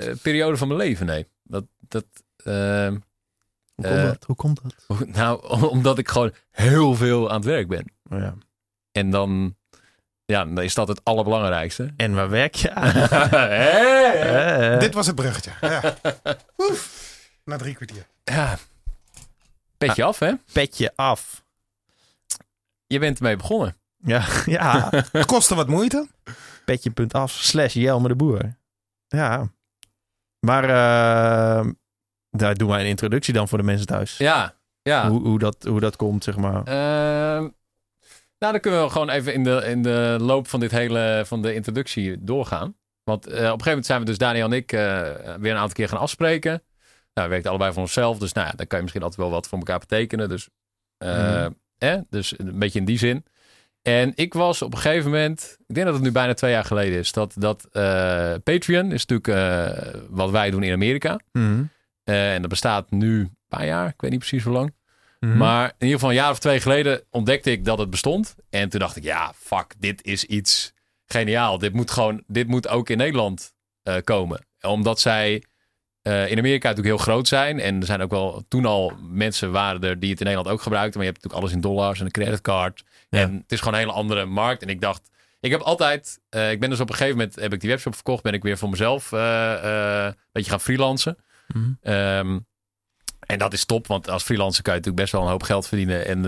eh, 0.00 0.14
periode 0.22 0.56
van 0.56 0.68
mijn 0.68 0.80
leven, 0.80 1.06
nee. 1.06 1.26
Dat, 1.42 1.64
dat, 1.88 2.04
ehm, 2.44 2.96
Hoe 3.74 3.84
komt 3.84 3.96
Eh, 3.98 4.02
dat? 4.04 4.24
Hoe 4.26 4.36
komt 4.36 4.60
dat? 4.62 5.06
nou, 5.08 5.48
omdat 5.68 5.98
ik 5.98 6.08
gewoon 6.08 6.32
heel 6.50 6.94
veel 6.94 7.28
aan 7.30 7.36
het 7.36 7.44
werk 7.44 7.68
ben. 7.68 7.92
Oh, 8.10 8.18
ja. 8.18 8.34
En 8.92 9.10
dan, 9.10 9.56
ja, 10.24 10.44
dan 10.44 10.62
is 10.62 10.74
dat 10.74 10.88
het 10.88 11.00
allerbelangrijkste. 11.04 11.92
En 11.96 12.14
waar 12.14 12.30
werk 12.30 12.54
je 12.54 12.72
aan? 12.74 12.90
Hey! 13.30 14.78
Dit 14.78 14.94
was 14.94 15.06
het 15.06 15.14
bruggetje. 15.14 15.50
Ja. 15.60 15.94
Na 17.44 17.56
drie 17.56 17.74
kwartier. 17.74 18.06
Ja. 18.24 18.58
Petje 19.78 20.04
af, 20.04 20.18
hè? 20.18 20.32
Petje 20.52 20.92
af. 20.96 21.44
Je 22.86 22.98
bent 22.98 23.18
ermee 23.18 23.36
begonnen. 23.36 23.76
Ja, 23.96 24.24
ja. 24.46 24.88
Het 24.90 25.26
kostte 25.26 25.54
wat 25.54 25.68
moeite. 25.68 26.08
Petje.af 26.64 27.30
slash 27.30 27.74
Jelme 27.74 28.08
de 28.08 28.14
Boer. 28.14 28.56
Ja. 29.08 29.48
Maar 30.40 30.64
eh, 30.64 31.66
daar 32.30 32.54
doen 32.54 32.68
wij 32.68 32.80
een 32.80 32.86
introductie 32.86 33.34
dan 33.34 33.48
voor 33.48 33.58
de 33.58 33.64
mensen 33.64 33.86
thuis. 33.86 34.16
Ja, 34.16 34.54
ja. 34.82 35.08
Hoe, 35.08 35.20
hoe, 35.20 35.38
dat, 35.38 35.64
hoe 35.68 35.80
dat 35.80 35.96
komt, 35.96 36.24
zeg 36.24 36.36
maar. 36.36 36.62
Ehm, 36.64 37.48
nou, 38.38 38.52
dan 38.52 38.60
kunnen 38.60 38.82
we 38.82 38.90
gewoon 38.90 39.10
even 39.10 39.34
in 39.34 39.44
de, 39.44 39.64
in 39.66 39.82
de 39.82 40.16
loop 40.20 40.48
van 40.48 40.60
dit 40.60 40.70
hele 40.70 41.22
van 41.26 41.42
de 41.42 41.54
introductie 41.54 42.24
doorgaan. 42.24 42.76
Want 43.02 43.26
eh, 43.26 43.32
op 43.32 43.38
een 43.38 43.44
gegeven 43.44 43.66
moment 43.68 43.86
zijn 43.86 44.00
we 44.00 44.06
dus 44.06 44.18
Daniel 44.18 44.44
en 44.44 44.52
ik 44.52 44.72
eh, 44.72 44.80
weer 45.38 45.50
een 45.50 45.58
aantal 45.58 45.74
keer 45.74 45.88
gaan 45.88 45.98
afspreken. 45.98 46.62
Nou, 47.14 47.28
we 47.28 47.34
werken 47.34 47.50
allebei 47.50 47.72
voor 47.72 47.82
onszelf, 47.82 48.18
dus 48.18 48.32
nou 48.32 48.46
ja, 48.46 48.52
dan 48.56 48.66
kan 48.66 48.76
je 48.76 48.82
misschien 48.82 49.02
altijd 49.02 49.20
wel 49.20 49.30
wat 49.30 49.48
voor 49.48 49.58
elkaar 49.58 49.78
betekenen. 49.78 50.28
Dus, 50.28 50.48
eh, 50.96 51.46
dus 52.08 52.38
een 52.38 52.58
beetje 52.58 52.78
in 52.78 52.84
die 52.84 52.98
zin. 52.98 53.24
En 53.82 54.12
ik 54.14 54.34
was 54.34 54.62
op 54.62 54.72
een 54.72 54.78
gegeven 54.78 55.10
moment, 55.10 55.56
ik 55.66 55.74
denk 55.74 55.86
dat 55.86 55.94
het 55.94 56.04
nu 56.04 56.12
bijna 56.12 56.34
twee 56.34 56.50
jaar 56.50 56.64
geleden 56.64 56.98
is, 56.98 57.12
dat, 57.12 57.34
dat 57.38 57.68
eh, 57.72 58.34
Patreon 58.44 58.92
is 58.92 59.06
natuurlijk 59.06 59.28
eh, 59.28 60.00
wat 60.08 60.30
wij 60.30 60.50
doen 60.50 60.62
in 60.62 60.72
Amerika. 60.72 61.20
Mhm. 61.32 61.64
En 62.04 62.40
dat 62.40 62.50
bestaat 62.50 62.90
nu 62.90 63.20
een 63.20 63.36
paar 63.48 63.66
jaar. 63.66 63.88
Ik 63.88 64.00
weet 64.00 64.10
niet 64.10 64.18
precies 64.18 64.44
hoe 64.44 64.52
lang. 64.52 64.74
Mhm. 65.20 65.36
Maar 65.36 65.64
in 65.64 65.74
ieder 65.78 65.94
geval 65.94 66.08
een 66.08 66.16
jaar 66.16 66.30
of 66.30 66.38
twee 66.38 66.60
geleden 66.60 67.02
ontdekte 67.10 67.50
ik 67.50 67.64
dat 67.64 67.78
het 67.78 67.90
bestond. 67.90 68.34
En 68.50 68.68
toen 68.68 68.80
dacht 68.80 68.96
ik, 68.96 69.02
ja, 69.02 69.32
fuck, 69.36 69.74
dit 69.78 70.04
is 70.04 70.24
iets 70.24 70.72
geniaal. 71.06 71.58
Dit 71.58 71.72
moet 71.72 71.90
gewoon, 71.90 72.22
dit 72.26 72.46
moet 72.46 72.68
ook 72.68 72.88
in 72.88 72.98
Nederland 72.98 73.54
komen. 74.04 74.46
Omdat 74.60 75.00
zij 75.00 75.42
eh, 76.04 76.30
in 76.30 76.38
Amerika 76.38 76.68
natuurlijk 76.68 76.96
heel 76.96 77.04
groot 77.04 77.28
zijn. 77.28 77.60
En 77.60 77.80
er 77.80 77.86
zijn 77.86 78.02
ook 78.02 78.10
wel 78.10 78.44
toen 78.48 78.66
al 78.66 78.92
mensen 79.10 79.52
waren 79.52 79.82
er 79.82 79.98
die 79.98 80.10
het 80.10 80.20
in 80.20 80.26
Nederland 80.26 80.54
ook 80.54 80.62
gebruikten. 80.62 80.98
Maar 80.98 81.06
je 81.06 81.12
hebt 81.12 81.22
natuurlijk 81.22 81.42
alles 81.42 81.56
in 81.56 81.70
dollars 81.70 81.98
en 81.98 82.04
een 82.04 82.10
creditcard. 82.12 82.84
Ja. 83.08 83.20
En 83.20 83.34
het 83.34 83.52
is 83.52 83.58
gewoon 83.58 83.74
een 83.74 83.80
hele 83.80 83.92
andere 83.92 84.24
markt. 84.24 84.62
En 84.62 84.68
ik 84.68 84.80
dacht, 84.80 85.10
ik 85.40 85.50
heb 85.50 85.60
altijd, 85.60 86.20
eh, 86.28 86.50
ik 86.50 86.60
ben 86.60 86.70
dus 86.70 86.80
op 86.80 86.88
een 86.88 86.94
gegeven 86.94 87.16
moment, 87.18 87.34
heb 87.34 87.52
ik 87.52 87.60
die 87.60 87.70
webshop 87.70 87.94
verkocht. 87.94 88.22
Ben 88.22 88.32
ik 88.32 88.42
weer 88.42 88.58
voor 88.58 88.70
mezelf 88.70 89.12
eh, 89.12 89.58
een 89.62 90.16
beetje 90.32 90.50
gaan 90.50 90.60
freelancen. 90.60 91.16
Mhm. 91.46 91.72
Ehm, 91.82 92.38
en 93.20 93.38
dat 93.38 93.52
is 93.52 93.64
top, 93.64 93.86
want 93.86 94.08
als 94.10 94.22
freelancer 94.22 94.62
kan 94.62 94.72
je 94.72 94.78
natuurlijk 94.78 95.02
best 95.04 95.12
wel 95.12 95.22
een 95.22 95.32
hoop 95.32 95.42
geld 95.42 95.68
verdienen. 95.68 96.06
En 96.06 96.22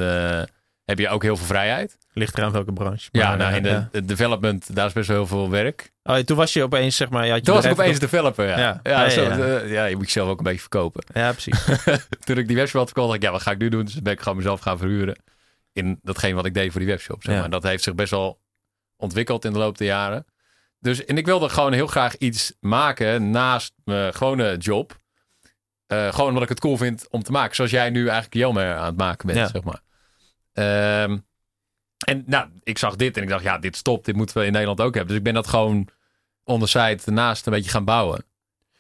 heb 0.87 0.99
je 0.99 1.09
ook 1.09 1.23
heel 1.23 1.37
veel 1.37 1.47
vrijheid. 1.47 1.99
Ligt 2.13 2.39
eraan 2.39 2.53
welke 2.53 2.73
branche. 2.73 3.09
ja, 3.13 3.35
nou, 3.37 3.51
eh, 3.51 3.57
in 3.57 3.63
de, 3.63 3.69
ja. 3.69 3.89
de 3.93 4.05
development, 4.05 4.75
daar 4.75 4.87
is 4.87 4.93
best 4.93 5.09
wel 5.09 5.17
heel 5.17 5.27
veel 5.27 5.51
werk. 5.51 5.93
Oh, 6.03 6.17
toen 6.17 6.37
was 6.37 6.53
je 6.53 6.63
opeens, 6.63 6.97
zeg 6.97 7.11
maar... 7.11 7.27
Ja, 7.27 7.41
Toen 7.41 7.55
was 7.55 7.65
ik 7.65 7.71
opeens 7.71 7.99
developer, 7.99 8.47
ja. 8.47 8.59
Ja. 8.59 8.81
Ja, 8.83 9.03
Ja, 9.03 9.11
zo, 9.11 9.23
ja, 9.23 9.37
ja. 9.37 9.59
eh, 9.59 9.71
ja, 9.73 9.85
je 9.85 9.97
moet 9.97 10.05
jezelf 10.05 10.29
ook 10.29 10.39
een 10.39 10.45
beetje 10.45 10.61
verkopen. 10.61 11.05
Ja, 11.13 11.33
precies. 11.33 11.65
Toen 12.25 12.39
ik 12.39 12.47
die 12.47 12.57
webshop 12.57 12.81
had 12.81 12.91
verkocht, 12.91 13.07
dacht 13.07 13.19
ik, 13.19 13.23
ja, 13.23 13.31
wat 13.31 13.43
ga 13.43 13.51
ik 13.51 13.59
nu 13.59 13.69
doen? 13.69 13.85
Dus 13.85 14.03
ben 14.03 14.13
ik 14.13 14.21
gewoon 14.21 14.37
mezelf 14.37 14.61
gaan 14.61 14.79
verhuren 14.79 15.17
in 15.73 15.99
datgene 16.03 16.35
wat 16.35 16.47
ik 16.47 16.55
deed 16.55 16.71
voor 16.71 16.81
die 16.81 16.89
webshop. 16.91 17.23
Zeg 17.23 17.35
maar. 17.35 17.45
En 17.45 17.51
dat 17.51 17.63
heeft 17.63 17.83
zich 17.83 17.95
best 17.95 18.11
wel 18.11 18.41
ontwikkeld 18.97 19.45
in 19.45 19.53
de 19.53 19.59
loop 19.59 19.79
der 19.79 19.87
jaren. 19.87 20.25
Dus, 20.81 21.05
en 21.05 21.19
ik 21.19 21.27
wilde 21.27 21.49
gewoon 21.49 21.73
heel 21.73 21.87
graag 21.87 22.17
iets 22.17 22.53
maken 22.61 23.31
naast 23.31 23.73
mijn 23.85 24.15
gewone 24.15 24.57
job. 24.57 24.99
Eh, 25.87 26.13
gewoon 26.13 26.29
omdat 26.29 26.43
ik 26.43 26.49
het 26.49 26.61
cool 26.61 26.77
vind 26.77 27.07
om 27.11 27.23
te 27.23 27.31
maken. 27.33 27.55
Zoals 27.57 27.71
jij 27.71 27.91
nu 27.91 28.01
eigenlijk 28.01 28.35
Jelmer 28.35 28.77
aan 28.77 28.87
het 28.87 28.97
maken 28.97 29.27
bent, 29.27 29.51
zeg 29.51 29.63
maar. 29.63 29.81
Ehm, 30.57 31.19
en 32.07 32.23
nou, 32.27 32.49
ik 32.63 32.79
zag 32.79 32.97
dit 32.97 33.17
en 33.17 33.23
ik 33.23 33.29
dacht, 33.29 33.43
ja, 33.45 33.59
dit 33.59 33.77
stopt. 33.77 34.05
Dit 34.05 34.17
moeten 34.17 34.37
we 34.39 34.47
in 34.47 34.53
Nederland 34.53 34.81
ook 34.81 34.95
hebben. 34.95 35.09
Dus 35.09 35.17
ik 35.17 35.23
ben 35.25 35.35
dat 35.35 35.47
gewoon 35.47 35.89
onderzijds 36.45 37.05
ernaast 37.05 37.47
een 37.47 37.53
beetje 37.53 37.71
gaan 37.71 37.85
bouwen. 37.85 38.25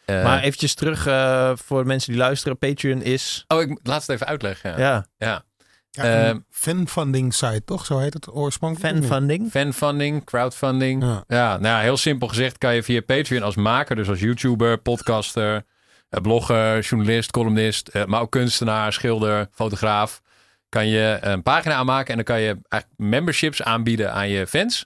Eh, 0.04 0.24
maar 0.24 0.42
eventjes 0.42 0.74
terug 0.74 1.06
eh, 1.06 1.52
voor 1.54 1.80
de 1.80 1.86
mensen 1.86 2.12
die 2.12 2.20
luisteren. 2.20 2.58
Patreon 2.58 3.02
is... 3.02 3.44
Oh, 3.48 3.60
ik 3.60 3.78
laat 3.82 4.00
het 4.00 4.10
even 4.10 4.26
uitleggen. 4.26 4.70
Ja. 4.70 4.78
Ja, 4.78 5.06
ja. 5.18 5.44
Ja, 5.90 6.02
Ehm, 6.04 6.28
een 6.36 6.44
fanfunding 6.50 7.34
site, 7.34 7.62
toch? 7.64 7.86
Zo 7.86 7.98
heet 7.98 8.14
het 8.14 8.30
oorspronkelijk. 8.34 8.94
fanfunding. 8.96 9.50
Fanfunding, 9.50 10.24
crowdfunding. 10.24 11.02
Ja. 11.02 11.24
Ja, 11.28 11.48
nou 11.56 11.76
ja, 11.76 11.80
heel 11.80 11.96
simpel 11.96 12.28
gezegd 12.28 12.58
kan 12.58 12.74
je 12.74 12.82
via 12.82 13.00
Patreon 13.00 13.42
als 13.42 13.54
maker, 13.54 13.96
dus 13.96 14.08
als 14.08 14.20
YouTuber, 14.20 14.78
podcaster, 14.78 15.64
eh, 16.08 16.20
blogger, 16.20 16.80
journalist, 16.80 17.30
columnist, 17.30 17.88
eh, 17.88 18.04
maar 18.04 18.20
ook 18.20 18.30
kunstenaar, 18.30 18.92
schilder, 18.92 19.48
fotograaf, 19.52 20.22
kan 20.68 20.86
je 20.86 21.18
een 21.20 21.42
pagina 21.42 21.74
aanmaken 21.74 22.08
en 22.10 22.14
dan 22.16 22.24
kan 22.24 22.40
je 22.40 22.58
eigenlijk 22.68 23.00
memberships 23.10 23.62
aanbieden 23.62 24.12
aan 24.12 24.28
je 24.28 24.46
fans 24.46 24.84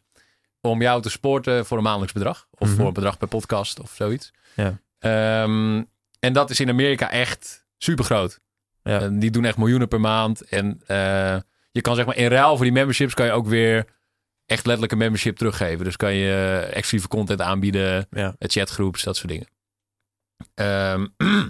om 0.61 0.83
jou 0.83 1.03
te 1.03 1.11
supporten 1.11 1.67
voor 1.67 1.77
een 1.77 1.83
maandelijks 1.83 2.15
bedrag 2.15 2.47
of 2.51 2.69
Mhm. 2.69 2.77
voor 2.77 2.87
een 2.87 2.93
bedrag 2.93 3.19
per 3.19 3.29
podcast 3.29 3.81
of 3.81 3.93
zoiets. 3.95 4.31
Ja. 4.55 4.81
Ehm, 4.99 5.83
en 6.21 6.33
dat 6.33 6.51
is 6.51 6.61
in 6.61 6.69
Amerika 6.69 7.11
echt 7.11 7.67
super 7.79 8.05
groot. 8.05 8.41
Ja. 8.83 9.01
En 9.01 9.19
die 9.19 9.31
doen 9.31 9.45
echt 9.45 9.57
miljoenen 9.57 9.89
per 9.89 10.01
maand. 10.01 10.43
En 10.43 10.81
eh, 10.87 11.37
je 11.73 11.81
kan 11.81 11.95
zeg 11.95 12.07
maar 12.07 12.17
in 12.17 12.29
ruil 12.29 12.55
voor 12.57 12.65
die 12.65 12.75
memberships 12.75 13.15
kan 13.15 13.27
je 13.27 13.33
ook 13.33 13.47
weer 13.47 13.85
echt 14.47 14.65
letterlijk 14.65 14.93
een 14.93 14.99
membership 14.99 15.37
teruggeven. 15.37 15.85
Dus 15.85 15.97
kan 15.97 16.15
je 16.15 16.59
exclusieve 16.73 17.09
content 17.09 17.41
aanbieden, 17.41 18.07
Ja. 18.11 18.35
chatgroeps, 18.39 19.03
dat 19.03 19.17
soort 19.17 19.29
dingen. 19.29 19.49
Ehm, 20.55 21.07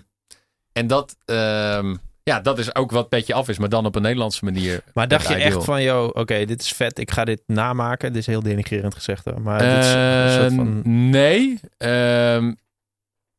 en 0.81 0.87
dat, 0.87 1.17
ehm, 1.25 1.97
ja, 2.23 2.41
dat 2.41 2.59
is 2.59 2.75
ook 2.75 2.91
wat 2.91 3.09
Petje 3.09 3.35
Af 3.35 3.49
is, 3.49 3.59
maar 3.59 3.69
dan 3.69 3.87
op 3.87 3.95
een 3.97 4.03
Nederlandse 4.03 4.45
manier. 4.45 4.83
Maar 4.95 5.09
dacht 5.09 5.29
je 5.29 5.35
ideal. 5.35 5.47
echt 5.57 5.65
van, 5.65 5.83
joh, 5.83 6.09
oké, 6.13 6.45
dit 6.45 6.61
is 6.61 6.73
vet. 6.73 6.99
Ik 6.99 7.11
ga 7.11 7.25
dit 7.25 7.43
namaken. 7.47 8.13
Dit 8.13 8.21
is 8.21 8.27
heel 8.27 8.43
denigrerend 8.43 8.95
gezegd 8.95 9.25
hoor. 9.25 9.41
Maar 9.41 9.59
dit 9.59 9.85
is 9.85 9.93
een 9.93 9.99
Eh, 10.01 10.35
soort 10.35 10.55
van... 10.55 10.81
Nee. 11.11 11.61
Ehm, 11.77 12.53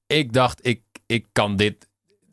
ik 0.07 0.33
dacht, 0.33 0.59
ik, 0.67 0.81
ik 1.05 1.25
kan 1.31 1.55
dit... 1.55 1.89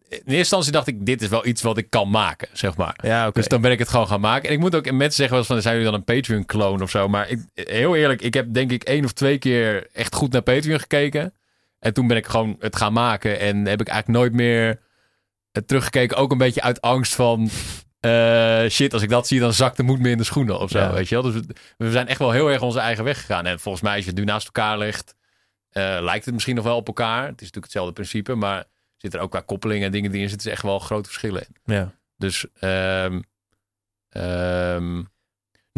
In 0.08 0.16
eerste 0.18 0.34
instantie 0.36 0.72
dacht 0.72 0.86
ik, 0.86 1.06
dit 1.06 1.22
is 1.22 1.28
wel 1.28 1.46
iets 1.46 1.62
wat 1.62 1.78
ik 1.78 1.90
kan 1.90 2.10
maken, 2.10 2.48
zeg 2.52 2.76
maar. 2.76 2.98
Ja. 3.02 3.30
Dus 3.30 3.48
dan 3.48 3.60
ben 3.60 3.70
ik 3.70 3.78
het 3.78 3.88
gewoon 3.88 4.06
gaan 4.06 4.20
maken. 4.20 4.48
En 4.48 4.54
ik 4.54 4.60
moet 4.60 4.74
ook, 4.74 4.86
en 4.86 4.96
mensen 4.96 5.16
zeggen 5.16 5.30
wel 5.30 5.38
eens 5.38 5.48
van, 5.52 5.62
zijn 5.62 5.74
jullie 5.74 5.90
dan 5.90 6.00
een 6.00 6.16
Patreon-clone 6.16 6.82
of 6.82 6.90
zo? 6.90 7.08
Maar 7.08 7.28
ik, 7.28 7.38
heel 7.54 7.96
eerlijk, 7.96 8.22
ik 8.22 8.34
heb 8.34 8.52
denk 8.52 8.70
ik 8.70 8.82
één 8.82 9.04
of 9.04 9.12
twee 9.12 9.38
keer 9.38 9.86
echt 9.92 10.14
goed 10.14 10.32
naar 10.32 10.42
Patreon 10.42 10.80
gekeken. 10.80 11.34
En 11.78 11.92
toen 11.94 12.06
ben 12.06 12.16
ik 12.16 12.26
gewoon 12.26 12.56
het 12.58 12.76
gaan 12.76 12.92
maken. 12.92 13.40
En 13.40 13.66
heb 13.66 13.80
ik 13.80 13.88
eigenlijk 13.88 14.18
nooit 14.18 14.32
meer 14.32 14.80
teruggekeken. 15.66 16.16
Ook 16.16 16.32
een 16.32 16.38
beetje 16.38 16.62
uit 16.62 16.80
angst 16.80 17.14
van... 17.14 17.50
eh, 18.00 18.64
shit, 18.68 18.92
als 18.92 19.02
ik 19.02 19.08
dat 19.08 19.26
zie, 19.26 19.40
dan 19.40 19.52
zakt 19.52 19.76
de 19.76 19.82
moed 19.82 19.98
me 19.98 20.10
in 20.10 20.18
de 20.18 20.24
schoenen 20.24 20.58
of 20.58 20.70
zo. 20.70 20.78
Ja. 20.78 20.92
Weet 20.92 21.08
je 21.08 21.14
wel? 21.22 21.32
Dus 21.32 21.34
we, 21.34 21.54
we 21.76 21.90
zijn 21.90 22.08
echt 22.08 22.18
wel 22.18 22.30
heel 22.30 22.50
erg 22.50 22.62
onze 22.62 22.78
eigen 22.78 23.04
weg 23.04 23.20
gegaan. 23.20 23.46
En 23.46 23.60
volgens 23.60 23.84
mij, 23.84 23.94
als 23.94 24.04
je 24.04 24.10
het 24.10 24.18
nu 24.18 24.24
naast 24.24 24.46
elkaar 24.46 24.78
legt, 24.78 25.14
eh, 25.68 25.98
lijkt 26.00 26.24
het 26.24 26.34
misschien 26.34 26.54
nog 26.54 26.64
wel 26.64 26.76
op 26.76 26.86
elkaar. 26.86 27.22
Het 27.22 27.40
is 27.40 27.50
natuurlijk 27.52 27.64
hetzelfde 27.64 27.92
principe, 27.92 28.34
maar 28.34 28.64
zit 28.96 29.14
er 29.14 29.20
ook 29.20 29.30
qua 29.30 29.40
koppelingen 29.40 29.86
en 29.86 29.92
dingen 29.92 30.10
die 30.10 30.22
in 30.22 30.28
zitten, 30.28 30.46
is 30.46 30.52
echt 30.52 30.62
wel 30.62 30.78
grote 30.78 31.08
verschillen 31.08 31.42
in. 31.42 31.74
Ja. 31.74 31.94
Dus 32.16 32.46
ehm, 32.60 33.20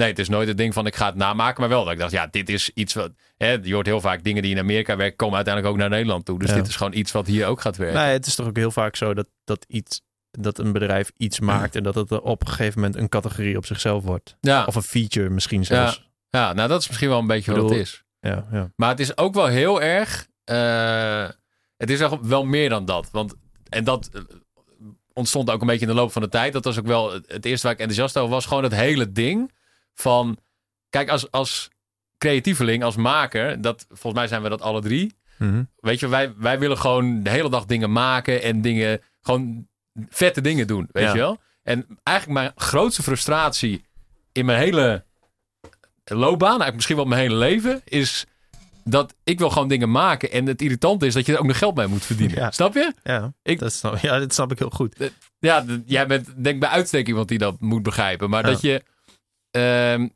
nee, 0.00 0.08
het 0.08 0.18
is 0.18 0.28
nooit 0.28 0.48
het 0.48 0.56
ding 0.56 0.74
van 0.74 0.86
ik 0.86 0.96
ga 0.96 1.06
het 1.06 1.14
namaken, 1.14 1.60
maar 1.60 1.68
wel 1.68 1.84
dat 1.84 1.92
ik 1.92 1.98
dacht, 1.98 2.12
ja, 2.12 2.26
dit 2.26 2.48
is 2.48 2.70
iets 2.74 2.94
wat. 2.94 3.10
Hè, 3.36 3.52
je 3.62 3.74
hoort 3.74 3.86
heel 3.86 4.00
vaak 4.00 4.24
dingen 4.24 4.42
die 4.42 4.50
in 4.52 4.58
Amerika 4.58 4.96
werken, 4.96 5.16
komen 5.16 5.34
uiteindelijk 5.36 5.74
ook 5.74 5.80
naar 5.80 5.90
Nederland 5.90 6.24
toe. 6.24 6.38
Dus 6.38 6.48
Ja. 6.50 6.54
dit 6.54 6.66
is 6.66 6.76
gewoon 6.76 6.92
iets 6.94 7.12
wat 7.12 7.26
hier 7.26 7.46
ook 7.46 7.60
gaat 7.60 7.76
werken. 7.76 8.00
Nee, 8.00 8.12
het 8.12 8.26
is 8.26 8.34
toch 8.34 8.46
ook 8.46 8.56
heel 8.56 8.70
vaak 8.70 8.96
zo 8.96 9.14
dat, 9.14 9.26
dat, 9.44 9.64
iets, 9.68 10.00
dat 10.30 10.58
een 10.58 10.72
bedrijf 10.72 11.10
iets 11.16 11.40
maakt 11.40 11.76
en 11.76 11.82
dat 11.82 11.94
het 11.94 12.10
er 12.10 12.20
op 12.20 12.40
een 12.40 12.48
gegeven 12.48 12.80
moment 12.80 12.98
een 12.98 13.08
categorie 13.08 13.56
op 13.56 13.66
zichzelf 13.66 14.04
wordt. 14.04 14.36
ja, 14.40 14.64
Of 14.64 14.74
een 14.74 14.82
feature 14.82 15.30
misschien 15.30 15.64
zelfs. 15.64 16.10
ja, 16.30 16.52
nou 16.52 16.68
dat 16.68 16.80
is 16.80 16.86
misschien 16.88 17.08
wel 17.08 17.18
een 17.18 17.26
beetje 17.26 17.50
Ik 17.52 17.56
wat 17.56 17.70
het 17.70 17.78
bedoel- 17.78 17.82
is. 17.82 18.04
Ja, 18.20 18.46
ja. 18.52 18.70
Maar 18.76 18.88
het 18.88 19.00
is 19.00 19.16
ook 19.16 19.34
wel 19.34 19.46
heel 19.46 19.82
erg. 19.82 20.28
eh, 20.44 21.28
het 21.76 21.90
is 21.90 22.02
wel 22.22 22.44
meer 22.44 22.68
dan 22.68 22.84
dat. 22.84 23.08
Want, 23.12 23.34
en 23.68 23.84
dat 23.84 24.08
eh, 24.12 24.20
ontstond 25.12 25.50
ook 25.50 25.60
een 25.60 25.66
beetje 25.66 25.86
in 25.86 25.92
de 25.92 25.98
loop 26.00 26.12
van 26.12 26.22
de 26.22 26.28
tijd. 26.28 26.52
Dat 26.52 26.64
was 26.64 26.78
ook 26.78 26.86
wel 26.86 27.12
het 27.12 27.32
het 27.32 27.44
eerste 27.44 27.62
waar 27.66 27.74
ik 27.74 27.80
enthousiast 27.80 28.16
over 28.18 28.30
was. 28.34 28.46
Gewoon 28.46 28.62
het 28.62 28.74
hele 28.74 29.12
ding 29.12 29.52
van. 29.94 30.36
Kijk, 30.88 31.08
als, 31.08 31.30
als 31.30 31.68
creatieveling, 32.18 32.82
als 32.84 32.96
maker. 32.96 33.60
Dat, 33.60 33.84
volgens 33.88 34.14
mij 34.14 34.28
zijn 34.28 34.42
we 34.42 34.48
dat 34.48 34.60
alle 34.62 34.80
drie. 34.80 35.14
Mhm. 35.38 35.62
Weet 35.76 36.00
je, 36.00 36.08
wij, 36.08 36.32
wij 36.36 36.58
willen 36.58 36.78
gewoon 36.78 37.22
de 37.22 37.30
hele 37.30 37.50
dag 37.50 37.64
dingen 37.66 37.92
maken. 37.92 38.42
En 38.42 38.60
dingen. 38.60 39.00
Gewoon 39.20 39.66
vette 40.08 40.40
dingen 40.40 40.66
doen. 40.66 40.88
Weet 40.92 41.04
Ja. 41.04 41.12
je 41.12 41.18
wel? 41.18 41.38
En 41.62 41.86
eigenlijk 42.02 42.38
mijn 42.40 42.52
grootste 42.56 43.02
frustratie 43.02 43.84
in 44.32 44.44
mijn 44.44 44.58
hele 44.58 45.04
loopbaan, 46.04 46.48
eigenlijk 46.48 46.74
misschien 46.74 46.96
wel 46.96 47.04
mijn 47.04 47.20
hele 47.20 47.34
leven, 47.34 47.80
is 47.84 48.26
dat 48.84 49.14
ik 49.24 49.38
wil 49.38 49.50
gewoon 49.50 49.68
dingen 49.68 49.90
maken. 49.90 50.30
En 50.30 50.46
het 50.46 50.62
irritante 50.62 51.06
is 51.06 51.14
dat 51.14 51.26
je 51.26 51.32
er 51.32 51.38
ook 51.38 51.46
nog 51.46 51.58
geld 51.58 51.74
mee 51.74 51.86
moet 51.86 52.04
verdienen. 52.04 52.36
Ja. 52.38 52.50
Snap 52.50 52.74
je? 52.74 52.92
ja, 53.02 53.32
Ik- 53.42 53.58
dat 53.58 53.72
snap, 53.72 53.98
ja, 53.98 54.18
dat 54.18 54.34
snap 54.34 54.52
ik 54.52 54.58
heel 54.58 54.70
goed. 54.70 55.10
Ja, 55.38 55.64
d- 55.64 55.66
jij 55.86 56.06
bent 56.06 56.26
denk 56.26 56.54
ik 56.54 56.60
bij 56.60 56.68
uitstek 56.68 57.08
iemand 57.08 57.28
die 57.28 57.38
dat 57.38 57.60
moet 57.60 57.82
begrijpen. 57.82 58.30
Maar 58.30 58.44
Ja. 58.44 58.50
dat 58.50 58.60
je... 58.60 58.82
ehm, 59.50 60.08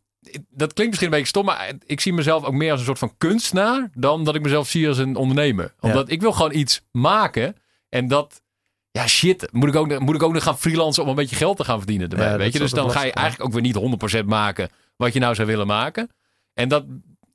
dat 0.49 0.72
klinkt 0.72 0.91
misschien 0.91 1.05
een 1.05 1.11
beetje 1.11 1.26
stom, 1.26 1.45
maar 1.45 1.72
ik 1.87 2.01
zie 2.01 2.12
mezelf 2.12 2.45
ook 2.45 2.53
meer 2.53 2.70
als 2.70 2.80
een 2.80 2.87
soort 2.87 2.99
van 2.99 3.16
kunstenaar 3.18 3.91
dan 3.95 4.24
dat 4.24 4.35
ik 4.35 4.43
mezelf 4.43 4.68
zie 4.68 4.89
als 4.89 4.99
een 4.99 5.16
ondernemer. 5.16 5.74
Omdat 5.80 6.11
ik 6.11 6.20
wil 6.20 6.32
gewoon 6.32 6.55
iets 6.55 6.82
maken 6.93 7.57
en 7.89 8.09
dat, 8.09 8.43
ja 8.91 9.07
shit, 9.07 9.49
moet 9.53 9.68
ik 9.68 9.74
ook, 9.74 9.99
moet 9.99 10.14
ik 10.14 10.22
ook 10.22 10.32
nog 10.32 10.43
gaan 10.43 10.59
freelancen 10.59 11.03
om 11.03 11.09
een 11.09 11.14
beetje 11.14 11.37
geld 11.37 11.57
te 11.57 11.64
gaan 11.64 11.78
verdienen 11.78 12.09
erbij, 12.09 12.30
Ja, 12.30 12.37
weet 12.37 12.53
je? 12.53 12.59
Dus 12.59 12.70
dan 12.70 12.91
ga 12.91 13.05
je 13.05 13.12
eigenlijk 13.12 13.47
ook 13.47 13.53
weer 13.53 13.62
niet 13.62 14.22
100% 14.22 14.24
maken 14.26 14.68
wat 14.97 15.12
je 15.12 15.20
nou 15.20 15.35
zou 15.35 15.49
willen 15.49 15.66
maken. 15.66 16.11
En 16.55 16.68
dat, 16.68 16.85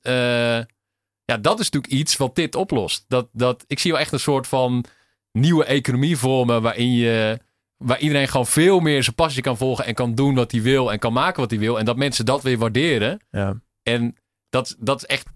eh, 0.00 0.58
ja, 1.24 1.36
dat 1.40 1.60
is 1.60 1.70
natuurlijk 1.70 1.92
iets 1.92 2.16
wat 2.16 2.34
dit 2.34 2.54
oplost. 2.54 3.04
Dat, 3.08 3.28
dat, 3.32 3.64
ik 3.66 3.78
zie 3.78 3.92
wel 3.92 4.00
echt 4.00 4.12
een 4.12 4.20
soort 4.20 4.46
van 4.46 4.84
nieuwe 5.32 5.64
economie 5.64 6.16
vormen 6.16 6.62
waarin 6.62 6.92
je 6.92 7.38
waar 7.84 7.98
iedereen 7.98 8.28
gewoon 8.28 8.46
veel 8.46 8.80
meer 8.80 9.02
zijn 9.02 9.14
passie 9.14 9.42
kan 9.42 9.56
volgen 9.56 9.84
en 9.84 9.94
kan 9.94 10.14
doen 10.14 10.34
wat 10.34 10.50
hij 10.50 10.62
wil 10.62 10.92
en 10.92 10.98
kan 10.98 11.12
maken 11.12 11.40
wat 11.40 11.50
hij 11.50 11.58
wil. 11.58 11.78
En 11.78 11.84
dat 11.84 11.96
mensen 11.96 12.26
dat 12.26 12.42
weer 12.42 12.58
waarderen. 12.58 13.20
Ja. 13.30 13.60
En 13.82 14.16
dat, 14.48 14.76
dat 14.78 14.96
is 14.96 15.06
echt 15.06 15.26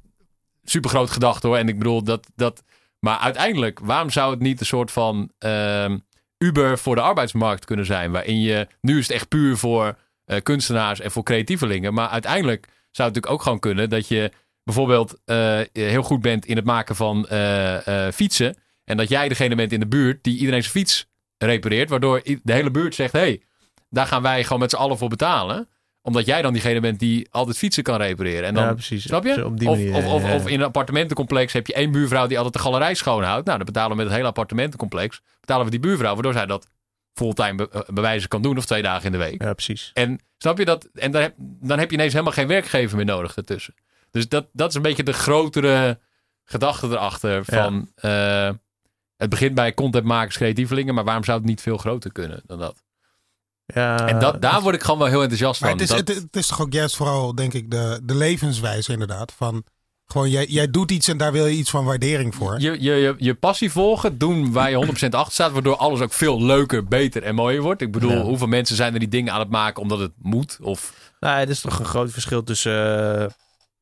super 0.63 0.91
groot 0.91 1.11
gedacht 1.11 1.43
hoor. 1.43 1.57
En 1.57 1.69
ik 1.69 1.79
bedoel 1.79 2.05
dat, 2.05 2.27
dat. 2.35 2.63
Maar 2.99 3.19
uiteindelijk, 3.19 3.81
waarom 3.81 4.11
zou 4.11 4.31
het 4.31 4.41
niet 4.41 4.61
een 4.61 4.67
soort 4.67 4.91
van 4.91 5.33
ehm, 5.39 5.99
Uber 6.39 6.79
voor 6.79 6.95
de 6.95 7.01
arbeidsmarkt 7.01 7.65
kunnen 7.65 7.87
zijn? 7.87 8.11
Waarin 8.11 8.41
je. 8.41 8.69
Nu 8.81 8.99
is 8.99 9.07
het 9.07 9.17
echt 9.17 9.29
puur 9.29 9.57
voor 9.57 9.99
eh, 10.25 10.43
kunstenaars 10.43 11.01
en 11.01 11.11
voor 11.11 11.23
creatievelingen. 11.23 11.95
Maar 11.95 12.09
uiteindelijk 12.09 12.65
zou 12.65 12.75
het 12.83 12.97
natuurlijk 12.97 13.33
ook 13.33 13.43
gewoon 13.43 13.59
kunnen 13.59 13.91
dat 13.91 14.09
je 14.09 14.33
bijvoorbeeld 14.65 15.21
eh, 15.25 15.61
heel 15.73 16.03
goed 16.03 16.21
bent 16.21 16.47
in 16.47 16.57
het 16.57 16.65
maken 16.65 16.97
van 16.97 17.29
eh, 17.29 18.09
fietsen. 18.13 18.57
En 18.85 18.97
dat 18.97 19.09
jij 19.09 19.29
degene 19.29 19.55
bent 19.55 19.73
in 19.73 19.81
de 19.81 19.87
buurt 19.87 20.25
die 20.25 20.39
iedereen 20.39 20.63
zijn 20.63 20.75
fiets 20.75 21.07
repareert. 21.39 21.91
Waardoor 21.91 22.23
de 22.43 22.53
hele 22.53 22.71
buurt 22.71 22.95
zegt: 22.95 23.13
hé, 23.13 23.19
hey, 23.19 23.43
daar 23.91 24.07
gaan 24.07 24.23
wij 24.23 24.43
gewoon 24.43 24.59
met 24.59 24.71
z'n 24.71 24.77
allen 24.77 24.99
voor 24.99 25.09
betalen. 25.09 25.69
Omdat 26.03 26.27
jij 26.27 26.43
dan 26.43 26.53
diegene 26.53 26.81
bent 26.81 26.99
die 26.99 27.29
altijd 27.31 27.59
fietsen 27.59 27.83
kan 27.83 27.97
repareren. 27.97 28.45
En 28.45 28.55
dan, 28.55 28.65
ja, 28.65 28.73
precies. 28.73 29.03
snap 29.03 29.25
je? 29.25 29.45
Op 29.45 29.59
die 29.59 29.69
of, 29.69 29.77
manier. 29.77 29.95
of, 29.95 30.33
of, 30.33 30.49
in 30.49 30.61
een 30.61 30.67
appartementencomplex 30.67 31.53
heb 31.53 31.67
je 31.67 31.75
één 31.75 31.91
buurvrouw 31.91 32.27
die 32.27 32.37
altijd 32.37 32.55
de 32.55 32.61
galerij 32.61 32.95
schoonhoudt. 32.95 33.47
Nou, 33.47 33.57
dan 33.57 33.67
betalen 33.67 33.91
we 33.91 33.97
met 33.97 34.07
het 34.07 34.15
hele 34.15 34.29
appartementencomplex. 34.29 35.21
Betalen 35.41 35.65
we 35.65 35.71
die 35.71 35.81
buurvrouw, 35.81 36.15
waardoor 36.15 36.33
zij 36.33 36.47
dat 36.47 36.67
fulltime 37.13 37.55
be- 37.55 37.69
eh, 37.73 37.81
bewijzen 37.87 38.29
kan 38.29 38.43
doen. 38.43 38.57
Of 38.57 38.65
twee 38.65 38.83
dagen 38.83 39.05
in 39.05 39.13
de 39.13 39.19
week. 39.19 39.43
Ja, 39.43 39.53
precies. 39.53 39.91
En 39.95 40.21
snap 40.39 40.59
je 40.59 40.65
dat? 40.65 40.89
En 40.95 41.11
dan 41.11 41.23
heb, 41.23 41.35
dan 41.39 41.79
heb 41.79 41.91
je 41.91 41.97
ineens 41.97 42.13
helemaal 42.13 42.33
geen 42.35 42.47
werkgever 42.47 42.97
meer 42.97 43.07
nodig 43.07 43.37
ertussen. 43.37 43.75
Dus 44.11 44.29
dat, 44.29 44.49
dat 44.53 44.69
is 44.69 44.75
een 44.75 44.83
beetje 44.83 45.03
de 45.03 45.13
grotere 45.13 45.99
gedachte 46.45 46.87
erachter. 46.87 47.45
Van, 47.45 47.91
eh, 47.95 48.51
het 49.17 49.31
begint 49.31 49.55
bij 49.55 49.75
contentmakers, 49.75 50.37
creatievelingen. 50.37 50.95
Maar 50.95 51.05
waarom 51.05 51.25
zou 51.25 51.39
het 51.39 51.47
niet 51.47 51.61
veel 51.61 51.77
groter 51.79 52.13
kunnen 52.13 52.43
dan 52.47 52.59
dat? 52.59 52.83
Ja, 53.67 54.07
en 54.09 54.19
dat, 54.19 54.43
daar 54.43 54.61
word 54.63 54.75
ik 54.75 54.83
gewoon 54.83 54.99
wel 54.99 55.09
heel 55.09 55.21
enthousiast 55.23 55.61
Maar 55.61 55.71
van. 55.71 55.79
het 55.79 55.91
is, 55.91 55.97
Dat- 55.97 56.09
het, 56.09 56.23
het 56.25 56.37
is 56.37 56.47
toch 56.47 56.61
ook 56.61 56.73
juist 56.73 56.97
vooral, 56.97 57.35
denk 57.35 57.53
ik, 57.53 57.71
de, 57.71 58.01
de 58.03 58.15
levenswijze 58.15 58.93
inderdaad. 58.93 59.33
Van 59.33 59.65
gewoon, 60.07 60.31
jij, 60.31 60.47
jij 60.47 60.71
doet 60.71 60.91
iets 60.91 61.09
en 61.09 61.17
daar 61.17 61.33
wil 61.33 61.47
je 61.47 61.57
iets 61.57 61.71
van 61.71 61.85
waardering 61.85 62.35
voor. 62.35 62.61
je, 62.61 62.71
je, 62.83 62.93
je, 62.93 63.15
je 63.19 63.35
passie 63.35 63.71
volgen, 63.71 64.19
doen 64.19 64.53
waar 64.53 64.71
je 64.71 64.87
100% 64.87 65.09
achter 65.11 65.33
staat, 65.33 65.53
waardoor 65.53 65.77
alles 65.77 66.01
ook 66.01 66.13
veel 66.13 66.43
leuker, 66.43 66.85
beter 66.85 67.23
en 67.23 67.35
mooier 67.35 67.63
wordt. 67.63 67.81
Ik 67.83 67.93
bedoel, 67.93 68.11
Ja. 68.11 68.23
hoeveel 68.23 68.47
mensen 68.47 68.77
zijn 68.77 68.93
er 68.93 68.99
die 68.99 69.09
dingen 69.09 69.33
aan 69.33 69.41
het 69.41 69.51
maken 69.51 69.83
omdat 69.83 69.99
het 69.99 70.13
moet? 70.19 70.59
Of 70.63 71.13
Nou, 71.21 71.39
het 71.39 71.49
is 71.49 71.61
toch 71.61 71.79
een 71.79 71.85
groot 71.85 72.11
verschil 72.13 72.43
tussen 72.43 73.19
eh, 73.21 73.27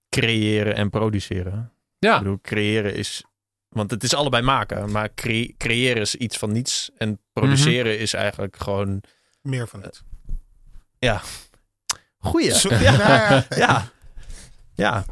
creëren 0.08 0.74
en 0.76 0.90
produceren. 0.90 1.72
ja, 1.98 2.12
Ik 2.16 2.22
bedoel, 2.22 2.38
creëren 2.42 2.94
is... 2.94 3.24
Want 3.72 3.90
het 3.90 4.02
is 4.02 4.14
allebei 4.14 4.42
maken. 4.42 4.90
Maar 4.90 5.14
cre- 5.14 5.52
creëren 5.58 6.00
is 6.02 6.14
iets 6.14 6.36
van 6.38 6.52
niets. 6.52 6.90
En 6.96 7.20
produceren 7.32 7.98
is 7.98 8.14
eigenlijk 8.14 8.56
gewoon... 8.56 9.02
Meer 9.42 9.68
van 9.68 9.82
het. 9.82 10.02
Goeie. 12.18 12.54
Zo- 12.54 12.74
ja, 12.88 12.92
ja. 12.92 13.46
Ja. 13.56 13.88
Ja. 14.74 15.04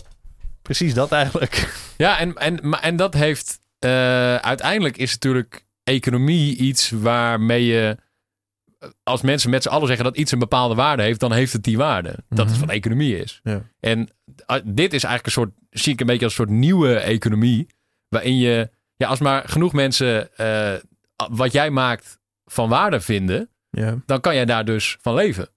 Precies 0.63 0.95
dat 0.95 1.13
eigenlijk. 1.13 1.75
ja 1.97 2.19
en, 2.19 2.35
en, 2.35 2.59
maar- 2.69 2.81
en 2.83 2.97
dat 2.97 3.15
heeft 3.15 3.59
eh, 3.79 4.37
uiteindelijk 4.37 4.97
is 4.97 5.13
natuurlijk 5.13 5.67
economie 5.85 6.57
iets 6.57 6.91
waarmee 6.91 7.65
je 7.65 7.97
als 9.03 9.23
mensen 9.23 9.51
met 9.51 9.63
z'n 9.63 9.69
allen 9.69 9.87
zeggen 9.87 10.05
dat 10.05 10.17
iets 10.17 10.33
een 10.33 10.39
bepaalde 10.39 10.75
waarde 10.75 11.03
heeft, 11.03 11.21
dan 11.21 11.33
heeft 11.33 11.53
het 11.53 11.63
die 11.65 11.77
waarde. 11.77 12.19
Dat 12.29 12.47
is 12.47 12.53
Mhm. 12.57 12.61
wat 12.67 12.71
economie 12.75 13.19
is. 13.19 13.41
Ja. 13.43 13.63
En 13.81 14.09
ah, 14.47 14.61
dit 14.65 14.93
is 14.93 15.05
eigenlijk 15.05 15.27
een 15.27 15.43
soort, 15.43 15.51
zie 15.71 15.93
ik 15.93 16.01
een 16.01 16.07
beetje 16.07 16.25
als 16.25 16.39
een 16.39 16.45
soort 16.47 16.59
nieuwe 16.59 16.95
economie, 16.97 17.67
waarin 18.11 18.37
je, 18.39 18.71
ja, 18.97 19.09
als 19.09 19.21
maar 19.21 19.49
genoeg 19.49 19.73
mensen 19.73 20.37
eh, 20.37 20.75
wat 21.31 21.53
jij 21.53 21.71
maakt 21.71 22.19
van 22.45 22.69
waarde 22.69 23.01
vinden, 23.01 23.51
Ja. 23.71 23.97
dan 24.07 24.21
kan 24.21 24.35
jij 24.35 24.45
daar 24.45 24.65
dus 24.65 24.97
van 25.01 25.15
leven. 25.15 25.49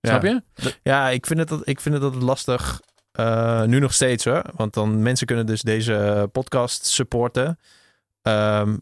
Ja. 0.00 0.10
Snap 0.10 0.22
je? 0.22 0.42
Ja, 0.82 1.08
ik 1.08 1.26
vind 1.26 1.38
het, 1.38 1.48
dat- 1.48 1.68
ik 1.68 1.80
vind 1.80 1.94
het 1.94 2.04
altijd 2.04 2.22
lastig. 2.22 2.80
eh, 3.12 3.62
nu 3.64 3.78
nog 3.78 3.92
steeds 3.92 4.24
hoor. 4.24 4.42
Want 4.56 4.74
dan 4.74 5.02
mensen 5.02 5.26
kunnen 5.26 5.46
dus 5.46 5.60
deze 5.62 6.28
podcast 6.32 6.84
supporten. 6.86 7.58
Ehm, 8.22 8.76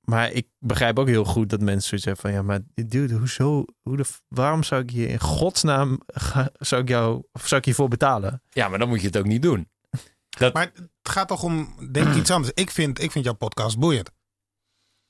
maar 0.00 0.32
ik 0.32 0.46
begrijp 0.58 0.98
ook 0.98 1.06
heel 1.08 1.24
goed 1.24 1.48
dat 1.50 1.60
mensen 1.60 1.88
zoiets 1.88 2.04
hebben 2.06 2.22
van... 2.24 2.32
Ja, 2.32 2.42
maar 2.42 2.60
dude, 2.88 3.14
hoezo? 3.14 3.64
Hoe 3.82 3.96
de, 3.96 4.04
waarom 4.28 4.62
zou 4.62 4.82
ik 4.82 4.90
je 4.90 5.06
in 5.08 5.20
godsnaam... 5.20 6.00
Ga, 6.06 6.50
zou 6.58 6.82
ik 6.82 6.88
jou... 6.88 7.22
Of 7.32 7.46
zou 7.48 7.60
ik 7.60 7.64
hiervoor 7.66 7.88
betalen? 7.88 8.42
Ja, 8.50 8.68
maar 8.68 8.78
dan 8.78 8.88
moet 8.88 9.00
je 9.00 9.06
het 9.06 9.16
ook 9.16 9.24
niet 9.26 9.42
doen. 9.42 9.68
Maar 10.52 10.72
het 11.06 11.14
gaat 11.16 11.28
toch 11.28 11.42
om, 11.42 11.74
denk 11.92 12.08
ik, 12.08 12.14
iets 12.14 12.30
anders. 12.30 12.52
Ik 12.54 12.70
vind, 12.70 13.02
ik 13.02 13.10
vind 13.12 13.24
jouw 13.24 13.34
podcast 13.34 13.78
boeiend. 13.78 14.10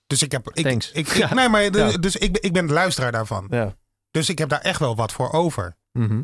Dus 0.06 0.22
ik 0.22 0.32
heb. 0.32 0.50
Ik, 0.52 0.64
Thanks. 0.66 0.90
Ik, 0.92 1.08
ik- 1.08 1.14
Ja. 1.22 1.34
Nee, 1.34 1.48
maar 1.48 1.70
de- 1.70 1.78
Ja. 1.78 1.96
dus 1.96 2.16
ik, 2.16 2.32
ben- 2.32 2.42
ik 2.42 2.52
ben 2.52 2.66
de 2.66 2.72
luisteraar 2.72 3.12
daarvan. 3.12 3.46
Ja. 3.50 3.74
Dus 4.10 4.28
ik 4.28 4.38
heb 4.38 4.48
daar 4.48 4.60
echt 4.60 4.78
wel 4.80 4.96
wat 4.96 5.12
voor 5.12 5.32
over. 5.32 5.76
Mhm. 5.92 6.22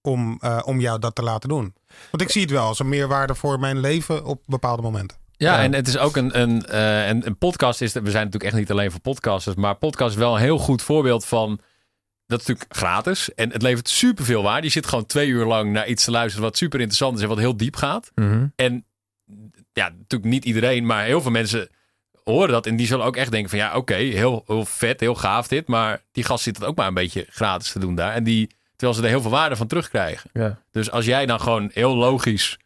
Om, 0.00 0.36
eh, 0.40 0.62
om 0.64 0.80
jou 0.80 0.98
dat 0.98 1.14
te 1.14 1.22
laten 1.22 1.48
doen. 1.48 1.74
Want 2.10 2.22
ik 2.22 2.30
zie 2.30 2.42
het 2.42 2.50
wel 2.50 2.66
als 2.66 2.78
een 2.78 2.88
meerwaarde 2.88 3.34
voor 3.34 3.60
mijn 3.60 3.78
leven 3.80 4.24
op 4.24 4.42
bepaalde 4.46 4.82
momenten. 4.82 5.18
Ja, 5.32 5.56
Ja. 5.56 5.62
en 5.62 5.72
het 5.74 5.88
is 5.88 5.98
ook 5.98 6.16
een, 6.16 6.40
een, 6.40 6.66
eh, 6.66 7.08
een, 7.08 7.26
een 7.26 7.38
podcast. 7.38 7.80
Is, 7.80 7.92
we 7.92 8.00
zijn 8.10 8.24
natuurlijk 8.24 8.44
echt 8.44 8.54
niet 8.54 8.70
alleen 8.70 8.90
voor 8.90 9.00
podcasters. 9.00 9.56
Maar 9.56 9.74
podcast 9.74 10.10
is 10.10 10.16
wel 10.16 10.34
een 10.34 10.40
heel 10.42 10.58
goed 10.58 10.82
voorbeeld 10.82 11.24
van. 11.24 11.60
Dat 12.26 12.40
is 12.40 12.46
natuurlijk 12.46 12.76
gratis. 12.78 13.34
En 13.34 13.50
het 13.50 13.62
levert 13.62 13.88
superveel 13.88 14.42
waarde. 14.42 14.66
Je 14.66 14.72
zit 14.72 14.86
gewoon 14.86 15.06
twee 15.06 15.28
uur 15.28 15.44
lang 15.46 15.72
naar 15.72 15.86
iets 15.88 16.04
te 16.04 16.10
luisteren. 16.10 16.44
wat 16.46 16.56
super 16.56 16.78
interessant 16.78 17.16
is 17.16 17.22
en 17.22 17.28
wat 17.28 17.38
heel 17.38 17.56
diep 17.56 17.76
gaat. 17.76 18.10
Mhm. 18.14 18.46
En 18.56 18.85
ja, 19.76 19.88
natuurlijk 19.88 20.30
niet 20.30 20.44
iedereen. 20.44 20.86
Maar 20.86 21.04
heel 21.04 21.20
veel 21.22 21.30
mensen 21.30 21.68
horen 22.24 22.48
dat. 22.48 22.66
En 22.66 22.76
die 22.76 22.86
zullen 22.86 23.04
ook 23.04 23.16
echt 23.16 23.30
denken: 23.30 23.50
van 23.50 23.58
ja, 23.58 23.76
oké, 23.76 23.94
heel, 23.94 24.42
heel 24.46 24.64
vet, 24.64 25.00
heel 25.00 25.14
gaaf 25.14 25.48
dit. 25.48 25.66
Maar 25.68 26.02
die 26.12 26.24
gast 26.24 26.42
zit 26.44 26.56
het 26.56 26.66
ook 26.66 26.76
maar 26.76 26.86
een 26.86 26.94
beetje 26.94 27.26
gratis 27.28 27.72
te 27.72 27.78
doen 27.78 27.94
daar. 27.94 28.12
En 28.12 28.24
die, 28.24 28.46
terwijl 28.76 28.98
ze 28.98 29.04
er 29.04 29.08
heel 29.12 29.20
veel 29.20 29.30
waarde 29.30 29.56
van 29.56 29.66
terugkrijgen. 29.66 30.30
Ja. 30.32 30.60
Dus 30.70 30.90
als 30.90 31.04
jij 31.04 31.26
dan 31.26 31.40
gewoon 31.40 31.70
heel 31.72 31.96
logisch 31.96 32.58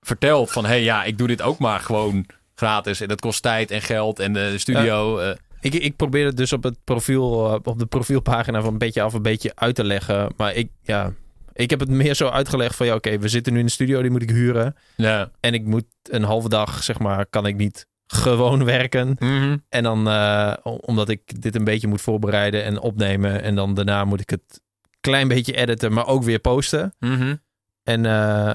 vertelt 0.00 0.50
van... 0.52 0.64
hé, 0.64 0.70
hey, 0.70 0.82
ja, 0.82 1.04
ik 1.04 1.18
doe 1.18 1.26
dit 1.28 1.42
ook 1.42 1.58
maar 1.58 1.80
gewoon 1.80 2.26
gratis. 2.54 3.00
En 3.00 3.08
dat 3.08 3.20
kost 3.20 3.42
tijd 3.42 3.70
en 3.70 3.82
geld 3.82 4.18
en 4.18 4.32
de 4.32 4.58
studio. 4.58 5.18
eh, 5.18 5.36
Ik, 5.60 5.74
ik 5.74 5.96
probeer 5.96 6.24
het 6.26 6.36
dus 6.36 6.52
op 6.52 6.62
het 6.62 6.78
profiel, 6.84 7.52
eh, 7.54 7.58
op 7.62 7.78
de 7.78 7.86
profielpagina 7.86 8.60
van 8.60 8.72
een 8.72 8.78
beetje 8.78 9.02
af 9.02 9.12
een 9.12 9.22
beetje 9.22 9.52
uit 9.54 9.74
te 9.74 9.84
leggen. 9.84 10.32
Maar 10.36 10.54
ik, 10.54 10.68
ja, 10.82 11.12
ik 11.52 11.70
heb 11.70 11.80
het 11.80 11.88
meer 11.88 12.14
zo 12.14 12.28
uitgelegd 12.28 12.76
van 12.76 12.86
ja, 12.86 12.94
oké, 12.94 13.18
we 13.18 13.28
zitten 13.28 13.52
nu 13.52 13.58
in 13.58 13.64
de 13.64 13.70
studio, 13.72 14.02
die 14.02 14.10
moet 14.10 14.22
ik 14.22 14.30
huren. 14.30 14.76
ja. 14.96 15.30
En 15.40 15.54
ik 15.54 15.64
moet 15.64 15.84
een 16.02 16.22
halve 16.22 16.48
dag, 16.48 16.82
zeg 16.82 16.98
maar, 16.98 17.26
kan 17.26 17.46
ik 17.46 17.56
niet 17.56 17.86
gewoon 18.06 18.64
werken. 18.76 19.16
Mhm. 19.18 19.56
En 19.68 19.82
dan, 19.82 20.08
eh, 20.08 20.54
om- 20.62 20.78
omdat 20.80 21.08
ik 21.08 21.40
dit 21.42 21.54
een 21.54 21.64
beetje 21.64 21.88
moet 21.88 22.00
voorbereiden 22.00 22.64
en 22.64 22.80
opnemen. 22.80 23.42
En 23.42 23.54
dan 23.54 23.74
daarna 23.74 24.04
moet 24.04 24.20
ik 24.20 24.30
het 24.30 24.60
klein 25.00 25.28
beetje 25.28 25.56
editen, 25.56 25.92
maar 25.92 26.06
ook 26.06 26.22
weer 26.22 26.38
posten. 26.38 26.94
Mhm. 26.98 27.34
En, 27.82 28.06
eh, 28.06 28.54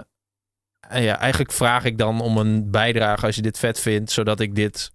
en 0.89 1.01
ja, 1.01 1.19
eigenlijk 1.19 1.51
vraag 1.51 1.83
ik 1.85 1.97
dan 1.97 2.21
om 2.21 2.37
een 2.37 2.71
bijdrage 2.71 3.25
als 3.25 3.35
je 3.35 3.41
dit 3.41 3.59
vet 3.59 3.79
vindt, 3.79 4.11
zodat 4.11 4.39
ik 4.39 4.55
dit 4.55 4.91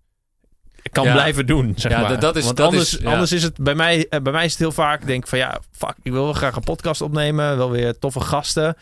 kan 0.90 1.04
Ja. 1.04 1.12
blijven 1.12 1.46
doen. 1.46 1.72
Zeg 1.76 1.92
Ja, 1.92 2.00
maar. 2.00 2.20
dat- 2.20 2.36
is- 2.36 2.44
Want 2.44 2.56
dat 2.56 2.66
anders, 2.66 2.94
is- 2.94 3.00
ja. 3.00 3.10
anders 3.12 3.32
is 3.32 3.42
het 3.42 3.56
bij 3.58 3.74
mij, 3.74 4.06
eh, 4.08 4.20
bij 4.20 4.32
mij 4.32 4.44
is 4.44 4.50
het 4.50 4.60
heel 4.60 4.72
vaak, 4.72 5.00
ik 5.00 5.06
denk 5.06 5.26
van 5.26 5.38
ja, 5.38 5.60
fuck, 5.72 5.94
ik 6.02 6.12
wil 6.12 6.24
wel 6.24 6.32
graag 6.32 6.56
een 6.56 6.62
podcast 6.62 7.00
opnemen, 7.00 7.56
wel 7.56 7.70
weer 7.70 7.98
toffe 7.98 8.20
gasten. 8.20 8.76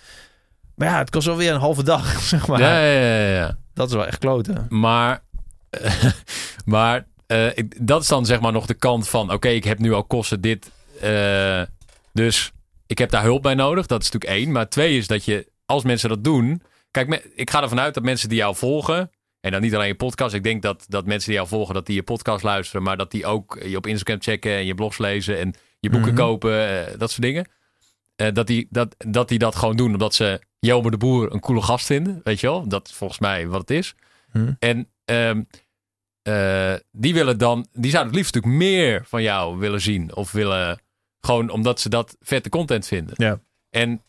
Maar 0.75 0.89
ja, 0.89 0.99
het 0.99 1.11
kost 1.11 1.27
wel 1.27 1.37
weer 1.37 1.53
een 1.53 1.61
halve 1.61 1.83
dag, 1.83 2.21
zeg 2.33 2.47
maar. 2.47 2.61
Ja, 2.61 2.81
ja, 2.85 3.01
ja, 3.09 3.27
ja. 3.37 3.57
Dat 3.75 3.89
is 3.89 3.95
wel 3.95 4.07
echt 4.07 4.19
kloten. 4.19 4.67
Maar, 4.69 5.23
maar 6.65 7.07
eh, 7.27 7.47
ik- 7.47 7.87
dat 7.87 8.03
is 8.03 8.09
dan 8.09 8.27
zeg 8.27 8.41
maar 8.41 8.53
nog 8.53 8.67
de 8.67 8.75
kant 8.75 9.09
van... 9.09 9.33
oké, 9.33 9.49
ik 9.49 9.65
heb 9.65 9.79
nu 9.79 9.93
al 9.93 10.05
kosten 10.05 10.41
dit. 10.41 10.71
eh, 11.01 11.63
dus 12.13 12.53
ik 12.87 12.99
heb 12.99 13.11
daar 13.11 13.23
hulp 13.23 13.43
bij 13.43 13.55
nodig. 13.55 13.87
Dat 13.87 14.03
is 14.03 14.11
natuurlijk 14.11 14.41
één. 14.41 14.53
Maar 14.53 14.69
twee 14.69 14.97
is 14.97 15.07
dat 15.07 15.25
je, 15.25 15.47
als 15.67 15.85
mensen 15.85 16.09
dat 16.09 16.25
doen... 16.25 16.63
Kijk, 16.91 17.31
ik 17.35 17.51
ga 17.51 17.63
ervan 17.63 17.81
uit 17.81 17.95
dat 17.95 18.03
mensen 18.03 18.29
die 18.29 18.39
jou 18.39 18.57
volgen... 18.57 19.11
en 19.41 19.51
dan 19.51 19.61
niet 19.61 19.75
alleen 19.75 19.87
je 19.87 19.95
podcast. 19.95 20.35
Ik 20.35 20.43
denk 20.43 20.63
dat, 20.63 20.85
dat 20.89 21.07
mensen 21.07 21.29
die 21.29 21.37
jou 21.37 21.49
volgen, 21.49 21.75
dat 21.75 21.87
die 21.87 21.95
je 21.95 22.03
podcast 22.03 22.45
luisteren... 22.45 22.83
maar 22.83 22.97
dat 22.97 23.11
die 23.11 23.27
ook 23.27 23.59
je 23.65 23.77
op 23.77 23.87
Instagram 23.87 24.23
checken 24.23 24.53
en 24.53 24.67
je 24.67 24.75
blogs 24.75 24.99
lezen... 24.99 25.39
en 25.39 25.55
je 25.81 25.91
boeken 25.91 26.13
Mhm. 26.13 26.21
kopen, 26.21 26.87
eh, 26.87 26.99
dat 26.99 27.11
soort 27.11 27.23
dingen. 27.23 27.49
Eh, 28.17 28.33
dat, 28.33 28.47
die, 28.47 28.67
dat, 28.71 28.95
dat 28.99 29.29
die 29.29 29.39
dat 29.39 29.57
gewoon 29.57 29.77
doen 29.77 29.93
omdat 29.93 30.15
ze 30.15 30.41
Jelmer 30.59 30.91
de 30.91 30.97
Boer 30.97 31.33
een 31.33 31.41
coole 31.41 31.63
gast 31.63 31.87
vinden. 31.87 32.21
Weet 32.25 32.41
je 32.41 32.47
wel? 32.47 32.69
Dat 32.69 32.89
is 32.89 32.95
volgens 32.95 33.19
mij 33.19 33.49
wat 33.49 33.61
het 33.61 33.71
is. 33.71 33.95
Hm. 34.33 34.53
En 34.59 34.89
ehm, 35.05 35.43
eh, 36.23 36.75
die 36.93 37.15
willen 37.15 37.39
dan, 37.39 37.67
die 37.73 37.91
zouden 37.91 38.13
het 38.13 38.21
liefst 38.21 38.35
natuurlijk 38.35 38.63
meer 38.63 39.05
van 39.07 39.23
jou 39.23 39.59
willen 39.59 39.81
zien. 39.81 40.17
Of 40.17 40.33
willen, 40.33 40.81
gewoon 41.21 41.51
omdat 41.51 41.81
ze 41.81 41.89
dat 41.89 42.17
vette 42.21 42.49
content 42.49 42.87
vinden. 42.87 43.15
Ja. 43.17 43.41
En 43.71 44.03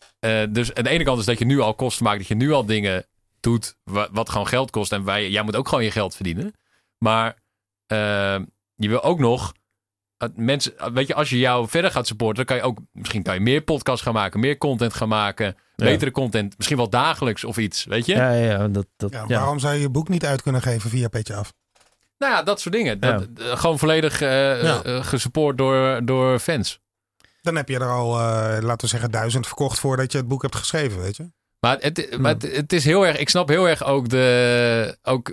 dus 0.52 0.74
aan 0.74 0.84
de 0.84 0.90
ene 0.90 1.04
kant 1.04 1.18
is 1.18 1.24
dat 1.24 1.38
je 1.38 1.44
nu 1.44 1.60
al 1.60 1.74
kosten 1.74 2.04
maakt, 2.04 2.18
dat 2.18 2.26
je 2.28 2.34
nu 2.34 2.52
al 2.52 2.66
dingen 2.66 3.06
doet 3.42 3.76
wa- 3.84 4.08
wat 4.12 4.30
gewoon 4.30 4.46
geld 4.46 4.70
kost. 4.70 4.92
En 4.92 5.04
wij, 5.04 5.30
jij 5.30 5.42
moet 5.42 5.56
ook 5.56 5.68
gewoon 5.68 5.84
je 5.84 5.90
geld 5.90 6.14
verdienen. 6.14 6.54
Maar 6.98 7.36
eh, 7.86 8.38
je 8.74 8.88
wil 8.88 9.02
ook 9.02 9.18
nog, 9.18 9.52
eh, 10.16 10.28
mensen, 10.34 10.94
weet 10.94 11.06
je, 11.06 11.14
als 11.14 11.30
je 11.30 11.38
jou 11.38 11.68
verder 11.68 11.90
gaat 11.90 12.06
supporten, 12.06 12.36
dan 12.36 12.44
kan 12.44 12.56
je 12.56 12.62
ook, 12.62 12.78
misschien 12.92 13.22
kan 13.22 13.34
je 13.34 13.40
meer 13.40 13.60
podcasts 13.60 14.02
gaan 14.02 14.12
maken, 14.14 14.40
meer 14.40 14.58
content 14.58 14.94
gaan 14.94 15.08
maken, 15.08 15.46
Ja. 15.76 15.84
betere 15.84 16.10
content, 16.10 16.54
misschien 16.56 16.76
wel 16.78 16.90
dagelijks 16.90 17.44
of 17.44 17.56
iets, 17.58 17.84
weet 17.84 18.06
je? 18.06 18.14
Ja, 18.14 18.30
ja, 18.32 18.50
ja, 18.50 18.68
dat, 18.68 18.86
dat, 18.96 19.12
Ja, 19.12 19.24
ja. 19.28 19.38
Waarom 19.38 19.58
zou 19.58 19.74
je 19.74 19.80
je 19.80 19.90
boek 19.90 20.08
niet 20.08 20.24
uit 20.26 20.42
kunnen 20.42 20.62
geven 20.62 20.90
via 20.90 21.08
Petje 21.08 21.34
Af? 21.34 21.52
Nou 22.18 22.32
ja, 22.32 22.42
dat 22.42 22.60
soort 22.60 22.74
dingen. 22.74 22.96
Ja. 23.00 23.12
Dat, 23.18 23.28
eh, 23.38 23.56
gewoon 23.58 23.78
volledig 23.78 24.20
eh, 24.20 24.62
Ja. 24.62 24.82
eh, 24.82 25.04
gesupport 25.04 25.58
door, 25.58 26.04
door 26.04 26.38
fans. 26.38 26.80
Dan 27.40 27.56
heb 27.56 27.68
je 27.68 27.74
er 27.78 27.90
al, 27.90 28.18
eh, 28.18 28.22
laten 28.60 28.80
we 28.80 28.86
zeggen, 28.86 29.10
duizend 29.10 29.46
verkocht 29.46 29.78
voordat 29.78 30.12
je 30.12 30.18
het 30.18 30.28
boek 30.28 30.42
hebt 30.42 30.56
geschreven, 30.56 31.00
weet 31.00 31.16
je? 31.16 31.32
Maar, 31.66 31.76
het, 31.80 32.16
maar 32.18 32.32
het, 32.32 32.56
het 32.56 32.72
is 32.72 32.84
heel 32.84 33.06
erg. 33.06 33.16
Ik 33.18 33.28
snap 33.28 33.48
heel 33.48 33.68
erg 33.68 33.84
ook 33.84 34.08
de. 34.08 34.96
Ook, 35.02 35.32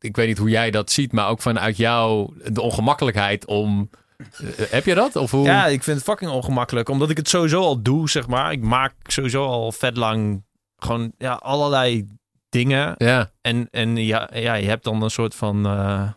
ik 0.00 0.16
weet 0.16 0.26
niet 0.26 0.38
hoe 0.38 0.48
jij 0.50 0.70
dat 0.70 0.90
ziet, 0.90 1.12
maar 1.12 1.28
ook 1.28 1.40
vanuit 1.42 1.76
jou 1.76 2.32
de 2.52 2.60
ongemakkelijkheid 2.60 3.46
om. 3.46 3.90
eh, 4.18 4.66
heb 4.70 4.84
je 4.84 4.94
dat? 4.94 5.16
Of 5.16 5.30
hoe? 5.30 5.44
Ja, 5.44 5.66
ik 5.66 5.82
vind 5.82 5.96
het 5.96 6.06
fucking 6.06 6.30
ongemakkelijk. 6.30 6.88
Omdat 6.88 7.10
ik 7.10 7.16
het 7.16 7.28
sowieso 7.28 7.60
al 7.60 7.82
doe, 7.82 8.10
zeg 8.10 8.26
maar. 8.26 8.52
Ik 8.52 8.62
maak 8.62 8.92
sowieso 9.06 9.44
al 9.46 9.72
vet 9.72 9.96
lang 9.96 10.44
gewoon 10.76 11.12
ja, 11.18 11.32
allerlei 11.32 12.06
dingen. 12.48 12.94
ja. 12.98 13.30
En, 13.40 13.68
en 13.70 13.96
ja, 13.96 14.30
ja, 14.32 14.54
je 14.54 14.68
hebt 14.68 14.84
dan 14.84 15.02
een 15.02 15.10
soort 15.10 15.34
van 15.34 15.66
eh, 15.66 16.08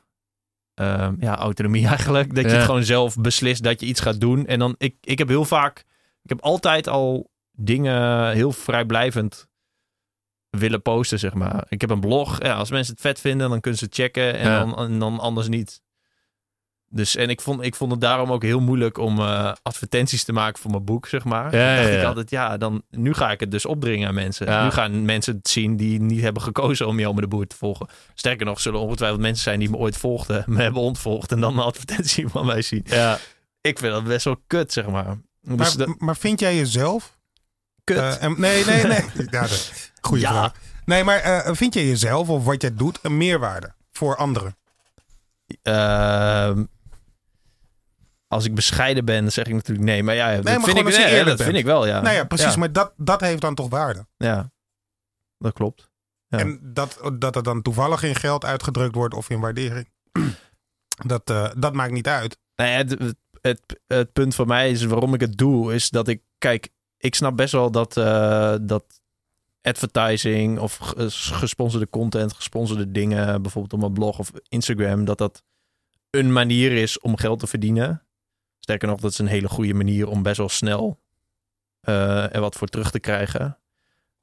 eh, 0.74 1.10
ja, 1.20 1.36
autonomie 1.38 1.88
eigenlijk. 1.96 2.36
Dat 2.36 2.44
je 2.44 2.50
Ja. 2.50 2.56
het 2.56 2.66
gewoon 2.66 2.84
zelf 2.84 3.16
beslist 3.18 3.64
dat 3.64 3.80
je 3.80 3.86
iets 3.86 4.00
gaat 4.00 4.20
doen. 4.20 4.46
En 4.48 4.60
dan, 4.60 4.76
ik, 4.78 4.96
ik 5.02 5.18
heb 5.18 5.28
heel 5.28 5.46
vaak 5.46 5.80
Ik 6.24 6.30
heb 6.30 6.42
altijd 6.42 6.88
al 6.88 7.32
dingen 7.58 8.32
heel 8.32 8.52
vrijblijvend 8.52 9.48
willen 10.50 10.82
posten, 10.82 11.20
zeg 11.20 11.34
maar. 11.34 11.66
Ik 11.70 11.82
heb 11.82 11.90
een 11.90 12.00
blog. 12.00 12.44
Ja, 12.44 12.54
als 12.54 12.72
mensen 12.72 12.94
het 12.94 13.02
vet 13.02 13.20
vinden, 13.20 13.50
dan 13.50 13.60
kunnen 13.60 13.80
ze 13.80 13.86
het 13.86 13.96
checken. 13.96 14.34
En, 14.40 14.50
Ja. 14.50 14.60
dan, 14.60 14.78
en 14.78 15.00
dan 15.00 15.20
anders 15.20 15.48
niet. 15.48 15.82
Dus, 16.90 17.16
en 17.16 17.30
ik 17.30 17.42
vond, 17.42 17.62
ik 17.62 17.76
vond 17.76 17.92
het 17.92 18.02
daarom 18.02 18.32
ook 18.32 18.44
heel 18.44 18.60
moeilijk 18.60 18.98
om 18.98 19.20
eh, 19.20 19.52
advertenties 19.62 20.24
te 20.24 20.34
maken 20.34 20.62
voor 20.62 20.72
mijn 20.72 20.84
boek, 20.86 21.08
zeg 21.08 21.24
maar. 21.24 21.56
Ja, 21.56 21.66
Dan 21.68 21.76
dacht 21.76 21.88
ja, 21.90 21.96
ik 21.96 22.02
ja. 22.02 22.08
altijd, 22.08 22.30
ja, 22.30 22.58
dan, 22.58 22.84
nu 22.90 23.14
ga 23.14 23.32
ik 23.32 23.40
het 23.40 23.52
dus 23.52 23.66
opdringen 23.66 24.08
aan 24.08 24.14
mensen. 24.14 24.48
Ja. 24.48 24.64
Nu 24.64 24.72
gaan 24.72 25.06
mensen 25.06 25.36
het 25.36 25.48
zien 25.50 25.76
die 25.76 26.02
niet 26.02 26.22
hebben 26.22 26.42
gekozen 26.42 26.88
om 26.88 27.00
Jelme 27.00 27.22
de 27.22 27.28
Boer 27.28 27.48
te 27.48 27.56
volgen. 27.56 27.88
Sterker 28.14 28.46
nog, 28.46 28.60
zullen 28.60 28.80
ongetwijfeld 28.80 29.22
mensen 29.22 29.44
zijn 29.44 29.60
die 29.60 29.70
me 29.70 29.78
ooit 29.78 29.98
volgden, 29.98 30.44
me 30.54 30.62
hebben 30.62 30.82
ontvolgd 30.82 31.32
en 31.32 31.40
dan 31.40 31.54
een 31.58 31.64
advertentie 31.64 32.28
van 32.36 32.46
mij 32.46 32.62
zien. 32.62 32.82
Ja. 32.86 33.18
Ik 33.62 33.80
vind 33.80 33.94
dat 33.94 34.04
best 34.04 34.26
wel 34.26 34.42
kut, 34.48 34.74
zeg 34.74 34.88
maar. 34.88 35.18
Dus 35.42 35.58
Maar, 35.58 35.88
de, 35.88 35.96
maar 35.98 36.18
vind 36.18 36.40
jij 36.40 36.56
jezelf... 36.56 37.18
kut. 37.84 37.98
eh, 37.98 38.24
en- 38.24 38.36
nee, 38.40 38.66
nee, 38.66 38.84
nee. 38.84 39.02
ja, 39.30 39.42
dat, 39.42 39.92
goeie 40.02 40.22
Ja. 40.24 40.30
vraag. 40.30 40.52
Nee, 40.86 41.04
maar 41.04 41.18
eh, 41.20 41.54
vind 41.56 41.74
jij 41.74 41.86
jezelf 41.88 42.30
of 42.30 42.46
wat 42.46 42.62
jij 42.62 42.76
doet 42.76 43.00
een 43.02 43.18
meerwaarde 43.18 43.74
voor 43.92 44.16
anderen? 44.16 44.56
Ehm, 45.62 46.64
als 48.28 48.46
ik 48.46 48.56
bescheiden 48.56 49.06
ben, 49.06 49.32
zeg 49.32 49.46
ik 49.46 49.54
natuurlijk 49.54 49.86
nee. 49.88 50.04
Maar 50.04 50.16
ja, 50.16 50.36
dat, 50.36 50.44
maar 50.44 50.54
vind, 50.54 50.78
ik, 50.78 50.88
je 50.88 51.16
ja, 51.16 51.24
dat 51.24 51.42
vind 51.44 51.56
ik 51.56 51.66
wel, 51.66 51.88
ja. 51.88 52.02
nou 52.02 52.16
ja, 52.16 52.24
precies. 52.24 52.54
Ja, 52.54 52.60
Maar 52.60 52.72
dat, 52.72 52.94
dat 52.98 53.22
heeft 53.22 53.42
dan 53.42 53.56
toch 53.56 53.70
waarde? 53.70 54.06
ja. 54.18 54.52
dat 55.38 55.54
klopt. 55.54 55.92
Ja. 56.28 56.40
En 56.40 56.60
dat, 56.62 57.00
dat 57.14 57.36
er 57.36 57.44
dan 57.44 57.62
toevallig 57.62 58.04
in 58.04 58.16
geld 58.16 58.46
uitgedrukt 58.46 58.96
wordt 58.96 59.14
of 59.14 59.30
in 59.30 59.40
waardering. 59.40 59.90
Dat, 61.06 61.30
eh, 61.30 61.50
dat 61.58 61.74
maakt 61.74 61.92
niet 61.92 62.08
uit. 62.08 62.38
Het, 62.56 62.90
het, 62.90 63.16
het, 63.42 63.80
het 63.88 64.14
punt 64.14 64.36
voor 64.36 64.48
mij 64.48 64.72
is 64.72 64.84
waarom 64.86 65.14
ik 65.14 65.20
het 65.20 65.38
doe, 65.38 65.74
is 65.74 65.90
dat 65.90 66.08
ik, 66.08 66.22
kijk, 66.38 66.70
ik 67.04 67.16
snap 67.16 67.38
best 67.38 67.52
wel 67.52 67.72
dat, 67.72 67.98
eh, 67.98 68.56
dat 68.62 69.02
advertising 69.62 70.60
of 70.60 70.76
ges- 70.78 71.30
gesponsorde 71.34 71.90
content, 71.90 72.34
gesponsorde 72.34 72.92
dingen, 72.92 73.42
bijvoorbeeld 73.42 73.74
op 73.74 73.80
mijn 73.80 73.94
blog 73.94 74.20
of 74.20 74.32
Instagram, 74.48 75.06
dat 75.06 75.18
dat 75.18 75.44
een 76.10 76.34
manier 76.34 76.72
is 76.72 77.00
om 77.00 77.18
geld 77.18 77.40
te 77.40 77.48
verdienen. 77.48 78.06
Sterker 78.60 78.88
nog, 78.88 79.00
dat 79.00 79.12
is 79.12 79.18
een 79.18 79.28
hele 79.28 79.50
goede 79.50 79.74
manier 79.74 80.08
om 80.08 80.24
best 80.24 80.38
wel 80.38 80.50
snel 80.50 81.02
eh, 81.82 82.36
er 82.36 82.40
wat 82.42 82.56
voor 82.56 82.68
terug 82.68 82.92
te 82.92 83.00
krijgen. 83.00 83.58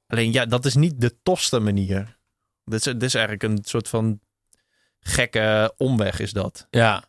Alleen 0.06 0.32
ja, 0.32 0.46
dat 0.46 0.64
is 0.64 0.74
niet 0.74 1.00
de 1.00 1.22
tofste 1.22 1.58
manier. 1.58 2.18
Dit 2.64 2.74
is, 2.78 2.82
dit 2.92 3.02
is 3.02 3.14
eigenlijk 3.14 3.42
een 3.44 3.58
soort 3.64 3.88
van 3.88 4.20
gekke 5.00 5.74
omweg 5.76 6.20
is 6.20 6.32
dat. 6.32 6.66
Ja. 6.70 7.04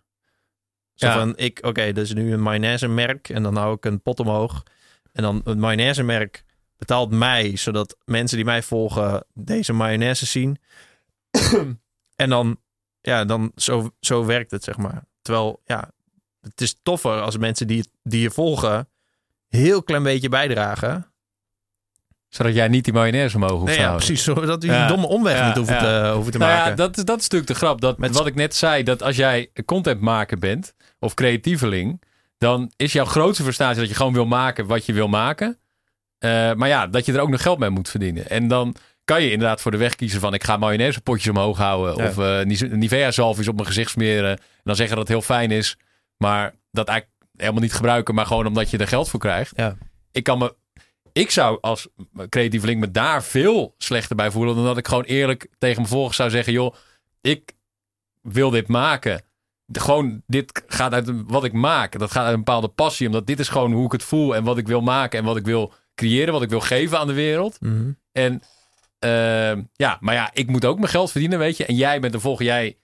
Zo 0.93 1.07
Ja. 1.07 1.13
van, 1.13 1.37
ik, 1.37 1.59
oké, 1.61 1.91
dat 1.93 2.03
is 2.03 2.13
nu 2.13 2.33
een 2.33 2.41
mayonaise 2.41 2.87
merk 2.87 3.29
en 3.29 3.43
dan 3.43 3.55
hou 3.55 3.75
ik 3.75 3.85
een 3.85 4.01
pot 4.01 4.19
omhoog. 4.19 4.63
En 5.11 5.23
dan 5.23 5.41
het 5.45 5.57
mayonaise 5.57 6.03
merk 6.03 6.43
betaalt 6.77 7.11
mij, 7.11 7.55
zodat 7.57 7.97
mensen 8.05 8.35
die 8.37 8.45
mij 8.45 8.61
volgen 8.63 9.25
deze 9.33 9.73
mayonaise 9.73 10.25
zien. 10.25 10.57
en 12.15 12.29
dan, 12.29 12.57
ja, 13.01 13.25
dan 13.25 13.51
zo, 13.55 13.91
zo 13.99 14.25
werkt 14.25 14.51
het, 14.51 14.63
zeg 14.63 14.77
maar. 14.77 15.03
Terwijl, 15.21 15.61
ja, 15.65 15.91
het 16.41 16.61
is 16.61 16.75
toffer 16.83 17.21
als 17.21 17.37
mensen 17.37 17.67
die, 17.67 17.85
die 18.03 18.21
je 18.21 18.31
volgen 18.31 18.89
heel 19.47 19.83
klein 19.83 20.03
beetje 20.03 20.29
bijdragen. 20.29 21.05
Zodat 22.29 22.53
jij 22.53 22.67
niet 22.67 22.83
die 22.83 22.93
mayonaise 22.93 23.35
omhoog 23.35 23.51
hoeft 23.51 23.63
Nee, 23.65 23.73
te 23.75 23.79
ja, 23.81 23.87
houden. 23.87 24.07
precies. 24.07 24.25
Zodat 24.25 24.63
Ja. 24.63 24.79
die 24.79 24.87
domme 24.95 25.07
omweg 25.07 25.37
Ja, 25.37 25.47
niet 25.47 25.55
hoeven, 25.55 25.75
ja. 25.75 25.79
te, 26.09 26.13
hoeven 26.13 26.31
te 26.31 26.37
Nou 26.37 26.51
maken. 26.51 26.69
ja, 26.69 26.75
dat, 26.75 26.97
is- 26.97 27.03
dat 27.03 27.17
is 27.17 27.23
natuurlijk 27.23 27.51
de 27.51 27.57
grap. 27.57 27.81
Dat, 27.81 27.97
Met- 27.97 28.15
wat 28.15 28.27
ik 28.27 28.35
net 28.35 28.55
zei, 28.55 28.83
dat 28.83 29.03
als 29.03 29.15
jij 29.15 29.51
contentmaker 29.65 30.37
bent 30.37 30.73
of 30.99 31.13
creatieveling, 31.13 32.01
dan 32.41 32.71
is 32.75 32.93
jouw 32.93 33.05
grootste 33.05 33.43
frustratie 33.43 33.79
dat 33.79 33.89
je 33.89 33.95
gewoon 33.95 34.13
wil 34.13 34.25
maken 34.25 34.65
wat 34.65 34.85
je 34.85 34.93
wil 34.93 35.07
maken. 35.07 35.59
Eh, 36.17 36.53
maar 36.53 36.67
ja, 36.67 36.87
dat 36.87 37.05
je 37.05 37.13
er 37.13 37.19
ook 37.19 37.29
nog 37.29 37.41
geld 37.41 37.59
mee 37.59 37.69
moet 37.69 37.89
verdienen. 37.89 38.29
En 38.29 38.47
dan 38.47 38.75
kan 39.03 39.23
je 39.23 39.31
inderdaad 39.31 39.61
voor 39.61 39.71
de 39.71 39.77
weg 39.77 39.95
kiezen 39.95 40.19
van 40.19 40.33
ik 40.33 40.43
ga 40.43 40.57
mayonaisepotjes 40.57 41.29
omhoog 41.29 41.57
houden. 41.57 41.97
Ja. 41.97 42.09
Of 42.09 42.17
eh 42.17 42.69
Nivea 42.69 43.11
zalfjes 43.11 43.47
op 43.47 43.55
mijn 43.55 43.67
gezicht 43.67 43.91
smeren. 43.91 44.29
En 44.29 44.63
dan 44.63 44.75
zeggen 44.75 44.95
dat 44.95 45.07
het 45.07 45.17
heel 45.17 45.25
fijn 45.25 45.51
is. 45.51 45.77
Maar 46.17 46.53
dat 46.71 46.87
eigenlijk 46.87 47.19
helemaal 47.35 47.61
niet 47.61 47.73
gebruiken. 47.73 48.15
Maar 48.15 48.25
gewoon 48.25 48.47
omdat 48.47 48.69
je 48.69 48.77
er 48.77 48.87
geld 48.87 49.09
voor 49.09 49.19
krijgt. 49.19 49.53
Ja. 49.55 49.77
Ik 50.11 50.23
kan 50.23 50.37
me... 50.37 50.55
Ik 51.13 51.31
zou 51.31 51.57
als 51.61 51.87
creatieveling 52.29 52.79
me 52.79 52.91
daar 52.91 53.23
veel 53.23 53.75
slechter 53.77 54.15
bij 54.15 54.31
voelen. 54.31 54.55
Dan 54.55 54.63
dat 54.63 54.77
ik 54.77 54.87
gewoon 54.87 55.03
eerlijk 55.03 55.47
tegen 55.57 55.77
mijn 55.77 55.93
volgers 55.93 56.17
zou 56.17 56.29
zeggen... 56.29 56.53
joh, 56.53 56.75
ik 57.21 57.51
wil 58.21 58.49
dit 58.49 58.67
maken. 58.67 59.21
Gewoon, 59.71 60.21
dit 60.27 60.63
gaat 60.67 60.93
uit 60.93 61.11
wat 61.27 61.43
ik 61.43 61.53
maak. 61.53 61.99
Dat 61.99 62.11
gaat 62.11 62.23
uit 62.25 62.33
een 62.33 62.43
bepaalde 62.43 62.67
passie. 62.67 63.07
Omdat 63.07 63.27
dit 63.27 63.39
is 63.39 63.49
gewoon 63.49 63.71
hoe 63.71 63.85
ik 63.85 63.91
het 63.91 64.03
voel. 64.03 64.35
En 64.35 64.43
wat 64.43 64.57
ik 64.57 64.67
wil 64.67 64.81
maken. 64.81 65.19
En 65.19 65.25
wat 65.25 65.37
ik 65.37 65.45
wil 65.45 65.73
creëren. 65.95 66.33
Wat 66.33 66.41
ik 66.41 66.49
wil 66.49 66.59
geven 66.59 66.99
aan 66.99 67.07
de 67.07 67.13
wereld. 67.13 67.61
Mhm. 67.61 67.91
En 68.11 68.41
ehm, 68.99 69.61
ja, 69.73 69.97
maar 69.99 70.13
ja, 70.13 70.29
ik 70.33 70.47
moet 70.47 70.65
ook 70.65 70.77
mijn 70.79 70.89
geld 70.91 71.11
verdienen, 71.11 71.39
weet 71.39 71.57
je. 71.57 71.65
En 71.65 71.75
jij 71.75 71.99
bent 71.99 72.13
de 72.13 72.19
volger. 72.19 72.45
Jij, 72.45 72.77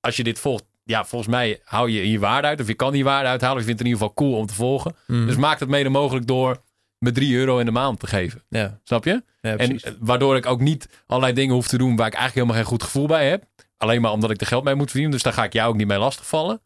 als 0.00 0.16
je 0.16 0.24
dit 0.24 0.38
volgt, 0.38 0.64
ja, 0.84 1.04
volgens 1.04 1.30
mij 1.30 1.60
hou 1.64 1.90
je 1.90 2.00
hier 2.00 2.20
waarde 2.20 2.46
uit. 2.48 2.60
Of 2.60 2.66
je 2.66 2.74
kan 2.74 2.92
hier 2.92 3.04
waarde 3.04 3.28
uithalen. 3.28 3.54
Of 3.56 3.60
je 3.60 3.66
vindt 3.66 3.80
het 3.80 3.88
in 3.88 3.94
ieder 3.94 4.08
geval 4.08 4.26
cool 4.26 4.40
om 4.40 4.46
te 4.46 4.54
volgen. 4.54 4.96
Mhm. 5.06 5.26
Dus 5.26 5.36
maak 5.36 5.60
het 5.60 5.68
mede 5.68 5.88
mogelijk 5.88 6.26
door 6.26 6.62
me 6.98 7.12
3 7.12 7.36
euro 7.36 7.58
in 7.58 7.64
de 7.64 7.70
maand 7.72 8.00
te 8.00 8.06
geven. 8.06 8.42
ja, 8.48 8.80
Snap 8.84 9.04
je? 9.04 9.22
ja, 9.40 9.56
En 9.56 9.80
waardoor 10.00 10.36
ik 10.36 10.46
ook 10.46 10.60
niet 10.60 10.88
allerlei 11.06 11.34
dingen 11.34 11.54
hoef 11.54 11.68
te 11.68 11.78
doen 11.78 11.96
waar 11.96 12.06
ik 12.06 12.14
eigenlijk 12.14 12.34
helemaal 12.34 12.56
geen 12.56 12.78
goed 12.78 12.82
gevoel 12.82 13.06
bij 13.06 13.28
heb. 13.28 13.44
Alleen 13.78 14.00
maar 14.00 14.12
omdat 14.12 14.30
ik 14.30 14.40
er 14.40 14.46
geld 14.46 14.64
mee 14.64 14.74
moet 14.74 14.86
verdienen. 14.90 15.12
Dus 15.12 15.22
daar 15.22 15.32
ga 15.32 15.44
ik 15.44 15.52
jou 15.52 15.68
ook 15.68 15.76
niet 15.76 15.86
mee 15.86 15.98
lastigvallen. 15.98 16.60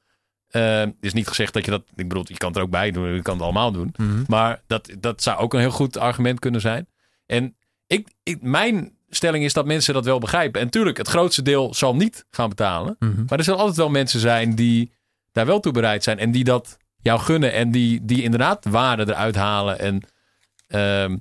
Uh, 0.50 0.82
is 1.00 1.12
niet 1.12 1.28
gezegd 1.28 1.52
dat 1.52 1.64
je 1.64 1.70
dat... 1.70 1.82
Ik 1.94 2.08
bedoel, 2.08 2.24
je 2.26 2.36
kan 2.36 2.48
het 2.48 2.56
er 2.56 2.62
ook 2.62 2.70
bij 2.70 2.90
doen. 2.90 3.14
Je 3.14 3.22
kan 3.22 3.34
het 3.34 3.42
allemaal 3.42 3.72
doen. 3.72 3.94
Mhm. 3.96 4.24
Maar 4.26 4.62
dat, 4.66 4.90
dat 4.98 5.22
zou 5.22 5.38
ook 5.38 5.54
een 5.54 5.60
heel 5.60 5.70
goed 5.70 5.96
argument 5.96 6.38
kunnen 6.38 6.60
zijn. 6.60 6.88
En 7.26 7.56
ik, 7.86 8.08
ik, 8.22 8.42
mijn 8.42 8.96
stelling 9.08 9.44
is 9.44 9.52
dat 9.52 9.66
mensen 9.66 9.94
dat 9.94 10.04
wel 10.04 10.18
begrijpen. 10.18 10.60
En 10.60 10.70
tuurlijk, 10.70 10.96
het 10.96 11.08
grootste 11.08 11.42
deel 11.42 11.74
zal 11.74 11.96
niet 11.96 12.26
gaan 12.30 12.48
betalen. 12.48 12.96
Mhm. 12.98 13.24
Maar 13.28 13.38
er 13.38 13.44
zullen 13.44 13.58
altijd 13.58 13.78
wel 13.78 13.90
mensen 13.90 14.20
zijn 14.20 14.54
die 14.54 14.92
daar 15.32 15.46
wel 15.46 15.60
toe 15.60 15.72
bereid 15.72 16.02
zijn. 16.02 16.18
En 16.18 16.30
die 16.30 16.44
dat 16.44 16.76
jou 17.02 17.20
gunnen. 17.20 17.52
En 17.52 17.70
die, 17.70 18.04
die 18.04 18.22
inderdaad 18.22 18.64
waarde 18.64 19.02
eruit 19.02 19.36
halen. 19.36 19.78
En 19.78 20.02
ehm, 20.66 21.16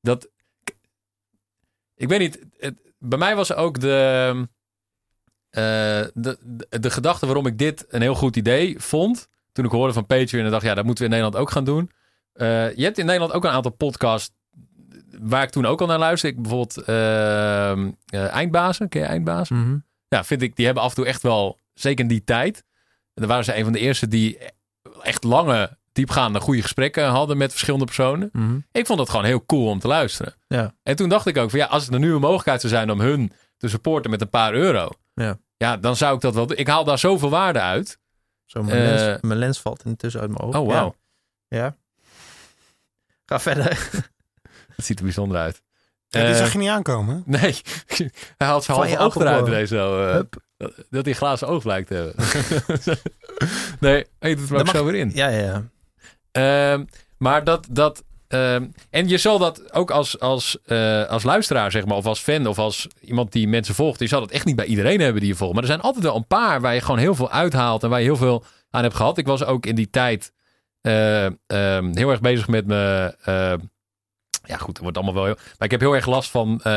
dat... 0.00 0.28
Ik 1.94 2.08
weet 2.08 2.18
niet. 2.18 2.38
Het, 2.58 2.74
bij 2.98 3.18
mij 3.18 3.36
was 3.36 3.54
ook 3.54 3.80
de, 3.80 4.48
de, 5.56 6.38
de, 6.42 6.66
de 6.80 6.90
gedachte 6.90 7.26
waarom 7.26 7.46
ik 7.46 7.58
dit 7.58 7.84
een 7.88 8.02
heel 8.02 8.14
goed 8.14 8.36
idee 8.36 8.74
vond. 8.78 9.28
Toen 9.52 9.64
ik 9.64 9.70
hoorde 9.70 9.92
van 9.92 10.06
Patreon 10.06 10.44
en 10.44 10.50
dacht, 10.50 10.64
ja, 10.64 10.74
dat 10.74 10.84
moeten 10.84 11.04
we 11.04 11.10
in 11.10 11.16
Nederland 11.16 11.44
ook 11.44 11.50
gaan 11.50 11.64
doen. 11.64 11.90
Eh, 12.32 12.76
je 12.76 12.82
hebt 12.82 12.98
in 12.98 13.06
Nederland 13.06 13.32
ook 13.32 13.44
een 13.44 13.50
aantal 13.50 13.72
podcasts 13.72 14.34
waar 15.20 15.42
ik 15.42 15.50
toen 15.50 15.66
ook 15.66 15.80
al 15.80 15.86
naar 15.86 15.98
luisterde. 15.98 16.36
Ik 16.36 16.42
bijvoorbeeld 16.42 16.78
ehm, 16.78 17.90
eh, 18.06 18.32
Eindbazen. 18.32 18.88
Ken 18.88 19.00
je 19.00 19.06
Eindbazen? 19.06 19.56
Mhm. 19.56 19.76
Ja, 20.08 20.24
vind 20.24 20.42
ik, 20.42 20.56
die 20.56 20.64
hebben 20.64 20.82
af 20.82 20.88
en 20.88 20.96
toe 20.96 21.06
echt 21.06 21.22
wel, 21.22 21.58
zeker 21.74 22.00
in 22.00 22.10
die 22.10 22.24
tijd. 22.24 22.56
En 23.14 23.22
dan 23.22 23.28
waren 23.28 23.44
ze 23.44 23.56
een 23.56 23.64
van 23.64 23.72
de 23.72 23.78
eerste 23.78 24.08
die 24.08 24.38
echt 25.02 25.24
lange, 25.24 25.76
diepgaande, 25.92 26.40
goede 26.40 26.62
gesprekken 26.62 27.06
hadden 27.06 27.36
met 27.36 27.50
verschillende 27.50 27.84
personen. 27.84 28.28
Mhm. 28.32 28.58
Ik 28.72 28.86
vond 28.86 28.98
dat 28.98 29.10
gewoon 29.10 29.24
heel 29.24 29.46
cool 29.46 29.68
om 29.68 29.78
te 29.78 29.88
luisteren. 29.88 30.34
Ja. 30.48 30.74
En 30.82 30.96
toen 30.96 31.08
dacht 31.08 31.26
ik 31.26 31.36
ook 31.36 31.50
van 31.50 31.58
ja, 31.58 31.66
als 31.66 31.88
er 31.88 31.98
nu 31.98 32.14
een 32.14 32.20
mogelijkheid 32.20 32.60
zou 32.60 32.72
zijn 32.72 32.90
om 32.90 33.00
hun 33.00 33.32
te 33.56 33.68
supporten 33.68 34.10
met 34.10 34.20
een 34.20 34.30
paar 34.30 34.54
euro. 34.54 34.88
Ja. 35.14 35.38
Ja, 35.56 35.76
dan 35.76 35.96
zou 35.96 36.14
ik 36.14 36.20
dat 36.20 36.34
wel 36.34 36.46
doen. 36.46 36.56
Ik 36.56 36.68
haal 36.68 36.84
daar 36.84 36.98
zoveel 36.98 37.30
waarde 37.30 37.60
uit. 37.60 37.98
Zo, 38.44 38.62
mijn, 38.62 38.76
Eh, 38.78 38.84
lens, 38.94 39.20
mijn 39.22 39.38
lens 39.38 39.60
valt 39.60 39.84
intussen 39.84 40.20
uit 40.20 40.30
mijn 40.30 40.42
oog. 40.42 40.56
Oh, 40.56 40.66
wauw. 40.66 40.94
Ja. 41.48 41.58
ja. 41.58 41.76
Ga 43.26 43.40
verder. 43.40 43.88
Dat 44.76 44.84
ziet 44.84 44.98
er 44.98 45.04
bijzonder 45.04 45.38
uit. 45.38 45.62
Ja, 46.08 46.20
die 46.20 46.28
Eh, 46.30 46.36
zag 46.38 46.52
je 46.52 46.58
niet 46.58 46.68
aankomen. 46.68 47.22
Nee, 47.26 47.40
hij 48.38 48.46
haalt 48.46 48.64
zijn 48.64 48.76
Van 48.76 48.86
halve 48.86 48.90
je 48.90 48.98
oog 48.98 49.16
eruit 49.16 49.46
ineens 49.46 49.70
zo. 49.70 50.06
eh, 50.08 50.12
Hup. 50.14 50.36
dat, 50.90 51.04
hij 51.04 51.14
glazen 51.14 51.48
oog 51.48 51.64
lijkt 51.64 51.88
te 51.88 51.94
hebben. 51.94 52.14
nee, 53.80 54.06
hij 54.18 54.34
doet 54.34 54.48
er 54.48 54.52
ook 54.52 54.56
Dat 54.64 54.66
mag- 54.66 54.76
zo 54.76 54.84
weer 54.84 54.94
in. 54.94 55.10
Ja, 55.14 55.28
ja, 55.28 55.38
ja. 55.40 55.64
Ehm, 56.72 56.84
maar 57.18 57.44
dat. 57.44 57.66
dat 57.70 58.04
ehm, 58.28 58.66
en 58.90 59.08
je 59.08 59.18
zal 59.18 59.38
dat 59.38 59.72
ook 59.72 59.90
als, 59.90 60.20
als, 60.20 60.58
eh, 60.64 61.04
als 61.04 61.22
luisteraar, 61.22 61.70
zeg 61.70 61.84
maar, 61.86 61.96
of 61.96 62.06
als 62.06 62.20
fan, 62.20 62.46
of 62.46 62.58
als 62.58 62.86
iemand 63.00 63.32
die 63.32 63.48
mensen 63.48 63.74
volgt. 63.74 64.00
Je 64.00 64.06
zal 64.06 64.20
dat 64.20 64.30
echt 64.30 64.44
niet 64.44 64.56
bij 64.56 64.66
iedereen 64.66 65.00
hebben 65.00 65.20
die 65.20 65.30
je 65.30 65.36
volgt. 65.36 65.54
Maar 65.54 65.62
er 65.62 65.68
zijn 65.68 65.80
altijd 65.80 66.04
wel 66.04 66.16
een 66.16 66.26
paar 66.26 66.60
waar 66.60 66.74
je 66.74 66.80
gewoon 66.80 66.98
heel 66.98 67.14
veel 67.14 67.30
uithaalt 67.30 67.82
en 67.82 67.88
waar 67.90 67.98
je 67.98 68.04
heel 68.04 68.16
veel 68.16 68.44
aan 68.70 68.82
hebt 68.82 68.94
gehad. 68.94 69.18
Ik 69.18 69.26
was 69.26 69.44
ook 69.44 69.66
in 69.66 69.74
die 69.74 69.90
tijd 69.90 70.32
eh, 70.80 71.24
ehm, 71.26 71.96
heel 71.96 72.10
erg 72.10 72.20
bezig 72.20 72.48
met 72.48 72.66
me. 72.66 73.14
eh, 73.24 73.54
ja, 74.44 74.56
goed, 74.56 74.68
het 74.68 74.78
wordt 74.78 74.96
allemaal 74.96 75.14
wel 75.14 75.24
heel. 75.24 75.34
Maar 75.34 75.54
ik 75.66 75.70
heb 75.70 75.80
heel 75.80 75.94
erg 75.94 76.06
last 76.06 76.30
van 76.30 76.60
eh, 76.62 76.72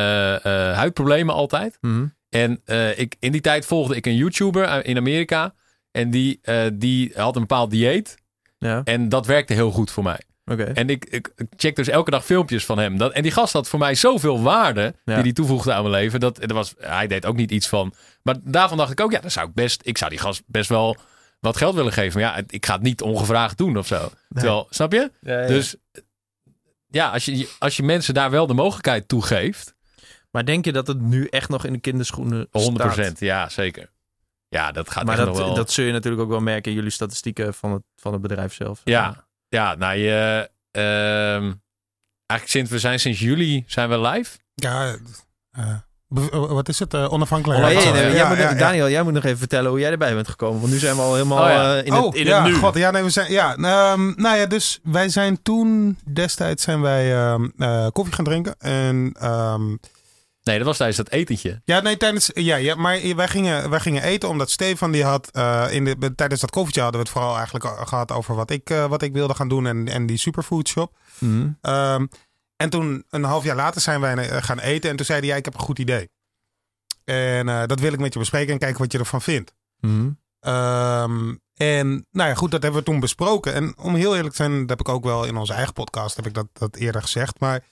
huidproblemen 0.73 1.35
altijd. 1.35 1.77
Mhm. 1.81 2.05
En 2.29 2.61
ik, 2.95 3.15
in 3.19 3.31
die 3.31 3.41
tijd 3.41 3.65
volgde 3.65 3.95
ik 3.95 4.05
een 4.05 4.15
YouTuber 4.15 4.85
in 4.85 4.97
Amerika. 4.97 5.53
En 5.91 6.09
die, 6.09 6.39
die 6.73 7.11
had 7.15 7.35
een 7.35 7.41
bepaald 7.41 7.71
dieet. 7.71 8.17
Ja, 8.57 8.81
En 8.83 9.09
dat 9.09 9.25
werkte 9.25 9.53
heel 9.53 9.71
goed 9.71 9.91
voor 9.91 10.03
mij. 10.03 10.19
Oké. 10.51 10.63
En 10.63 10.89
ik, 10.89 11.05
ik, 11.05 11.31
ik 11.35 11.47
check 11.57 11.75
dus 11.75 11.87
elke 11.87 12.11
dag 12.11 12.25
filmpjes 12.25 12.65
van 12.65 12.77
hem. 12.79 12.97
Dat, 12.97 13.11
en 13.11 13.21
die 13.21 13.31
gast 13.31 13.53
had 13.53 13.67
voor 13.67 13.79
mij 13.79 13.95
zoveel 13.95 14.41
waarde 14.41 14.81
Ja. 14.81 15.13
die 15.13 15.23
hij 15.23 15.33
toevoegde 15.33 15.73
aan 15.73 15.81
mijn 15.81 15.93
leven. 15.95 16.19
Dat, 16.19 16.51
was, 16.51 16.73
hij 16.77 17.07
deed 17.07 17.25
ook 17.25 17.35
niet 17.35 17.51
iets 17.51 17.67
van. 17.67 17.93
Maar 18.23 18.35
daarvan 18.43 18.77
dacht 18.77 18.91
ik 18.91 18.99
ook, 18.99 19.11
ja, 19.11 19.19
dan 19.19 19.31
zou 19.31 19.47
ik 19.47 19.53
best. 19.53 19.81
Ik 19.83 19.97
zou 19.97 20.09
die 20.09 20.19
gast 20.19 20.43
best 20.45 20.69
wel 20.69 20.97
wat 21.39 21.57
geld 21.57 21.75
willen 21.75 21.93
geven. 21.93 22.21
Maar 22.21 22.35
ja, 22.37 22.43
ik 22.47 22.65
ga 22.65 22.73
het 22.73 22.81
niet 22.81 23.01
ongevraagd 23.01 23.57
doen 23.57 23.77
of 23.77 23.87
zo. 23.87 24.11
Terwijl, 24.29 24.67
snap 24.69 24.91
je? 24.91 25.11
Ja, 25.21 25.39
ja. 25.41 25.47
Dus 25.47 25.75
ja, 26.87 27.09
als 27.09 27.25
je, 27.25 27.49
als 27.59 27.77
je 27.77 27.83
mensen 27.83 28.13
daar 28.13 28.29
wel 28.31 28.47
de 28.47 28.53
mogelijkheid 28.53 29.07
toe 29.07 29.21
geeft, 29.23 29.75
Maar 30.31 30.45
denk 30.45 30.65
je 30.65 30.71
dat 30.71 30.87
het 30.87 31.01
nu 31.01 31.25
echt 31.25 31.49
nog 31.49 31.65
in 31.65 31.73
de 31.73 31.79
kinderschoenen 31.79 32.47
100 32.51 32.91
staat? 32.93 33.19
ja, 33.19 33.49
zeker. 33.49 33.89
Ja, 34.47 34.71
dat 34.71 34.89
gaat 34.89 35.03
Maar 35.05 35.15
echt 35.17 35.25
dat, 35.25 35.35
nog 35.35 35.45
wel. 35.45 35.55
dat 35.55 35.71
zul 35.71 35.85
je 35.85 35.91
natuurlijk 35.91 36.21
ook 36.23 36.29
wel 36.29 36.39
merken 36.39 36.71
in 36.71 36.77
jullie 36.77 36.91
statistieken 36.91 37.53
van 37.53 37.71
het, 37.71 37.83
van 37.95 38.13
het 38.13 38.21
bedrijf 38.21 38.53
zelf. 38.53 38.81
Ja, 38.83 39.27
ja 39.49 39.75
nou 39.75 39.97
je... 39.97 40.49
ehm, 40.71 41.43
eigenlijk 42.25 42.49
sinds, 42.51 42.71
we 42.71 42.79
zijn 42.79 42.99
sinds 42.99 43.19
juli 43.19 43.63
zijn 43.67 43.89
we 43.89 43.99
live. 43.99 44.37
Ja, 44.55 44.95
eh, 45.51 45.61
eh, 45.61 45.75
wat 46.31 46.69
is 46.69 46.79
het? 46.79 46.93
Eh, 46.93 47.13
onafhankelijk. 47.13 47.59
Oh, 47.59 47.65
nee, 47.65 47.75
Ja, 47.75 47.83
nee, 47.83 47.91
nee, 47.93 48.03
Ja, 48.11 48.15
jij 48.15 48.27
moet, 48.27 48.37
ja, 48.37 48.49
ja. 48.49 48.55
Daniel, 48.55 48.89
jij 48.89 49.03
moet 49.03 49.13
nog 49.13 49.23
even 49.23 49.37
vertellen 49.37 49.69
hoe 49.69 49.79
jij 49.79 49.91
erbij 49.91 50.13
bent 50.13 50.27
gekomen. 50.27 50.59
Want 50.59 50.73
nu 50.73 50.79
zijn 50.79 50.95
we 50.95 51.01
al 51.01 51.13
helemaal 51.13 51.43
Oh, 51.43 51.49
ja. 51.49 51.77
eh, 51.77 51.85
in 51.85 51.93
het, 51.93 52.03
oh, 52.03 52.15
in 52.15 52.25
ja, 52.25 52.41
het 52.43 52.51
nu. 52.51 52.57
God, 52.57 52.75
ja, 52.77 52.91
nee, 52.91 53.03
we 53.03 53.09
zijn, 53.09 53.31
ja, 53.31 53.55
ehm, 53.55 54.11
nou 54.15 54.37
ja, 54.37 54.45
dus 54.45 54.79
wij 54.83 55.09
zijn 55.09 55.41
toen, 55.41 55.97
destijds 56.05 56.63
zijn 56.63 56.81
wij 56.81 57.13
ehm, 57.15 57.47
eh, 57.57 57.87
koffie 57.93 58.13
gaan 58.15 58.25
drinken. 58.25 58.55
En 58.59 59.15
ehm, 59.19 59.75
Nee, 60.49 60.57
dat 60.57 60.67
was 60.67 60.77
tijdens 60.77 60.97
dat 60.97 61.09
etentje. 61.09 61.61
ja, 61.65 61.79
nee, 61.79 61.97
tijdens, 61.97 62.31
ja, 62.33 62.55
ja, 62.55 62.75
maar 62.75 63.15
wij 63.15 63.27
gingen, 63.27 63.69
wij 63.69 63.79
gingen 63.79 64.03
eten 64.03 64.29
omdat 64.29 64.49
Stefan 64.49 64.91
die 64.91 65.03
had, 65.03 65.29
eh, 65.31 65.67
in 65.69 65.83
de, 65.83 66.15
tijdens 66.15 66.41
dat 66.41 66.51
koffietje 66.51 66.81
hadden 66.81 66.99
we 66.99 67.05
het 67.05 67.15
vooral 67.15 67.35
eigenlijk 67.35 67.65
gehad 67.65 68.11
over 68.11 68.35
wat 68.35 68.49
ik, 68.49 68.69
eh, 68.69 68.85
wat 68.85 69.01
ik 69.01 69.13
wilde 69.13 69.33
gaan 69.33 69.47
doen 69.47 69.67
en, 69.67 69.87
en 69.87 70.05
die 70.05 70.17
superfood 70.17 70.67
shop. 70.67 70.97
Mhm. 71.17 71.49
Ehm, 71.61 72.05
en 72.55 72.69
toen, 72.69 73.05
een 73.09 73.23
half 73.23 73.43
jaar 73.43 73.55
later, 73.55 73.81
zijn 73.81 74.01
wij 74.01 74.29
eh, 74.29 74.43
gaan 74.43 74.59
eten. 74.59 74.89
En 74.89 74.95
toen 74.95 75.05
zei 75.05 75.19
hij, 75.19 75.27
ja, 75.27 75.35
ik 75.35 75.45
heb 75.45 75.53
een 75.53 75.59
goed 75.59 75.79
idee. 75.79 76.09
En 77.05 77.67
dat 77.67 77.79
wil 77.79 77.93
ik 77.93 77.99
met 77.99 78.13
je 78.13 78.19
bespreken 78.19 78.53
en 78.53 78.59
kijken 78.59 78.79
wat 78.79 78.91
je 78.91 78.97
ervan 78.97 79.21
vindt. 79.21 79.53
Mhm. 79.79 80.09
Ehm, 80.39 81.35
en 81.53 82.05
nou 82.11 82.29
ja, 82.29 82.33
goed, 82.33 82.51
dat 82.51 82.61
hebben 82.61 82.79
we 82.79 82.85
toen 82.85 82.99
besproken. 82.99 83.53
En 83.53 83.77
om 83.77 83.95
heel 83.95 84.15
eerlijk 84.15 84.35
te 84.35 84.43
zijn, 84.43 84.59
dat 84.59 84.69
heb 84.69 84.79
ik 84.79 84.89
ook 84.89 85.03
wel 85.03 85.25
in 85.25 85.37
onze 85.37 85.53
eigen 85.53 85.73
podcast, 85.73 86.15
heb 86.15 86.25
ik 86.25 86.33
dat, 86.33 86.47
dat 86.53 86.75
eerder 86.75 87.01
gezegd. 87.01 87.39
Maar 87.39 87.63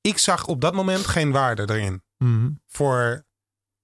ik 0.00 0.18
zag 0.18 0.46
op 0.46 0.60
dat 0.60 0.74
moment 0.74 1.06
geen 1.06 1.32
waarde 1.32 1.62
erin. 1.62 2.02
Mhm. 2.18 2.50
Voor, 2.66 3.24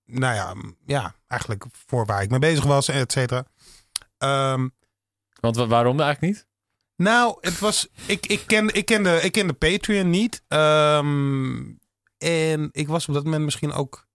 nou 0.05 0.35
ja, 0.35 0.55
ja 0.87 1.15
eigenlijk 1.27 1.65
voor 1.87 2.07
waar 2.07 2.23
ik 2.23 2.31
mee 2.31 2.39
bezig 2.39 2.65
was, 2.65 2.89
et 2.89 3.13
cetera. 3.13 3.45
Ehm, 4.19 4.69
Want 5.41 5.57
wa- 5.57 5.67
waarom 5.67 6.01
eigenlijk 6.01 6.33
niet? 6.35 6.49
Nou, 6.97 7.37
het 7.41 7.59
was. 7.59 7.89
Ik, 8.07 8.27
ik, 8.27 8.43
kende, 8.47 8.73
ik, 8.73 8.85
kende, 8.87 9.21
ik 9.21 9.33
kende 9.33 9.53
Patreon 9.53 10.11
niet. 10.11 10.43
Ehm, 10.49 11.63
en 12.19 12.69
ik 12.73 12.89
was 12.89 13.09
op 13.09 13.15
dat 13.15 13.25
moment 13.25 13.45
misschien 13.45 13.73
ook. 13.73 14.09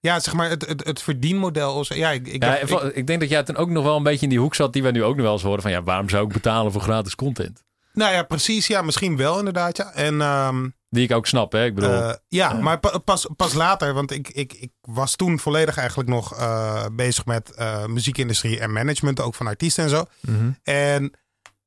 Ja, 0.00 0.20
zeg 0.20 0.34
maar, 0.34 0.48
het, 0.48 0.66
het, 0.66 0.84
het 0.84 1.02
verdienmodel. 1.02 1.74
of. 1.74 1.94
Ja, 1.94 2.10
ik, 2.10 2.26
ik, 2.28 2.42
Ja, 2.42 2.58
dacht- 2.66 2.84
ik- 2.84 2.94
ik, 2.94 3.06
denk 3.06 3.20
dat 3.20 3.28
jij 3.28 3.42
toen 3.42 3.56
ook 3.56 3.70
nog 3.70 3.84
wel 3.84 3.96
een 3.96 4.02
beetje 4.02 4.22
in 4.22 4.28
die 4.28 4.38
hoek 4.40 4.54
zat 4.54 4.72
die 4.72 4.82
we 4.82 4.90
nu 4.90 5.04
ook 5.04 5.14
nog 5.14 5.24
wel 5.24 5.32
eens 5.32 5.42
horen 5.42 5.62
van 5.62 5.70
ja, 5.70 5.82
waarom 5.82 6.08
zou 6.08 6.26
ik 6.26 6.32
betalen 6.32 6.72
voor 6.72 6.80
gratis 6.80 7.14
content? 7.14 7.64
nou 7.92 8.12
ja, 8.12 8.22
precies. 8.22 8.66
Ja, 8.66 8.82
misschien 8.82 9.16
wel 9.16 9.38
inderdaad. 9.38 9.76
Ja. 9.76 9.92
En 9.92 10.20
ehm, 10.20 10.68
Die 10.96 11.04
ik 11.04 11.12
ook 11.12 11.26
snap, 11.26 11.52
hè? 11.52 11.64
Ik 11.64 11.74
bedoel, 11.74 11.90
eh, 11.90 12.14
ja, 12.28 12.52
maar 12.52 12.78
pa- 12.80 12.98
pas, 12.98 13.26
pas 13.36 13.52
later, 13.52 13.94
want 13.94 14.10
ik, 14.10 14.28
ik, 14.28 14.52
ik 14.52 14.72
was 14.80 15.16
toen 15.16 15.38
volledig 15.38 15.76
eigenlijk 15.76 16.08
nog 16.08 16.34
eh, 16.38 16.86
bezig 16.92 17.24
met 17.26 17.54
eh, 17.54 17.86
muziekindustrie 17.86 18.60
en 18.60 18.72
management, 18.72 19.20
ook 19.20 19.34
van 19.34 19.46
artiesten 19.46 19.84
en 19.84 19.90
zo. 19.90 20.04
Mhm. 20.20 20.50
En 20.62 21.12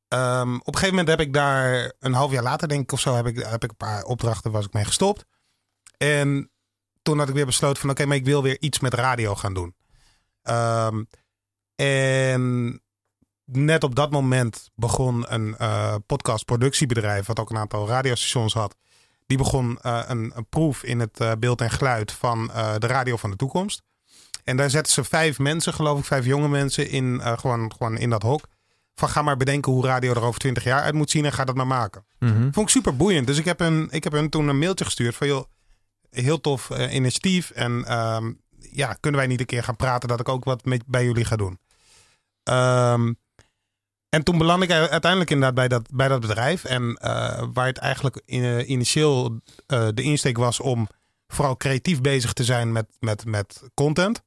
ehm, 0.07 0.55
op 0.55 0.67
een 0.67 0.73
gegeven 0.73 0.89
moment 0.95 1.07
heb 1.07 1.19
ik 1.19 1.34
daar 1.34 1.93
een 1.99 2.13
half 2.13 2.32
jaar 2.32 2.43
later, 2.43 2.67
denk 2.67 2.82
ik 2.82 2.91
of 2.91 2.99
zo, 2.99 3.15
heb 3.15 3.27
ik, 3.27 3.38
heb 3.38 3.63
ik 3.63 3.69
een 3.69 3.75
paar 3.77 4.03
opdrachten 4.03 4.51
was 4.51 4.65
ik 4.65 4.73
mee 4.73 4.86
gestopt. 4.86 5.25
En 5.97 6.51
toen 7.01 7.19
had 7.19 7.27
ik 7.30 7.34
weer 7.36 7.45
besloten 7.45 7.82
van 7.82 7.89
oké, 7.89 8.05
maar 8.05 8.17
ik 8.17 8.25
wil 8.25 8.43
weer 8.43 8.57
iets 8.59 8.80
met 8.80 8.93
radio 8.93 9.36
gaan 9.36 9.53
doen. 9.53 9.75
Ehm, 10.41 11.03
en 11.75 12.82
net 13.45 13.84
op 13.84 13.95
dat 13.95 14.11
moment 14.11 14.69
begon 14.75 15.25
een 15.34 15.57
eh 15.57 15.95
podcastproductiebedrijf, 16.05 17.25
wat 17.25 17.39
ook 17.39 17.49
een 17.49 17.57
aantal 17.57 17.88
radiostations 17.88 18.53
had. 18.53 18.75
Die 19.30 19.38
begon 19.38 19.80
eh, 19.82 20.01
een, 20.07 20.32
een 20.36 20.45
proef 20.49 20.84
in 20.84 20.99
het 20.99 21.19
eh, 21.19 21.32
beeld 21.39 21.61
en 21.61 21.69
geluid 21.69 22.11
van 22.11 22.51
eh, 22.51 22.75
de 22.77 22.88
radio 22.88 23.17
van 23.17 23.30
de 23.30 23.36
toekomst. 23.36 23.82
En 24.43 24.57
daar 24.57 24.69
zetten 24.69 24.93
ze 24.93 25.03
vijf 25.03 25.39
mensen, 25.39 25.73
geloof 25.73 25.99
ik, 25.99 26.05
vijf 26.05 26.25
jonge 26.25 26.47
mensen 26.47 26.89
in, 26.89 27.21
gewoon, 27.21 27.71
gewoon 27.71 27.97
in 27.97 28.09
dat 28.09 28.21
hok. 28.21 28.47
Van 28.95 29.09
ga 29.09 29.21
maar 29.21 29.38
bedenken 29.38 29.71
hoe 29.71 29.86
radio 29.86 30.11
er 30.11 30.21
over 30.21 30.39
twintig 30.39 30.63
jaar 30.63 30.82
uit 30.82 30.93
moet 30.93 31.09
zien 31.09 31.25
en 31.25 31.32
ga 31.32 31.45
dat 31.45 31.55
maar 31.55 31.67
maken. 31.67 32.05
Mhm. 32.19 32.41
Vond 32.41 32.57
ik 32.57 32.69
super 32.69 32.95
boeiend. 32.95 33.27
Dus 33.27 33.38
ik 33.38 33.45
heb, 33.45 33.59
hun, 33.59 33.88
ik 33.91 34.03
heb 34.03 34.13
hun 34.13 34.30
toen 34.30 34.47
een 34.47 34.59
mailtje 34.59 34.86
gestuurd 34.86 35.15
van 35.15 35.27
joh, 35.27 35.45
heel 36.09 36.41
tof 36.41 36.69
initiatief. 36.69 37.49
En 37.49 37.86
ehm, 37.86 38.32
ja, 38.71 38.93
kunnen 38.99 39.19
wij 39.19 39.30
niet 39.30 39.39
een 39.39 39.45
keer 39.45 39.63
gaan 39.63 39.75
praten 39.75 40.09
dat 40.09 40.19
ik 40.19 40.30
ook 40.30 40.43
wat 40.43 40.65
met, 40.65 40.84
bij 40.86 41.03
jullie 41.03 41.25
ga 41.25 41.36
doen. 41.36 41.59
Ehm, 42.43 43.13
en 44.10 44.24
toen 44.24 44.38
belandde 44.38 44.66
ik 44.66 44.72
uiteindelijk 44.72 45.30
inderdaad 45.32 45.55
bij 45.55 45.68
dat, 45.68 45.89
bij 45.93 46.07
dat 46.07 46.20
bedrijf. 46.22 46.64
En 46.64 46.95
eh, 46.95 47.43
waar 47.53 47.66
het 47.66 47.78
eigenlijk 47.78 48.22
in- 48.26 48.72
initieel 48.72 49.39
eh, 49.68 49.88
de 49.93 50.01
insteek 50.01 50.38
was 50.38 50.60
om 50.60 50.88
vooral 51.28 51.57
creatief 51.57 52.01
bezig 52.01 52.34
te 52.34 52.43
zijn 52.43 52.72
met, 52.72 52.86
met, 52.99 53.26
met 53.26 53.62
content. 53.74 54.22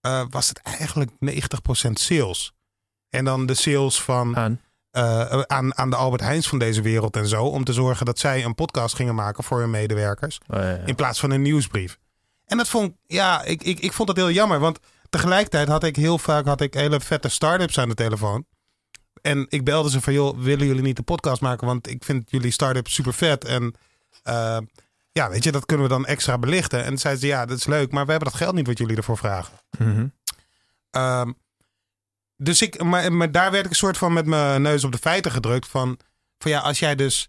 eh, 0.00 0.22
was 0.30 0.48
het 0.48 0.58
eigenlijk 0.62 1.10
90% 1.10 1.90
sales. 1.92 2.52
En 3.08 3.24
dan 3.24 3.46
de 3.46 3.54
sales 3.54 4.02
van 4.02 4.36
Aan. 4.36 4.60
eh, 4.90 5.40
aan, 5.40 5.76
aan 5.78 5.90
de 5.90 5.96
Albert 5.96 6.22
Heijns 6.22 6.48
van 6.48 6.58
deze 6.58 6.82
wereld 6.82 7.16
en 7.16 7.26
zo. 7.28 7.44
Om 7.44 7.64
te 7.64 7.72
zorgen 7.72 8.06
dat 8.06 8.18
zij 8.18 8.44
een 8.44 8.54
podcast 8.54 8.94
gingen 8.94 9.14
maken 9.14 9.44
voor 9.44 9.60
hun 9.60 9.70
medewerkers. 9.70 10.38
Oh, 10.48 10.56
ja, 10.60 10.70
ja. 10.70 10.76
In 10.86 10.94
plaats 10.94 11.20
van 11.20 11.30
een 11.30 11.42
nieuwsbrief. 11.42 11.98
En 12.46 12.56
dat 12.56 12.68
vond 12.68 12.88
ik, 12.90 12.94
ja, 13.06 13.42
ik, 13.42 13.62
ik, 13.62 13.80
ik 13.80 13.92
vond 13.92 14.08
dat 14.08 14.16
heel 14.16 14.30
jammer. 14.30 14.58
Want 14.60 14.78
tegelijkertijd 15.10 15.68
had 15.68 15.84
ik 15.84 15.96
heel 15.96 16.18
vaak 16.18 16.46
had 16.46 16.60
ik 16.60 16.74
hele 16.74 17.00
vette 17.00 17.28
start-ups 17.28 17.78
aan 17.78 17.88
de 17.88 17.94
telefoon. 17.94 18.46
En 19.26 19.46
ik 19.48 19.64
belde 19.64 19.90
ze 19.90 20.00
van, 20.00 20.12
joh, 20.12 20.38
willen 20.38 20.66
jullie 20.66 20.82
niet 20.82 20.98
een 20.98 21.04
podcast 21.04 21.40
maken? 21.40 21.66
Want 21.66 21.88
ik 21.90 22.04
vind 22.04 22.30
jullie 22.30 22.50
start-up 22.50 22.88
super 22.88 23.14
vet. 23.14 23.44
En 23.44 23.74
eh, 24.22 24.58
ja, 25.12 25.30
weet 25.30 25.44
je, 25.44 25.52
dat 25.52 25.66
kunnen 25.66 25.86
we 25.86 25.92
dan 25.92 26.06
extra 26.06 26.38
belichten. 26.38 26.84
En 26.84 26.98
zeiden 26.98 27.22
ze, 27.22 27.28
ja, 27.28 27.46
dat 27.46 27.56
is 27.58 27.66
leuk. 27.66 27.92
Maar 27.92 28.04
we 28.04 28.10
hebben 28.10 28.30
dat 28.30 28.38
geld 28.38 28.54
niet 28.54 28.66
wat 28.66 28.78
jullie 28.78 28.96
ervoor 28.96 29.16
vragen. 29.18 29.58
Mhm. 29.78 30.06
Ehm, 30.90 31.32
dus 32.36 32.62
ik, 32.62 32.82
maar, 32.82 33.12
maar 33.12 33.32
daar 33.32 33.50
werd 33.50 33.64
ik 33.64 33.70
een 33.70 33.76
soort 33.76 33.98
van 33.98 34.12
met 34.12 34.26
mijn 34.26 34.62
neus 34.62 34.84
op 34.84 34.92
de 34.92 34.98
feiten 34.98 35.30
gedrukt 35.30 35.68
van, 35.68 35.98
van 36.38 36.50
ja, 36.50 36.60
als 36.60 36.78
jij 36.78 36.94
dus, 36.94 37.28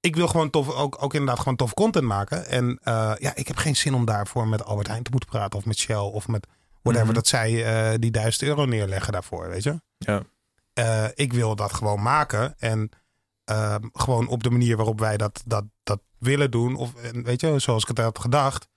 ik 0.00 0.16
wil 0.16 0.28
gewoon 0.28 0.50
tof, 0.50 0.70
ook, 0.70 1.02
ook 1.02 1.12
inderdaad 1.12 1.38
gewoon 1.38 1.56
tof 1.56 1.74
content 1.74 2.04
maken. 2.06 2.46
En 2.46 2.78
eh, 2.82 3.12
ja, 3.18 3.34
ik 3.34 3.48
heb 3.48 3.56
geen 3.56 3.76
zin 3.76 3.94
om 3.94 4.04
daarvoor 4.04 4.48
met 4.48 4.64
Albert 4.64 4.88
Heijn 4.88 5.02
te 5.02 5.10
moeten 5.10 5.28
praten 5.30 5.58
of 5.58 5.64
met 5.64 5.78
Shell 5.78 5.96
of 5.96 6.28
met 6.28 6.46
whatever 6.82 7.06
Mhm. 7.06 7.14
dat 7.14 7.26
zij 7.26 7.64
eh, 7.64 7.98
die 7.98 8.10
duizend 8.10 8.42
euro 8.42 8.64
neerleggen 8.64 9.12
daarvoor, 9.12 9.48
weet 9.48 9.62
je. 9.62 9.80
Ja. 9.98 10.22
Eh, 10.74 11.04
ik 11.14 11.32
wil 11.32 11.56
dat 11.56 11.72
gewoon 11.72 12.02
maken 12.02 12.54
en 12.58 12.88
ehm, 13.44 13.82
gewoon 13.92 14.26
op 14.28 14.42
de 14.42 14.50
manier 14.50 14.76
waarop 14.76 15.00
wij 15.00 15.16
dat, 15.16 15.42
dat, 15.46 15.64
dat 15.82 16.00
willen 16.18 16.50
doen. 16.50 16.76
Of 16.76 16.92
weet 17.12 17.40
je, 17.40 17.58
zoals 17.58 17.82
ik 17.82 17.88
het 17.88 17.98
had 17.98 18.18
gedacht. 18.18 18.68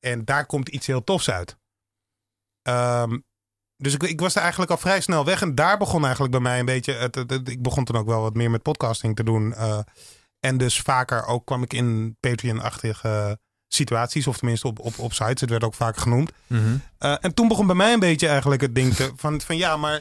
En 0.00 0.24
daar 0.24 0.46
komt 0.46 0.68
iets 0.68 0.86
heel 0.86 1.04
tofs 1.04 1.30
uit. 1.30 1.56
Ehm, 2.62 3.18
dus 3.76 3.94
ik, 3.94 4.02
ik 4.02 4.20
was 4.20 4.34
er 4.34 4.40
eigenlijk 4.40 4.70
al 4.70 4.76
vrij 4.76 5.00
snel 5.00 5.24
weg. 5.24 5.42
En 5.42 5.54
daar 5.54 5.78
begon 5.78 6.02
eigenlijk 6.02 6.32
bij 6.32 6.40
mij 6.40 6.58
een 6.58 6.64
beetje. 6.64 6.92
Het, 6.92 7.14
het- 7.14 7.30
het- 7.30 7.48
ik 7.48 7.62
begon 7.62 7.84
toen 7.84 7.96
ook 7.96 8.06
wel 8.06 8.20
wat 8.22 8.34
meer 8.34 8.50
met 8.50 8.62
podcasting 8.62 9.16
te 9.16 9.24
doen. 9.24 9.54
eh, 9.54 9.78
en 10.40 10.56
dus 10.58 10.80
vaker 10.80 11.26
ook 11.26 11.46
kwam 11.46 11.62
ik 11.62 11.72
in 11.72 12.16
Patreon-achtige 12.20 13.38
situaties. 13.68 14.26
Of 14.26 14.38
tenminste 14.38 14.66
op, 14.66 14.78
op, 14.78 14.98
op 14.98 15.12
sites. 15.12 15.40
Het 15.40 15.50
werd 15.50 15.64
ook 15.64 15.74
vaak 15.74 15.96
genoemd. 15.96 16.32
Mhm. 16.46 16.76
Eh, 16.98 17.16
en 17.20 17.34
toen 17.34 17.48
begon 17.48 17.66
bij 17.66 17.76
mij 17.76 17.92
een 17.92 18.00
beetje 18.00 18.28
eigenlijk 18.28 18.60
het 18.60 18.74
ding 18.74 18.94
te, 18.94 19.12
van, 19.16 19.40
van 19.40 19.56
ja, 19.56 19.76
maar 19.76 20.00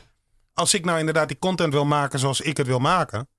als 0.58 0.74
ik 0.74 0.86
nou 0.86 1.00
inderdaad 1.00 1.28
die 1.28 1.40
content 1.40 1.74
wil 1.74 1.86
maken 1.86 2.20
zoals 2.20 2.42
ik 2.42 2.58
het 2.58 2.68
wil 2.68 2.80
maken. 2.80 3.30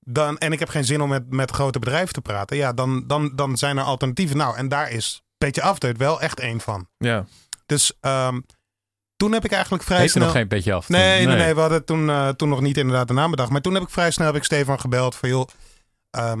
Dan, 0.00 0.38
en 0.38 0.52
ik 0.52 0.58
heb 0.58 0.68
geen 0.68 0.84
zin 0.84 1.00
om 1.00 1.08
met, 1.08 1.30
met 1.30 1.50
grote 1.50 1.78
bedrijven 1.78 2.14
te 2.14 2.20
praten. 2.20 2.56
Ja, 2.56 2.72
dan, 2.72 3.06
dan, 3.06 3.36
dan 3.36 3.56
zijn 3.56 3.78
er 3.78 3.84
alternatieven. 3.84 4.36
Nou, 4.36 4.56
en 4.56 4.68
daar 4.68 4.90
is 4.90 5.22
Petje 5.38 5.62
Afdeut 5.62 5.96
wel 5.96 6.20
echt 6.20 6.40
één 6.40 6.60
van. 6.60 6.88
ja. 6.98 7.26
Dus 7.66 7.92
ehm, 8.00 8.40
toen 9.16 9.32
heb 9.32 9.44
ik 9.44 9.52
eigenlijk 9.52 9.82
vrij 9.82 9.98
heeft 9.98 10.14
er 10.14 10.20
snel... 10.20 10.32
nog 10.32 10.36
geen 10.36 10.48
petje 10.48 10.72
af. 10.72 10.88
Nee, 10.88 11.26
nee, 11.26 11.36
nee, 11.36 11.54
we 11.54 11.60
hadden 11.60 11.84
toen, 11.84 12.10
eh, 12.10 12.28
toen 12.28 12.48
nog 12.48 12.60
niet 12.60 12.76
inderdaad 12.76 13.08
de 13.08 13.14
naam 13.14 13.30
bedacht. 13.30 13.50
Maar 13.50 13.60
toen 13.60 13.74
heb 13.74 13.82
ik 13.82 13.90
vrij 13.90 14.10
snel 14.10 14.26
heb 14.26 14.36
ik 14.36 14.44
Stefan 14.44 14.80
gebeld 14.80 15.14
van 15.14 15.28
joh, 15.28 15.48
ehm, 16.10 16.40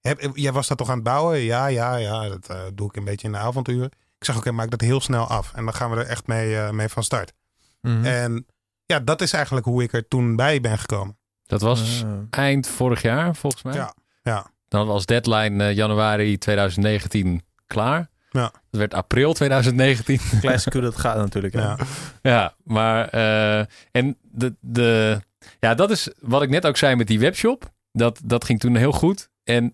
heb, 0.00 0.30
jij 0.34 0.52
was 0.52 0.68
dat 0.68 0.78
toch 0.78 0.88
aan 0.88 0.94
het 0.94 1.04
bouwen? 1.04 1.38
Ja, 1.38 1.66
ja, 1.66 1.96
ja, 1.96 2.28
dat 2.28 2.48
eh, 2.48 2.60
doe 2.74 2.88
ik 2.88 2.96
een 2.96 3.04
beetje 3.04 3.26
in 3.26 3.32
de 3.32 3.38
avonduren. 3.38 3.90
Ik 4.18 4.24
zeg 4.24 4.36
oké, 4.36 4.52
maak 4.52 4.70
dat 4.70 4.80
heel 4.80 5.00
snel 5.00 5.26
af. 5.26 5.52
En 5.54 5.64
dan 5.64 5.74
gaan 5.74 5.90
we 5.90 5.96
er 5.96 6.06
echt 6.06 6.26
mee, 6.26 6.56
eh, 6.56 6.70
mee 6.70 6.88
van 6.88 7.04
start. 7.04 7.32
Mhm. 7.80 8.04
En 8.04 8.46
ja, 8.90 9.00
dat 9.00 9.20
is 9.20 9.32
eigenlijk 9.32 9.66
hoe 9.66 9.82
ik 9.82 9.92
er 9.92 10.08
toen 10.08 10.36
bij 10.36 10.60
ben 10.60 10.78
gekomen. 10.78 11.18
Dat 11.46 11.60
was 11.60 12.04
Ah. 12.04 12.10
eind 12.30 12.66
vorig 12.66 13.02
jaar, 13.02 13.36
volgens 13.36 13.62
mij. 13.62 13.74
Ja, 13.74 13.94
ja. 14.22 14.50
Dan 14.68 14.86
was 14.86 15.06
deadline 15.06 15.64
eh, 15.64 15.74
januari 15.76 16.38
2019 16.38 17.42
klaar. 17.66 18.08
Ja. 18.30 18.40
Dat 18.70 18.80
werd 18.80 18.94
april 18.94 19.32
2019. 19.32 20.20
Classic 20.40 20.72
hoe 20.72 20.82
dat 20.82 20.96
gaat 20.96 21.16
natuurlijk. 21.16 21.54
Ja. 21.54 21.78
Ja, 22.22 22.54
maar 22.64 23.08
eh, 23.08 23.58
en 23.90 24.16
de, 24.22 24.54
de, 24.60 25.20
ja, 25.60 25.74
dat 25.74 25.90
is 25.90 26.08
wat 26.20 26.42
ik 26.42 26.50
net 26.50 26.66
ook 26.66 26.76
zei 26.76 26.94
met 26.96 27.06
die 27.06 27.18
webshop. 27.20 27.70
Dat, 27.92 28.20
dat 28.24 28.44
ging 28.44 28.60
toen 28.60 28.76
heel 28.76 28.92
goed. 28.92 29.28
En 29.44 29.72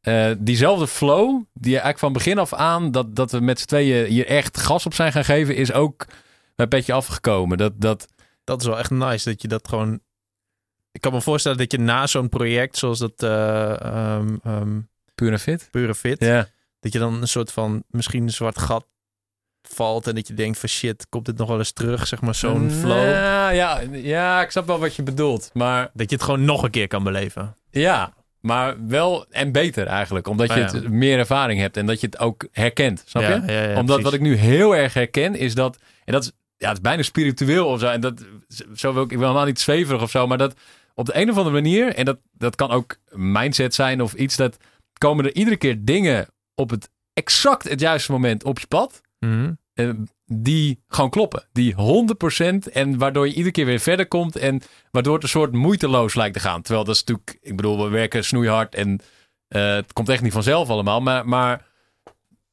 eh, 0.00 0.30
diezelfde 0.38 0.86
flow, 0.86 1.42
die 1.52 1.70
eigenlijk 1.70 1.98
van 1.98 2.12
begin 2.12 2.38
af 2.38 2.54
aan, 2.54 2.90
dat, 2.90 3.16
dat 3.16 3.30
we 3.32 3.40
met 3.40 3.60
z'n 3.60 3.66
tweeën 3.66 4.06
hier 4.06 4.26
echt 4.26 4.58
gas 4.58 4.86
op 4.86 4.94
zijn 4.94 5.12
gaan 5.12 5.24
geven, 5.24 5.56
is 5.56 5.72
ook 5.72 6.06
bij 6.56 6.66
Petje 6.66 6.92
afgekomen. 6.92 7.58
Dat, 7.58 7.72
dat, 7.76 8.06
Dat 8.46 8.60
is 8.60 8.66
wel 8.66 8.78
echt 8.78 8.90
nice 8.90 9.28
dat 9.30 9.42
je 9.42 9.48
dat 9.48 9.68
gewoon 9.68 10.00
ik 10.92 11.00
kan 11.00 11.12
me 11.12 11.20
voorstellen 11.20 11.58
dat 11.58 11.72
je 11.72 11.78
na 11.78 12.06
zo'n 12.06 12.28
project 12.28 12.76
zoals 12.78 12.98
dat 12.98 13.22
ehm, 13.22 14.36
ehm, 14.42 14.80
Puur 15.14 15.32
en 15.32 15.38
fit. 15.40 15.68
Pure 15.70 15.94
Fit, 15.94 16.20
Ja. 16.24 16.48
dat 16.80 16.92
je 16.92 16.98
dan 16.98 17.20
een 17.20 17.28
soort 17.28 17.52
van 17.52 17.82
misschien 17.88 18.22
een 18.22 18.30
zwart 18.30 18.58
gat 18.58 18.86
valt 19.62 20.06
en 20.06 20.14
dat 20.14 20.28
je 20.28 20.34
denkt 20.34 20.58
van 20.58 20.68
shit, 20.68 21.06
komt 21.08 21.26
dit 21.26 21.36
nog 21.36 21.48
wel 21.48 21.58
eens 21.58 21.72
terug, 21.72 22.06
zeg 22.06 22.20
maar 22.20 22.34
zo'n 22.34 22.70
flow. 22.70 23.10
Ja, 23.10 23.48
ja, 23.50 23.80
ja, 23.92 24.42
ik 24.42 24.50
snap 24.50 24.66
wel 24.66 24.78
wat 24.78 24.94
je 24.96 25.02
bedoelt. 25.02 25.50
Maar 25.52 25.90
Dat 25.94 26.10
je 26.10 26.16
het 26.16 26.24
gewoon 26.24 26.44
nog 26.44 26.62
een 26.62 26.70
keer 26.70 26.86
kan 26.88 27.02
beleven. 27.04 27.56
ja, 27.70 28.14
maar 28.40 28.86
wel 28.86 29.26
en 29.30 29.52
beter 29.52 29.86
eigenlijk. 29.86 30.28
Omdat 30.28 30.46
je 30.48 30.52
Oh, 30.60 30.70
ja. 30.70 30.74
het 30.74 30.88
meer 30.88 31.18
ervaring 31.18 31.60
hebt 31.60 31.76
en 31.76 31.86
dat 31.86 32.00
je 32.00 32.06
het 32.06 32.18
ook 32.18 32.46
herkent. 32.52 33.02
Snap 33.06 33.22
je? 33.22 33.28
Ja, 33.52 33.68
Omdat 33.68 33.84
precies. 33.84 34.02
wat 34.04 34.12
ik 34.12 34.20
nu 34.20 34.34
heel 34.34 34.76
erg 34.76 34.94
herken 34.94 35.34
is 35.34 35.54
dat... 35.54 35.78
En 36.04 36.12
dat 36.12 36.22
is, 36.22 36.32
ja, 36.56 36.68
het 36.68 36.76
is 36.76 36.82
bijna 36.82 37.02
spiritueel 37.02 37.66
of 37.66 37.80
zo. 37.80 37.86
En 37.86 38.00
dat, 38.00 38.24
zo 38.74 38.92
wil 38.92 39.02
ik, 39.02 39.10
ik 39.10 39.16
wil 39.16 39.26
helemaal 39.26 39.46
niet 39.46 39.60
zweverig 39.60 40.02
of 40.02 40.10
zo. 40.10 40.26
Maar 40.26 40.38
dat 40.38 40.54
op 40.94 41.06
de 41.06 41.16
een 41.16 41.30
of 41.30 41.36
andere 41.36 41.54
manier... 41.54 41.94
En 41.94 42.04
dat, 42.04 42.18
dat 42.32 42.56
kan 42.56 42.70
ook 42.70 42.96
mindset 43.10 43.74
zijn 43.74 44.02
of 44.02 44.12
iets. 44.14 44.36
Dat 44.36 44.56
komen 44.98 45.24
er 45.24 45.34
iedere 45.34 45.56
keer 45.56 45.84
dingen 45.84 46.28
op 46.54 46.70
het 46.70 46.90
exact 47.12 47.68
het 47.68 47.80
juiste 47.80 48.12
moment 48.12 48.44
op 48.44 48.58
je 48.58 48.66
pad. 48.66 49.00
Eh, 49.72 49.90
die 50.24 50.82
gewoon 50.88 51.10
kloppen. 51.10 51.48
Die 51.52 51.74
100% 52.68 52.72
en 52.72 52.98
waardoor 52.98 53.26
je 53.26 53.32
iedere 53.32 53.50
keer 53.50 53.66
weer 53.66 53.78
verder 53.78 54.08
komt 54.08 54.36
en 54.36 54.62
waardoor 54.90 55.14
het 55.14 55.22
een 55.22 55.28
soort 55.28 55.52
moeiteloos 55.52 56.14
lijkt 56.14 56.34
te 56.34 56.40
gaan. 56.40 56.62
Terwijl 56.62 56.84
dat 56.84 56.94
is 56.94 57.04
natuurlijk, 57.04 57.38
ik 57.40 57.56
bedoel, 57.56 57.84
we 57.84 57.88
werken 57.88 58.24
snoeihard 58.24 58.74
en 58.74 59.00
eh, 59.48 59.74
het 59.74 59.92
komt 59.92 60.08
echt 60.08 60.22
niet 60.22 60.32
vanzelf 60.32 60.68
allemaal. 60.68 61.00
Maar, 61.00 61.28
maar 61.28 61.66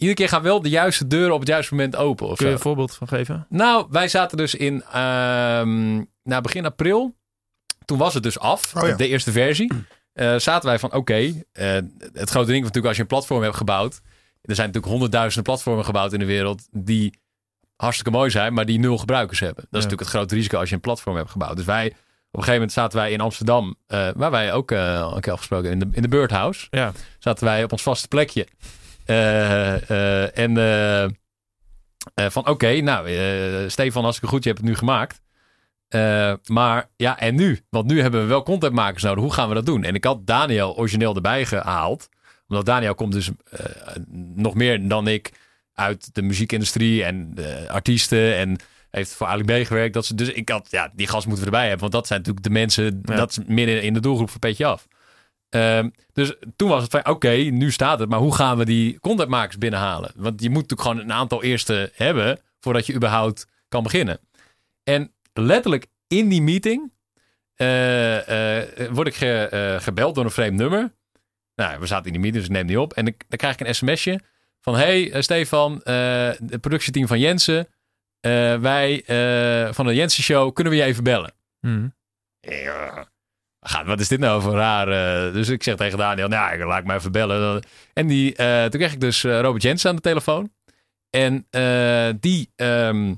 iedere 0.04 0.14
keer 0.14 0.30
gaan 0.30 0.42
wel 0.42 0.62
de 0.62 0.70
juiste 0.70 1.08
deuren 1.08 1.34
op 1.34 1.40
het 1.40 1.50
juiste 1.50 1.74
moment 1.74 1.96
open. 1.96 2.28
Of 2.28 2.36
Kun 2.38 2.46
je 2.46 2.52
zo. 2.52 2.58
een 2.58 2.64
voorbeeld 2.64 2.96
van 2.96 3.08
geven? 3.08 3.46
Nou, 3.50 3.86
wij 3.90 4.08
zaten 4.08 4.38
dus 4.38 4.56
in 4.56 4.84
ehm 4.84 5.98
na 6.24 6.42
begin 6.42 6.66
april. 6.66 7.16
Toen 7.86 7.98
was 7.98 8.14
het 8.14 8.24
dus 8.24 8.40
af, 8.40 8.76
Oh 8.76 8.88
ja. 8.88 8.96
de 8.96 9.08
eerste 9.08 9.32
versie. 9.32 9.72
Eh, 10.14 10.36
zaten 10.38 10.70
wij 10.70 10.80
van, 10.80 10.94
oké, 10.94 11.14
eh, 11.52 11.78
het 12.14 12.30
grote 12.30 12.52
ding 12.52 12.60
natuurlijk 12.60 12.86
als 12.86 12.96
je 12.96 13.02
een 13.02 13.08
platform 13.08 13.42
hebt 13.44 13.56
gebouwd. 13.56 13.94
Er 14.42 14.56
zijn 14.56 14.68
natuurlijk 14.68 14.92
honderdduizenden 14.94 15.44
platformen 15.44 15.86
gebouwd 15.86 16.14
in 16.14 16.20
de 16.20 16.26
wereld 16.26 16.68
die 16.72 17.20
hartstikke 17.76 18.12
mooi 18.12 18.30
zijn, 18.30 18.54
maar 18.54 18.66
die 18.66 18.80
nul 18.80 18.98
gebruikers 18.98 19.40
hebben. 19.40 19.56
Dat 19.64 19.66
is 19.80 19.84
natuurlijk 19.84 20.02
het 20.02 20.10
grote 20.10 20.36
risico 20.36 20.60
als 20.60 20.70
je 20.70 20.76
een 20.76 20.82
platform 20.82 21.16
hebt 21.16 21.30
gebouwd. 21.30 21.56
Dus 21.56 21.66
wij, 21.66 21.86
op 21.88 21.92
een 21.92 22.00
gegeven 22.32 22.54
moment 22.54 22.72
zaten 22.72 22.98
wij 22.98 23.12
in 23.12 23.22
Amsterdam, 23.22 23.76
eh, 23.88 24.08
waar 24.16 24.32
wij 24.32 24.54
ook 24.54 24.72
eh, 24.72 25.02
al 25.02 25.16
een 25.16 25.22
keer 25.22 25.32
afgesproken 25.32 25.72
in 25.72 25.80
de, 25.80 25.88
in 25.92 26.02
de 26.02 26.08
Birdhouse 26.08 26.68
Ja. 26.70 26.92
zaten 27.20 27.46
wij 27.46 27.64
op 27.64 27.72
ons 27.72 27.82
vaste 27.82 28.08
plekje. 28.08 28.48
Eh, 29.06 29.90
eh, 29.90 30.38
en 30.38 30.58
eh, 32.14 32.30
van 32.30 32.48
oké, 32.48 32.82
nou 32.82 33.10
Stefan, 33.70 34.04
hartstikke 34.04 34.34
goed, 34.34 34.44
je 34.44 34.50
hebt 34.50 34.62
het 34.62 34.70
nu 34.70 34.76
gemaakt. 34.76 35.22
Maar 36.46 36.90
ja, 36.96 37.20
en 37.20 37.36
nu? 37.36 37.60
Want 37.70 37.86
nu 37.88 38.02
hebben 38.02 38.22
we 38.22 38.28
wel 38.28 38.44
contentmakers 38.44 39.04
nodig. 39.04 39.24
Hoe 39.24 39.34
gaan 39.34 39.48
we 39.50 39.54
dat 39.54 39.66
doen? 39.66 39.84
En 39.84 39.96
ik 39.96 40.04
had 40.04 40.28
Daniel 40.28 40.78
origineel 40.78 41.16
erbij 41.16 41.46
gehaald. 41.46 42.10
Omdat 42.48 42.66
Daniel 42.66 42.96
komt 42.96 43.12
dus 43.12 43.30
nog 44.36 44.54
meer 44.54 44.88
dan 44.88 45.08
ik 45.08 45.32
uit 45.74 46.16
de 46.16 46.22
muziekindustrie 46.22 47.04
en 47.04 47.32
eh, 47.36 47.70
artiesten. 47.70 48.36
En 48.36 48.58
heeft 48.92 49.14
voor 49.14 49.28
Ali 49.28 49.44
B 49.44 49.68
gewerkt. 49.68 49.94
Dat 49.94 50.06
ze, 50.06 50.16
dus 50.16 50.30
ik 50.30 50.50
had, 50.50 50.68
ja, 50.72 50.92
die 50.96 51.08
gast 51.08 51.28
moeten 51.28 51.46
we 51.46 51.52
erbij 51.52 51.68
hebben. 51.70 51.82
Want 51.82 51.92
dat 51.92 52.08
zijn 52.08 52.20
natuurlijk 52.20 52.46
de 52.46 52.52
mensen, 52.52 53.02
Ja. 53.04 53.16
dat 53.16 53.30
is 53.30 53.40
midden 53.48 53.82
in 53.84 53.94
de 53.94 54.00
doelgroep 54.00 54.30
van 54.30 54.40
Petje 54.40 54.66
Af. 54.66 54.88
Ehm, 55.54 55.90
dus 56.14 56.34
toen 56.56 56.70
was 56.70 56.82
het 56.82 56.92
van, 56.92 57.08
oké, 57.08 57.30
nu 57.32 57.72
staat 57.72 58.00
het. 58.00 58.10
Maar 58.10 58.20
hoe 58.20 58.36
gaan 58.36 58.58
we 58.58 58.66
die 58.66 59.00
contentmakers 59.00 59.58
binnenhalen? 59.58 60.12
Want 60.16 60.42
je 60.42 60.50
moet 60.50 60.62
natuurlijk 60.62 60.90
gewoon 60.90 61.00
een 61.06 61.14
aantal 61.14 61.44
eerste 61.44 61.92
hebben... 61.96 62.40
voordat 62.60 62.86
je 62.86 62.94
überhaupt 62.94 63.48
kan 63.68 63.84
beginnen. 63.84 64.20
En 64.84 65.14
letterlijk 65.34 65.86
in 66.08 66.30
die 66.30 66.42
meeting... 66.42 66.92
eh, 67.56 68.60
eh, 68.60 68.92
word 68.92 69.08
ik 69.08 69.16
ge- 69.16 69.48
eh, 69.52 69.82
gebeld 69.82 70.16
door 70.16 70.24
een 70.26 70.32
vreemd 70.32 70.58
nummer. 70.58 70.94
Nou, 71.56 71.80
we 71.80 71.86
zaten 71.86 72.06
in 72.06 72.12
die 72.12 72.22
meeting, 72.22 72.44
dus 72.44 72.52
ik 72.52 72.58
neem 72.58 72.68
die 72.68 72.82
op. 72.82 72.94
En 72.94 73.06
dan 73.06 73.16
krijg 73.38 73.60
ik 73.60 73.68
een 73.68 73.76
sms'je 73.76 74.20
van... 74.62 74.76
Hey 74.76 75.22
Stefan, 75.22 75.82
het 75.84 76.62
productieteam 76.62 77.08
van 77.08 77.20
Jensen... 77.20 77.68
wij 78.62 79.04
van 79.74 79.86
de 79.86 79.94
Jensen 79.94 80.24
Show, 80.24 80.54
kunnen 80.54 80.74
we 80.74 80.80
je 80.80 80.86
even 80.86 81.04
bellen? 81.04 81.34
Mhm. 81.60 81.88
Ja. 82.40 83.12
Gaat, 83.64 83.86
wat 83.86 84.00
is 84.00 84.08
dit 84.08 84.20
nou 84.20 84.42
voor 84.42 84.54
raar? 84.56 84.88
eh, 85.28 85.34
dus 85.34 85.50
ik 85.50 85.64
zeg 85.64 85.76
tegen 85.76 85.98
Daniel, 85.98 86.28
nou, 86.28 86.66
laat 86.66 86.80
ik 86.80 86.86
me 86.86 86.94
even 86.94 87.12
bellen. 87.12 87.64
En 87.94 88.08
die, 88.08 88.36
eh, 88.36 88.62
toen 88.62 88.80
kreeg 88.80 88.94
ik 88.94 89.00
dus 89.02 89.24
eh, 89.24 89.40
Robert 89.40 89.64
Jensen 89.64 89.90
aan 89.90 89.96
de 89.96 90.02
telefoon. 90.02 90.52
En 91.10 91.46
eh, 91.50 92.10
die, 92.20 92.52
ehm, 92.56 93.14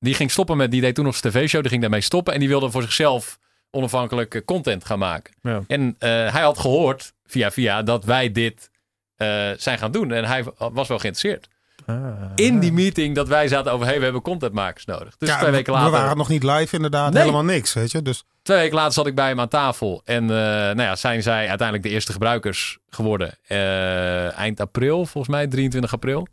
die 0.00 0.14
ging 0.14 0.30
stoppen 0.30 0.56
met, 0.56 0.70
die 0.70 0.80
deed 0.80 0.94
toen 0.94 1.04
nog 1.04 1.16
zijn 1.16 1.32
tv-show, 1.32 1.60
die 1.60 1.70
ging 1.70 1.82
daarmee 1.82 2.00
stoppen. 2.00 2.32
En 2.34 2.40
die 2.40 2.48
wilde 2.48 2.70
voor 2.70 2.82
zichzelf 2.82 3.38
onafhankelijke 3.70 4.44
content 4.44 4.84
gaan 4.84 4.98
maken. 4.98 5.34
Ja. 5.42 5.62
En 5.66 5.96
eh, 5.98 6.08
hij 6.10 6.42
had 6.42 6.58
gehoord, 6.58 7.12
via 7.26 7.50
via, 7.50 7.82
dat 7.82 8.04
wij 8.04 8.32
dit 8.32 8.70
eh, 9.16 9.50
zijn 9.56 9.78
gaan 9.78 9.90
doen. 9.92 10.12
En 10.12 10.24
hij 10.24 10.44
was 10.58 10.88
wel 10.88 10.98
geïnteresseerd. 10.98 11.48
Ah. 11.86 11.96
In 12.34 12.58
die 12.58 12.72
meeting 12.72 13.14
dat 13.14 13.28
wij 13.28 13.48
zaten 13.48 13.72
over, 13.72 13.86
hey, 13.86 13.96
we 13.98 14.04
hebben 14.04 14.22
contentmakers 14.22 14.84
nodig. 14.84 15.16
Dus 15.16 15.28
Ja, 15.28 15.38
twee 15.38 15.50
weken 15.50 15.72
later... 15.72 15.90
We 15.90 15.96
waren 15.96 16.16
nog 16.16 16.28
niet 16.28 16.42
live 16.42 16.76
inderdaad. 16.76 17.12
Nee. 17.12 17.20
Helemaal 17.22 17.44
niks, 17.44 17.72
weet 17.72 17.90
je. 17.90 18.02
Dus 18.02 18.24
Twee 18.48 18.60
weken 18.60 18.76
later 18.76 18.92
zat 18.92 19.06
ik 19.06 19.14
bij 19.14 19.28
hem 19.28 19.40
aan 19.40 19.48
tafel. 19.48 20.02
En 20.04 20.22
eh, 20.22 20.28
nou 20.28 20.80
ja, 20.82 20.96
zijn 20.96 21.22
zij 21.22 21.48
uiteindelijk 21.48 21.88
de 21.88 21.94
eerste 21.94 22.12
gebruikers 22.12 22.78
geworden. 22.88 23.38
Eh, 23.46 24.38
eind 24.38 24.60
april, 24.60 25.06
volgens 25.06 25.28
mij, 25.34 25.46
23 25.46 25.92
april. 25.92 26.26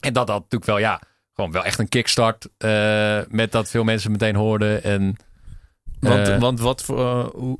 En 0.00 0.12
dat 0.12 0.28
had 0.28 0.36
natuurlijk 0.36 0.64
wel, 0.64 0.78
ja, 0.78 1.00
gewoon 1.34 1.52
wel 1.52 1.64
echt 1.64 1.78
een 1.78 1.88
kickstart. 1.88 2.48
eh, 2.58 3.20
met 3.28 3.52
dat 3.52 3.70
veel 3.70 3.84
mensen 3.84 4.10
meteen 4.10 4.34
hoorden. 4.36 4.82
En, 4.82 5.16
Want, 6.00 6.28
want 6.28 6.60
wat 6.60 6.84
voor, 6.84 7.30
hoe, 7.34 7.58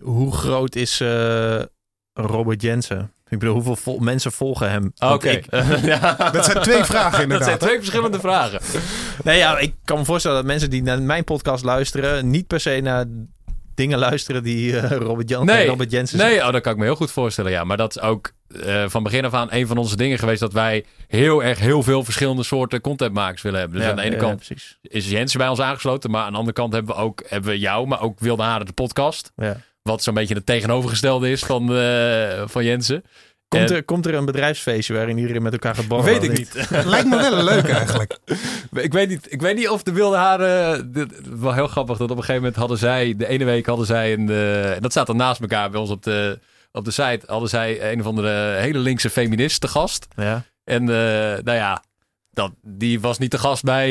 hoe 0.00 0.32
groot 0.32 0.74
is 0.74 0.98
Robert 2.12 2.62
Jensen? 2.62 3.12
Ik 3.34 3.40
bedoel, 3.40 3.54
hoeveel 3.54 3.76
vol- 3.76 3.98
mensen 3.98 4.32
volgen 4.32 4.70
hem? 4.70 4.92
Oké. 4.98 5.08
Want 5.08 5.24
ik- 5.24 5.46
ja. 6.00 6.30
dat 6.32 6.44
zijn 6.44 6.62
twee 6.62 6.84
vragen 6.84 7.10
Dat 7.12 7.20
inderdaad. 7.20 7.46
zijn 7.46 7.58
twee 7.58 7.76
verschillende 7.76 8.20
vragen. 8.20 8.60
Nee, 9.24 9.38
ja, 9.38 9.58
ik 9.58 9.74
kan 9.84 9.98
me 9.98 10.04
voorstellen 10.04 10.36
dat 10.36 10.46
mensen 10.46 10.70
die 10.70 10.82
naar 10.82 11.02
mijn 11.02 11.24
podcast 11.24 11.64
luisteren... 11.64 12.30
niet 12.30 12.46
per 12.46 12.60
se 12.60 12.80
naar 12.82 13.04
dingen 13.74 13.98
luisteren 13.98 14.42
die 14.42 14.78
eh, 14.78 14.90
Robert, 14.96 15.28
Jan 15.28 15.46
Nee, 15.46 15.66
Robert 15.66 15.90
Jensen 15.90 16.18
Nee, 16.18 16.38
oh, 16.46 16.52
dat 16.52 16.62
kan 16.62 16.72
ik 16.72 16.78
me 16.78 16.84
heel 16.84 16.96
goed 16.96 17.10
voorstellen. 17.10 17.50
Ja, 17.50 17.64
maar 17.64 17.76
dat 17.76 17.96
is 17.96 18.02
ook 18.02 18.32
eh, 18.64 18.84
van 18.86 19.02
begin 19.02 19.24
af 19.24 19.34
aan 19.34 19.48
een 19.50 19.66
van 19.66 19.76
onze 19.76 19.96
dingen 19.96 20.18
geweest. 20.18 20.40
Dat 20.40 20.52
wij 20.52 20.84
heel 21.08 21.42
erg 21.44 21.58
heel 21.58 21.82
veel 21.82 22.04
verschillende 22.04 22.42
soorten 22.42 22.80
contentmakers 22.80 23.42
willen 23.42 23.58
hebben. 23.60 23.76
Dus 23.78 23.86
Ja, 23.86 23.92
aan 23.92 23.98
de 23.98 24.02
ene 24.06 24.14
ja, 24.14 24.20
kant 24.20 24.36
precies. 24.36 24.78
is 24.82 25.10
Jensen 25.10 25.38
bij 25.38 25.48
ons 25.48 25.60
aangesloten. 25.60 26.10
Maar 26.10 26.24
aan 26.24 26.32
de 26.32 26.38
andere 26.38 26.56
kant 26.56 26.72
hebben 26.72 26.94
we 26.94 27.00
ook 27.00 27.22
hebben 27.28 27.50
we 27.50 27.58
jou, 27.58 27.86
maar 27.86 28.00
ook 28.00 28.20
Wilde 28.20 28.42
Haren 28.42 28.66
de 28.66 28.72
podcast. 28.72 29.32
Ja. 29.36 29.56
Wat 29.88 30.02
zo'n 30.02 30.14
beetje 30.14 30.34
het 30.34 30.46
tegenovergestelde 30.46 31.30
is 31.30 31.42
van, 31.44 31.74
eh, 31.76 32.42
van 32.46 32.64
Jensen. 32.64 33.04
Komt, 33.48 33.70
er, 33.70 33.84
komt 33.84 34.06
er 34.06 34.14
een 34.14 34.24
bedrijfsfeestje 34.24 34.94
waarin 34.94 35.18
iedereen 35.18 35.42
met 35.42 35.52
elkaar 35.52 35.74
gaat 35.74 35.88
borrelen? 35.88 36.20
Weet 36.20 36.30
ik 36.30 36.38
niet. 36.38 36.68
Lijkt 36.86 37.08
me 37.08 37.16
wel 37.16 37.44
leuk 37.44 37.68
eigenlijk. 37.68 38.18
ik, 38.72 38.92
weet 38.92 39.08
niet. 39.08 39.32
ik 39.32 39.40
weet 39.40 39.56
niet 39.56 39.68
of 39.68 39.82
de 39.82 39.92
Wilde 39.92 40.16
Haren... 40.16 40.92
dit- 40.92 41.20
Wel 41.40 41.52
heel 41.54 41.66
grappig 41.66 41.96
dat 41.98 42.10
op 42.10 42.16
een 42.16 42.22
gegeven 42.22 42.40
moment 42.42 42.56
hadden 42.56 42.78
zij... 42.78 43.14
De 43.16 43.26
ene 43.26 43.44
week 43.44 43.66
hadden 43.66 43.86
zij 43.86 44.12
een... 44.12 44.28
eh, 44.28 44.74
en 44.74 44.82
dat 44.82 44.90
staat 44.90 45.06
dan 45.06 45.16
naast 45.16 45.40
elkaar 45.40 45.70
bij 45.70 45.80
ons 45.80 45.90
op 45.90 46.02
de, 46.02 46.38
op 46.72 46.84
de 46.84 46.90
site. 46.90 47.20
Hadden 47.26 47.48
zij 47.48 47.92
een 47.92 48.00
of 48.00 48.06
andere 48.06 48.54
hele 48.60 48.78
linkse 48.78 49.10
feminist 49.10 49.60
te 49.60 49.68
gast. 49.68 50.06
Ja. 50.16 50.44
En 50.64 50.80
eh, 50.80 50.94
nou 51.44 51.52
ja, 51.58 51.82
dat, 52.30 52.52
die 52.62 53.00
was 53.00 53.18
niet 53.18 53.30
te 53.30 53.38
gast 53.38 53.62
bij, 53.62 53.90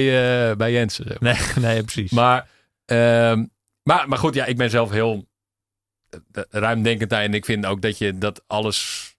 eh, 0.49 0.55
bij 0.55 0.71
Jensen. 0.71 1.05
zeg 1.07 1.19
maar. 1.19 1.33
Nee, 1.61 1.63
nee, 1.73 1.83
precies. 1.83 2.11
Maar, 2.11 2.47
ehm, 2.85 3.43
maar, 3.83 4.07
maar 4.07 4.17
goed, 4.17 4.33
ja, 4.35 4.45
ik 4.45 4.57
ben 4.57 4.69
zelf 4.69 4.91
heel 4.91 5.25
ruimdenkend 6.49 7.09
daarin. 7.09 7.29
En 7.29 7.35
ik 7.35 7.45
vind 7.45 7.65
ook 7.65 7.81
dat 7.81 7.97
je 7.97 8.17
dat 8.17 8.43
alles... 8.47 9.11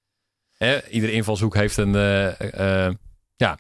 Hè, 0.56 0.88
iedere 0.88 1.12
invalshoek 1.12 1.54
heeft 1.54 1.76
een... 1.76 1.94
eh, 1.94 2.86
eh, 2.86 2.94
ja, 3.36 3.58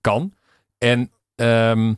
kan. 0.00 0.34
En... 0.78 1.10
ehm, 1.34 1.94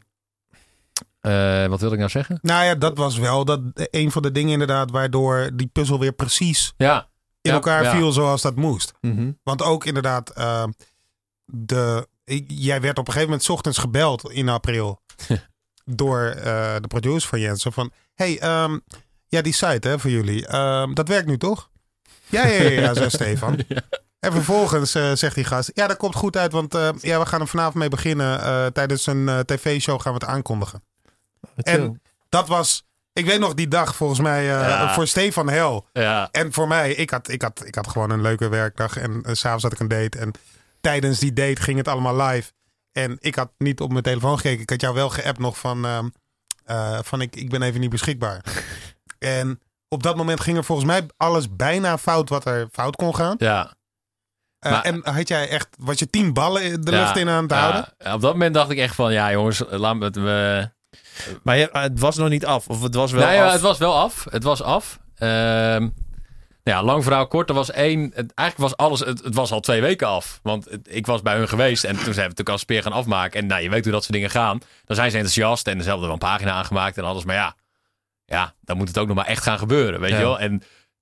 eh, 1.21 1.67
wat 1.67 1.81
wil 1.81 1.93
ik 1.93 1.99
nou 1.99 2.11
zeggen? 2.11 2.39
Nou 2.43 2.65
ja, 2.65 2.75
dat 2.75 2.97
was 2.97 3.19
wel 3.19 3.45
dat, 3.45 3.61
een 3.75 4.11
van 4.11 4.23
de 4.23 4.33
dingen 4.33 4.53
inderdaad 4.53 4.91
waardoor 4.91 5.51
die 5.55 5.67
puzzel 5.67 5.99
weer 5.99 6.13
precies 6.13 6.73
Ja, 6.77 7.09
in 7.41 7.51
Ja, 7.51 7.57
elkaar 7.57 7.83
ja. 7.83 7.97
viel 7.97 8.13
zoals 8.13 8.43
dat 8.43 8.57
moest. 8.57 8.93
Mhm. 9.01 9.31
Want 9.43 9.63
ook 9.63 9.85
inderdaad, 9.85 10.33
de, 11.45 12.09
jij 12.47 12.81
werd 12.81 12.99
op 12.99 13.07
een 13.07 13.13
gegeven 13.13 13.29
moment 13.29 13.43
's 13.43 13.49
ochtends 13.49 13.79
gebeld 13.79 14.31
in 14.31 14.49
april 14.49 15.01
door 15.85 16.21
eh, 16.25 16.75
de 16.81 16.89
producer 16.89 17.29
van 17.29 17.41
Jensen 17.41 17.73
van, 17.73 17.91
hey, 18.15 18.39
ehm, 18.41 18.79
ja 19.33 19.43
die 19.43 19.53
site 19.55 19.89
hè 19.89 19.99
voor 19.99 20.11
jullie, 20.11 20.47
ehm, 20.47 20.95
dat 20.95 21.09
werkt 21.09 21.27
nu 21.27 21.39
toch? 21.39 21.71
Ja, 22.27 22.47
ja, 22.47 22.63
ja, 22.63 22.81
ja 22.81 22.95
zei 22.95 23.11
Stefan. 23.19 23.59
En 24.21 24.33
vervolgens 24.33 24.95
eh, 24.95 25.13
zegt 25.13 25.35
die 25.35 25.45
gast, 25.45 25.71
ja 25.75 25.87
dat 25.87 25.97
komt 25.97 26.15
goed 26.15 26.37
uit, 26.37 26.53
want 26.53 26.75
eh, 26.75 26.89
ja, 27.01 27.19
we 27.19 27.27
gaan 27.27 27.41
er 27.41 27.47
vanavond 27.49 27.75
mee 27.75 27.89
beginnen. 27.89 28.41
Eh, 28.43 28.67
tijdens 28.67 29.07
een 29.07 29.43
tv-show 29.47 30.01
gaan 30.01 30.13
we 30.13 30.19
het 30.19 30.29
aankondigen. 30.29 30.83
En 31.57 32.01
dat 32.29 32.49
was, 32.49 32.85
ik 33.13 33.27
weet 33.27 33.39
nog 33.41 33.55
die 33.55 33.69
dag 33.69 33.97
volgens 33.97 34.21
mij 34.21 34.45
Ja. 34.45 34.95
voor 34.95 35.07
Stefan 35.07 35.49
Hel. 35.49 35.87
ja. 35.93 36.29
En 36.33 36.53
voor 36.53 36.69
mij, 36.69 36.93
ik 36.93 37.11
had, 37.11 37.29
ik 37.29 37.43
had, 37.43 37.67
ik 37.67 37.75
had 37.75 37.89
gewoon 37.89 38.11
een 38.11 38.23
leuke 38.23 38.49
werkdag. 38.49 38.97
En 38.97 39.23
s 39.33 39.39
s'avonds 39.39 39.63
had 39.63 39.73
ik 39.73 39.79
een 39.81 39.89
date. 39.89 40.19
En 40.19 40.33
tijdens 40.81 41.19
die 41.19 41.33
date 41.33 41.63
ging 41.63 41.79
het 41.79 41.89
allemaal 41.89 42.17
live. 42.27 42.53
En 42.93 43.17
ik 43.21 43.35
had 43.35 43.51
niet 43.59 43.81
op 43.81 43.91
mijn 43.91 44.03
telefoon 44.03 44.37
gekeken. 44.37 44.63
Ik 44.63 44.71
had 44.71 44.81
jou 44.81 44.95
wel 44.95 45.11
geappt 45.11 45.39
nog 45.39 45.59
van, 45.59 45.85
ehm, 45.85 46.09
eh, 46.65 46.99
van 47.03 47.21
ik, 47.21 47.37
ik 47.37 47.51
ben 47.51 47.63
even 47.63 47.81
niet 47.81 47.91
beschikbaar. 47.91 48.41
en 49.23 49.61
op 49.89 50.03
dat 50.03 50.17
moment 50.17 50.41
ging 50.41 50.57
er 50.57 50.65
volgens 50.65 50.87
mij 50.87 51.07
alles 51.17 51.57
bijna 51.57 51.99
fout 51.99 52.29
wat 52.29 52.45
er 52.45 52.69
fout 52.73 52.97
kon 52.97 53.15
gaan. 53.15 53.35
Ja. 53.39 53.75
Eh, 54.59 54.73
Maar- 54.73 54.83
en 54.85 55.01
had 55.15 55.29
jij 55.29 55.49
echt, 55.49 55.69
was 55.79 55.99
je 55.99 56.11
tien 56.11 56.33
ballen 56.33 56.85
de 56.85 56.91
Ja, 56.91 56.99
lucht 57.01 57.17
in 57.17 57.29
aan 57.29 57.43
het 57.43 57.51
ja. 57.53 57.59
houden? 57.61 58.15
Op 58.15 58.21
dat 58.21 58.33
moment 58.33 58.55
dacht 58.55 58.71
ik 58.71 58.79
echt 58.79 58.95
van, 58.95 59.13
ja 59.13 59.31
jongens, 59.33 59.63
laat 59.71 59.97
me 59.97 60.05
het... 60.05 60.17
we- 60.17 60.71
Maar 61.43 61.57
je- 61.57 61.69
het 61.73 61.99
was 62.01 62.17
nog 62.17 62.29
niet 62.29 62.47
af. 62.47 62.69
Of 62.69 62.83
het 62.83 62.95
was 62.95 63.13
wel 63.13 63.23
Nou 63.23 63.35
ja, 63.35 63.47
af. 63.47 63.53
het 63.53 63.61
was 63.61 63.79
wel 63.79 63.95
af. 63.97 64.27
Het 64.31 64.43
was 64.43 64.63
af. 64.63 64.99
Ehm, 65.15 65.81
nou 66.65 66.79
ja, 66.79 66.83
lang 66.83 67.05
verhaal 67.05 67.27
kort. 67.27 67.49
Er 67.49 67.55
was 67.55 67.71
één. 67.71 68.01
Het, 68.15 68.33
eigenlijk 68.35 68.59
was 68.71 68.87
alles. 68.87 69.01
Het, 69.01 69.25
het 69.25 69.35
was 69.35 69.53
al 69.53 69.61
twee 69.61 69.81
weken 69.81 70.07
af. 70.07 70.41
Want 70.43 70.65
het- 70.71 70.89
ik 70.91 71.07
was 71.07 71.23
bij 71.23 71.37
hun 71.37 71.49
geweest. 71.49 71.85
En 71.85 71.95
toen 71.95 72.03
zijn 72.03 72.15
we 72.15 72.21
natuurlijk 72.23 72.49
als 72.49 72.61
speer 72.61 72.83
gaan 72.83 72.93
afmaken. 72.93 73.41
En 73.41 73.47
nou, 73.47 73.63
je 73.63 73.69
weet 73.71 73.83
hoe 73.85 73.93
dat 73.93 74.03
soort 74.03 74.15
dingen 74.15 74.31
gaan. 74.31 74.59
Dan 74.85 74.97
zijn 74.97 75.11
ze 75.11 75.17
enthousiast. 75.17 75.67
En 75.67 75.79
dezelfde 75.79 76.05
wel 76.05 76.13
een 76.13 76.19
pagina 76.19 76.51
aangemaakt 76.53 76.97
en 76.99 77.05
alles. 77.05 77.25
Maar 77.25 77.35
ja, 77.35 77.55
ja, 78.33 78.55
dan 78.61 78.77
moet 78.77 78.89
het 78.89 78.99
ook 78.99 79.07
nog 79.07 79.17
maar 79.17 79.27
echt 79.27 79.43
gaan 79.43 79.59
gebeuren. 79.59 80.01
Weet 80.01 80.11
Ja. 80.11 80.17
je 80.19 80.23
wel? 80.23 80.39
En 80.41 80.51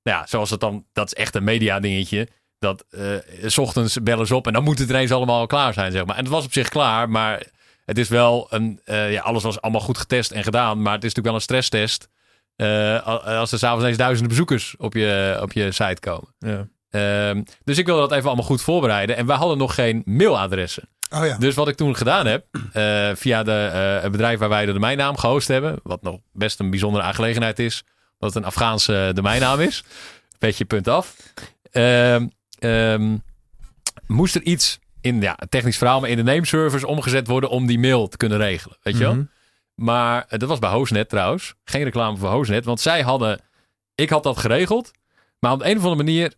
nou 0.03 0.19
ja, 0.19 0.27
zoals 0.27 0.51
het 0.51 0.61
dan. 0.61 0.85
Dat 0.93 1.07
is 1.07 1.15
echt 1.15 1.35
een 1.35 1.45
media 1.45 1.81
dingetje. 1.81 2.29
Dat 2.59 2.85
eh, 2.91 3.03
s 3.47 3.59
ochtends 3.59 4.03
bellen 4.03 4.27
ze 4.27 4.35
op. 4.37 4.47
En 4.47 4.53
dan 4.53 4.65
moet 4.65 4.79
het 4.79 4.89
ineens 4.89 5.11
allemaal 5.13 5.47
klaar 5.47 5.73
zijn, 5.73 5.93
zeg 5.93 6.05
maar. 6.05 6.17
En 6.17 6.23
het 6.23 6.33
was 6.33 6.45
op 6.45 6.53
zich 6.53 6.69
klaar. 6.69 7.11
Maar 7.11 7.43
het 7.85 7.99
is 7.99 8.09
wel 8.09 8.47
een. 8.51 8.81
eh, 8.85 9.13
ja, 9.13 9.23
alles 9.23 9.43
was 9.43 9.61
allemaal 9.61 9.81
goed 9.81 9.99
getest 9.99 10.31
en 10.31 10.43
gedaan. 10.45 10.83
Maar 10.83 10.95
het 10.95 11.05
is 11.05 11.15
natuurlijk 11.15 11.27
wel 11.27 11.35
een 11.35 11.41
stresstest. 11.41 12.09
Eh, 12.57 13.07
als 13.39 13.53
er 13.53 13.59
s'avonds 13.59 13.83
ineens 13.83 13.99
duizenden 13.99 14.29
bezoekers 14.29 14.75
op 14.79 14.95
je, 14.95 15.39
op 15.43 15.53
je 15.53 15.73
site 15.73 16.01
komen. 16.01 16.35
Ja. 16.39 16.67
Ehm, 16.91 17.43
dus 17.65 17.79
ik 17.79 17.87
wilde 17.87 18.01
dat 18.01 18.13
even 18.13 18.27
allemaal 18.27 18.45
goed 18.45 18.63
voorbereiden. 18.63 19.17
En 19.17 19.27
wij 19.27 19.37
hadden 19.37 19.59
nog 19.59 19.75
geen 19.75 20.03
mailadressen. 20.05 20.89
Oh 21.11 21.27
ja. 21.27 21.37
Dus 21.39 21.55
wat 21.55 21.69
ik 21.69 21.77
toen 21.77 21.97
gedaan 21.97 22.27
heb, 22.27 22.47
eh, 22.73 23.11
via 23.15 23.43
de, 23.43 23.71
eh, 23.73 24.03
het 24.03 24.13
bedrijf 24.13 24.39
waar 24.39 24.49
wij 24.49 24.67
de 24.67 24.73
domeinnaam 24.73 25.17
gehost 25.17 25.49
hebben, 25.49 25.81
wat 25.83 26.03
nog 26.03 26.19
best 26.33 26.61
een 26.61 26.71
bijzondere 26.71 27.05
aangelegenheid 27.05 27.59
is, 27.59 27.85
dat 28.19 28.35
het 28.35 28.43
een 28.43 28.49
Afghaanse 28.49 29.11
domeinnaam 29.15 29.61
is, 29.61 29.85
petje 30.39 30.65
punt 30.65 30.89
af, 30.89 31.17
Ehm, 31.71 32.27
ehm, 32.59 33.17
moest 34.07 34.35
er 34.35 34.43
iets 34.43 34.79
in, 35.01 35.21
ja, 35.21 35.39
technisch 35.49 35.79
verhaal, 35.79 36.01
maar 36.01 36.11
in 36.11 36.17
de 36.17 36.23
nameservers 36.23 36.85
omgezet 36.85 37.27
worden 37.27 37.51
om 37.51 37.67
die 37.67 37.79
mail 37.79 38.09
te 38.09 38.17
kunnen 38.17 38.39
regelen. 38.39 38.77
Weet 38.83 38.97
je 38.97 39.03
wel? 39.03 39.15
Mhm. 39.15 39.25
Maar 39.75 40.25
eh, 40.29 40.39
dat 40.39 40.49
was 40.49 40.59
bij 40.59 40.71
Hostnet 40.71 41.09
trouwens. 41.09 41.55
Geen 41.65 41.83
reclame 41.85 42.17
voor 42.17 42.29
Hostnet. 42.29 42.65
Want 42.65 42.81
zij 42.81 43.03
hadden... 43.03 43.41
Ik 43.95 44.11
had 44.11 44.23
dat 44.23 44.39
geregeld. 44.39 44.91
Maar 45.39 45.53
op 45.53 45.59
de 45.59 45.65
een 45.65 45.77
of 45.77 45.85
andere 45.85 46.05
manier... 46.05 46.35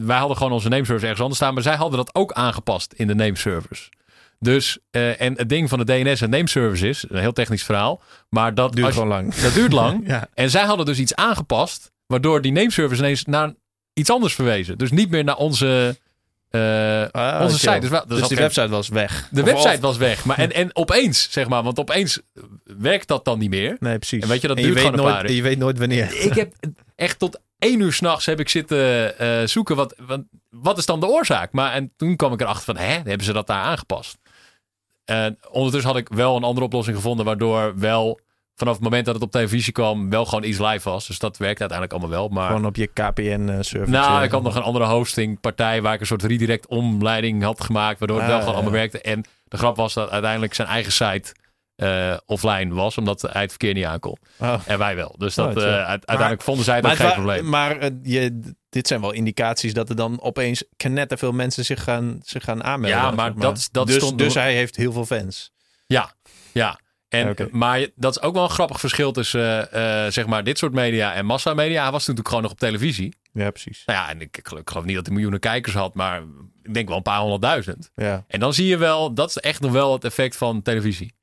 Wij 0.00 0.18
hadden 0.18 0.36
gewoon 0.36 0.52
onze 0.52 0.68
nameservers 0.68 1.02
ergens 1.02 1.20
anders 1.20 1.38
staan. 1.40 1.54
Maar 1.54 1.62
zij 1.62 1.74
hadden 1.76 1.96
dat 1.98 2.14
ook 2.14 2.32
aangepast 2.32 2.92
in 2.92 3.06
de 3.06 3.14
nameservers. 3.14 3.88
Dus, 4.38 4.78
eh, 4.90 5.20
en 5.20 5.36
het 5.38 5.48
ding 5.48 5.68
van 5.68 5.78
de 5.78 5.84
DNS 5.84 6.20
en 6.20 6.30
nameservice 6.30 6.88
is... 6.88 7.04
Een 7.08 7.18
heel 7.18 7.32
technisch 7.32 7.64
verhaal. 7.64 8.02
Maar 8.28 8.54
dat, 8.54 8.72
Duurt 8.72 8.86
je- 8.86 8.92
gewoon 8.92 9.08
lang. 9.08 9.34
dat 9.34 9.54
duurt 9.54 9.72
lang. 9.82 10.06
Ja. 10.06 10.28
En 10.34 10.50
zij 10.50 10.64
hadden 10.64 10.86
dus 10.86 10.98
iets 10.98 11.14
aangepast. 11.14 11.92
Waardoor 12.06 12.40
die 12.42 12.52
nameservice 12.52 13.00
ineens 13.02 13.24
naar 13.24 13.52
iets 13.92 14.10
anders 14.10 14.34
verwezen. 14.34 14.78
Dus 14.78 14.90
niet 14.90 15.10
meer 15.10 15.24
naar 15.24 15.36
onze, 15.36 15.98
eh, 16.50 16.60
Ah, 17.10 17.40
onze 17.42 17.58
site. 17.58 17.78
Dus, 17.78 17.90
Dus 17.90 17.98
zat 17.98 18.08
die 18.08 18.26
geen- 18.26 18.36
website 18.36 18.68
was 18.68 18.88
weg. 18.88 19.28
de 19.30 19.40
Of- 19.40 19.46
website 19.46 19.74
of- 19.74 19.80
was 19.80 19.96
weg. 19.96 20.24
Maar 20.24 20.38
en, 20.38 20.52
en 20.52 20.76
opeens, 20.76 21.28
zeg 21.30 21.48
maar. 21.48 21.62
Want 21.62 21.78
opeens 21.78 22.20
werkt 22.78 23.08
dat 23.08 23.24
dan 23.24 23.38
niet 23.38 23.50
meer. 23.50 23.76
Nee, 23.80 23.98
precies. 23.98 24.22
En 24.22 24.28
weet 24.28 24.40
je, 24.40 24.48
dat 24.48 24.56
En 24.56 24.62
duurt 24.62 24.74
weet 24.74 24.84
een 24.84 24.92
nooit, 24.96 25.14
paar. 25.14 25.30
Je 25.32 25.42
weet 25.42 25.58
nooit 25.58 25.78
wanneer. 25.78 26.14
Ik 26.24 26.34
heb 26.34 26.54
echt 26.96 27.18
tot 27.18 27.40
één 27.58 27.80
uur 27.80 27.92
s'nachts 27.92 28.26
heb 28.26 28.40
ik 28.40 28.48
zitten 28.48 29.18
eh, 29.18 29.46
zoeken. 29.46 29.76
Wat, 29.76 29.94
wat, 30.06 30.20
wat 30.50 30.78
is 30.78 30.86
dan 30.86 31.00
de 31.00 31.06
oorzaak? 31.06 31.52
Maar 31.52 31.72
en 31.72 31.92
toen 31.96 32.16
kwam 32.16 32.32
ik 32.32 32.40
erachter 32.40 32.64
van, 32.64 32.76
hè, 32.76 32.92
hebben 32.92 33.24
ze 33.24 33.32
dat 33.32 33.46
daar 33.46 33.62
aangepast? 33.62 34.18
En 35.04 35.38
ondertussen 35.50 35.90
had 35.90 36.00
ik 36.00 36.08
wel 36.08 36.36
een 36.36 36.42
andere 36.44 36.66
oplossing 36.66 36.96
gevonden, 36.96 37.24
waardoor 37.26 37.78
wel 37.78 38.20
vanaf 38.56 38.74
het 38.74 38.82
moment 38.82 39.04
dat 39.04 39.14
het 39.14 39.24
op 39.24 39.30
televisie 39.30 39.72
kwam, 39.72 40.10
wel 40.10 40.24
gewoon 40.24 40.44
iets 40.44 40.58
live 40.58 40.90
was. 40.90 41.06
Dus 41.06 41.18
dat 41.18 41.36
werkte 41.36 41.60
uiteindelijk 41.60 42.00
allemaal 42.00 42.18
wel. 42.20 42.28
Maar 42.28 42.46
Gewoon 42.46 42.66
op 42.66 42.76
je 42.76 42.86
KPN-server. 42.86 43.90
nou, 43.90 44.24
ik 44.24 44.30
had 44.30 44.42
nog 44.42 44.54
een 44.56 44.62
andere 44.62 44.84
hostingpartij 44.84 45.82
waar 45.82 45.94
ik 45.94 46.00
een 46.00 46.06
soort 46.06 46.22
redirect 46.22 46.66
omleiding 46.66 47.42
had 47.42 47.64
gemaakt, 47.64 47.98
waardoor 47.98 48.16
het 48.20 48.26
Ah, 48.26 48.30
wel 48.32 48.40
gewoon 48.40 48.54
ja. 48.54 48.60
allemaal 48.60 48.78
werkte. 48.80 49.00
En 49.00 49.24
de 49.48 49.56
grap 49.56 49.76
was 49.76 49.94
dat 49.94 50.10
uiteindelijk 50.10 50.54
zijn 50.54 50.68
eigen 50.68 50.92
site 50.92 51.34
eh, 51.76 52.16
offline 52.26 52.74
was, 52.74 52.98
omdat 52.98 53.22
hij 53.22 53.40
het 53.40 53.50
verkeer 53.50 53.74
niet 53.74 53.84
aankon. 53.84 54.16
Oh. 54.38 54.60
En 54.66 54.78
wij 54.78 54.96
wel. 54.96 55.14
Dus 55.18 55.34
dat, 55.34 55.56
Oh, 55.56 55.62
eh, 55.62 55.68
uite- 55.68 55.88
uiteindelijk 55.88 56.42
vonden 56.42 56.64
zij 56.64 56.80
dat 56.80 56.92
geen 56.96 57.12
probleem. 57.12 57.48
maar 57.48 57.78
eh, 57.78 57.90
je, 58.02 58.52
dit 58.68 58.86
zijn 58.86 59.00
wel 59.00 59.12
indicaties 59.12 59.72
dat 59.74 59.88
er 59.88 59.96
dan 59.96 60.20
opeens 60.22 60.64
knetterveel 60.76 61.32
mensen 61.32 61.64
zich 61.64 61.82
gaan, 61.82 62.20
zich 62.22 62.44
gaan 62.44 62.64
aanmelden. 62.64 62.98
Ja, 62.98 63.10
maar 63.10 63.30
zeg 63.32 63.42
dat- 63.42 63.68
dat 63.72 63.86
dus, 63.86 63.96
stond 63.96 64.18
dus 64.18 64.34
hij 64.34 64.54
heeft 64.54 64.76
heel 64.76 64.92
veel 64.92 65.06
fans. 65.06 65.52
Ja, 65.86 66.12
ja. 66.52 66.78
En. 67.08 67.34
Maar 67.50 67.86
dat 67.94 68.16
is 68.16 68.22
ook 68.22 68.34
wel 68.34 68.42
een 68.44 68.50
grappig 68.50 68.80
verschil 68.80 69.12
tussen 69.12 69.68
zeg 70.12 70.26
maar 70.26 70.44
dit 70.44 70.58
soort 70.58 70.72
media 70.72 71.14
en 71.14 71.26
massamedia. 71.26 71.82
Hij 71.82 71.90
was 71.92 72.04
toen 72.04 72.14
natuurlijk 72.14 72.28
gewoon 72.28 72.42
nog 72.42 72.52
op 72.52 72.58
televisie. 72.58 73.16
Ja, 73.32 73.50
precies. 73.50 73.82
Nou 73.86 73.98
ja, 73.98 74.08
en 74.10 74.20
ik, 74.20 74.36
ik 74.38 74.46
geloof- 74.48 74.62
ik 74.62 74.70
geloof 74.70 74.84
niet 74.84 74.94
dat 74.94 75.04
hij 75.04 75.12
miljoenen 75.14 75.40
kijkers 75.40 75.74
had, 75.74 75.94
maar 75.94 76.22
ik 76.62 76.74
denk 76.74 76.88
wel 76.88 76.96
een 76.96 77.02
paar 77.02 77.18
honderdduizend. 77.20 77.90
Ja. 77.94 78.24
En 78.28 78.40
dan 78.40 78.54
zie 78.54 78.66
je 78.66 78.76
wel, 78.76 79.14
dat 79.14 79.28
is 79.28 79.38
echt 79.38 79.60
nog 79.60 79.72
wel 79.72 79.92
het 79.92 80.04
effect 80.04 80.36
van 80.36 80.62
televisie. 80.62 81.14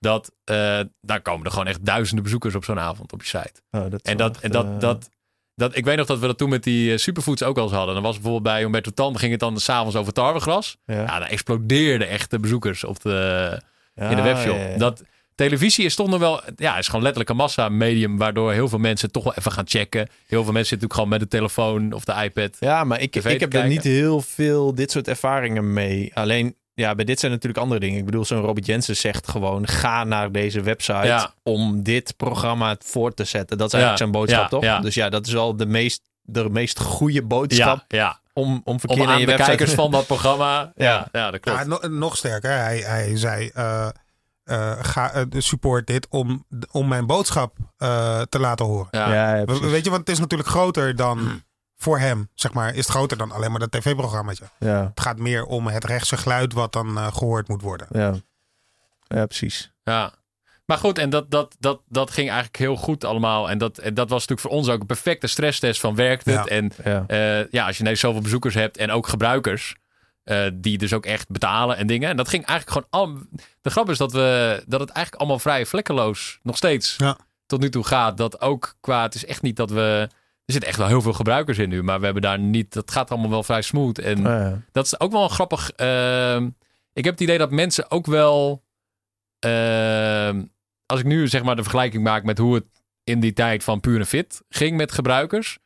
Dat, 0.00 0.32
eh, 0.44 0.80
daar 1.00 1.22
komen 1.22 1.44
er 1.44 1.50
gewoon 1.50 1.66
echt 1.66 1.84
duizenden 1.84 2.24
bezoekers 2.24 2.54
op 2.54 2.64
zo'n 2.64 2.78
avond 2.78 3.12
op 3.12 3.22
je 3.22 3.28
site. 3.28 3.62
Oh, 3.70 3.90
dat 3.90 4.02
En 4.02 4.16
dat, 4.16 4.34
echt, 4.34 4.44
en 4.44 4.50
dat, 4.50 4.66
eh, 4.66 4.78
dat, 4.78 5.10
dat, 5.54 5.76
ik 5.76 5.84
weet 5.84 5.96
nog 5.96 6.06
dat 6.06 6.18
we 6.18 6.26
dat 6.26 6.38
toen 6.38 6.48
met 6.48 6.62
die 6.62 6.92
eh, 6.92 6.98
superfoods 6.98 7.42
ook 7.42 7.56
al 7.56 7.62
eens 7.62 7.72
hadden. 7.72 7.94
Dan 7.94 8.02
was 8.02 8.14
bijvoorbeeld 8.14 8.42
bij 8.42 8.60
Humberto 8.60 8.90
Tan, 8.90 9.18
ging 9.18 9.30
het 9.30 9.40
dan 9.40 9.60
s'avonds 9.60 9.96
over 9.96 10.12
tarwegras. 10.12 10.76
ja. 10.86 10.94
Ja, 10.94 11.18
dan 11.18 11.28
explodeerden 11.28 12.08
echt 12.08 12.30
de 12.30 12.38
bezoekers 12.38 12.84
op 12.84 13.00
de, 13.00 13.60
in 13.94 14.16
de 14.16 14.22
webshop. 14.22 14.56
ja, 14.56 14.68
ja. 14.68 14.76
Dat, 14.76 15.02
televisie 15.34 15.84
is 15.84 15.94
toch 15.94 16.08
nog 16.08 16.20
wel, 16.20 16.40
ja, 16.56 16.78
is 16.78 16.86
gewoon 16.86 17.02
letterlijk 17.02 17.30
een 17.30 17.36
massa-medium, 17.36 18.18
waardoor 18.18 18.52
heel 18.52 18.68
veel 18.68 18.78
mensen 18.78 19.10
toch 19.10 19.24
wel 19.24 19.34
even 19.34 19.52
gaan 19.52 19.68
checken. 19.68 20.08
Heel 20.26 20.44
veel 20.44 20.52
mensen 20.52 20.78
zitten 20.78 20.88
natuurlijk 20.88 20.92
gewoon 20.92 21.08
met 21.08 21.20
de 21.20 21.28
telefoon 21.28 21.92
of 21.92 22.04
de 22.04 22.24
iPad. 22.24 22.56
Ja, 22.60 22.84
maar 22.84 23.00
ik, 23.00 23.16
ik 23.16 23.22
heb 23.22 23.24
er 23.24 23.48
kijken. 23.48 23.68
niet 23.68 23.82
heel 23.82 24.20
veel 24.20 24.74
dit 24.74 24.90
soort 24.90 25.08
ervaringen 25.08 25.72
mee. 25.72 26.10
Alleen, 26.14 26.54
ja, 26.74 26.94
bij 26.94 27.04
dit 27.04 27.20
zijn 27.20 27.32
natuurlijk 27.32 27.60
andere 27.60 27.80
dingen. 27.80 27.98
Ik 27.98 28.04
bedoel, 28.04 28.24
zo'n 28.24 28.40
Robert 28.40 28.66
Jensen 28.66 28.96
zegt 28.96 29.28
gewoon... 29.28 29.66
ga 29.68 30.04
naar 30.04 30.32
deze 30.32 30.60
website 30.60 31.06
Ja. 31.06 31.34
om 31.42 31.82
dit 31.82 32.16
programma 32.16 32.76
voor 32.84 33.14
te 33.14 33.24
zetten. 33.24 33.58
Dat 33.58 33.66
is 33.72 33.72
Ja, 33.72 33.78
eigenlijk 33.86 33.98
zijn 34.12 34.22
boodschap, 34.24 34.42
ja, 34.42 34.48
toch? 34.48 34.62
ja. 34.62 34.80
Dus 34.80 34.94
ja, 34.94 35.08
dat 35.08 35.26
is 35.26 35.32
wel 35.32 35.56
de 35.56 35.66
meest, 35.66 36.02
de 36.22 36.50
meest 36.50 36.80
goede 36.80 37.22
boodschap 37.22 37.84
ja. 37.88 38.20
om, 38.32 38.60
om 38.64 38.80
verkeer 38.80 39.00
Om 39.02 39.08
aan 39.08 39.14
je 39.20 39.24
de 39.26 39.30
website... 39.30 39.48
kijkers 39.48 39.74
van 39.74 39.90
dat 39.90 40.06
programma. 40.06 40.72
Ja, 40.76 41.08
Ja. 41.12 41.30
dat 41.30 41.40
klopt. 41.40 41.58
Ja, 41.58 41.64
no- 41.64 41.88
nog 41.88 42.16
sterker, 42.16 42.50
hij, 42.50 42.78
hij 42.78 43.16
zei: 43.16 43.50
eh, 43.54 43.88
eh, 44.44 44.72
ga, 44.80 45.12
eh, 45.12 45.22
support 45.38 45.86
dit 45.86 46.06
om, 46.10 46.44
om 46.70 46.88
mijn 46.88 47.06
boodschap 47.06 47.56
eh, 47.76 48.20
te 48.28 48.38
laten 48.38 48.66
horen. 48.66 48.88
Ja. 48.90 49.12
Ja, 49.14 49.34
ja, 49.34 49.38
We- 49.40 49.44
precies. 49.44 49.70
Weet 49.70 49.84
je, 49.84 49.90
want 49.90 50.00
het 50.06 50.08
is 50.14 50.18
natuurlijk 50.18 50.48
groter 50.48 50.86
Hmm. 50.86 50.96
dan 50.96 51.42
voor 51.82 51.98
hem, 51.98 52.28
zeg 52.34 52.52
maar. 52.52 52.70
Is 52.70 52.76
het 52.76 52.86
groter 52.86 53.16
dan 53.16 53.32
alleen 53.32 53.50
maar 53.50 53.60
dat 53.60 53.70
tv-programmaatje. 53.72 54.44
ja, 54.58 54.84
Het 54.94 55.00
gaat 55.00 55.18
meer 55.18 55.44
om 55.44 55.66
het 55.66 55.84
rechtse 55.84 56.16
geluid 56.16 56.52
wat 56.52 56.72
dan 56.72 56.98
eh, 56.98 57.06
gehoord 57.12 57.48
moet 57.48 57.62
worden. 57.62 57.86
ja. 57.90 58.14
ja, 59.06 59.26
precies. 59.26 59.72
Ja. 59.84 60.12
Maar 60.64 60.78
goed, 60.78 60.98
en 60.98 61.10
dat, 61.10 61.30
dat, 61.30 61.56
dat, 61.58 61.80
dat 61.88 62.10
ging 62.10 62.28
eigenlijk 62.28 62.58
heel 62.58 62.76
goed 62.76 63.04
allemaal. 63.04 63.50
En 63.50 63.58
dat, 63.58 63.78
en 63.78 63.94
dat 63.94 64.08
was 64.08 64.20
natuurlijk 64.20 64.48
voor 64.48 64.58
ons 64.58 64.68
ook 64.68 64.80
een 64.80 64.86
perfecte 64.86 65.26
stresstest 65.26 65.80
van 65.80 65.94
werkt 65.94 66.24
het. 66.24 66.34
Ja. 66.34 66.44
En 66.44 66.72
Ja. 66.84 67.04
eh, 67.06 67.46
ja, 67.50 67.66
als 67.66 67.76
je 67.76 67.82
ineens 67.82 68.00
zoveel 68.00 68.20
bezoekers 68.20 68.54
hebt 68.54 68.76
en 68.76 68.90
ook 68.90 69.06
gebruikers... 69.08 69.74
eh, 70.24 70.46
die 70.54 70.78
dus 70.78 70.92
ook 70.92 71.06
echt 71.06 71.28
betalen 71.28 71.76
en 71.76 71.86
dingen. 71.86 72.08
En 72.08 72.16
dat 72.16 72.28
ging 72.28 72.44
eigenlijk 72.46 72.86
gewoon... 72.90 73.08
Al, 73.08 73.22
de 73.60 73.70
grap 73.70 73.90
is 73.90 73.98
dat, 73.98 74.12
we, 74.12 74.62
dat 74.66 74.80
het 74.80 74.90
eigenlijk 74.90 75.22
allemaal 75.22 75.38
vrij 75.40 75.66
vlekkeloos 75.66 76.38
nog 76.42 76.56
steeds 76.56 76.94
Ja. 76.98 77.16
tot 77.46 77.60
nu 77.60 77.70
toe 77.70 77.84
gaat. 77.84 78.16
Dat 78.16 78.40
ook 78.40 78.74
qua... 78.80 79.02
Het 79.02 79.14
is 79.14 79.24
echt 79.24 79.42
niet 79.42 79.56
dat 79.56 79.70
we... 79.70 80.08
Er 80.50 80.56
zitten 80.56 80.70
echt 80.70 80.80
wel 80.80 80.88
heel 80.88 81.02
veel 81.02 81.12
gebruikers 81.12 81.58
in 81.58 81.68
nu. 81.68 81.82
Maar 81.82 81.98
we 81.98 82.04
hebben 82.04 82.22
daar 82.22 82.38
niet... 82.38 82.72
Dat 82.72 82.90
gaat 82.90 83.10
allemaal 83.10 83.30
wel 83.30 83.42
vrij 83.42 83.62
smooth. 83.62 83.98
En 83.98 84.18
Oh, 84.18 84.24
ja. 84.24 84.62
dat 84.72 84.84
is 84.86 85.00
ook 85.00 85.12
wel 85.12 85.22
een 85.22 85.30
grappig. 85.30 85.70
ehm, 85.76 86.48
ik 86.92 87.04
heb 87.04 87.12
het 87.12 87.22
idee 87.22 87.38
dat 87.38 87.50
mensen 87.50 87.90
ook 87.90 88.06
wel. 88.06 88.62
ehm, 89.38 90.42
als 90.86 91.00
ik 91.00 91.06
nu 91.06 91.28
zeg 91.28 91.42
maar 91.42 91.56
de 91.56 91.62
vergelijking 91.62 92.02
maak 92.02 92.24
met 92.24 92.38
hoe 92.38 92.54
het 92.54 92.64
in 93.04 93.20
die 93.20 93.32
tijd 93.32 93.64
van 93.64 93.80
Pure 93.80 94.06
Fit 94.06 94.42
ging 94.48 94.76
met 94.76 94.92
gebruikers. 94.92 95.58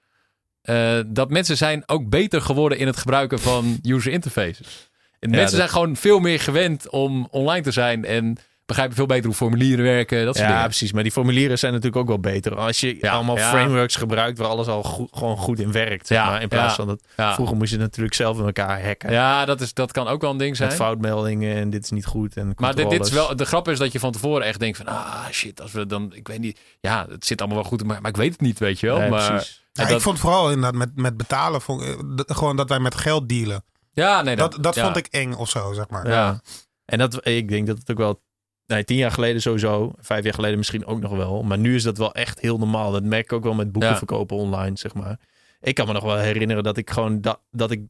eh, 0.62 1.00
dat 1.06 1.30
mensen 1.30 1.56
zijn 1.56 1.82
ook 1.86 2.08
beter 2.08 2.40
geworden 2.42 2.78
in 2.78 2.86
het 2.86 2.96
gebruiken 2.96 3.38
van 3.40 3.78
user 3.82 4.12
interfaces. 4.12 4.90
En 5.18 5.30
mensen 5.30 5.40
dat- 5.46 5.56
zijn 5.56 5.68
gewoon 5.68 5.96
veel 5.96 6.18
meer 6.18 6.40
gewend 6.40 6.88
om 6.90 7.28
online 7.30 7.62
te 7.62 7.70
zijn 7.70 8.04
en 8.04 8.36
begrijpen 8.66 8.96
veel 8.96 9.06
beter 9.06 9.24
hoe 9.26 9.34
formulieren 9.34 9.84
werken. 9.84 10.24
Dat 10.24 10.34
soort 10.36 10.46
Ja, 10.46 10.52
dingen. 10.52 10.68
precies. 10.68 10.92
Maar 10.92 11.02
die 11.02 11.12
formulieren 11.12 11.58
zijn 11.58 11.72
natuurlijk 11.72 12.02
ook 12.02 12.08
wel 12.08 12.20
beter. 12.20 12.56
Als 12.56 12.80
je 12.80 12.96
Ja, 13.00 13.12
allemaal 13.12 13.36
ja. 13.36 13.48
frameworks 13.50 13.96
gebruikt 13.96 14.38
waar 14.38 14.48
alles 14.48 14.66
al 14.66 14.82
goed, 14.82 15.08
gewoon 15.12 15.36
goed 15.36 15.60
in 15.60 15.72
werkt. 15.72 16.08
Ja, 16.08 16.26
maar. 16.30 16.42
In 16.42 16.48
plaats 16.48 16.68
ja. 16.68 16.74
van 16.74 16.86
dat 16.86 17.02
Ja, 17.16 17.34
vroeger 17.34 17.56
moest 17.56 17.70
je 17.72 17.78
natuurlijk 17.78 18.14
zelf 18.14 18.38
in 18.38 18.44
elkaar 18.44 18.84
hacken. 18.86 19.12
ja 19.12 19.44
dat, 19.44 19.60
is, 19.60 19.74
dat 19.74 19.92
kan 19.92 20.08
ook 20.08 20.20
wel 20.20 20.30
een 20.30 20.36
ding 20.36 20.56
zijn. 20.56 20.68
Met 20.68 20.78
foutmeldingen 20.78 21.56
en 21.56 21.70
dit 21.70 21.84
is 21.84 21.90
niet 21.90 22.06
goed. 22.06 22.36
En 22.36 22.52
Maar 22.56 22.74
dit, 22.74 22.90
dit 22.90 23.06
is 23.06 23.12
wel, 23.12 23.36
de 23.36 23.44
grap 23.44 23.68
is 23.68 23.78
dat 23.78 23.92
je 23.92 23.98
van 23.98 24.12
tevoren 24.12 24.46
echt 24.46 24.60
denkt 24.60 24.76
van, 24.76 24.86
ah 24.86 25.26
shit, 25.30 25.60
als 25.60 25.72
we 25.72 25.86
dan, 25.86 26.12
ik 26.14 26.28
weet 26.28 26.40
niet, 26.40 26.60
ja, 26.80 27.06
het 27.08 27.26
zit 27.26 27.40
allemaal 27.40 27.58
wel 27.60 27.68
goed, 27.68 27.84
maar, 27.84 28.00
maar 28.00 28.10
ik 28.10 28.16
weet 28.16 28.32
het 28.32 28.40
niet, 28.40 28.58
weet 28.58 28.80
je 28.80 28.86
wel. 28.86 28.98
Nee, 28.98 29.10
maar, 29.10 29.32
precies. 29.32 29.62
Ja, 29.72 29.82
dat- 29.84 29.92
Ik 29.96 30.00
vond 30.00 30.18
vooral 30.18 30.46
inderdaad 30.48 30.74
met, 30.74 30.90
met 30.94 31.16
betalen, 31.16 31.60
vond, 31.60 31.82
eh, 31.82 31.94
gewoon 32.36 32.56
dat 32.56 32.68
wij 32.68 32.78
met 32.80 32.94
geld 32.94 33.28
dealen. 33.28 33.64
ja, 33.92 34.22
nee, 34.22 34.36
Dat, 34.36 34.58
dat 34.60 34.74
ja. 34.74 34.84
vond 34.84 34.96
ik 34.96 35.06
eng 35.06 35.32
of 35.32 35.48
zo, 35.50 35.72
zeg 35.72 35.88
maar. 35.88 36.08
Ja. 36.08 36.40
En 36.84 36.98
dat, 36.98 37.26
ik 37.26 37.48
denk 37.48 37.66
dat 37.66 37.78
het 37.78 37.90
ook 37.90 37.96
wel 37.98 38.22
Nee, 38.66 38.84
tien 38.84 38.96
jaar 38.96 39.10
geleden 39.10 39.42
sowieso. 39.42 39.92
Vijf 39.98 40.24
jaar 40.24 40.34
geleden 40.34 40.56
misschien 40.56 40.86
ook 40.86 41.00
nog 41.00 41.12
wel. 41.16 41.42
Maar 41.42 41.58
nu 41.58 41.74
is 41.74 41.82
dat 41.82 41.98
wel 41.98 42.14
echt 42.14 42.40
heel 42.40 42.58
normaal. 42.58 42.92
Dat 42.92 43.02
merk 43.02 43.24
ik 43.24 43.32
ook 43.32 43.44
wel 43.44 43.54
met 43.54 43.72
boeken 43.72 43.90
Ja. 43.90 43.96
verkopen 43.96 44.36
online, 44.36 44.78
zeg 44.78 44.94
maar. 44.94 45.18
Ik 45.60 45.74
kan 45.74 45.86
me 45.86 45.92
nog 45.92 46.04
wel 46.04 46.16
herinneren 46.16 46.62
dat 46.62 46.76
ik 46.76 46.90
gewoon 46.90 47.20
dat, 47.20 47.40
dat 47.50 47.70
ik 47.70 47.80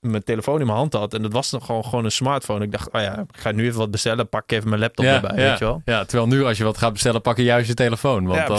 mijn 0.00 0.24
telefoon 0.24 0.60
in 0.60 0.66
mijn 0.66 0.78
hand 0.78 0.92
had. 0.92 1.14
En 1.14 1.22
dat 1.22 1.32
was 1.32 1.50
nog 1.50 1.66
gewoon, 1.66 1.84
gewoon 1.84 2.04
een 2.04 2.10
smartphone. 2.12 2.64
Ik 2.64 2.70
dacht, 2.72 2.90
oh 2.92 3.00
ja, 3.00 3.18
ik 3.18 3.36
ga 3.40 3.50
nu 3.52 3.64
even 3.66 3.78
wat 3.78 3.90
bestellen. 3.90 4.28
Pak 4.28 4.50
even 4.52 4.68
mijn 4.68 4.80
laptop 4.80 5.04
erbij, 5.04 5.36
ja, 5.36 5.48
weet 5.50 5.58
je 5.58 5.64
wel. 5.64 5.82
ja, 5.84 6.04
terwijl 6.04 6.28
nu 6.28 6.44
als 6.44 6.58
je 6.58 6.64
wat 6.64 6.78
gaat 6.78 6.92
bestellen, 6.92 7.20
pak 7.20 7.36
je 7.36 7.42
juist 7.42 7.68
je 7.68 7.74
telefoon. 7.74 8.26
Want 8.26 8.38
Ja, 8.38 8.46
dan 8.46 8.58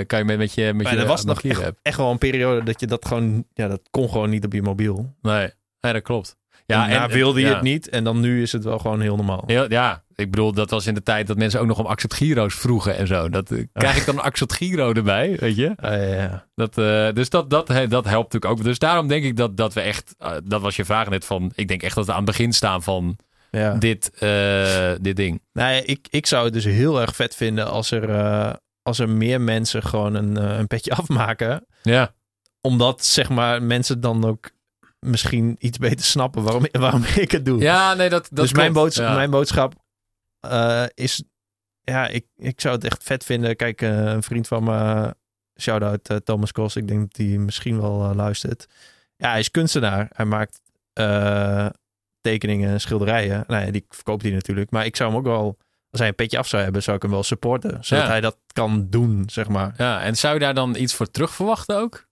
eh, 0.00 0.06
kan 0.06 0.18
je 0.18 0.24
met, 0.24 0.38
met 0.38 0.54
je 0.54 0.64
met 0.74 0.82
Maar 0.82 0.94
je 0.94 1.00
er 1.00 1.06
was 1.06 1.24
nog 1.24 1.42
echt, 1.42 1.72
echt 1.82 1.96
wel 1.96 2.10
een 2.10 2.18
periode 2.18 2.62
dat 2.62 2.80
je 2.80 2.86
dat 2.86 3.04
gewoon... 3.06 3.44
Ja, 3.54 3.68
dat 3.68 3.80
kon 3.90 4.08
gewoon 4.08 4.30
niet 4.30 4.44
op 4.44 4.52
je 4.52 4.62
mobiel. 4.62 5.14
Nee, 5.22 5.50
nee, 5.80 5.92
dat 5.92 6.02
klopt. 6.02 6.36
Ja, 6.66 6.88
en, 6.88 7.10
wilde 7.10 7.40
je 7.40 7.46
ja. 7.46 7.52
het 7.52 7.62
niet. 7.62 7.88
En 7.88 8.04
dan 8.04 8.20
nu 8.20 8.42
is 8.42 8.52
het 8.52 8.64
wel 8.64 8.78
gewoon 8.78 9.00
heel 9.00 9.16
normaal. 9.16 9.44
Ja, 9.46 9.66
ja, 9.68 10.04
ik 10.14 10.30
bedoel, 10.30 10.52
dat 10.52 10.70
was 10.70 10.86
in 10.86 10.94
de 10.94 11.02
tijd 11.02 11.26
dat 11.26 11.36
mensen 11.36 11.60
ook 11.60 11.66
nog 11.66 11.78
om 11.78 11.86
accept 11.86 12.14
giro's 12.14 12.54
vroegen 12.54 12.96
en 12.96 13.06
zo. 13.06 13.28
Dat, 13.28 13.50
eh, 13.50 13.64
krijg 13.72 13.96
ik 13.96 14.06
dan 14.06 14.14
een 14.14 14.22
accept 14.22 14.52
giro 14.52 14.92
erbij, 14.92 15.36
weet 15.40 15.56
je? 15.56 15.72
Ja. 15.80 16.46
Dat, 16.54 16.78
eh, 16.78 17.08
dus 17.12 17.30
dat, 17.30 17.50
dat, 17.50 17.66
dat 17.66 18.04
helpt 18.04 18.32
natuurlijk 18.32 18.44
ook. 18.44 18.64
Dus 18.64 18.78
daarom 18.78 19.08
denk 19.08 19.24
ik 19.24 19.36
dat, 19.36 19.56
dat 19.56 19.72
we 19.72 19.80
echt, 19.80 20.14
eh, 20.18 20.32
dat 20.44 20.60
was 20.60 20.76
je 20.76 20.84
vraag 20.84 21.08
net 21.08 21.24
van, 21.24 21.52
ik 21.54 21.68
denk 21.68 21.82
echt 21.82 21.94
dat 21.94 22.06
we 22.06 22.12
aan 22.12 22.16
het 22.16 22.26
begin 22.26 22.52
staan 22.52 22.82
van 22.82 23.16
ja. 23.50 23.74
dit, 23.74 24.10
dit 25.00 25.16
ding. 25.16 25.42
Nou 25.52 25.74
ja, 25.74 25.82
ik, 25.84 26.06
ik 26.10 26.26
zou 26.26 26.44
het 26.44 26.52
dus 26.52 26.64
heel 26.64 27.00
erg 27.00 27.16
vet 27.16 27.34
vinden 27.34 27.70
als 27.70 27.90
er, 27.90 28.10
als 28.82 28.98
er 28.98 29.08
meer 29.08 29.40
mensen 29.40 29.82
gewoon 29.82 30.14
een, 30.14 30.36
een 30.58 30.66
petje 30.66 30.94
afmaken. 31.02 31.66
Ja, 31.82 32.14
Omdat, 32.60 33.04
zeg 33.04 33.28
maar, 33.28 33.62
mensen 33.62 34.00
dan 34.00 34.24
ook 34.24 34.50
misschien 35.04 35.56
iets 35.58 35.78
beter 35.78 36.04
snappen 36.04 36.42
waarom, 36.42 36.66
waarom 36.86 37.02
ik 37.04 37.30
het 37.30 37.44
doe. 37.44 37.60
ja 37.60 37.94
nee, 37.94 38.08
dat, 38.08 38.28
dat 38.30 38.44
dus 38.44 38.52
mijn, 38.52 38.72
klopt. 38.72 38.84
boodschap, 38.84 39.06
Ja. 39.08 39.14
mijn 39.14 39.30
boodschap 39.30 39.74
eh, 40.40 40.84
is... 40.94 41.22
Ja, 41.80 42.08
ik, 42.08 42.26
ik 42.36 42.60
zou 42.60 42.74
het 42.74 42.84
echt 42.84 43.02
vet 43.02 43.24
vinden. 43.24 43.56
Kijk, 43.56 43.82
eh, 43.82 43.90
een 44.04 44.22
vriend 44.22 44.48
van 44.48 44.64
me, 44.64 45.14
shout-out 45.60 46.08
eh, 46.08 46.16
Thomas 46.16 46.52
Kos. 46.52 46.76
Ik 46.76 46.88
denk 46.88 47.00
dat 47.00 47.16
hij 47.26 47.36
misschien 47.38 47.80
wel 47.80 48.14
luistert. 48.14 48.66
Ja, 49.16 49.30
hij 49.30 49.38
is 49.38 49.50
kunstenaar. 49.50 50.08
Hij 50.14 50.24
maakt 50.24 50.60
tekeningen 52.20 52.70
en 52.70 52.80
schilderijen. 52.80 53.44
Nou 53.46 53.64
ja, 53.66 53.70
die 53.70 53.84
verkoopt 53.88 54.22
hij 54.22 54.32
natuurlijk. 54.32 54.70
Maar 54.70 54.84
ik 54.86 54.96
zou 54.96 55.08
hem 55.10 55.18
ook 55.18 55.24
wel... 55.24 55.56
Als 55.90 56.00
hij 56.00 56.08
een 56.08 56.14
petje 56.14 56.38
af 56.38 56.46
zou 56.48 56.62
hebben, 56.62 56.82
zou 56.82 56.96
ik 56.96 57.02
hem 57.02 57.10
wel 57.10 57.22
supporten. 57.22 57.70
Zodat 57.84 58.04
Ja. 58.04 58.10
hij 58.10 58.20
dat 58.20 58.36
kan 58.52 58.86
doen, 58.90 59.22
zeg 59.26 59.48
maar. 59.48 59.74
Ja, 59.76 60.02
en 60.02 60.16
zou 60.16 60.34
je 60.34 60.40
daar 60.40 60.54
dan 60.54 60.76
iets 60.76 60.94
voor 60.94 61.10
terug 61.10 61.34
verwachten 61.34 61.76
ook? 61.76 62.06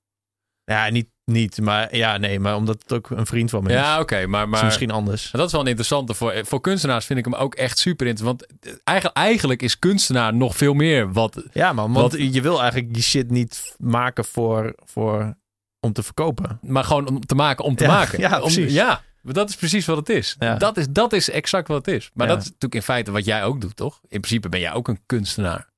Ja, 0.65 0.89
niet, 0.89 1.09
niet 1.25 1.61
maar 1.61 1.97
ja, 1.97 2.17
nee. 2.17 2.41
Maar 2.41 2.57
omdat 2.57 2.83
het 2.83 2.93
ook 2.93 3.11
een 3.11 3.27
vriend 3.27 3.51
van 3.51 3.63
me 3.63 3.69
is. 3.69 3.75
Ja, 3.75 4.01
oké, 4.01 4.27
maar, 4.27 4.45
is 4.45 4.51
maar 4.51 4.65
misschien 4.65 4.91
anders. 4.91 5.23
Maar 5.23 5.33
dat 5.41 5.47
is 5.47 5.53
wel 5.53 5.61
een 5.61 5.67
interessante. 5.67 6.15
Voor, 6.15 6.41
voor 6.47 6.61
kunstenaars 6.61 7.05
vind 7.07 7.19
ik 7.19 7.25
hem 7.25 7.35
ook 7.35 7.55
echt 7.55 7.79
super 7.79 8.07
interessant. 8.07 8.47
Want 8.61 8.81
eigenlijk, 8.85 9.17
eigenlijk 9.19 9.63
is 9.63 9.79
kunstenaar 9.79 10.35
nog 10.35 10.57
veel 10.57 10.75
meer 10.75 11.13
wat... 11.13 11.43
Ja, 11.53 11.73
man. 11.73 11.93
Want 11.93 12.13
Wat- 12.13 12.35
je 12.35 12.41
wil 12.41 12.61
eigenlijk 12.61 12.95
die 12.95 13.03
shit 13.03 13.31
niet 13.31 13.75
maken 13.79 14.25
voor, 14.25 14.73
voor, 14.85 15.35
om 15.81 15.93
te 15.93 16.03
verkopen. 16.03 16.59
Maar 16.63 16.85
gewoon 16.85 17.09
om 17.09 17.21
te 17.21 17.35
maken 17.35 17.65
om 17.65 17.75
te 17.77 17.85
Ja, 17.85 17.91
maken. 17.91 18.19
ja, 18.21 18.35
Om- 18.35 18.41
precies. 18.41 18.73
ja, 18.73 19.03
dat 19.23 19.49
is 19.49 19.57
precies 19.57 19.87
wat 19.87 19.97
het 19.97 20.09
is. 20.09 20.37
Ja. 20.39 20.55
Dat, 20.57 20.77
is 20.77 20.87
dat 20.91 21.13
is 21.13 21.31
exact 21.31 21.69
wat 21.69 21.87
het 21.87 21.95
is. 21.95 22.11
Maar 22.15 22.27
Ja. 22.27 22.33
dat 22.33 22.43
is 22.43 22.47
natuurlijk 22.49 22.75
in 22.75 22.83
feite 22.83 23.11
wat 23.11 23.25
jij 23.25 23.45
ook 23.45 23.61
doet, 23.61 23.77
toch? 23.77 24.01
In 24.09 24.21
principe 24.21 24.49
ben 24.49 24.61
jij 24.61 24.73
ook 24.73 24.89
een 24.89 25.01
kunstenaar. 25.07 25.71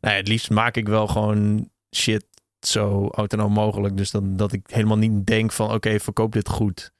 Nou 0.00 0.14
het 0.16 0.28
liefst 0.28 0.50
maak 0.50 0.76
ik 0.76 0.88
wel 0.88 1.06
gewoon 1.06 1.68
shit 1.96 2.24
zo 2.66 3.08
autonoom 3.08 3.52
mogelijk. 3.52 3.96
Dus 3.96 4.10
dan, 4.10 4.36
dat 4.36 4.52
ik 4.52 4.66
helemaal 4.66 4.98
niet 4.98 5.26
denk 5.26 5.52
van 5.52 5.72
oké, 5.72 6.00
verkoop 6.00 6.32
dit 6.32 6.48
goed. 6.48 6.92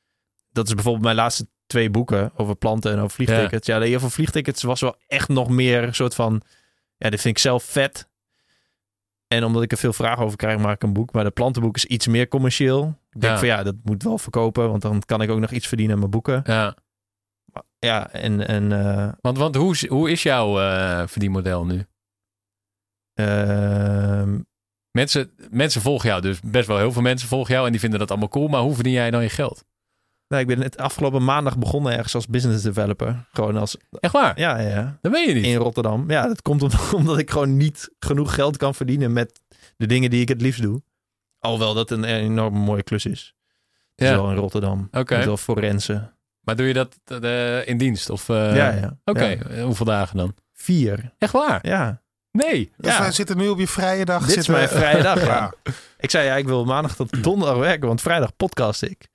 Dat 0.52 0.66
is 0.66 0.74
bijvoorbeeld 0.74 1.04
mijn 1.04 1.16
laatste 1.16 1.48
twee 1.66 1.90
boeken 1.90 2.32
over 2.36 2.56
planten 2.56 2.92
en 2.92 2.98
over 2.98 3.10
vliegtickets. 3.10 3.66
Ja, 3.66 3.78
de 3.78 3.94
over 3.96 4.10
vliegtickets 4.10 4.62
was 4.62 4.80
wel 4.80 4.96
echt 5.06 5.28
nog 5.28 5.48
meer 5.48 5.82
een 5.82 5.94
soort 5.94 6.14
van... 6.14 6.42
Ja, 6.96 7.10
dit 7.10 7.20
vind 7.20 7.36
ik 7.36 7.42
zelf 7.42 7.64
vet. 7.64 8.08
En 9.26 9.44
omdat 9.44 9.62
ik 9.62 9.72
er 9.72 9.78
veel 9.78 9.92
vragen 9.92 10.24
over 10.24 10.36
krijg, 10.36 10.58
maak 10.58 10.74
ik 10.74 10.82
een 10.82 10.92
boek. 10.92 11.12
Maar 11.12 11.24
de 11.24 11.30
plantenboek 11.30 11.76
is 11.76 11.84
iets 11.84 12.06
meer 12.06 12.28
commercieel. 12.28 12.98
Ik 13.10 13.20
denk 13.20 13.32
Ja. 13.32 13.38
van 13.38 13.48
ja, 13.48 13.62
dat 13.62 13.74
moet 13.82 14.02
wel 14.02 14.18
verkopen. 14.18 14.68
Want 14.70 14.82
dan 14.82 15.02
kan 15.06 15.22
ik 15.22 15.30
ook 15.30 15.38
nog 15.38 15.50
iets 15.50 15.66
verdienen 15.66 15.94
aan 15.94 16.00
mijn 16.00 16.10
boeken. 16.10 16.40
Ja. 16.44 16.76
Ja, 17.78 18.10
en... 18.10 18.46
en 18.46 18.72
eh, 18.72 19.12
Want, 19.20 19.38
want 19.38 19.54
hoe, 19.54 19.72
is- 19.72 19.88
hoe 19.88 20.10
is 20.10 20.22
jouw 20.22 20.60
eh 20.60 21.06
verdienmodel 21.06 21.64
nu? 21.66 21.84
ehm, 23.14 24.40
Mensen, 24.92 25.30
mensen 25.50 25.80
volgen 25.80 26.08
jou 26.08 26.20
dus. 26.20 26.40
Best 26.40 26.66
wel 26.66 26.78
heel 26.78 26.92
veel 26.92 27.02
mensen 27.02 27.28
volgen 27.28 27.54
jou 27.54 27.66
en 27.66 27.70
die 27.72 27.80
vinden 27.80 27.98
dat 27.98 28.10
allemaal 28.10 28.28
cool. 28.28 28.48
Maar 28.48 28.60
hoe 28.60 28.74
verdien 28.74 28.92
jij 28.92 29.10
dan 29.10 29.22
je 29.22 29.28
geld? 29.28 29.64
nou, 30.28 30.42
ik 30.42 30.48
ben 30.48 30.58
net 30.58 30.76
afgelopen 30.76 31.24
maandag 31.24 31.58
begonnen 31.58 31.92
ergens 31.92 32.14
als 32.14 32.26
business 32.26 32.62
developer. 32.62 33.26
Gewoon 33.32 33.56
als... 33.56 33.76
Echt 34.00 34.12
waar? 34.12 34.38
Ja, 34.38 34.58
ja, 34.60 34.68
ja. 34.68 34.98
Dat 35.00 35.12
weet 35.12 35.28
je 35.28 35.34
niet. 35.34 35.44
in 35.44 35.56
Rotterdam. 35.56 36.10
Ja, 36.10 36.26
dat 36.26 36.42
komt 36.42 36.62
omdat, 36.92 37.18
ik 37.24 37.30
gewoon 37.30 37.56
niet 37.56 37.90
genoeg 37.98 38.34
geld 38.34 38.56
kan 38.56 38.74
verdienen 38.74 39.12
met 39.12 39.40
de 39.76 39.86
dingen 39.86 40.10
die 40.10 40.20
ik 40.20 40.28
het 40.28 40.40
liefst 40.40 40.62
doe. 40.62 40.82
Alhoewel 41.38 41.74
dat 41.74 41.90
een 41.90 42.04
enorm 42.04 42.54
mooie 42.54 42.82
klus 42.82 43.06
is. 43.06 43.34
Het 43.96 44.08
Ja. 44.08 44.14
wel 44.14 44.30
in 44.30 44.36
Rotterdam. 44.36 44.88
Oké. 44.90 45.16
Met 45.16 45.24
wel 45.24 45.36
forensen. 45.36 46.12
Maar 46.40 46.56
doe 46.56 46.66
je 46.66 46.72
dat 46.74 46.98
eh, 47.04 47.66
in 47.68 47.78
dienst? 47.78 48.10
Of, 48.10 48.28
eh, 48.28 48.56
ja, 48.56 48.70
ja. 48.72 48.98
Oké, 49.04 49.24
Ja. 49.24 49.62
hoeveel 49.62 49.86
dagen 49.86 50.16
dan? 50.16 50.34
Vier. 50.52 51.14
Echt 51.18 51.32
waar? 51.32 51.66
Ja. 51.66 52.02
Nee. 52.32 52.72
Dus 52.76 52.92
Ja. 52.92 53.00
wij 53.00 53.12
zitten 53.12 53.36
nu 53.36 53.48
op 53.48 53.58
je 53.58 53.68
vrije 53.68 54.04
dag. 54.04 54.26
Dit 54.26 54.36
is 54.36 54.48
mijn 54.48 54.68
we- 54.68 54.74
vrije 54.74 55.02
dag. 55.02 55.20
ja. 55.20 55.26
Ja. 55.26 55.72
Ik 55.98 56.10
zei 56.10 56.26
ja, 56.26 56.36
ik 56.36 56.46
wil 56.46 56.64
maandag 56.64 56.96
tot 56.96 57.22
donderdag 57.24 57.58
werken, 57.58 57.88
want 57.88 58.00
vrijdag 58.00 58.36
podcast 58.36 58.82
ik. 58.82 59.08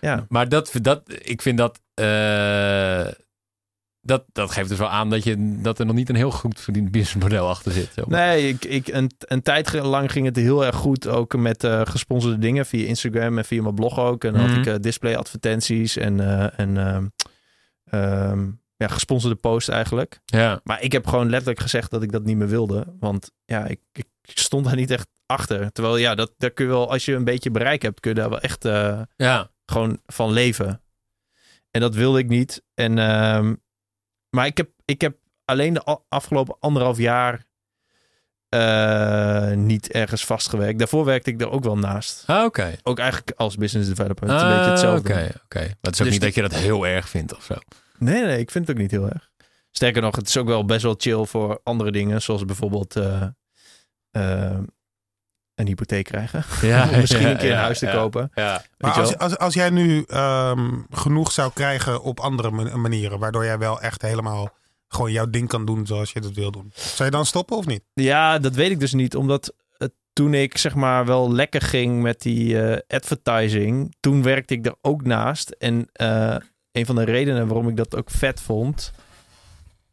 Ja. 0.00 0.26
Maar 0.28 0.48
dat, 0.48 0.72
dat, 0.82 1.02
ik 1.06 1.42
vind 1.42 1.58
dat, 1.58 1.80
eh, 1.94 3.06
dat, 4.00 4.24
dat 4.32 4.50
geeft 4.50 4.68
dus 4.68 4.78
wel 4.78 4.88
aan 4.88 5.10
dat, 5.10 5.24
je, 5.24 5.60
dat 5.62 5.78
er 5.78 5.86
nog 5.86 5.94
niet 5.94 6.08
een 6.08 6.14
heel 6.16 6.30
goed 6.30 6.60
verdiend 6.60 6.90
businessmodel 6.90 7.48
achter 7.48 7.72
zit. 7.72 7.90
zeg 7.94 8.06
maar. 8.06 8.20
Nee, 8.26 8.48
ik, 8.48 8.64
ik, 8.64 8.88
een, 8.88 9.10
een 9.18 9.42
tijd 9.42 9.72
lang 9.72 10.12
ging 10.12 10.26
het 10.26 10.36
heel 10.36 10.64
erg 10.66 10.76
goed. 10.76 11.06
Ook 11.08 11.36
met 11.36 11.64
eh, 11.64 11.80
gesponsorde 11.84 12.38
dingen 12.38 12.66
via 12.66 12.86
Instagram 12.86 13.38
en 13.38 13.44
via 13.44 13.62
mijn 13.62 13.74
blog 13.74 13.98
ook. 13.98 14.24
En 14.24 14.32
dan 14.32 14.42
Mhm. 14.42 14.50
had 14.50 14.66
ik 14.66 14.72
eh, 14.72 14.80
display 14.80 15.16
advertenties 15.16 15.96
en, 15.96 16.20
eh, 16.20 16.58
en 16.60 16.76
ehm, 16.76 17.06
ehm, 17.90 18.48
ja, 18.76 18.88
gesponsorde 18.88 19.36
posts 19.36 19.68
eigenlijk. 19.68 20.20
Ja, 20.24 20.60
Maar 20.64 20.82
ik 20.82 20.92
heb 20.92 21.06
gewoon 21.06 21.30
letterlijk 21.30 21.60
gezegd 21.60 21.90
dat 21.90 22.02
ik 22.02 22.12
dat 22.12 22.24
niet 22.24 22.36
meer 22.36 22.48
wilde. 22.48 22.94
Want 23.00 23.30
ja, 23.44 23.64
ik, 23.66 23.80
ik 23.92 24.06
stond 24.24 24.64
daar 24.64 24.76
niet 24.76 24.90
echt 24.90 25.08
achter. 25.26 25.72
Terwijl 25.72 25.96
ja, 25.96 26.14
dat, 26.14 26.32
daar 26.38 26.50
kun 26.50 26.64
je 26.64 26.70
wel, 26.70 26.90
als 26.90 27.04
je 27.04 27.14
een 27.14 27.24
beetje 27.24 27.50
bereik 27.50 27.82
hebt, 27.82 28.00
kun 28.00 28.10
je 28.10 28.16
daar 28.20 28.30
wel 28.30 28.40
echt 28.40 28.64
eh, 28.64 29.00
ja, 29.16 29.50
gewoon 29.66 30.00
van 30.06 30.32
leven. 30.32 30.80
En 31.70 31.80
dat 31.80 31.94
wilde 31.94 32.18
ik 32.18 32.28
niet. 32.28 32.62
En, 32.74 32.98
ehm, 32.98 33.54
maar 34.30 34.46
ik 34.46 34.56
heb, 34.56 34.70
ik 34.84 35.00
heb 35.00 35.16
alleen 35.44 35.74
de 35.74 35.98
afgelopen 36.08 36.56
anderhalf 36.60 36.98
jaar 36.98 37.44
eh, 38.48 39.50
niet 39.52 39.90
ergens 39.92 40.24
vastgewerkt. 40.24 40.78
Daarvoor 40.78 41.04
werkte 41.04 41.30
ik 41.30 41.40
er 41.40 41.50
ook 41.50 41.64
wel 41.64 41.78
naast. 41.78 42.22
Ah, 42.26 42.44
oké. 42.44 42.76
Ook 42.82 42.98
eigenlijk 42.98 43.38
als 43.38 43.56
business 43.56 43.88
developer. 43.88 44.26
Het 44.28 44.36
is 44.36 44.42
een 44.42 44.48
Ah, 44.48 44.54
beetje 44.56 44.70
hetzelfde. 44.70 45.12
Oké, 45.12 45.30
oké. 45.44 45.58
Maar 45.58 45.68
het 45.80 45.94
is 45.94 46.00
ook 46.00 46.04
Dus 46.04 46.10
niet 46.12 46.20
dat 46.20 46.34
je 46.34 46.42
dat 46.42 46.54
heel 46.54 46.86
erg 46.86 47.08
vindt 47.08 47.36
of 47.36 47.44
zo. 47.44 47.54
Nee, 47.98 48.22
nee, 48.22 48.38
ik 48.38 48.50
vind 48.50 48.66
het 48.66 48.76
ook 48.76 48.82
niet 48.82 48.90
heel 48.90 49.08
erg. 49.08 49.30
Sterker 49.70 50.02
nog, 50.02 50.16
het 50.16 50.28
is 50.28 50.36
ook 50.36 50.46
wel 50.46 50.64
best 50.64 50.82
wel 50.82 50.94
chill 50.98 51.24
voor 51.24 51.60
andere 51.62 51.92
dingen. 51.92 52.22
Zoals 52.22 52.44
bijvoorbeeld 52.44 52.96
eh, 52.96 53.22
eh, 54.10 54.58
een 55.54 55.66
hypotheek 55.66 56.04
krijgen. 56.04 56.44
Ja, 56.68 56.88
Om 56.88 57.00
misschien 57.00 57.20
ja, 57.20 57.30
een 57.30 57.36
keer 57.36 57.50
een 57.52 57.56
huis 57.56 57.78
te 57.78 57.86
ja. 57.86 57.92
kopen. 57.92 58.30
Maar 58.34 58.92
als, 58.92 59.18
als, 59.18 59.38
als 59.38 59.54
jij 59.54 59.70
nu 59.70 60.04
ehm, 60.06 60.70
genoeg 60.90 61.32
zou 61.32 61.52
krijgen 61.54 62.02
op 62.02 62.20
andere 62.20 62.50
man- 62.50 62.80
manieren, 62.80 63.18
waardoor 63.18 63.44
jij 63.44 63.58
wel 63.58 63.80
echt 63.80 64.02
helemaal 64.02 64.50
gewoon 64.88 65.12
jouw 65.12 65.30
ding 65.30 65.48
kan 65.48 65.64
doen 65.64 65.86
zoals 65.86 66.12
je 66.12 66.20
dat 66.20 66.32
wil 66.32 66.50
doen. 66.50 66.72
Zou 66.74 67.04
je 67.04 67.16
dan 67.16 67.26
stoppen 67.26 67.56
of 67.56 67.66
niet? 67.66 67.82
Ja, 67.92 68.38
dat 68.38 68.54
weet 68.54 68.70
ik 68.70 68.80
dus 68.80 68.92
niet. 68.92 69.16
Omdat 69.16 69.54
toen 70.16 70.34
ik 70.34 70.58
zeg 70.58 70.74
maar 70.74 71.06
wel 71.06 71.32
lekker 71.32 71.60
ging 71.62 72.02
met 72.02 72.20
die 72.20 72.62
eh, 72.62 72.96
advertising, 72.96 73.94
toen 74.00 74.22
werkte 74.22 74.54
ik 74.54 74.66
er 74.66 74.74
ook 74.80 75.02
naast. 75.02 75.50
En 75.50 75.88
eh, 75.92 76.36
een 76.76 76.86
van 76.86 76.94
de 76.96 77.04
redenen 77.04 77.46
waarom 77.46 77.68
ik 77.68 77.76
dat 77.76 77.96
ook 77.96 78.10
vet 78.10 78.40
vond, 78.40 78.92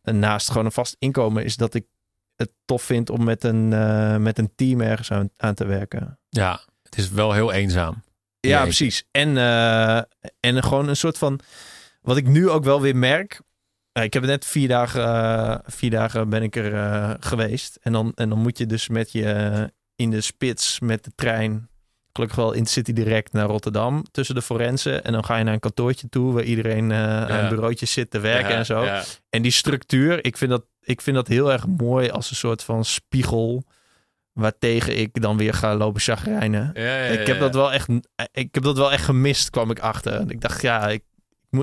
en 0.02 0.20
naast 0.20 0.48
gewoon 0.50 0.66
een 0.66 0.72
vast 0.72 0.96
inkomen, 1.00 1.44
is 1.44 1.56
dat 1.58 1.74
ik 1.74 1.86
het 2.36 2.52
tof 2.66 2.82
vind 2.84 3.10
om 3.10 3.24
met 3.24 3.44
een, 3.44 3.74
eh, 3.74 4.18
met 4.18 4.38
een 4.40 4.52
team 4.56 4.82
ergens 4.82 5.12
aan, 5.12 5.30
aan 5.38 5.54
te 5.54 5.66
werken. 5.66 6.20
ja, 6.30 6.60
het 6.84 6.98
is 6.98 7.10
wel 7.10 7.34
heel 7.34 7.52
eenzaam. 7.52 8.04
Ja, 8.40 8.56
Nee. 8.58 8.64
precies. 8.64 9.04
En, 9.12 9.38
eh, 9.38 9.98
en 10.40 10.64
gewoon 10.64 10.88
een 10.88 10.96
soort 10.96 11.18
van. 11.18 11.40
Wat 12.02 12.18
ik 12.18 12.28
nu 12.28 12.50
ook 12.50 12.64
wel 12.64 12.82
weer 12.82 12.96
merk. 12.96 13.42
Ik 13.92 14.14
heb 14.14 14.24
net 14.24 14.46
vier 14.46 14.68
dagen, 14.68 15.04
eh, 15.04 15.58
vier 15.66 15.90
dagen 15.90 16.30
ben 16.30 16.44
ik 16.44 16.56
er 16.56 17.18
geweest. 17.20 17.78
En 17.82 17.92
dan, 17.92 18.12
en 18.16 18.30
dan 18.30 18.40
moet 18.40 18.58
je 18.58 18.66
dus 18.66 18.88
met 18.88 19.12
je 19.12 19.72
in 19.96 20.10
de 20.10 20.22
spits 20.22 20.80
met 20.80 21.04
de 21.04 21.12
trein. 21.16 21.70
Gelukkig 22.14 22.38
wel 22.38 22.52
in 22.54 22.66
City 22.66 22.94
direct 22.94 23.34
naar 23.34 23.46
Rotterdam 23.48 24.04
tussen 24.12 24.36
de 24.36 24.42
forensen. 24.42 25.04
En 25.04 25.12
dan 25.12 25.26
ga 25.26 25.38
je 25.38 25.44
naar 25.44 25.54
een 25.54 25.60
kantoortje 25.60 26.10
toe 26.10 26.34
waar 26.34 26.44
iedereen 26.44 26.92
eh, 26.92 27.26
aan 27.26 27.50
bureautjes 27.50 27.92
zit 27.92 28.12
te 28.12 28.20
werken 28.20 28.52
Ja, 28.52 28.58
en 28.58 28.66
zo. 28.66 28.84
Ja, 28.84 29.04
En 29.30 29.42
die 29.42 29.52
structuur, 29.52 30.26
ik 30.26 30.38
vind, 30.38 30.52
dat, 30.52 30.66
ik 30.82 31.02
vind 31.02 31.16
dat 31.16 31.28
heel 31.28 31.52
erg 31.52 31.68
mooi 31.68 32.10
als 32.10 32.30
een 32.30 32.36
soort 32.36 32.64
van 32.64 32.86
spiegel. 32.86 33.64
Waartegen 34.34 34.98
ik 34.98 35.22
dan 35.22 35.38
weer 35.38 35.54
ga 35.54 35.76
lopen 35.76 36.02
chagrijnen. 36.02 36.72
ja, 36.74 36.84
ja, 37.06 37.12
Ik 37.20 37.28
heb 37.28 37.36
ja. 37.36 37.42
dat 37.42 37.54
wel 37.54 37.74
echt, 37.74 37.88
ik 38.32 38.54
heb 38.54 38.64
dat 38.64 38.78
wel 38.78 38.92
echt 38.92 39.04
gemist, 39.06 39.50
kwam 39.50 39.72
ik 39.72 39.80
achter. 39.80 40.14
En 40.14 40.30
ik 40.30 40.42
dacht, 40.42 40.62
ja, 40.62 40.88
ik 40.90 41.04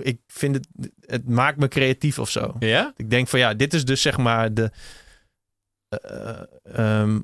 ik 0.02 0.20
vind 0.27 0.55
het, 0.55 0.68
het 1.01 1.28
maakt 1.28 1.59
me 1.59 1.68
creatief 1.68 2.18
of 2.18 2.31
zo. 2.31 2.56
Ja? 2.59 2.93
Ik 2.97 3.10
denk 3.10 3.28
van 3.28 3.39
ja, 3.39 3.55
dit 3.55 3.74
is 3.74 3.85
dus 3.85 4.02
zeg 4.02 4.16
maar 4.16 4.55
de. 4.55 4.70
eh, 5.89 6.40
ehm, 6.62 7.20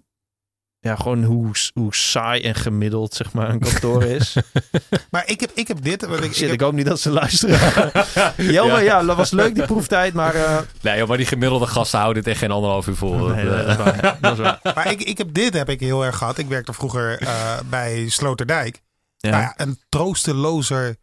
ja, 0.86 0.96
gewoon 0.96 1.24
hoe, 1.24 1.50
hoe 1.74 1.94
saai 1.94 2.42
en 2.42 2.54
gemiddeld 2.54 3.14
zeg 3.14 3.32
maar 3.32 3.48
een 3.48 3.58
kantoor 3.58 4.02
is. 4.02 4.36
Maar 5.10 5.28
ik 5.28 5.40
heb, 5.40 5.50
ik 5.54 5.68
heb 5.68 5.82
dit. 5.82 6.06
Want 6.06 6.24
ik, 6.24 6.34
Shit, 6.34 6.52
ik 6.52 6.60
hoop 6.60 6.72
niet 6.72 6.86
dat 6.86 7.00
ze 7.00 7.10
luisteren. 7.10 7.92
Jammer, 8.52 8.82
ja. 8.82 9.02
dat 9.02 9.16
was 9.16 9.30
leuk 9.30 9.54
die 9.54 9.64
proeftijd, 9.66 10.14
maar... 10.14 10.34
eh, 10.34 10.58
Nee, 10.80 10.98
joh, 10.98 11.08
maar 11.08 11.16
die 11.16 11.26
gemiddelde 11.26 11.66
gasten 11.66 11.98
houden 11.98 12.22
dit 12.22 12.32
echt 12.32 12.40
geen 12.42 12.50
anderhalf 12.50 12.86
uur 12.86 12.96
vol. 12.96 13.26
nee, 13.26 13.44
Dat, 13.44 13.66
dat 13.66 13.66
is 13.66 13.72
eh, 13.76 13.84
waar. 13.84 14.16
Dat 14.20 14.32
is 14.32 14.38
waar. 14.38 14.60
maar 14.74 14.90
ik, 14.90 15.02
ik 15.02 15.18
heb 15.18 15.34
dit 15.34 15.54
heb 15.54 15.68
ik 15.68 15.80
heel 15.80 16.04
erg 16.04 16.16
gehad. 16.16 16.38
Ik 16.38 16.48
werkte 16.48 16.72
vroeger 16.72 17.18
eh, 17.20 17.58
bij 17.70 18.08
Sloterdijk. 18.08 18.80
Ja. 19.16 19.30
Nou 19.30 19.42
ja, 19.42 19.54
een 19.56 19.78
troostelozer 19.88 20.96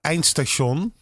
eindstation 0.00 0.94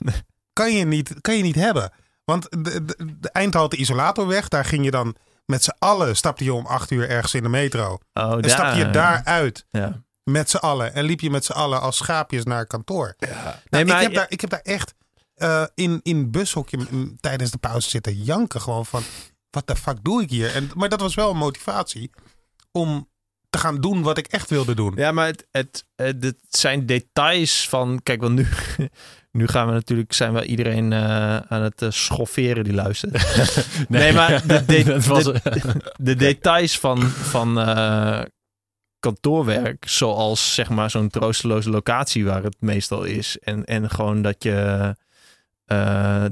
kan 0.53 0.73
je 0.73 0.85
niet, 0.85 1.15
kan 1.21 1.37
je 1.37 1.43
niet 1.43 1.55
hebben. 1.55 1.93
Want 2.25 2.47
de, 2.51 2.85
de, 2.85 2.95
de 3.21 3.31
eindhalte 3.31 3.77
Isolatorweg, 3.77 4.49
daar 4.49 4.65
ging 4.65 4.85
je 4.85 4.91
dan 4.91 5.15
met 5.47 5.65
z'n 5.65 5.75
allen, 5.79 6.17
stapte 6.17 6.45
je 6.45 6.53
om 6.53 6.67
acht 6.67 6.91
uur 6.91 7.09
ergens 7.09 7.35
in 7.35 7.43
de 7.43 7.49
metro. 7.49 7.99
Oh, 8.13 8.33
En 8.41 8.51
stapte 8.51 8.79
je 8.79 8.91
daaruit 8.91 9.67
Ja. 9.71 10.03
met 10.25 10.51
z'n 10.51 10.57
allen. 10.57 10.95
En 10.95 11.05
liep 11.05 11.21
je 11.21 11.31
met 11.31 11.45
z'n 11.45 11.53
allen 11.53 11.81
als 11.81 11.97
schaapjes 11.97 12.45
naar 12.45 12.67
kantoor. 12.67 13.15
Nou, 13.19 13.33
Nee, 13.71 13.85
maar 13.85 13.97
ik, 13.97 14.03
heb 14.03 14.15
daar, 14.15 14.27
ik 14.29 14.41
heb 14.41 14.51
daar 14.51 14.61
echt 14.61 14.95
eh, 15.35 15.65
in, 15.75 16.01
in 16.03 16.31
bushokje 16.31 16.79
m, 16.91 17.17
tijdens 17.21 17.51
de 17.51 17.59
pauze 17.59 17.89
zitten 17.91 18.23
janken. 18.23 18.61
Gewoon 18.61 18.87
van, 18.87 19.03
wat 19.51 19.67
de 19.67 19.77
fuck 19.77 19.99
doe 20.05 20.23
ik 20.23 20.31
hier? 20.31 20.55
En, 20.55 20.71
maar 20.75 20.89
dat 20.89 21.01
was 21.01 21.15
wel 21.15 21.31
een 21.31 21.37
motivatie 21.37 22.11
om 22.73 23.09
te 23.51 23.59
gaan 23.59 23.81
doen 23.81 24.03
wat 24.03 24.19
ik 24.19 24.27
echt 24.27 24.51
wilde 24.51 24.75
doen. 24.75 24.93
Ja, 24.97 25.13
maar 25.13 25.27
het, 25.27 25.47
het, 25.51 25.87
het, 25.97 26.25
het 26.25 26.37
zijn 26.49 26.87
details 26.87 27.69
van... 27.69 28.01
Kijk, 28.03 28.21
want 28.21 28.35
nu, 28.35 28.47
nu 29.35 29.47
gaan 29.47 29.67
we 29.67 29.73
natuurlijk... 29.73 30.13
Zijn 30.13 30.33
we 30.33 30.45
iedereen 30.45 30.93
eh, 30.93 31.37
aan 31.37 31.63
het 31.63 31.83
eh, 31.83 31.91
schofferen 31.91 32.65
die 32.65 32.73
luistert. 32.73 33.13
nee, 33.89 34.13
maar 34.13 34.47
de, 34.47 34.65
de, 35.97 36.15
details 36.15 36.79
van, 36.79 37.03
van 37.03 37.61
eh, 37.61 38.21
kantoorwerk, 38.99 39.89
zoals 39.89 40.55
zeg 40.55 40.71
maar 40.71 40.91
zo'n 40.91 41.09
troosteloze 41.09 41.71
locatie 41.71 42.25
waar 42.25 42.43
het 42.43 42.57
meestal 42.59 43.05
is. 43.05 43.39
En, 43.39 43.65
en 43.65 43.91
gewoon 43.91 44.23
dat 44.23 44.43
je 44.43 44.97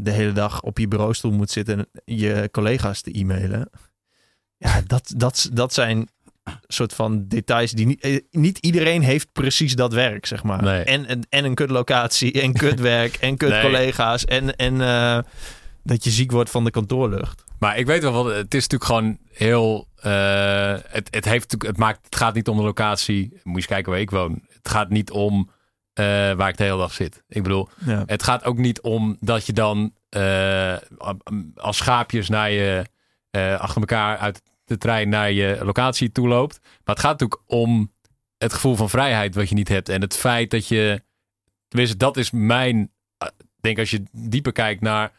de 0.00 0.10
hele 0.10 0.32
dag 0.32 0.62
op 0.62 0.78
je 0.78 0.88
bureaustoel 0.88 1.32
moet 1.32 1.50
zitten 1.50 1.78
en 1.78 1.88
je 2.04 2.48
collega's 2.52 3.00
te 3.00 3.18
e-mailen. 3.18 3.70
Ja, 4.56 4.82
dat, 4.86 5.12
dat, 5.16 5.50
dat 5.52 5.74
zijn 5.74 6.08
soort 6.66 6.94
van 6.94 7.28
details 7.28 7.70
die 7.70 7.86
niet, 7.86 8.00
eh, 8.00 8.18
niet 8.30 8.58
iedereen 8.58 9.02
heeft 9.02 9.28
precies 9.32 9.74
dat 9.74 9.92
werk, 9.92 10.26
zeg 10.26 10.42
maar. 10.42 10.62
Nee. 10.62 10.82
En, 10.84 11.06
en, 11.06 11.26
en 11.28 11.44
een 11.44 11.54
kutlocatie 11.54 12.40
en 12.42 12.52
kutwerk 12.52 13.14
en 13.16 13.36
kut 13.36 13.48
Nee. 13.48 13.62
collega's 13.62 14.24
en, 14.24 14.56
en 14.56 14.80
eh, 14.80 15.18
dat 15.82 16.04
je 16.04 16.10
ziek 16.10 16.30
wordt 16.30 16.50
van 16.50 16.64
de 16.64 16.70
kantoorlucht. 16.70 17.44
Maar 17.58 17.78
ik 17.78 17.86
weet 17.86 18.02
wel, 18.02 18.12
wat, 18.12 18.34
het 18.34 18.54
is 18.54 18.66
natuurlijk 18.68 18.84
gewoon 18.84 19.18
heel. 19.32 19.88
eh, 19.96 20.74
het, 20.88 21.08
het, 21.10 21.24
heeft, 21.24 21.52
het, 21.58 21.76
maakt, 21.76 22.04
het 22.04 22.16
gaat 22.16 22.34
niet 22.34 22.48
om 22.48 22.56
de 22.56 22.62
locatie. 22.62 23.28
Moet 23.30 23.40
je 23.44 23.52
eens 23.54 23.66
kijken 23.66 23.92
waar 23.92 24.00
ik 24.00 24.10
woon. 24.10 24.42
Het 24.48 24.68
gaat 24.68 24.88
niet 24.88 25.10
om 25.10 25.50
waar 26.36 26.48
ik 26.48 26.56
de 26.56 26.64
hele 26.64 26.76
dag 26.76 26.92
zit. 26.92 27.22
Ik 27.28 27.42
bedoel, 27.42 27.68
Ja. 27.84 28.02
het 28.06 28.22
gaat 28.22 28.44
ook 28.44 28.58
niet 28.58 28.80
om 28.80 29.16
dat 29.20 29.46
je 29.46 29.52
dan 29.52 29.92
als 31.54 31.76
schaapjes 31.76 32.28
naar 32.28 32.50
je, 32.50 32.84
achter 33.58 33.80
elkaar 33.80 34.18
uit 34.18 34.42
de 34.72 34.78
trein 34.78 35.08
naar 35.08 35.32
je 35.32 35.58
locatie 35.62 36.12
toe 36.12 36.28
loopt. 36.28 36.58
Maar 36.62 36.94
het 36.94 37.04
gaat 37.04 37.20
natuurlijk 37.20 37.40
om 37.46 37.92
het 38.38 38.52
gevoel 38.52 38.76
van 38.76 38.90
vrijheid 38.90 39.34
wat 39.34 39.48
je 39.48 39.54
niet 39.54 39.68
hebt. 39.68 39.88
En 39.88 40.00
het 40.00 40.16
feit 40.16 40.50
dat 40.50 40.68
je. 40.68 41.02
Tenminste, 41.68 41.96
dat 41.96 42.16
is 42.16 42.30
mijn. 42.30 42.90
eh, 43.18 43.28
Ik 43.38 43.44
denk 43.60 43.78
als 43.78 43.90
je 43.90 44.02
dieper 44.12 44.52
kijkt 44.52 44.80
naar. 44.80 45.12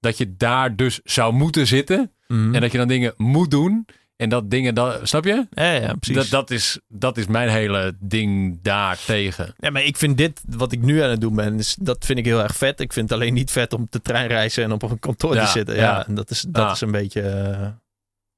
Dat 0.00 0.18
je 0.18 0.36
daar 0.36 0.76
dus 0.76 1.00
zou 1.04 1.32
moeten 1.32 1.66
zitten. 1.66 2.12
Mhm. 2.26 2.54
En 2.54 2.60
dat 2.60 2.72
je 2.72 2.78
dan 2.78 2.88
dingen 2.88 3.14
moet 3.16 3.50
doen. 3.50 3.86
En 4.16 4.28
dat 4.28 4.50
dingen 4.50 4.74
dan. 4.74 5.06
Snap 5.06 5.24
je? 5.24 5.46
Ja, 5.50 5.70
ja, 5.72 5.94
precies. 5.94 6.14
Dat, 6.16 6.28
dat, 6.30 6.50
is, 6.50 6.78
dat 6.88 7.16
is 7.16 7.26
mijn 7.26 7.48
hele 7.48 7.96
ding 8.00 8.58
daar 8.62 8.98
tegen. 9.06 9.54
Ja, 9.58 9.70
maar 9.70 9.82
ik 9.84 9.96
vind 9.96 10.16
dit, 10.16 10.40
wat 10.48 10.72
ik 10.72 10.80
nu 10.82 11.00
aan 11.02 11.10
het 11.10 11.20
doen 11.20 11.34
ben, 11.34 11.58
is, 11.58 11.76
dat 11.80 12.04
vind 12.04 12.18
ik 12.18 12.24
heel 12.24 12.42
erg 12.42 12.56
vet. 12.56 12.80
Ik 12.80 12.92
vind 12.92 13.10
het 13.10 13.18
alleen 13.18 13.34
niet 13.34 13.50
vet 13.50 13.72
om 13.72 13.88
te 13.88 14.00
treinreizen 14.00 14.64
en 14.64 14.72
op 14.72 14.82
een 14.82 14.98
kantoor 14.98 15.34
Ja, 15.34 15.44
te 15.44 15.50
zitten. 15.50 15.74
Ja, 15.74 15.80
ja. 15.82 16.06
en 16.06 16.14
dat 16.14 16.30
is, 16.30 16.40
dat 16.48 16.64
Ah. 16.66 16.72
is 16.72 16.80
een 16.80 16.90
beetje... 16.90 17.22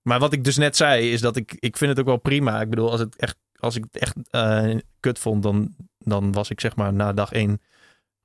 Maar 0.03 0.19
wat 0.19 0.33
ik 0.33 0.45
dus 0.45 0.57
net 0.57 0.77
zei, 0.77 1.13
is 1.13 1.21
dat 1.21 1.37
ik, 1.37 1.57
ik 1.59 1.77
vind 1.77 1.91
het 1.91 2.01
ook 2.01 2.07
wel 2.07 2.17
prima. 2.17 2.61
Ik 2.61 2.71
bedoel, 2.71 2.91
als, 2.91 3.01
het 3.01 3.17
echt, 3.17 3.37
als 3.59 3.77
ik 3.77 3.85
het 3.91 4.03
echt 4.03 4.15
eh, 4.31 4.77
kut 5.01 5.19
vond, 5.19 5.43
dan, 5.43 5.75
dan 5.99 6.33
was 6.33 6.51
ik 6.51 6.61
zeg 6.61 6.77
maar 6.77 6.93
na 6.93 7.13
dag 7.13 7.33
één 7.33 7.61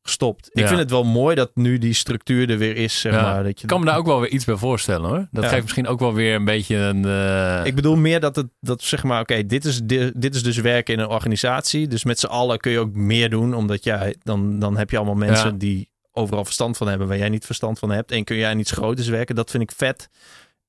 gestopt. 0.02 0.50
Ik 0.54 0.68
vind 0.68 0.80
het 0.80 0.90
wel 0.90 1.04
mooi 1.04 1.36
dat 1.36 1.52
nu 1.56 1.78
die 1.78 1.94
structuur 1.94 2.50
er 2.50 2.58
weer 2.58 2.76
is, 2.76 3.00
zeg 3.00 3.14
Ja. 3.14 3.22
maar. 3.22 3.44
Dat 3.44 3.56
je, 3.58 3.62
Ik 3.64 3.68
kan 3.70 3.80
me 3.80 3.86
daar 3.86 3.98
ook 3.98 4.06
wel 4.06 4.20
weer 4.20 4.30
iets 4.30 4.46
bij 4.46 4.56
voorstellen 4.56 5.10
hoor. 5.10 5.28
Dat 5.32 5.44
Ja. 5.44 5.50
geeft 5.50 5.62
misschien 5.62 5.88
ook 5.88 6.00
wel 6.00 6.14
weer 6.14 6.36
een 6.36 6.46
beetje 6.46 6.76
een. 6.76 7.06
eh, 7.06 7.66
Ik 7.66 7.76
bedoel 7.76 7.96
meer 7.96 8.20
dat 8.20 8.36
het, 8.36 8.48
dat 8.60 8.82
zeg 8.82 9.04
maar, 9.04 9.22
oké, 9.22 9.46
dit, 9.46 9.66
is, 9.66 9.82
dit, 9.84 10.22
dit 10.22 10.36
is 10.36 10.44
dus 10.44 10.58
werken 10.58 10.94
in 10.94 11.00
een 11.00 11.08
organisatie. 11.08 11.88
Dus 11.88 12.04
met 12.04 12.20
z'n 12.20 12.26
allen 12.26 12.60
kun 12.60 12.72
je 12.72 12.80
ook 12.80 12.94
meer 12.94 13.30
doen, 13.30 13.54
omdat 13.54 13.84
ja, 13.84 14.12
dan, 14.24 14.60
dan 14.60 14.78
heb 14.78 14.90
je 14.90 14.98
allemaal 14.98 15.16
mensen 15.16 15.58
die 15.58 15.90
overal 16.12 16.46
verstand 16.46 16.78
van 16.78 16.88
hebben 16.88 17.08
waar 17.08 17.18
jij 17.18 17.30
niet 17.30 17.46
verstand 17.46 17.80
van 17.80 17.92
hebt. 17.92 18.12
En 18.12 18.24
kun 18.24 18.36
jij 18.36 18.50
aan 18.50 18.60
iets 18.60 18.72
groters 18.72 19.08
werken. 19.08 19.36
Dat 19.36 19.52
vind 19.52 19.64
ik 19.64 19.72
vet. 19.72 20.10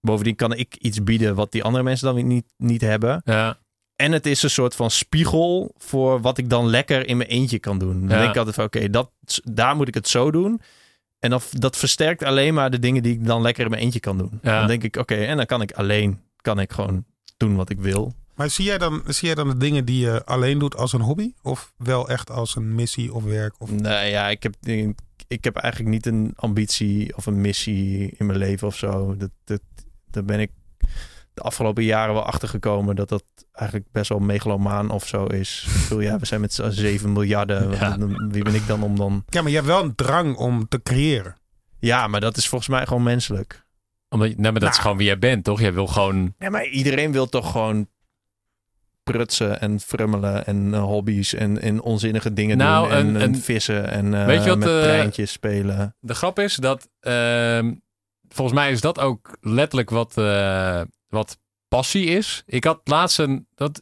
Bovendien 0.06 0.36
kan 0.36 0.52
ik 0.54 0.74
iets 0.78 1.02
bieden 1.02 1.34
wat 1.34 1.52
die 1.52 1.64
andere 1.64 1.84
mensen 1.84 2.14
dan 2.14 2.26
niet, 2.26 2.46
niet 2.56 2.80
hebben. 2.80 3.20
ja. 3.24 3.58
En 3.96 4.12
het 4.12 4.26
is 4.26 4.42
een 4.42 4.50
soort 4.50 4.74
van 4.74 4.90
spiegel 4.90 5.74
voor 5.76 6.20
wat 6.20 6.38
ik 6.38 6.50
dan 6.50 6.66
lekker 6.66 7.06
in 7.08 7.16
mijn 7.16 7.28
eentje 7.28 7.58
kan 7.58 7.78
doen. 7.78 8.00
Dan 8.00 8.08
Ja. 8.08 8.16
denk 8.18 8.30
ik 8.30 8.36
altijd 8.36 8.54
van, 8.54 8.64
oké, 8.64 8.90
dat 8.90 9.10
daar 9.44 9.76
moet 9.76 9.88
ik 9.88 9.94
het 9.94 10.08
zo 10.08 10.30
doen. 10.30 10.60
En 11.18 11.30
dat, 11.30 11.46
dat 11.50 11.76
versterkt 11.76 12.22
alleen 12.22 12.54
maar 12.54 12.70
de 12.70 12.78
dingen 12.78 13.02
die 13.02 13.12
ik 13.12 13.26
dan 13.26 13.42
lekker 13.42 13.64
in 13.64 13.70
mijn 13.70 13.82
eentje 13.82 14.00
kan 14.00 14.18
doen. 14.18 14.38
Ja. 14.42 14.58
Dan 14.58 14.66
denk 14.68 14.82
ik, 14.82 14.96
oké, 14.96 15.14
en 15.14 15.36
dan 15.36 15.46
kan 15.46 15.62
ik 15.62 15.72
alleen, 15.72 16.20
kan 16.36 16.60
ik 16.60 16.72
gewoon 16.72 17.04
doen 17.36 17.56
wat 17.56 17.70
ik 17.70 17.78
wil. 17.80 18.14
Maar 18.34 18.50
zie 18.50 18.64
jij, 18.64 18.78
dan, 18.78 19.02
zie 19.06 19.26
jij 19.26 19.34
dan 19.34 19.48
de 19.48 19.56
dingen 19.56 19.84
die 19.84 20.00
je 20.00 20.24
alleen 20.24 20.58
doet 20.58 20.76
als 20.76 20.92
een 20.92 21.00
hobby? 21.00 21.32
Of 21.42 21.72
wel 21.76 22.08
echt 22.08 22.30
als 22.30 22.56
een 22.56 22.74
missie 22.74 23.14
of 23.14 23.24
werk? 23.24 23.54
Of... 23.58 23.70
Nee, 23.70 24.10
ja, 24.10 24.28
ik 24.28 24.42
heb, 24.42 24.54
ik 25.28 25.44
heb 25.44 25.56
eigenlijk 25.56 25.94
niet 25.94 26.06
een 26.06 26.32
ambitie 26.36 27.16
of 27.16 27.26
een 27.26 27.40
missie 27.40 28.14
in 28.16 28.26
mijn 28.26 28.38
leven 28.38 28.66
of 28.66 28.76
zo. 28.76 29.16
Dat, 29.16 29.30
dat, 29.44 29.60
daar 30.16 30.24
ben 30.24 30.40
ik 30.40 30.50
de 31.34 31.42
afgelopen 31.42 31.84
jaren 31.84 32.14
wel 32.14 32.24
achter 32.24 32.48
gekomen 32.48 32.96
dat 32.96 33.08
dat 33.08 33.24
eigenlijk 33.52 33.88
best 33.92 34.08
wel 34.08 34.18
megalomaan 34.18 34.90
of 34.90 35.06
zo 35.06 35.24
is. 35.24 35.66
Ik 35.74 35.82
bedoel, 35.82 36.00
ja, 36.00 36.18
we 36.18 36.26
zijn 36.26 36.40
met 36.40 36.54
z'n 36.54 36.70
7 36.70 37.12
miljarden. 37.12 37.68
Wat- 37.68 37.78
Ja. 37.78 37.96
Wie 38.28 38.44
ben 38.44 38.54
ik 38.54 38.66
dan 38.66 38.82
om 38.82 38.96
dan... 38.96 39.24
Ja, 39.28 39.40
maar 39.40 39.50
je 39.50 39.56
hebt 39.56 39.68
wel 39.68 39.82
een 39.82 39.94
drang 39.94 40.36
om 40.36 40.68
te 40.68 40.82
creëren. 40.82 41.36
Ja, 41.78 42.06
maar 42.06 42.20
dat 42.20 42.36
is 42.36 42.48
volgens 42.48 42.70
mij 42.70 42.86
gewoon 42.86 43.02
menselijk. 43.02 43.64
Omdat, 44.08 44.28
je- 44.28 44.34
nee, 44.36 44.50
maar 44.52 44.60
dat 44.60 44.62
is 44.68 44.68
Nou. 44.76 44.80
gewoon 44.82 44.96
wie 44.96 45.06
jij 45.06 45.18
bent, 45.18 45.44
toch? 45.44 45.60
Jij 45.60 45.72
wil 45.74 45.86
gewoon. 45.86 46.34
Ja, 46.38 46.50
maar 46.50 46.66
iedereen 46.66 47.12
wil 47.12 47.28
toch 47.28 47.50
gewoon 47.50 47.88
prutsen 49.02 49.60
en 49.60 49.80
frummelen 49.80 50.46
en 50.46 50.74
eh, 50.74 50.82
hobby's 50.82 51.34
en, 51.34 51.60
en 51.60 51.80
onzinnige 51.82 52.32
dingen 52.32 52.56
Nou, 52.56 52.88
doen 52.88 52.96
en, 52.98 53.06
en- 53.06 53.16
en 53.16 53.20
en- 53.20 53.40
vissen 53.40 53.90
en 53.90 54.14
eh, 54.14 54.24
Weet 54.26 54.42
je 54.42 54.48
wat, 54.48 54.58
met 54.58 54.68
eh, 54.68 54.82
treintjes 54.82 55.32
spelen. 55.32 55.96
De 56.00 56.14
grap 56.14 56.38
is 56.38 56.54
dat. 56.56 56.88
Volgens 58.36 58.58
mij 58.58 58.70
is 58.70 58.80
dat 58.80 58.98
ook 59.00 59.36
letterlijk 59.40 59.90
wat, 59.90 60.16
eh, 60.18 60.80
wat 61.08 61.38
passie 61.68 62.06
is. 62.06 62.42
Ik 62.46 62.64
had 62.64 62.80
laatst 62.84 63.18
een, 63.18 63.46
dat, 63.54 63.80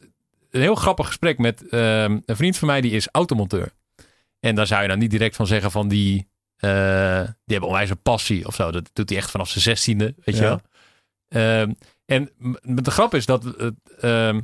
een 0.49 0.61
heel 0.61 0.75
grappig 0.75 1.07
gesprek 1.07 1.37
met 1.37 1.67
ehm, 1.69 2.19
een 2.25 2.35
vriend 2.35 2.57
van 2.57 2.67
mij, 2.67 2.81
die 2.81 2.91
is 2.91 3.07
automonteur. 3.11 3.71
En 4.39 4.55
daar 4.55 4.67
zou 4.67 4.81
je 4.81 4.87
dan 4.87 4.99
niet 4.99 5.11
direct 5.11 5.35
van 5.35 5.47
zeggen 5.47 5.71
van 5.71 5.87
die. 5.87 6.27
eh, 6.55 7.21
die 7.23 7.31
hebben 7.55 7.69
onwijs 7.69 7.89
een 7.89 8.01
passie 8.01 8.47
of 8.47 8.55
zo. 8.55 8.71
Dat 8.71 8.89
doet 8.93 9.09
hij 9.09 9.17
echt 9.17 9.31
vanaf 9.31 9.49
zijn 9.49 9.63
zestiende, 9.63 10.15
weet 10.23 10.35
je 10.35 10.41
wel. 10.41 10.61
Ehm, 11.27 11.71
en 12.05 12.29
de 12.61 12.91
grap 12.91 13.13
is 13.13 13.25
dat 13.25 13.45
ehm, 13.99 14.41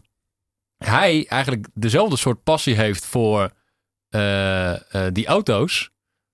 hij 0.77 1.25
eigenlijk 1.27 1.67
dezelfde 1.73 2.17
soort 2.17 2.43
passie 2.43 2.75
heeft 2.75 3.05
voor 3.05 3.51
eh, 4.09 4.75
die 5.11 5.25
auto's. 5.27 5.90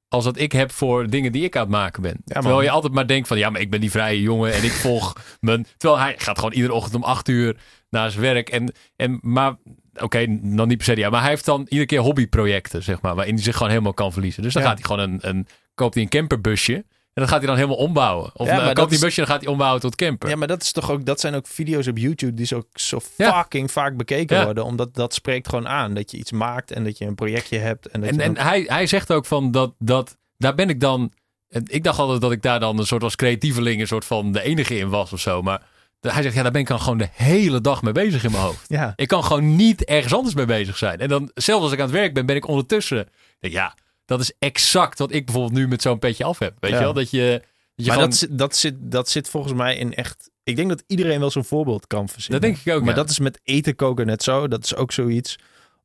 Als 0.09 0.23
dat 0.23 0.39
ik 0.39 0.51
heb 0.51 0.71
voor 0.71 1.09
dingen 1.09 1.31
die 1.31 1.43
ik 1.43 1.55
aan 1.55 1.61
het 1.61 1.71
maken 1.71 2.01
ben. 2.01 2.21
man. 2.25 2.41
terwijl 2.41 2.61
je 2.61 2.69
altijd 2.69 2.93
maar 2.93 3.07
denkt 3.07 3.27
van 3.27 3.37
ja, 3.37 3.49
maar 3.49 3.61
ik 3.61 3.69
ben 3.69 3.79
die 3.81 3.91
vrije 3.91 4.21
jongen 4.21 4.53
en 4.53 4.63
ik 4.63 4.71
volg 4.85 5.15
mijn. 5.39 5.65
Terwijl 5.77 6.01
hij 6.01 6.15
gaat 6.17 6.37
gewoon 6.37 6.53
iedere 6.53 6.73
ochtend 6.73 6.95
om 6.95 7.03
acht 7.03 7.27
uur 7.27 7.57
naar 7.89 8.11
zijn 8.11 8.23
werk. 8.23 8.49
En, 8.49 8.73
en 8.95 9.19
maar 9.21 9.55
oké, 9.99 10.25
dan 10.41 10.67
niet 10.67 10.77
per 10.77 10.85
se. 10.85 10.95
Ja, 10.97 11.09
maar 11.09 11.21
hij 11.21 11.29
heeft 11.29 11.45
dan 11.45 11.61
iedere 11.61 11.85
keer 11.85 11.99
hobbyprojecten, 11.99 12.83
zeg 12.83 13.01
maar, 13.01 13.15
waarin 13.15 13.33
hij 13.33 13.43
zich 13.43 13.53
gewoon 13.55 13.69
helemaal 13.71 13.93
kan 13.93 14.11
verliezen. 14.13 14.43
Dus 14.43 14.53
dan 14.53 14.61
Ja. 14.61 14.67
gaat 14.69 14.77
hij 14.77 14.87
gewoon 14.87 15.09
een, 15.09 15.19
een 15.29 15.47
koopt 15.75 15.93
hij 15.93 16.03
een 16.03 16.09
camperbusje. 16.09 16.85
En 17.17 17.23
dat 17.23 17.31
gaat 17.31 17.37
hij 17.41 17.47
dan 17.47 17.55
helemaal 17.55 17.77
ombouwen. 17.77 18.31
Of 18.33 18.47
Ja, 18.47 18.73
koopt 18.73 18.91
is- 18.91 18.97
een 18.97 19.03
busje 19.05 19.21
en 19.21 19.25
dan 19.27 19.35
gaat 19.35 19.43
hij 19.43 19.51
ombouwen 19.51 19.81
tot 19.81 19.95
camper. 19.95 20.29
Ja, 20.29 20.35
maar 20.35 20.47
dat 20.47 20.61
is 20.61 20.71
toch 20.71 20.91
ook, 20.91 21.05
dat 21.05 21.19
zijn 21.19 21.35
ook 21.35 21.47
video's 21.47 21.87
op 21.87 21.97
YouTube 21.97 22.33
die 22.33 22.45
zo, 22.45 22.63
zo 22.73 22.99
Ja. 23.17 23.33
fucking 23.33 23.71
vaak 23.71 23.97
bekeken 23.97 24.37
Ja. 24.37 24.43
worden. 24.45 24.63
Omdat 24.65 24.93
dat 24.95 25.13
spreekt 25.13 25.49
gewoon 25.49 25.67
aan. 25.67 25.93
Dat 25.93 26.11
je 26.11 26.17
iets 26.17 26.31
maakt 26.31 26.71
en 26.71 26.83
dat 26.83 26.97
je 26.97 27.05
een 27.05 27.15
projectje 27.15 27.57
hebt. 27.57 27.87
En, 27.87 28.01
dat 28.01 28.09
En, 28.09 28.15
je 28.15 28.21
en 28.21 28.37
hij, 28.37 28.63
hij 28.67 28.87
zegt 28.87 29.11
ook 29.11 29.25
van 29.25 29.51
dat, 29.51 29.73
dat 29.79 30.17
daar 30.37 30.55
ben 30.55 30.69
ik 30.69 30.79
dan. 30.79 31.11
en 31.49 31.63
Ik 31.67 31.83
dacht 31.83 31.99
altijd 31.99 32.21
dat 32.21 32.31
ik 32.31 32.41
daar 32.41 32.59
dan 32.59 32.79
een 32.79 32.85
soort 32.87 33.03
als 33.03 33.15
creatieveling 33.15 33.81
een 33.81 33.87
soort 33.87 34.05
van 34.05 34.31
de 34.31 34.41
enige 34.41 34.77
in 34.77 34.89
was 34.89 35.13
of 35.13 35.19
zo. 35.19 35.41
Maar 35.41 35.61
hij 36.01 36.21
zegt 36.21 36.35
ja, 36.35 36.41
daar 36.43 36.51
ben 36.51 36.61
ik 36.61 36.67
dan 36.67 36.79
gewoon 36.81 36.97
de 36.97 37.09
hele 37.13 37.61
dag 37.61 37.81
mee 37.81 37.93
bezig 37.93 38.23
in 38.23 38.31
mijn 38.31 38.43
hoofd. 38.43 38.65
ja. 38.67 38.93
Ik 38.95 39.07
kan 39.07 39.23
gewoon 39.23 39.55
niet 39.55 39.83
ergens 39.85 40.13
anders 40.13 40.35
mee 40.35 40.45
bezig 40.45 40.77
zijn. 40.77 40.99
En 40.99 41.07
dan 41.09 41.31
zelfs 41.33 41.63
als 41.63 41.71
ik 41.71 41.79
aan 41.79 41.85
het 41.85 41.95
werk 41.95 42.13
ben, 42.13 42.25
ben 42.25 42.35
ik 42.35 42.47
ondertussen. 42.47 43.07
Ja, 43.39 43.75
dat 44.07 44.19
is 44.19 44.31
exact 44.39 44.99
wat 44.99 45.11
ik 45.11 45.25
bijvoorbeeld 45.25 45.53
nu 45.59 45.67
met 45.67 45.81
zo'n 45.81 45.99
petje 45.99 46.23
af 46.23 46.39
heb. 46.39 46.53
Weet 46.59 46.71
Ja. 46.71 46.77
je 46.77 46.83
wel? 46.83 46.93
Dat 46.93 47.09
je, 47.09 47.41
dat 47.75 47.85
je 47.85 47.91
maar 47.91 47.93
gewoon- 47.93 48.09
dat, 48.09 48.17
zit- 48.17 48.37
dat, 48.37 48.55
zit, 48.55 48.75
dat 48.79 49.09
zit 49.09 49.29
volgens 49.29 49.53
mij 49.53 49.75
in 49.77 49.93
echt... 49.93 50.29
Ik 50.43 50.55
denk 50.55 50.69
dat 50.69 50.83
iedereen 50.87 51.19
wel 51.19 51.31
zo'n 51.31 51.43
voorbeeld 51.43 51.87
kan 51.87 52.09
verzinnen. 52.09 52.41
dat 52.41 52.49
denk 52.51 52.65
ik 52.65 52.73
ook. 52.73 52.79
Maar 52.79 52.95
ja. 52.95 53.01
dat 53.01 53.09
is 53.09 53.19
met 53.19 53.39
eten 53.43 53.75
koken 53.75 54.05
net 54.05 54.23
zo. 54.23 54.47
Dat 54.47 54.63
is 54.63 54.75
ook 54.75 54.91
zoiets. 54.91 55.35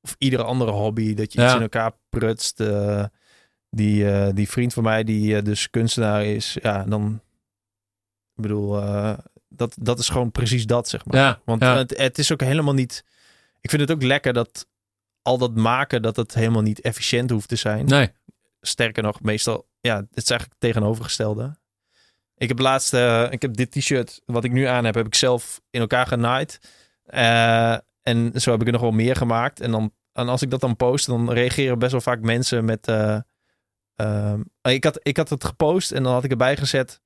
Of 0.02 0.14
iedere 0.18 0.42
andere 0.42 0.70
hobby. 0.70 1.14
Dat 1.14 1.32
je 1.32 1.42
iets 1.44 1.54
in 1.54 1.60
elkaar 1.60 1.92
prutst. 2.08 2.60
eh, 2.60 3.04
die, 3.70 4.10
eh, 4.10 4.28
die 4.34 4.48
vriend 4.48 4.72
van 4.72 4.82
mij, 4.82 5.04
die 5.04 5.36
eh, 5.36 5.44
dus 5.44 5.70
kunstenaar 5.70 6.24
is. 6.24 6.56
Ja, 6.62 6.84
dan... 6.84 7.20
Ik 8.36 8.42
bedoel, 8.42 8.70
dat, 9.48 9.74
dat 9.80 9.98
is 9.98 10.08
gewoon 10.08 10.30
precies 10.32 10.66
dat, 10.66 10.88
zeg 10.88 11.04
maar. 11.04 11.16
ja, 11.20 11.40
Want 11.44 11.62
het, 11.62 11.96
het 11.96 12.18
is 12.18 12.32
ook 12.32 12.40
helemaal 12.40 12.74
niet... 12.74 13.04
Ik 13.60 13.70
vind 13.70 13.82
het 13.82 13.90
ook 13.90 14.02
lekker 14.02 14.32
dat 14.32 14.66
al 15.22 15.38
dat 15.38 15.54
maken, 15.54 16.02
dat 16.02 16.16
het 16.16 16.34
helemaal 16.34 16.62
niet 16.62 16.80
efficiënt 16.80 17.30
hoeft 17.30 17.48
te 17.48 17.56
zijn. 17.56 17.86
Nee. 17.86 18.10
Sterker 18.60 19.02
nog, 19.02 19.20
meestal, 19.20 19.68
ja, 19.80 19.96
het 19.96 20.06
is 20.10 20.30
eigenlijk 20.30 20.50
het 20.50 20.60
tegenovergestelde. 20.60 21.60
Ik 22.36 22.48
heb 22.48 22.58
laatst, 22.58 22.94
eh, 22.94 23.26
ik 23.30 23.42
heb 23.42 23.54
dit 23.54 23.70
t-shirt, 23.70 24.22
wat 24.24 24.44
ik 24.44 24.52
nu 24.52 24.64
aan 24.64 24.84
heb, 24.84 24.94
heb 24.94 25.06
ik 25.06 25.14
zelf 25.14 25.60
in 25.70 25.80
elkaar 25.80 26.06
genaaid. 26.06 26.60
Eh, 27.04 27.76
en 28.02 28.32
zo 28.34 28.50
heb 28.50 28.60
ik 28.60 28.66
er 28.66 28.72
nog 28.72 28.80
wel 28.80 28.90
meer 28.90 29.16
gemaakt. 29.16 29.60
En, 29.60 29.70
dan, 29.70 29.92
en 30.12 30.28
als 30.28 30.42
ik 30.42 30.50
dat 30.50 30.60
dan 30.60 30.76
post, 30.76 31.06
dan 31.06 31.32
reageren 31.32 31.78
best 31.78 31.92
wel 31.92 32.00
vaak 32.00 32.20
mensen 32.20 32.64
met... 32.64 32.88
eh, 32.88 33.18
ik, 34.62 34.84
had, 34.84 34.98
ik 35.02 35.16
had 35.16 35.28
het 35.28 35.44
gepost 35.44 35.92
en 35.92 36.02
dan 36.02 36.12
had 36.12 36.24
ik 36.24 36.30
erbij 36.30 36.56
gezet... 36.56 37.00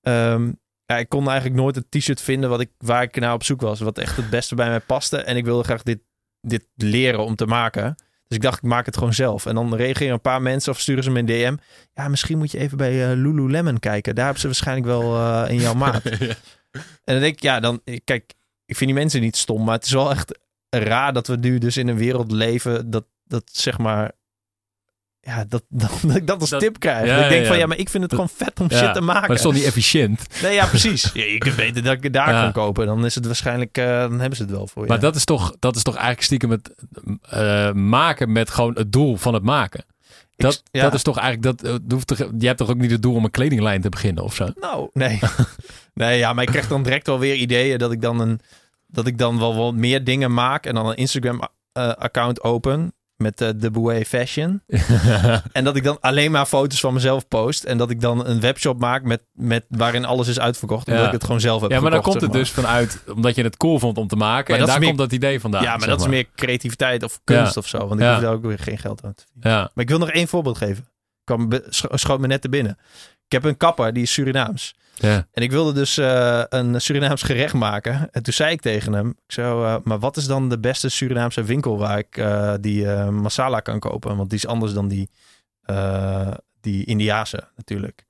ehm, 0.00 0.52
ja, 0.84 0.98
ik 0.98 1.08
kon 1.08 1.28
eigenlijk 1.28 1.60
nooit 1.60 1.74
het 1.74 1.90
t-shirt 1.90 2.20
vinden 2.20 2.50
wat 2.50 2.60
ik, 2.60 2.70
waar 2.78 3.02
ik 3.02 3.16
naar 3.16 3.32
op 3.32 3.44
zoek 3.44 3.60
was. 3.60 3.80
Wat 3.80 3.98
echt 3.98 4.16
het 4.16 4.30
beste 4.30 4.54
bij 4.54 4.68
mij 4.68 4.80
paste. 4.80 5.18
En 5.18 5.36
ik 5.36 5.44
wilde 5.44 5.64
graag 5.64 5.82
dit, 5.82 6.00
dit 6.40 6.66
leren 6.74 7.24
om 7.24 7.36
te 7.36 7.46
maken. 7.46 7.94
Dus 8.26 8.38
ik 8.38 8.44
dacht, 8.44 8.56
ik 8.56 8.68
maak 8.68 8.86
het 8.86 8.96
gewoon 8.96 9.14
zelf. 9.14 9.46
En 9.46 9.54
dan 9.54 9.74
reageren 9.74 10.12
een 10.12 10.20
paar 10.20 10.42
mensen 10.42 10.72
of 10.72 10.80
sturen 10.80 11.04
ze 11.04 11.10
me 11.10 11.18
een 11.18 11.26
DM. 11.26 11.56
Ja, 11.94 12.08
misschien 12.08 12.38
moet 12.38 12.50
je 12.50 12.58
even 12.58 12.76
bij 12.76 13.10
eh, 13.10 13.16
Lululemon 13.16 13.78
kijken. 13.78 14.14
Daar 14.14 14.24
hebben 14.24 14.40
ze 14.40 14.46
waarschijnlijk 14.46 14.86
wel 14.86 15.16
eh, 15.16 15.50
in 15.50 15.60
jouw 15.60 15.74
maat. 15.84 16.04
En 16.04 16.36
dan 17.04 17.20
denk 17.20 17.34
ik, 17.34 17.42
ja, 17.42 17.60
dan, 17.60 17.82
kijk, 18.04 18.34
ik 18.64 18.76
vind 18.76 18.90
die 18.90 18.98
mensen 18.98 19.20
niet 19.20 19.36
stom, 19.36 19.64
maar 19.64 19.74
het 19.74 19.84
is 19.84 19.92
wel 19.92 20.10
echt 20.10 20.38
raar 20.68 21.12
dat 21.12 21.26
we 21.26 21.36
nu 21.36 21.58
dus 21.58 21.76
in 21.76 21.88
een 21.88 21.96
wereld 21.96 22.32
leven 22.32 22.90
dat, 22.90 23.04
dat 23.24 23.50
zeg 23.52 23.78
maar, 23.78 24.12
ja, 25.36 25.44
dat, 25.48 25.62
dat, 25.82 25.90
dat 26.02 26.16
ik 26.16 26.26
dat 26.26 26.40
als 26.40 26.50
Dat- 26.50 26.60
tip 26.60 26.78
krijg. 26.78 27.06
ja, 27.06 27.22
ik 27.22 27.28
denk 27.28 27.40
ja, 27.40 27.46
van, 27.46 27.54
ja. 27.56 27.60
ja, 27.60 27.66
maar 27.66 27.76
ik 27.78 27.88
vind 27.88 28.02
het 28.02 28.12
gewoon 28.12 28.28
vet 28.28 28.60
om 28.60 28.70
shit 28.70 28.94
te 28.94 29.00
maken. 29.00 29.04
Maar 29.04 29.28
dat 29.28 29.36
is 29.36 29.42
toch 29.42 29.52
niet 29.52 29.64
efficiënt? 29.72 30.26
Nee, 30.42 30.54
ja, 30.54 30.66
precies. 30.66 31.10
Ja, 31.14 31.24
je 31.24 31.38
kunt 31.38 31.54
weten 31.54 31.82
dat 31.84 31.92
ik 31.92 32.02
het 32.02 32.12
daar 32.12 32.42
kan 32.42 32.52
kopen. 32.52 32.86
Dan 32.86 33.04
is 33.04 33.14
het 33.14 33.26
waarschijnlijk, 33.26 33.78
eh, 33.78 33.84
dan 33.86 34.18
hebben 34.20 34.36
ze 34.36 34.42
het 34.42 34.52
wel 34.52 34.66
voor 34.66 34.82
je. 34.82 34.88
Maar 34.88 35.00
dat 35.00 35.16
is, 35.16 35.24
toch, 35.24 35.54
dat 35.58 35.76
is 35.76 35.82
toch 35.82 35.94
eigenlijk 35.94 36.24
stiekem 36.24 36.50
het 36.50 36.74
eh, 37.28 37.72
maken 37.72 38.32
met 38.32 38.50
gewoon 38.50 38.74
het 38.74 38.92
doel 38.92 39.16
van 39.16 39.34
het 39.34 39.42
maken. 39.42 39.80
Ik- 39.80 40.46
Dat, 40.46 40.62
ja. 40.70 40.82
dat 40.82 40.94
is 40.94 41.02
toch 41.02 41.18
eigenlijk, 41.18 41.58
dat, 41.58 41.68
eh, 41.70 41.78
hoeft 41.88 42.06
toch, 42.06 42.18
je 42.38 42.46
hebt 42.46 42.58
toch 42.58 42.70
ook 42.70 42.76
niet 42.78 42.90
het 42.90 43.02
doel 43.02 43.14
om 43.14 43.24
een 43.24 43.30
kledinglijn 43.30 43.80
te 43.80 43.88
beginnen 43.88 44.24
of 44.24 44.34
zo? 44.34 44.48
Nou, 44.60 44.88
nee. 44.92 45.18
nee, 45.94 46.18
ja, 46.18 46.32
maar 46.32 46.44
ik 46.44 46.50
krijg 46.50 46.68
dan 46.68 46.82
direct 46.82 47.06
wel 47.06 47.18
weer 47.18 47.34
ideeën 47.34 47.78
dat 47.78 47.92
ik 47.92 48.00
dan 48.00 48.20
een 48.20 48.40
dat 48.86 49.06
ik 49.06 49.18
dan 49.18 49.38
wel 49.38 49.56
wat 49.56 49.74
meer 49.74 50.04
dingen 50.04 50.34
maak 50.34 50.66
en 50.66 50.74
dan 50.74 50.86
een 50.86 50.96
Instagram 50.96 51.40
eh, 51.72 51.88
account 51.88 52.42
open 52.42 52.92
met 53.20 53.40
eh, 53.40 53.48
de 53.56 53.70
Bouet 53.70 54.06
Fashion 54.06 54.62
en 55.52 55.64
dat 55.64 55.76
ik 55.76 55.84
dan 55.84 56.00
alleen 56.00 56.30
maar 56.30 56.46
foto's 56.46 56.80
van 56.80 56.94
mezelf 56.94 57.28
post 57.28 57.64
en 57.64 57.78
dat 57.78 57.90
ik 57.90 58.00
dan 58.00 58.26
een 58.26 58.40
webshop 58.40 58.78
maak 58.80 59.02
met, 59.02 59.22
met 59.32 59.64
waarin 59.68 60.04
alles 60.04 60.28
is 60.28 60.40
uitverkocht 60.40 60.86
omdat 60.86 61.00
Ja. 61.00 61.06
ik 61.06 61.12
het 61.12 61.24
gewoon 61.24 61.40
zelf 61.40 61.60
heb 61.60 61.70
ja, 61.70 61.80
maar 61.80 61.90
dan 61.90 62.02
komt 62.02 62.20
het 62.20 62.32
dus 62.32 62.50
vanuit, 62.50 63.02
omdat 63.14 63.34
je 63.34 63.42
het 63.42 63.56
cool 63.56 63.78
vond 63.78 63.98
om 63.98 64.06
te 64.08 64.16
maken. 64.16 64.50
Maar 64.52 64.60
en 64.60 64.66
daar 64.66 64.78
meer- 64.78 64.86
komt 64.88 64.98
dat 65.00 65.12
idee 65.12 65.40
vandaan. 65.40 65.62
ja, 65.62 65.76
maar 65.76 65.88
dat 65.88 66.00
is 66.00 66.06
meer 66.06 66.26
creativiteit 66.36 67.02
of 67.02 67.20
kunst 67.24 67.56
of 67.56 67.66
zo, 67.68 67.78
want 67.78 67.92
ik 67.92 68.00
Ja. 68.00 68.12
hoef 68.12 68.22
daar 68.22 68.32
ook 68.32 68.42
weer 68.44 68.58
geen 68.58 68.78
geld 68.78 69.04
aan 69.04 69.14
te 69.14 69.22
verdienen. 69.22 69.52
Ja, 69.60 69.70
Maar 69.74 69.84
ik 69.84 69.90
wil 69.90 69.98
nog 69.98 70.10
één 70.10 70.28
voorbeeld 70.28 70.56
geven. 70.58 70.86
Kwam 71.24 71.48
be- 71.48 71.66
scho- 71.68 71.96
schoot 71.96 72.20
me 72.20 72.26
net 72.26 72.40
te 72.42 72.48
binnen. 72.48 72.78
Ik 73.26 73.32
heb 73.32 73.44
een 73.44 73.56
kapper, 73.56 73.92
die 73.92 74.02
is 74.02 74.12
Surinaams. 74.12 74.74
Ja. 75.00 75.26
En 75.32 75.42
ik 75.42 75.50
wilde 75.50 75.72
dus 75.72 75.98
eh, 75.98 76.42
een 76.48 76.80
Surinaams 76.80 77.22
gerecht 77.22 77.54
maken. 77.54 78.08
En 78.10 78.22
toen 78.22 78.32
zei 78.32 78.52
ik 78.52 78.60
tegen 78.60 78.92
hem, 78.92 79.16
ik 79.26 79.36
eh, 79.36 79.76
maar 79.82 79.98
wat 79.98 80.16
is 80.16 80.26
dan 80.26 80.48
de 80.48 80.58
beste 80.58 80.88
Surinaamse 80.88 81.42
winkel 81.42 81.78
waar 81.78 81.98
ik 81.98 82.16
eh, 82.16 82.54
die 82.60 82.86
masala 83.10 83.60
kan 83.60 83.78
kopen? 83.78 84.16
Want 84.16 84.30
die 84.30 84.38
is 84.38 84.46
anders 84.46 84.72
dan 84.72 84.88
die, 84.88 85.10
die 86.60 86.84
Indiase 86.84 87.48
natuurlijk. 87.56 88.06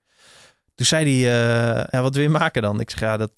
Toen 0.75 0.87
zei 0.87 1.25
hij, 1.25 1.33
ja, 1.91 2.03
wat 2.03 2.15
wil 2.15 2.23
je 2.23 2.29
maken 2.29 2.63
dan? 2.63 2.81
Ik 2.81 2.91
zeg, 2.91 3.17
dat, 3.17 3.31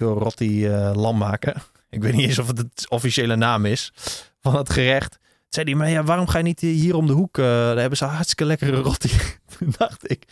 ik 0.00 0.06
wil 0.06 0.18
roti 0.18 0.66
eh, 0.66 0.90
lam 0.94 1.16
maken. 1.16 1.54
Ik 1.90 2.02
weet 2.02 2.12
niet 2.12 2.26
eens 2.26 2.38
of 2.38 2.46
het 2.46 2.58
het 2.58 2.86
officiële 2.88 3.36
naam 3.36 3.66
is 3.66 3.92
van 4.40 4.56
het 4.56 4.70
gerecht. 4.70 5.10
Toen 5.10 5.48
zei 5.48 5.66
hij, 5.66 5.74
maar 5.74 5.90
ja, 5.90 6.04
waarom 6.04 6.26
ga 6.26 6.38
je 6.38 6.44
niet 6.44 6.60
hier 6.60 6.94
om 6.94 7.06
de 7.06 7.12
hoek? 7.12 7.36
Daar 7.36 7.76
hebben 7.76 7.98
ze 7.98 8.04
hartstikke 8.04 8.44
lekkere 8.44 8.76
roti. 8.76 9.10
Toen 9.58 9.74
dacht 9.78 10.10
ik, 10.10 10.24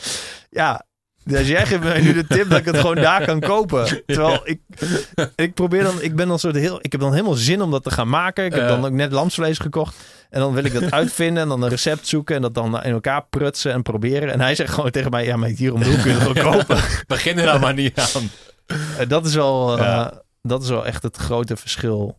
ja, 0.49 0.85
dus 1.23 1.47
jij 1.47 1.65
geeft 1.65 1.83
mij 1.83 2.01
nu 2.01 2.13
de 2.13 2.27
tip 2.27 2.49
dat 2.49 2.59
ik 2.59 2.65
het 2.65 2.77
gewoon 2.77 2.95
daar 2.95 3.25
kan 3.25 3.39
kopen. 3.39 4.03
Terwijl 4.05 4.41
ik, 4.43 4.59
ik 5.35 5.53
probeer 5.53 5.83
dan, 5.83 6.01
ik 6.01 6.15
ben 6.15 6.27
dan 6.27 6.39
soort 6.39 6.55
heel, 6.55 6.79
ik 6.81 6.91
heb 6.91 7.01
dan 7.01 7.11
helemaal 7.11 7.33
zin 7.33 7.61
om 7.61 7.71
dat 7.71 7.83
te 7.83 7.91
gaan 7.91 8.09
maken. 8.09 8.45
Ik 8.45 8.53
heb 8.53 8.67
dan 8.67 8.85
ook 8.85 8.91
net 8.91 9.11
lamsvlees 9.11 9.57
gekocht. 9.57 9.95
En 10.29 10.39
dan 10.39 10.53
wil 10.53 10.63
ik 10.63 10.73
dat 10.73 10.91
uitvinden 11.01 11.43
en 11.43 11.49
dan 11.49 11.61
een 11.61 11.69
recept 11.69 12.07
zoeken 12.07 12.35
en 12.35 12.41
dat 12.41 12.53
dan 12.53 12.83
in 12.83 12.91
elkaar 12.91 13.25
prutsen 13.29 13.71
en 13.71 13.81
proberen. 13.81 14.31
En 14.31 14.41
hij 14.41 14.55
zegt 14.55 14.73
gewoon 14.73 14.91
tegen 14.91 15.11
mij, 15.11 15.25
ja, 15.25 15.35
maar 15.35 15.49
hier 15.49 15.73
om 15.73 15.79
de 15.79 15.89
hoek 15.89 16.01
kun 16.01 16.11
je 16.11 16.17
het 16.17 16.27
gewoon 16.27 16.51
kopen. 16.51 16.77
Begin 17.07 17.37
er 17.37 17.45
nou 17.45 17.59
maar 17.59 17.73
niet 17.73 17.99
aan. 17.99 18.29
En 18.97 19.07
dat 19.07 19.25
is 19.25 19.35
wel, 19.35 19.77
eh, 19.77 20.07
dat 20.41 20.63
is 20.63 20.69
wel 20.69 20.85
echt 20.85 21.03
het 21.03 21.17
grote 21.17 21.57
verschil. 21.57 22.17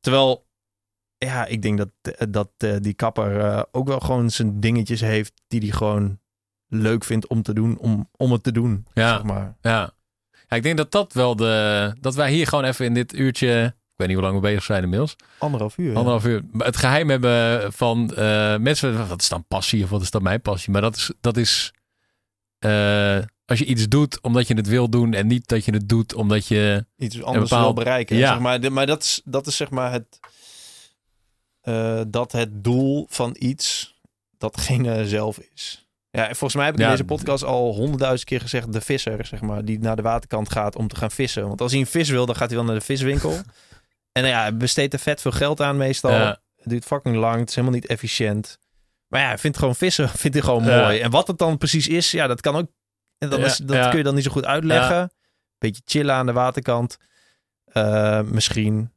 Terwijl, 0.00 0.46
ja, 1.16 1.46
ik 1.46 1.62
denk 1.62 1.78
dat, 1.78 1.88
dat 2.30 2.50
eh, 2.56 2.76
die 2.80 2.94
kapper 2.94 3.40
eh, 3.40 3.62
ook 3.70 3.88
wel 3.88 4.00
gewoon 4.00 4.30
zijn 4.30 4.60
dingetjes 4.60 5.00
heeft 5.00 5.32
die 5.48 5.60
hij 5.60 5.70
gewoon 5.70 6.18
leuk 6.68 7.04
vindt 7.04 7.26
om 7.26 7.42
te 7.42 7.54
doen, 7.54 7.78
om, 7.78 8.08
om 8.16 8.32
het 8.32 8.42
te 8.42 8.52
doen. 8.52 8.86
Ja. 8.94 9.14
Zeg 9.14 9.22
maar. 9.22 9.56
Ja. 9.60 9.90
ja, 10.48 10.56
ik 10.56 10.62
denk 10.62 10.76
dat 10.76 10.90
dat 10.92 11.12
wel 11.12 11.36
de... 11.36 11.92
Dat 12.00 12.14
wij 12.14 12.30
hier 12.32 12.46
gewoon 12.46 12.64
even 12.64 12.84
in 12.84 12.94
dit 12.94 13.14
uurtje... 13.14 13.64
Ik 13.66 14.02
weet 14.02 14.08
niet 14.08 14.16
hoe 14.16 14.26
lang 14.26 14.40
we 14.42 14.48
bezig 14.48 14.62
zijn 14.64 14.82
inmiddels. 14.82 15.16
Anderhalf 15.38 15.78
uur. 15.78 15.90
ja. 15.90 15.96
Anderhalf 15.96 16.24
uur. 16.26 16.42
Het 16.58 16.76
geheim 16.76 17.10
hebben 17.10 17.72
van 17.72 18.14
eh, 18.14 18.56
mensen... 18.56 19.08
Wat 19.08 19.20
is 19.20 19.28
dan 19.28 19.44
passie 19.48 19.84
of 19.84 19.90
wat 19.90 20.02
is 20.02 20.10
dan 20.10 20.22
mijn 20.22 20.40
passie? 20.42 20.72
Maar 20.72 20.80
dat 20.82 20.96
is... 20.96 21.10
Dat 21.20 21.36
is 21.36 21.72
eh, 22.58 23.18
als 23.44 23.58
je 23.58 23.64
iets 23.64 23.88
doet 23.88 24.20
omdat 24.20 24.48
je 24.48 24.54
het 24.54 24.66
wil 24.68 24.88
doen... 24.90 25.14
en 25.14 25.26
niet 25.26 25.48
dat 25.48 25.64
je 25.64 25.72
het 25.72 25.88
doet 25.88 26.14
omdat 26.14 26.46
je... 26.46 26.86
iets 26.96 27.22
anders 27.22 27.50
bepaald- 27.50 27.64
wil 27.64 27.84
bereiken. 27.84 28.16
Ja. 28.16 28.32
Zeg 28.32 28.38
maar 28.40 28.60
De- 28.60 28.70
maar 28.70 28.86
dat 28.86 29.02
is, 29.02 29.20
dat 29.24 29.46
is 29.46 29.56
zeg 29.56 29.70
maar 29.70 29.92
het, 29.92 30.20
eh, 31.60 32.00
dat 32.08 32.32
het 32.32 32.64
doel 32.64 33.06
van 33.10 33.36
iets 33.38 33.94
datgene 34.38 35.06
zelf 35.08 35.38
is. 35.38 35.85
Ja, 36.16 36.28
en 36.28 36.36
volgens 36.36 36.54
mij 36.54 36.64
heb 36.64 36.74
ik 36.74 36.80
in 36.80 36.86
Ja, 36.86 36.90
deze 36.90 37.04
podcast 37.04 37.44
al 37.44 37.74
honderdduizend 37.74 38.28
keer 38.28 38.40
gezegd, 38.40 38.72
de 38.72 38.80
visser, 38.80 39.26
zeg 39.26 39.40
maar, 39.40 39.64
die 39.64 39.78
naar 39.78 39.96
de 39.96 40.02
waterkant 40.02 40.52
gaat 40.52 40.76
om 40.76 40.88
te 40.88 40.96
gaan 40.96 41.10
vissen. 41.10 41.48
Want 41.48 41.60
als 41.60 41.72
hij 41.72 41.80
een 41.80 41.86
vis 41.86 42.08
wil, 42.08 42.26
dan 42.26 42.36
gaat 42.36 42.48
hij 42.48 42.56
wel 42.56 42.66
naar 42.66 42.74
de 42.74 42.80
viswinkel. 42.80 43.30
en 44.12 44.22
nou 44.22 44.26
ja, 44.26 44.40
hij 44.40 44.56
besteedt 44.56 44.92
er 44.92 44.98
vet 44.98 45.20
veel 45.20 45.30
geld 45.30 45.60
aan 45.60 45.76
meestal. 45.76 46.10
Ja. 46.10 46.40
Het 46.56 46.68
duurt 46.68 46.84
fucking 46.84 47.16
lang, 47.16 47.38
het 47.38 47.48
is 47.48 47.54
helemaal 47.54 47.78
niet 47.78 47.86
efficiënt. 47.86 48.58
Maar 49.08 49.20
ja, 49.20 49.26
hij 49.26 49.38
vindt 49.38 49.58
gewoon 49.58 49.74
vissen, 49.74 50.08
vindt 50.22 50.36
hij 50.36 50.44
gewoon 50.44 50.62
mooi. 50.62 51.00
En 51.00 51.10
wat 51.10 51.26
het 51.26 51.38
dan 51.38 51.58
precies 51.58 51.88
is, 51.88 52.10
ja, 52.10 52.26
dat 52.26 52.40
kan 52.40 52.56
ook. 52.56 52.70
En 53.18 53.30
dat, 53.30 53.38
is, 53.38 53.56
dat 53.56 53.88
kun 53.88 53.98
je 53.98 54.04
dan 54.04 54.14
niet 54.14 54.24
zo 54.24 54.30
goed 54.30 54.44
uitleggen. 54.44 55.10
Beetje 55.58 55.82
chillen 55.84 56.14
aan 56.14 56.26
de 56.26 56.32
waterkant. 56.32 56.96
Eh, 57.64 58.20
misschien, 58.20 58.92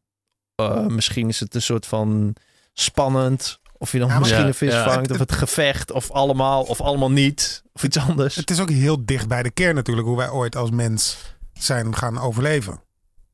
eh, 0.55 0.85
misschien 0.85 1.27
is 1.27 1.39
het 1.39 1.55
een 1.55 1.61
soort 1.61 1.85
van 1.85 2.35
spannend. 2.73 3.59
Of 3.81 3.91
je 3.91 3.99
dan 3.99 4.07
Ja, 4.07 4.19
misschien 4.19 4.41
Ja, 4.41 4.47
een 4.47 4.53
vis 4.53 4.73
ja. 4.73 4.91
vangt. 4.93 5.11
Of 5.11 5.19
het 5.19 5.31
gevecht. 5.31 5.91
Of 5.91 6.11
allemaal. 6.11 6.63
Of 6.63 6.81
allemaal 6.81 7.11
niet. 7.11 7.63
Of 7.73 7.83
iets 7.83 7.97
anders. 7.97 8.35
Het 8.35 8.49
is 8.51 8.59
ook 8.59 8.69
heel 8.69 9.05
dicht 9.05 9.27
bij 9.27 9.43
de 9.43 9.51
kern 9.51 9.75
natuurlijk 9.75 10.07
hoe 10.07 10.17
wij 10.17 10.29
ooit 10.29 10.55
als 10.55 10.69
mens 10.71 11.17
zijn 11.53 11.95
gaan 11.95 12.19
overleven. 12.19 12.81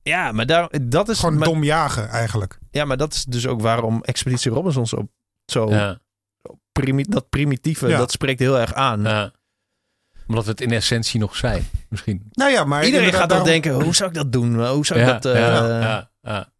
Ja, 0.02 0.32
maar 0.32 0.46
daar, 0.46 0.70
dat 0.82 1.10
is. 1.10 1.20
Gewoon 1.20 1.38
maar, 1.38 1.48
dom 1.48 1.64
jagen 1.64 2.10
eigenlijk. 2.10 2.58
ja, 2.72 2.86
maar 2.86 2.98
dat 2.98 3.14
is 3.14 3.24
dus 3.24 3.48
ook 3.48 3.62
waarom 3.62 4.02
Expeditie 4.04 4.52
Robinson 4.52 4.88
zo. 4.88 5.08
zo 5.46 5.70
Ja, 5.70 6.00
primi- 6.72 7.06
dat 7.10 7.30
primitieve, 7.30 7.88
Ja. 7.88 7.98
dat 7.98 8.12
spreekt 8.12 8.40
heel 8.40 8.60
erg 8.60 8.74
aan. 8.74 9.02
ja. 9.02 9.32
Omdat 10.28 10.44
we 10.46 10.52
het 10.52 10.62
in 10.62 10.72
essentie 10.72 11.20
nog 11.20 11.36
zijn. 11.36 11.68
Misschien. 11.90 12.30
Nou 12.32 12.52
ja, 12.52 12.64
maar 12.64 12.86
Iedereen 12.86 13.10
gaat 13.10 13.20
dan 13.20 13.28
daarom- 13.28 13.48
denken, 13.48 13.74
hoe 13.84 13.96
zou 13.96 14.10
ik 14.10 14.16
dat 14.16 14.32
doen? 14.32 14.68
Hoe 14.68 14.86
zou 14.86 15.00
ik 15.00 15.06
Ja, 15.06 15.14
dat... 15.14 15.26
eh, 15.34 15.40
ja, 15.40 15.80
ja, 15.80 16.10
ja. 16.22 16.54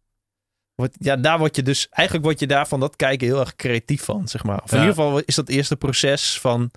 Wordt- 0.76 0.96
ja, 0.98 1.16
daar 1.16 1.38
word 1.38 1.56
je 1.56 1.62
dus... 1.62 1.88
Eigenlijk 1.88 2.26
word 2.26 2.40
je 2.40 2.46
daar 2.46 2.68
van 2.68 2.80
dat 2.80 2.96
kijken 2.96 3.26
heel 3.26 3.40
erg 3.40 3.56
creatief 3.56 4.04
van, 4.04 4.28
zeg 4.28 4.44
maar. 4.44 4.62
Of 4.62 4.70
in 4.72 4.78
Ja. 4.78 4.84
ieder 4.84 5.02
geval 5.02 5.18
is 5.20 5.34
dat 5.34 5.48
eerste 5.48 5.76
proces 5.76 6.40
van... 6.40 6.70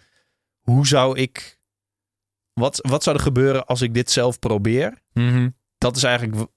Hoe 0.60 0.88
zou 0.88 1.18
ik... 1.20 1.60
Wat, 2.54 2.80
wat 2.90 3.04
zou 3.04 3.16
er 3.16 3.22
gebeuren 3.22 3.66
als 3.66 3.82
ik 3.82 3.94
dit 3.94 4.12
zelf 4.12 4.40
probeer? 4.40 5.02
Mhm. 5.14 5.50
Dat 5.78 5.96
is 5.96 6.04
eigenlijk 6.04 6.50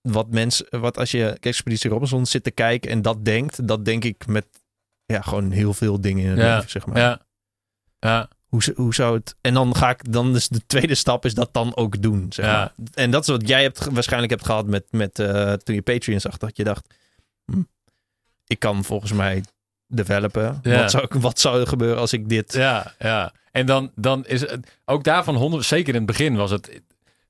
wat 0.00 0.30
mensen... 0.30 0.80
Wat 0.80 0.98
als 0.98 1.10
je 1.10 1.28
Expeditie 1.40 1.90
Robinson 1.90 2.26
zit 2.26 2.44
te 2.44 2.50
kijken 2.50 2.90
en 2.90 3.02
dat 3.02 3.24
denkt... 3.24 3.68
Dat 3.68 3.84
denk 3.84 4.04
ik 4.04 4.26
met 4.26 4.46
ja, 5.04 5.20
gewoon 5.20 5.50
heel 5.50 5.74
veel 5.74 6.00
dingen 6.00 6.24
in 6.24 6.30
het 6.30 6.38
Ja, 6.38 6.54
leven, 6.54 6.70
zeg 6.70 6.86
maar. 6.86 6.98
Ja. 6.98 7.26
Ja. 7.98 8.28
Hoe, 8.64 8.74
hoe 8.76 8.94
zou 8.94 9.16
het... 9.16 9.34
En 9.40 9.54
dan 9.54 9.76
ga 9.76 9.90
ik... 9.90 10.12
Dan 10.12 10.34
is 10.34 10.48
de 10.48 10.66
tweede 10.66 10.94
stap 10.94 11.24
is 11.24 11.34
dat 11.34 11.48
dan 11.52 11.76
ook 11.76 12.02
doen, 12.02 12.26
zeg 12.32 12.46
Ja. 12.46 12.52
maar. 12.52 12.72
En 12.94 13.10
dat 13.10 13.22
is 13.22 13.28
wat 13.28 13.48
jij 13.48 13.62
hebt, 13.62 13.88
waarschijnlijk 13.90 14.32
hebt 14.32 14.44
gehad 14.44 14.66
met, 14.66 14.84
met 14.90 15.18
eh, 15.18 15.52
toen 15.52 15.74
je 15.74 15.82
Patreon 15.82 16.20
zag. 16.20 16.36
Dat 16.36 16.56
je 16.56 16.64
dacht... 16.64 16.94
hm, 17.44 17.62
ik 18.46 18.58
kan 18.58 18.84
volgens 18.84 19.12
mij 19.12 19.44
developen. 19.86 20.58
Ja. 20.62 20.80
Wat, 20.80 20.90
zou, 20.90 21.06
wat 21.18 21.38
zou 21.40 21.60
er 21.60 21.66
gebeuren 21.66 21.98
als 21.98 22.12
ik 22.12 22.28
dit... 22.28 22.52
Ja, 22.52 22.94
ja. 22.98 23.32
En 23.52 23.66
dan, 23.66 23.92
dan 23.94 24.26
is 24.26 24.40
het 24.40 24.78
ook 24.84 25.04
daarvan 25.04 25.34
100, 25.34 25.64
zeker 25.64 25.88
in 25.88 25.94
het 26.00 26.06
begin 26.06 26.36
was 26.36 26.50
het 26.50 26.80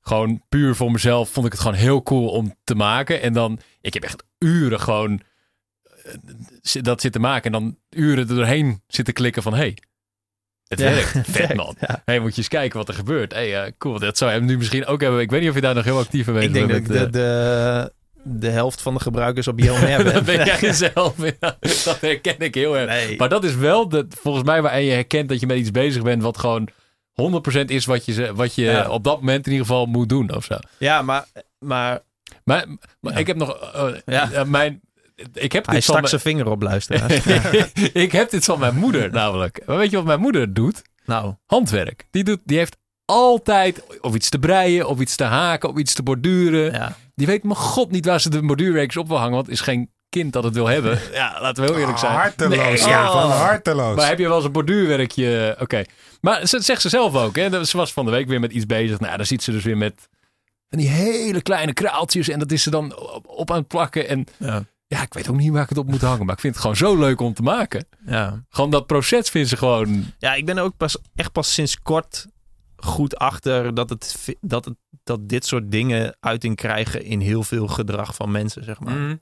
gewoon 0.01 0.43
puur 0.49 0.75
voor 0.75 0.91
mezelf. 0.91 1.31
Vond 1.31 1.47
ik 1.47 1.53
het 1.53 1.61
gewoon 1.61 1.77
heel 1.77 2.03
cool 2.03 2.29
om 2.29 2.55
te 2.65 2.75
maken. 2.75 3.23
En 3.23 3.33
dan, 3.33 3.61
ik 3.81 3.95
heb 3.95 4.03
echt 4.03 4.23
uren 4.39 4.81
gewoon 4.81 5.21
eh, 6.05 6.83
dat 6.83 7.01
zitten 7.01 7.21
maken. 7.21 7.45
En 7.45 7.53
dan 7.53 7.79
uren 7.91 8.29
er 8.29 8.35
doorheen 8.35 8.83
zitten 8.87 9.15
klikken 9.15 9.43
van, 9.43 9.55
hey, 9.55 9.77
het 10.69 10.79
Ja, 10.81 10.91
werkt. 10.91 11.11
Vet 11.13 11.37
werkt, 11.37 11.55
man. 11.55 11.75
ja. 11.81 12.03
Hey, 12.05 12.19
moet 12.21 12.31
je 12.33 12.37
eens 12.39 12.49
kijken 12.49 12.79
wat 12.79 12.89
er 12.89 12.95
gebeurt. 12.95 13.33
Hey, 13.33 13.63
eh, 13.65 13.73
cool. 13.79 13.99
Dat 13.99 14.19
zou 14.19 14.31
hem 14.31 14.45
nu 14.45 14.57
misschien 14.57 14.87
ook 14.87 15.01
hebben. 15.01 15.21
Ik 15.21 15.31
weet 15.31 15.41
niet 15.41 15.49
of 15.49 15.55
je 15.55 15.61
daar 15.61 15.75
nog 15.75 15.85
heel 15.85 15.99
actief 15.99 16.27
in 16.27 16.33
bent. 16.33 16.45
Ik 16.45 16.53
denk 16.53 16.69
dat 16.69 16.77
ik 16.77 16.89
de, 16.89 17.11
de, 17.11 17.93
de 18.23 18.49
helft 18.51 18.83
van 18.83 18.95
de 18.95 19.01
gebruikers 19.01 19.49
op 19.49 19.59
Yellow 19.59 19.81
ben. 19.87 20.05
dat 20.13 20.25
ben 20.25 20.45
jij 20.45 20.73
zelf. 20.93 21.15
Ja, 21.41 21.57
dat 21.61 21.99
herken 22.01 22.39
ik 22.39 22.55
heel 22.55 22.77
erg. 22.79 22.89
Nee. 22.91 23.17
Maar 23.17 23.29
dat 23.29 23.45
is 23.45 23.55
wel 23.55 23.89
de, 23.89 24.07
volgens 24.09 24.45
mij 24.45 24.63
waarin 24.63 24.85
je 24.85 24.93
herkent 24.93 25.29
dat 25.29 25.41
je 25.41 25.47
met 25.47 25.57
iets 25.59 25.71
bezig 25.71 26.03
bent 26.03 26.23
wat 26.23 26.39
gewoon 26.39 26.69
100% 27.59 27.65
is 27.67 27.85
wat 27.85 28.05
je, 28.05 28.35
wat 28.35 28.55
je 28.55 28.91
op 28.91 29.05
dat 29.05 29.21
moment 29.21 29.47
in 29.47 29.53
ieder 29.53 29.67
geval 29.67 29.87
moet 29.87 30.09
doen 30.09 30.35
of 30.35 30.45
zo. 30.45 30.57
Ja, 30.79 31.03
maar, 31.03 31.25
maar 31.59 32.01
Maar, 32.45 32.65
ik 33.17 33.27
heb 33.27 33.37
nog 33.37 33.73
eh, 34.05 34.39
eh, 34.41 34.45
mijn 34.45 34.81
ik 35.33 35.53
heb 35.53 35.67
hij 35.67 35.75
dit 35.75 35.85
van 35.85 36.09
zijn 36.09 36.21
vinger 36.21 36.49
op, 36.51 36.63
luisteraars. 36.63 37.25
mijn, 37.25 37.71
ik 38.05 38.13
heb 38.13 38.31
dit 38.31 38.45
van 38.45 38.59
mijn 38.59 38.77
moeder 38.77 39.11
namelijk. 39.11 39.63
Maar 39.67 39.77
weet 39.77 39.91
je 39.91 39.97
wat 39.97 40.05
mijn 40.05 40.21
moeder 40.21 40.55
doet? 40.55 40.83
nou, 41.05 41.35
Handwerk. 41.47 42.07
Die 42.11 42.25
doet 42.25 42.41
die 42.45 42.59
heeft 42.59 42.77
altijd 43.05 43.83
of 44.01 44.15
iets 44.15 44.29
te 44.29 44.39
breien, 44.39 44.89
of 44.89 45.01
iets 45.01 45.17
te 45.17 45.25
haken, 45.25 45.69
of 45.69 45.77
iets 45.79 45.95
te 45.95 46.03
borduren. 46.03 46.73
ja. 46.73 46.97
Die 47.15 47.27
weet 47.27 47.43
mijn 47.43 47.57
god 47.57 47.91
niet 47.91 48.07
waar 48.07 48.21
ze 48.21 48.31
de 48.31 48.43
borduurwerkjes 48.43 48.97
op 49.03 49.09
wil 49.09 49.17
hangen, 49.17 49.35
want 49.35 49.47
het 49.47 49.55
is 49.55 49.61
geen 49.61 49.91
kind 50.09 50.33
dat 50.33 50.45
het 50.45 50.55
wil 50.55 50.67
hebben. 50.67 50.99
Ja, 51.13 51.39
laten 51.41 51.65
we 51.65 51.71
heel 51.71 51.81
eerlijk 51.81 51.99
zijn. 51.99 52.13
Harteloos, 52.13 52.57
Nee, 52.57 52.79
ja, 52.79 53.13
van 53.13 53.31
harteloos. 53.31 53.97
Maar 53.97 54.09
heb 54.09 54.19
je 54.19 54.27
wel 54.27 54.37
eens 54.37 54.45
een 54.45 54.53
borduurwerkje? 54.53 55.57
Oké. 55.61 55.85
Maar 56.21 56.47
ze 56.47 56.61
zegt 56.61 56.81
ze 56.81 56.89
zelf 56.89 57.15
ook. 57.15 57.37
Hè? 57.37 57.65
Ze 57.65 57.77
was 57.77 57.93
van 57.93 58.05
de 58.05 58.11
week 58.11 58.29
weer 58.29 58.41
met 58.41 58.53
iets 58.53 58.67
bezig. 58.67 59.01
Nou, 59.01 59.17
daar 59.17 59.27
ziet 59.27 59.43
ze 59.43 59.51
dus 59.51 59.65
weer 59.65 59.77
met 59.77 60.09
van 60.69 60.79
die 60.79 60.89
hele 60.89 61.43
kleine 61.43 61.73
kraaltjes. 61.73 62.29
En 62.29 62.39
dat 62.39 62.53
is 62.53 62.63
ze 62.63 62.71
dan 62.71 62.97
op, 62.99 63.27
op 63.27 63.51
aan 63.51 63.57
het 63.59 63.69
plakken. 63.69 64.09
En 64.09 64.25
Ja. 64.37 64.65
Ja, 64.87 65.03
ik 65.03 65.15
weet 65.15 65.29
ook 65.29 65.37
niet 65.37 65.53
waar 65.53 65.63
ik 65.63 65.69
het 65.69 65.79
op 65.79 65.87
moet 65.89 66.01
hangen. 66.01 66.27
Maar 66.27 66.35
ik 66.35 66.41
vind 66.41 66.53
het 66.55 66.63
gewoon 66.63 66.77
zo 66.77 66.97
leuk 66.99 67.21
om 67.21 67.35
te 67.35 67.43
maken. 67.43 67.87
Ja. 68.07 68.45
Gewoon 68.49 68.71
dat 68.71 68.87
proces 68.87 69.29
vindt 69.29 69.49
ze 69.49 69.57
gewoon... 69.57 70.13
ja, 70.19 70.35
ik 70.35 70.47
ben 70.47 70.57
er 70.57 70.63
ook 70.63 70.77
pas, 70.77 70.97
echt 71.15 71.33
pas 71.33 71.53
sinds 71.55 71.81
kort 71.83 72.27
goed 72.77 73.17
achter 73.17 73.75
dat, 73.75 73.91
het, 73.91 74.37
dat, 74.41 74.65
het, 74.65 74.75
dat 75.05 75.29
dit 75.29 75.47
soort 75.47 75.71
dingen 75.71 76.17
uiting 76.21 76.57
krijgen 76.57 77.05
in 77.05 77.21
heel 77.21 77.43
veel 77.43 77.67
gedrag 77.67 78.15
van 78.15 78.31
mensen, 78.31 78.65
zeg 78.65 78.81
maar. 78.81 78.95
Mhm. 78.97 79.17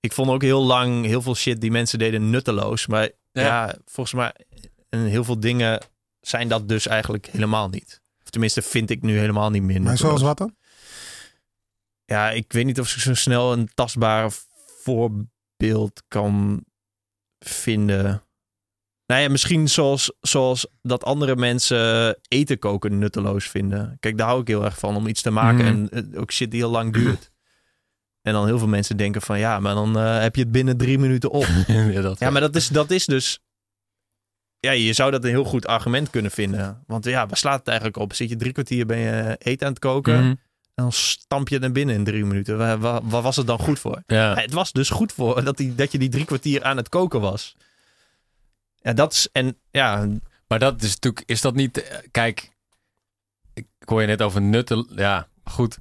Ik 0.00 0.12
vond 0.12 0.30
ook 0.30 0.42
heel 0.42 0.62
lang 0.62 1.04
heel 1.04 1.22
veel 1.22 1.34
shit 1.34 1.60
die 1.60 1.70
mensen 1.70 1.98
deden 1.98 2.30
nutteloos. 2.30 2.86
Maar 2.86 3.10
ja, 3.32 3.42
Ja. 3.42 3.74
volgens 3.84 4.14
mij, 4.16 4.32
en 4.88 5.00
heel 5.04 5.24
veel 5.24 5.40
dingen 5.40 5.82
zijn 6.20 6.48
dat 6.48 6.68
dus 6.68 6.86
eigenlijk 6.86 7.26
helemaal 7.26 7.68
niet. 7.68 8.00
Of 8.22 8.30
tenminste 8.30 8.62
vind 8.62 8.90
ik 8.90 9.02
nu 9.02 9.18
helemaal 9.18 9.50
niet 9.50 9.62
meer 9.62 9.82
Maar 9.82 9.96
zoals 9.96 10.22
wat 10.22 10.38
dan? 10.38 10.54
Ja, 12.04 12.30
ik 12.30 12.52
weet 12.52 12.64
niet 12.64 12.80
of 12.80 12.94
ik 12.94 13.00
zo 13.00 13.14
snel 13.14 13.52
een 13.52 13.70
tastbaar 13.74 14.30
voorbeeld 14.86 16.02
kan 16.08 16.64
vinden. 17.38 18.22
Nou 19.06 19.20
ja, 19.22 19.28
misschien 19.28 19.68
zoals, 19.68 20.12
zoals 20.20 20.66
dat 20.82 21.04
andere 21.04 21.36
mensen 21.36 22.18
eten 22.28 22.58
koken 22.58 22.98
nutteloos 22.98 23.48
vinden. 23.48 23.96
Kijk, 24.00 24.18
daar 24.18 24.26
hou 24.26 24.40
ik 24.40 24.48
heel 24.48 24.64
erg 24.64 24.78
van 24.78 24.96
om 24.96 25.06
iets 25.06 25.22
te 25.22 25.30
maken 25.30 25.82
Mhm. 25.82 25.86
en 25.96 26.16
ook 26.18 26.32
shit 26.32 26.50
die 26.50 26.60
heel 26.60 26.70
lang 26.70 26.92
duurt. 26.92 27.30
En 28.26 28.32
dan 28.32 28.46
heel 28.46 28.58
veel 28.58 28.68
mensen 28.68 28.96
denken 28.96 29.22
van 29.22 29.38
ja, 29.38 29.60
maar 29.60 29.74
dan 29.74 29.98
eh, 29.98 30.20
heb 30.20 30.34
je 30.36 30.42
het 30.42 30.52
binnen 30.52 30.76
drie 30.76 30.98
minuten 30.98 31.30
op. 31.30 31.46
ja, 31.66 32.00
dat, 32.00 32.18
Ja, 32.18 32.30
maar 32.30 32.40
dat 32.40 32.56
is, 32.56 32.68
dat 32.68 32.90
is 32.90 33.04
dus. 33.06 33.40
Ja, 34.58 34.70
je 34.70 34.92
zou 34.92 35.10
dat 35.10 35.24
een 35.24 35.30
heel 35.30 35.44
goed 35.44 35.66
argument 35.66 36.10
kunnen 36.10 36.30
vinden. 36.30 36.82
Want 36.86 37.04
ja, 37.04 37.26
waar 37.26 37.36
slaat 37.36 37.58
het 37.58 37.68
eigenlijk 37.68 37.98
op? 37.98 38.12
Zit 38.14 38.28
je 38.28 38.36
drie 38.36 38.52
kwartier 38.52 38.86
ben 38.86 38.98
je 38.98 39.36
eten 39.38 39.66
aan 39.66 39.72
het 39.72 39.82
koken? 39.82 40.24
Mhm. 40.24 40.34
En 40.76 40.82
dan 40.82 40.92
stamp 40.92 41.48
je 41.48 41.54
het 41.54 41.62
naar 41.62 41.72
binnen 41.72 41.94
in 41.94 42.04
drie 42.04 42.24
minuten. 42.24 42.58
Waar, 42.58 42.78
waar, 42.78 43.00
waar 43.08 43.22
was 43.22 43.36
het 43.36 43.46
dan 43.46 43.58
goed 43.58 43.78
voor? 43.78 44.02
Ja. 44.06 44.34
Het 44.34 44.52
was 44.52 44.72
dus 44.72 44.90
goed 44.90 45.12
voor 45.12 45.44
dat, 45.44 45.56
die, 45.56 45.74
dat 45.74 45.92
je 45.92 45.98
die 45.98 46.08
drie 46.08 46.24
kwartier 46.24 46.64
aan 46.64 46.76
het 46.76 46.88
koken 46.88 47.20
was. 47.20 47.56
Ja, 48.80 48.92
dat 48.92 49.12
is. 49.12 49.28
En 49.32 49.56
ja, 49.70 50.08
Maar 50.48 50.58
dat 50.58 50.82
is 50.82 50.92
natuurlijk, 50.94 51.22
is 51.26 51.40
dat 51.40 51.54
niet, 51.54 51.82
eh, 51.82 51.98
kijk, 52.10 52.50
ik 53.54 53.66
hoor 53.84 54.00
je 54.00 54.06
net 54.06 54.22
over 54.22 54.40
nutten, 54.42 54.86
ja, 54.96 55.28
goed. 55.44 55.78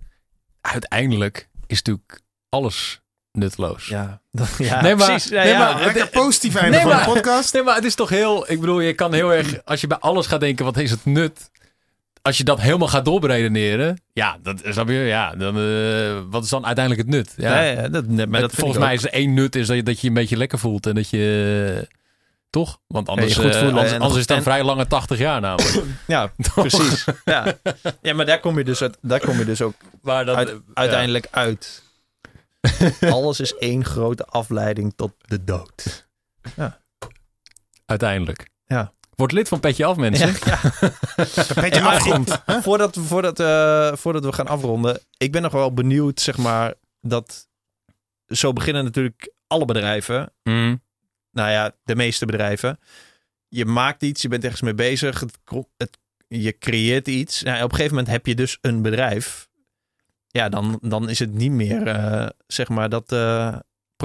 Uiteindelijk 0.61 1.49
is 1.67 1.77
natuurlijk 1.77 2.21
alles 2.49 3.01
nutteloos. 3.31 3.87
ja, 3.87 4.21
dat, 4.31 4.49
ja 4.57 4.81
Nee, 4.81 4.95
maar- 4.95 5.05
precies. 5.07 5.29
Ja, 5.29 5.43
nee, 5.43 5.51
ja. 5.51 5.57
maar- 5.73 5.83
Lekker 5.85 6.07
positief 6.09 6.55
einde 6.55 6.71
Nee, 6.71 6.81
van 6.85 6.89
maar- 6.95 7.05
de 7.05 7.11
podcast. 7.11 7.53
Nee, 7.53 7.63
maar 7.63 7.75
het 7.75 7.85
is 7.85 7.95
toch 7.95 8.09
heel, 8.09 8.51
ik 8.51 8.59
bedoel, 8.59 8.79
je 8.79 8.93
kan 8.93 9.13
heel 9.13 9.33
erg, 9.33 9.65
als 9.65 9.81
je 9.81 9.87
bij 9.87 9.97
alles 9.97 10.27
gaat 10.27 10.39
denken, 10.39 10.65
wat 10.65 10.77
is 10.77 10.91
het 10.91 11.05
nut? 11.05 11.51
Als 12.25 12.37
je 12.37 12.43
dat 12.43 12.61
helemaal 12.61 12.87
gaat 12.87 13.05
doorberedeneren, 13.05 14.01
ja, 14.13 14.37
dat 14.41 14.61
snap 14.65 14.87
je, 14.87 14.93
ja, 14.93 15.35
dan, 15.35 15.57
eh, 15.57 16.21
wat 16.29 16.43
is 16.43 16.49
dan 16.49 16.65
uiteindelijk 16.65 17.07
het 17.07 17.15
nut? 17.15 17.33
Ja, 17.37 17.61
Ja, 17.61 17.81
ja, 17.81 17.87
dat, 17.87 18.07
maar 18.07 18.41
dat 18.41 18.51
volgens 18.53 18.79
mij 18.79 18.89
ook. 18.91 18.97
is 18.97 19.03
er 19.03 19.11
één 19.11 19.33
nut 19.33 19.55
is 19.55 19.67
dat 19.67 19.75
je, 19.75 19.83
dat 19.83 19.99
je 19.99 20.07
een 20.07 20.13
beetje 20.13 20.37
lekker 20.37 20.59
voelt 20.59 20.85
en 20.85 20.95
dat 20.95 21.09
je, 21.09 21.87
toch? 22.49 22.79
Want 22.87 23.09
anders, 23.09 23.35
Ja, 23.35 23.41
goed 23.41 23.55
eh, 23.55 23.61
anders, 23.61 24.13
is 24.13 24.19
het 24.21 24.29
een 24.29 24.35
en- 24.35 24.43
vrij 24.43 24.63
lange 24.63 24.87
80 24.87 25.17
jaar 25.17 25.41
namelijk. 25.41 25.83
Ja, 26.07 26.31
precies. 26.55 27.05
Ja. 27.25 27.57
ja, 28.01 28.13
maar 28.13 28.25
daar 28.25 28.39
kom 28.39 28.57
je 28.57 28.63
dus, 28.63 28.81
uit, 28.81 28.97
daar 29.01 29.19
kom 29.19 29.37
je 29.37 29.45
dus 29.45 29.61
ook 29.61 29.73
Maar 30.01 30.25
dat, 30.25 30.35
uit- 30.35 30.55
uiteindelijk 30.73 31.27
uit. 31.31 31.83
Alles 33.01 33.39
is 33.39 33.55
één 33.55 33.85
grote 33.85 34.25
afleiding 34.25 34.93
tot 34.95 35.11
de 35.19 35.43
dood. 35.43 36.07
Uiteindelijk. 37.85 38.49
Ja. 38.65 38.93
Word 39.15 39.31
lid 39.31 39.47
van 39.47 39.59
Petje 39.59 39.85
Af, 39.85 39.97
mensen. 39.97 40.27
Ja, 40.27 41.81
maar- 41.81 41.93
afgrond. 41.95 42.41
voordat, 42.45 42.95
we- 42.95 43.01
voordat, 43.01 43.39
eh, 43.39 43.93
voordat 43.95 44.23
we 44.25 44.33
gaan 44.33 44.47
afronden. 44.47 44.99
Ik 45.17 45.31
ben 45.31 45.41
nog 45.41 45.51
wel 45.51 45.73
benieuwd, 45.73 46.19
zeg 46.19 46.37
maar, 46.37 46.73
dat 47.01 47.47
zo 48.27 48.53
beginnen 48.53 48.83
natuurlijk 48.83 49.31
alle 49.47 49.65
bedrijven. 49.65 50.33
Mm. 50.43 50.83
Nou 51.31 51.49
ja, 51.49 51.71
de 51.83 51.95
meeste 51.95 52.25
bedrijven. 52.25 52.79
Je 53.47 53.65
maakt 53.65 54.03
iets, 54.03 54.21
je 54.21 54.27
bent 54.27 54.43
ergens 54.43 54.61
mee 54.61 54.73
bezig. 54.75 55.19
Het, 55.19 55.37
het, 55.77 55.97
je 56.27 56.57
creëert 56.57 57.07
iets. 57.07 57.41
Nou, 57.43 57.55
op 57.57 57.63
een 57.69 57.75
gegeven 57.75 57.95
moment 57.95 58.13
heb 58.13 58.25
je 58.25 58.35
dus 58.35 58.57
een 58.61 58.81
bedrijf. 58.81 59.47
Ja, 60.27 60.49
dan, 60.49 60.77
dan 60.81 61.09
is 61.09 61.19
het 61.19 61.33
niet 61.33 61.51
meer, 61.51 61.87
eh, 61.87 62.27
zeg 62.47 62.69
maar, 62.69 62.89
dat 62.89 63.11
eh, 63.11 63.55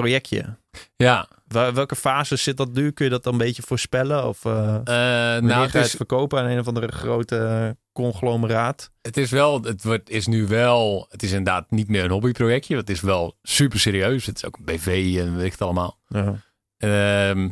projectje. 0.01 0.57
Ja, 0.97 1.29
welke 1.49 1.97
fase 1.97 2.37
zit 2.37 2.57
dat 2.57 2.73
nu? 2.73 2.91
Kun 2.91 3.05
je 3.05 3.11
dat 3.11 3.23
dan 3.23 3.33
een 3.33 3.39
beetje 3.39 3.63
voorspellen? 3.63 4.27
Of 4.27 4.45
nou, 4.45 5.47
ga 5.47 5.63
het 5.63 5.75
is, 5.75 5.95
verkopen 5.95 6.39
aan 6.39 6.47
een 6.47 6.59
of 6.59 6.67
andere 6.67 6.93
grote 6.93 7.77
conglomeraat? 7.93 8.91
het 9.03 9.17
is 9.17 9.31
wel, 9.31 9.63
het 9.63 9.85
wordt, 9.85 10.11
is 10.11 10.27
nu 10.27 10.47
wel, 10.47 11.07
het 11.11 11.23
is 11.23 11.31
inderdaad 11.31 11.71
niet 11.71 11.89
meer 11.89 12.05
een 12.05 12.11
hobbyprojectje. 12.11 12.77
Het 12.77 12.91
is 12.91 13.01
wel 13.01 13.37
super 13.43 13.81
serieus. 13.81 14.27
Het 14.27 14.37
is 14.37 14.45
ook 14.45 14.57
een 14.57 14.65
BV 14.65 15.17
en 15.19 15.37
weet 15.37 15.47
ik 15.47 15.53
het 15.53 15.63
allemaal. 15.63 15.99
Ja. 16.09 16.35
Ehm, 16.77 17.49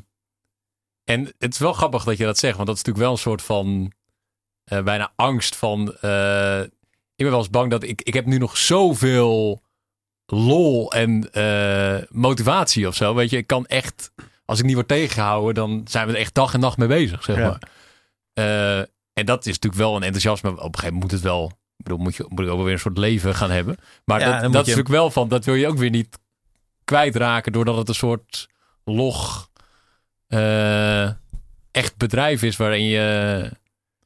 en 1.05 1.35
het 1.39 1.53
is 1.53 1.59
wel 1.59 1.73
grappig 1.73 2.05
dat 2.05 2.17
je 2.17 2.25
dat 2.25 2.39
zegt, 2.39 2.57
want 2.57 2.67
dat 2.67 2.77
is 2.77 2.83
natuurlijk 2.83 3.05
wel 3.05 3.15
een 3.15 3.23
soort 3.23 3.43
van 3.43 3.93
eh, 4.65 4.83
bijna 4.83 5.13
angst 5.17 5.57
van. 5.57 5.89
ik 5.89 7.25
ben 7.25 7.31
wel 7.31 7.39
eens 7.39 7.51
bang 7.51 7.71
dat 7.71 7.83
ik, 7.83 8.03
ik 8.03 8.15
heb 8.15 8.27
nu 8.27 8.39
nog 8.39 8.57
zoveel 8.57 9.63
lol 10.31 10.93
en 10.93 11.33
eh, 11.33 11.97
motivatie 12.11 12.87
of 12.89 12.95
zo. 12.95 13.15
Weet 13.15 13.31
je, 13.31 13.37
ik 13.37 13.47
kan 13.47 13.67
echt, 13.67 14.11
als 14.45 14.59
ik 14.59 14.65
niet 14.65 14.75
word 14.75 14.89
tegengehouden, 14.89 15.55
dan 15.55 15.83
zijn 15.89 16.07
we 16.07 16.13
er 16.13 16.19
echt 16.19 16.35
dag 16.35 16.55
en 16.55 16.61
nacht 16.61 16.77
mee 16.77 16.89
bezig, 16.89 17.25
zeg 17.25 17.37
Ja. 17.37 17.49
maar. 17.49 17.69
Eh, 18.33 18.79
en 19.13 19.27
dat 19.27 19.41
is 19.47 19.53
natuurlijk 19.53 19.83
wel 19.83 19.97
een 19.97 20.03
enthousiasme. 20.03 20.51
Op 20.51 20.57
een 20.57 20.63
gegeven 20.63 20.85
moment 20.85 21.03
moet 21.03 21.11
het 21.11 21.21
wel. 21.21 21.45
Ik 21.77 21.85
bedoel, 21.85 21.99
moet 21.99 22.17
je, 22.17 22.25
moet 22.29 22.45
ik 22.45 22.51
ook 22.51 22.63
weer 22.63 22.73
een 22.73 22.79
soort 22.79 22.99
leven 22.99 23.35
gaan 23.35 23.51
hebben. 23.51 23.77
Maar 24.05 24.21
Ja, 24.21 24.25
dat, 24.27 24.35
dat 24.35 24.45
is 24.47 24.53
je- 24.53 24.57
natuurlijk 24.59 24.89
wel 24.89 25.11
van, 25.11 25.29
dat 25.29 25.45
wil 25.45 25.55
je 25.55 25.67
ook 25.67 25.79
weer 25.79 25.91
niet 25.91 26.19
kwijtraken 26.85 27.53
doordat 27.53 27.77
het 27.77 27.89
een 27.89 27.95
soort 27.95 28.49
log 28.85 29.49
eh, 30.27 31.05
echt 31.71 31.97
bedrijf 31.97 32.43
is 32.43 32.57
waarin 32.57 32.85
je. 32.85 33.51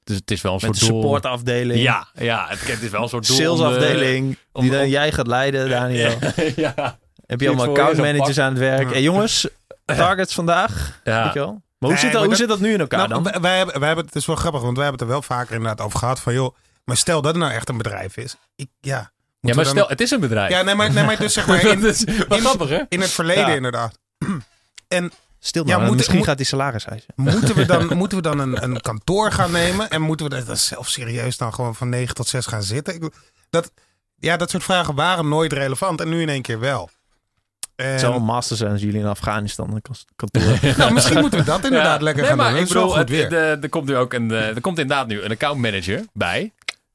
Dus 0.04 0.16
het 0.16 0.30
is 0.30 0.40
wel 0.42 0.52
een 0.52 0.58
Met 0.62 0.76
soort 0.76 0.92
supportafdeling. 0.92 1.80
Ja, 1.82 2.08
ja 2.14 2.46
het, 2.48 2.66
het 2.66 2.82
is 2.82 2.90
wel 2.90 3.02
een 3.02 3.08
soort 3.08 3.26
doel. 3.26 3.36
Salesafdeling. 3.36 4.36
om- 4.52 4.62
die 4.62 4.70
dan 4.70 4.88
jij 4.88 5.12
gaat 5.12 5.26
leiden, 5.26 5.68
Daniel. 5.68 6.10
ja, 6.56 6.98
Heb 7.26 7.40
je 7.40 7.46
allemaal 7.46 7.64
voor 7.64 7.74
je, 7.74 7.80
account 7.80 7.96
zo'n 7.96 8.04
managers 8.06 8.36
pak. 8.36 8.44
aan 8.44 8.50
het 8.50 8.58
werk? 8.58 8.82
Ja. 8.82 8.88
Hey, 8.92 9.02
jongens, 9.02 9.48
targets 9.84 10.34
vandaag. 10.34 11.00
ja. 11.04 11.24
Weet 11.24 11.32
je 11.32 11.38
wel? 11.38 11.50
Maar 11.52 11.90
hoe, 11.90 11.90
Nee, 11.90 11.98
zit, 11.98 12.02
dat, 12.02 12.12
maar 12.12 12.20
hoe 12.20 12.28
dat- 12.30 12.38
zit 12.38 12.48
dat 12.48 12.60
nu 12.60 12.72
in 12.72 12.80
elkaar 12.80 13.08
Nou, 13.08 13.22
dan? 13.22 13.22
wij, 13.32 13.40
wij 13.40 13.56
hebben, 13.56 13.78
wij 13.78 13.86
hebben, 13.86 14.06
het 14.06 14.14
is 14.14 14.26
wel 14.26 14.36
grappig, 14.36 14.60
want 14.62 14.76
wij 14.76 14.86
hebben 14.86 15.06
het 15.06 15.10
er 15.14 15.20
wel 15.28 15.36
vaker 15.38 15.54
inderdaad 15.54 15.86
over 15.86 15.98
gehad 15.98 16.20
van, 16.20 16.32
joh, 16.34 16.54
maar 16.84 16.96
stel 16.96 17.22
dat 17.22 17.32
het 17.34 17.42
nou 17.42 17.54
echt 17.54 17.68
een 17.68 17.76
bedrijf 17.76 18.16
is. 18.16 18.36
Ik, 18.56 18.68
ja, 18.80 19.12
ja, 19.40 19.54
maar 19.54 19.66
stel, 19.66 19.88
het 19.88 20.00
is 20.00 20.10
een 20.10 20.20
bedrijf. 20.20 20.50
ja, 20.50 20.62
nee, 20.62 20.74
maar, 20.74 20.92
nee, 20.92 21.04
maar 21.04 21.18
dus 21.18 21.32
zeg 21.32 21.46
maar 21.46 21.66
in, 21.66 21.80
dat 21.80 21.94
is 21.94 22.04
wel 22.04 22.38
in- 22.38 22.44
grappig, 22.44 22.68
hè? 22.68 22.80
in 22.88 23.00
het 23.00 23.10
verleden 23.10 23.46
Ja. 23.48 23.54
inderdaad. 23.54 23.98
Stil 25.44 25.66
Ja, 25.66 25.76
nou, 25.76 25.86
moet- 25.88 25.96
misschien 25.96 26.16
moet- 26.18 26.26
gaat 26.26 26.36
die 26.36 26.46
salaris 26.46 26.84
eisen. 26.84 27.08
Moeten 27.16 27.54
we 27.54 27.64
dan, 27.66 27.86
moeten 27.96 28.16
we 28.18 28.22
dan 28.22 28.38
een, 28.38 28.62
een 28.62 28.80
kantoor 28.80 29.32
gaan 29.32 29.50
nemen? 29.50 29.90
En 29.90 30.02
moeten 30.02 30.28
we 30.30 30.44
dat 30.44 30.58
zelf 30.58 30.88
serieus 30.88 31.36
dan 31.36 31.54
gewoon 31.54 31.74
van 31.74 31.88
9 31.88 32.14
tot 32.14 32.28
6 32.28 32.46
gaan 32.46 32.62
zitten? 32.62 32.94
Ik, 32.94 33.12
dat, 33.50 33.72
ja, 34.18 34.36
dat 34.36 34.50
soort 34.50 34.62
vragen 34.62 34.94
waren 34.94 35.28
nooit 35.28 35.52
relevant 35.52 36.00
en 36.00 36.08
nu 36.08 36.20
in 36.20 36.28
één 36.28 36.42
keer 36.42 36.58
wel. 36.60 36.90
En, 37.76 37.86
Het 37.90 38.00
zou 38.00 38.14
een 38.14 38.22
master 38.24 38.56
zijn 38.56 38.72
als 38.72 38.80
jullie 38.80 39.00
in 39.00 39.06
Afghanistan 39.06 39.70
een 39.74 39.82
kantoor. 40.16 40.58
nou, 40.78 40.92
misschien 40.92 41.20
moeten 41.20 41.38
we 41.38 41.44
dat 41.44 41.64
inderdaad 41.64 41.98
Ja. 41.98 42.04
lekker 42.04 42.22
nee, 42.22 42.30
gaan 42.30 42.38
maar 42.40 42.50
doen. 42.52 42.60
ik 42.62 42.68
bedoel, 42.68 42.88
goed 42.88 42.98
het- 42.98 43.08
weer. 43.10 43.28
de- 43.28 43.58
er 43.62 43.68
komt 43.68 43.86
nu 43.86 43.96
ook 43.96 44.12
een, 44.12 44.30
eh, 44.30 44.46
er 44.48 44.60
komt 44.60 44.78
inderdaad 44.78 45.06
nu 45.06 45.22
een 45.22 45.30
accountmanager 45.30 46.04
bij. 46.12 46.52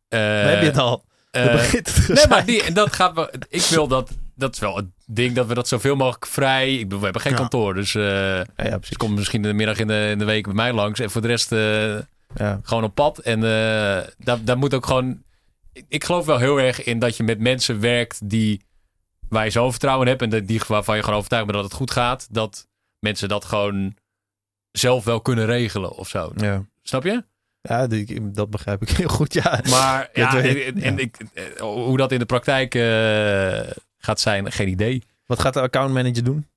Eh, 0.07 0.19
Dan 0.19 0.29
heb 0.29 0.59
je 0.59 0.65
het 0.65 0.77
al. 0.77 1.03
eh, 1.31 1.43
het 1.71 2.05
Nee, 2.07 2.27
maar 2.27 2.45
die, 2.45 2.63
en 2.63 2.73
dat 2.73 2.93
gaat. 2.95 3.29
Ik 3.49 3.61
wil 3.61 3.87
dat. 3.87 4.09
Dat 4.37 4.53
is 4.53 4.59
wel 4.59 4.75
het 4.75 4.85
ding 5.05 5.35
dat 5.35 5.47
we 5.47 5.53
dat 5.53 5.67
zoveel 5.67 5.95
mogelijk 5.95 6.25
vrij. 6.25 6.73
Ik 6.73 6.79
bedoel, 6.83 6.97
we 6.97 7.03
hebben 7.03 7.21
geen 7.21 7.31
Ja. 7.31 7.37
kantoor, 7.37 7.73
dus. 7.73 7.95
eh 7.95 8.03
Ja, 8.03 8.37
ja, 8.37 8.43
dus 8.63 8.69
precies. 8.77 8.97
kom 8.97 9.13
misschien 9.13 9.41
in 9.43 9.47
de 9.49 9.53
middag 9.55 9.77
in 9.79 9.87
de, 9.87 10.07
in 10.11 10.17
de 10.17 10.25
week 10.25 10.45
bij 10.45 10.53
mij 10.53 10.73
langs. 10.73 10.99
En 10.99 11.09
voor 11.11 11.21
de 11.21 11.27
rest 11.27 11.51
eh, 11.51 11.95
Ja. 12.35 12.59
gewoon 12.63 12.83
op 12.83 12.95
pad. 12.95 13.17
En 13.19 13.43
eh 13.43 14.07
daar, 14.17 14.43
daar 14.43 14.57
moet 14.57 14.73
ook 14.73 14.85
gewoon. 14.85 15.23
ik- 15.73 15.85
Ik 15.87 16.03
geloof 16.03 16.25
wel 16.25 16.37
heel 16.37 16.59
erg 16.59 16.83
in 16.83 16.99
dat 16.99 17.17
je 17.17 17.23
met 17.23 17.39
mensen 17.39 17.79
werkt 17.79 18.29
die. 18.29 18.61
waar 19.29 19.43
je 19.45 19.51
zo 19.51 19.71
vertrouwen 19.71 20.07
in 20.07 20.15
hebt. 20.17 20.33
En 20.33 20.45
die 20.45 20.61
waarvan 20.67 20.95
je 20.95 21.01
gewoon 21.03 21.17
overtuigd 21.17 21.45
bent 21.45 21.57
dat 21.57 21.67
het 21.67 21.77
goed 21.77 21.91
gaat. 21.91 22.27
Dat 22.31 22.67
mensen 22.99 23.29
dat 23.29 23.45
gewoon 23.45 23.95
zelf 24.71 25.03
wel 25.03 25.21
kunnen 25.21 25.45
regelen 25.45 25.91
of 25.91 26.07
zo. 26.07 26.31
Snap 26.83 27.03
je? 27.03 27.23
Ja, 27.61 27.87
die- 27.87 28.31
dat 28.31 28.49
begrijp 28.49 28.81
ik 28.81 28.89
heel 28.97 29.07
goed. 29.07 29.33
Ja. 29.33 29.59
Maar 29.69 30.09
ja, 30.13 30.41
en, 30.41 30.81
en- 30.81 30.99
ik, 30.99 31.17
hoe 31.59 31.97
dat 31.97 32.11
in 32.11 32.19
de 32.19 32.25
praktijk 32.25 32.73
gaat 34.07 34.19
zijn, 34.19 34.51
geen 34.51 34.67
idee. 34.67 35.03
Wat 35.25 35.39
gaat 35.39 35.53
de 35.53 35.61
accountmanager 35.61 36.23
doen? 36.23 36.47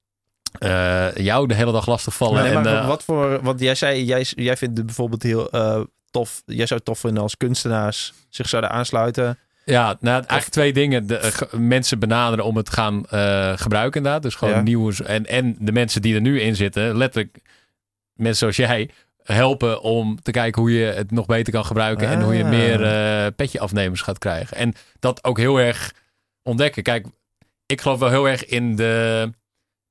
Eh, 0.58 1.14
jou 1.14 1.46
de 1.46 1.54
hele 1.54 1.72
dag 1.72 1.86
lastig 1.86 2.14
vallen. 2.14 2.42
Nee, 2.42 2.52
en, 2.52 2.62
maar 2.62 2.76
eh, 2.80 2.86
wat 2.86 3.04
voor. 3.04 3.42
Want 3.42 3.60
jij 3.60 3.74
zei, 3.74 4.04
jij, 4.04 4.26
jij 4.28 4.56
vindt 4.56 4.76
het 4.76 4.86
bijvoorbeeld 4.86 5.22
heel 5.22 5.50
eh, 5.50 5.80
tof. 6.10 6.42
Jij 6.46 6.66
zou 6.66 6.74
het 6.74 6.84
tof 6.84 6.98
vinden 6.98 7.22
als 7.22 7.36
kunstenaars 7.36 8.12
zich 8.28 8.48
zouden 8.48 8.70
aansluiten. 8.70 9.38
Ja, 9.64 9.96
nou, 10.00 10.14
eigenlijk 10.16 10.50
twee 10.50 10.72
dingen. 10.72 11.06
De, 11.06 11.48
mensen 11.56 11.98
benaderen 11.98 12.44
om 12.44 12.56
het 12.56 12.64
te 12.66 12.72
gaan 12.72 13.04
gebruiken 13.58 13.96
inderdaad. 13.96 14.22
Dus 14.22 14.34
gewoon 14.34 14.54
Ja. 14.54 14.60
nieuws. 14.60 15.02
En, 15.02 15.26
en 15.26 15.56
de 15.58 15.72
mensen 15.72 16.02
die 16.02 16.14
er 16.14 16.20
nu 16.20 16.40
in 16.40 16.56
zitten, 16.56 16.96
letterlijk 16.96 17.38
mensen 18.14 18.38
zoals 18.38 18.56
jij, 18.70 18.90
helpen 19.22 19.82
om 19.82 20.22
te 20.22 20.30
kijken 20.30 20.60
hoe 20.62 20.72
je 20.72 20.84
het 20.84 21.10
nog 21.10 21.26
beter 21.26 21.52
kan 21.52 21.64
gebruiken. 21.64 22.08
En 22.08 22.22
hoe 22.22 22.34
je 22.34 22.44
Ah. 22.44 22.50
meer 22.50 23.32
petje 23.32 23.60
afnemers 23.60 24.00
gaat 24.02 24.18
krijgen. 24.18 24.56
En 24.56 24.74
dat 25.00 25.24
ook 25.24 25.38
heel 25.38 25.60
erg 25.60 25.92
ontdekken. 26.42 26.82
Kijk, 26.82 27.06
ik 27.70 27.80
geloof 27.80 27.98
wel 27.98 28.08
heel 28.08 28.28
erg 28.28 28.44
in 28.44 28.76
de, 28.76 29.30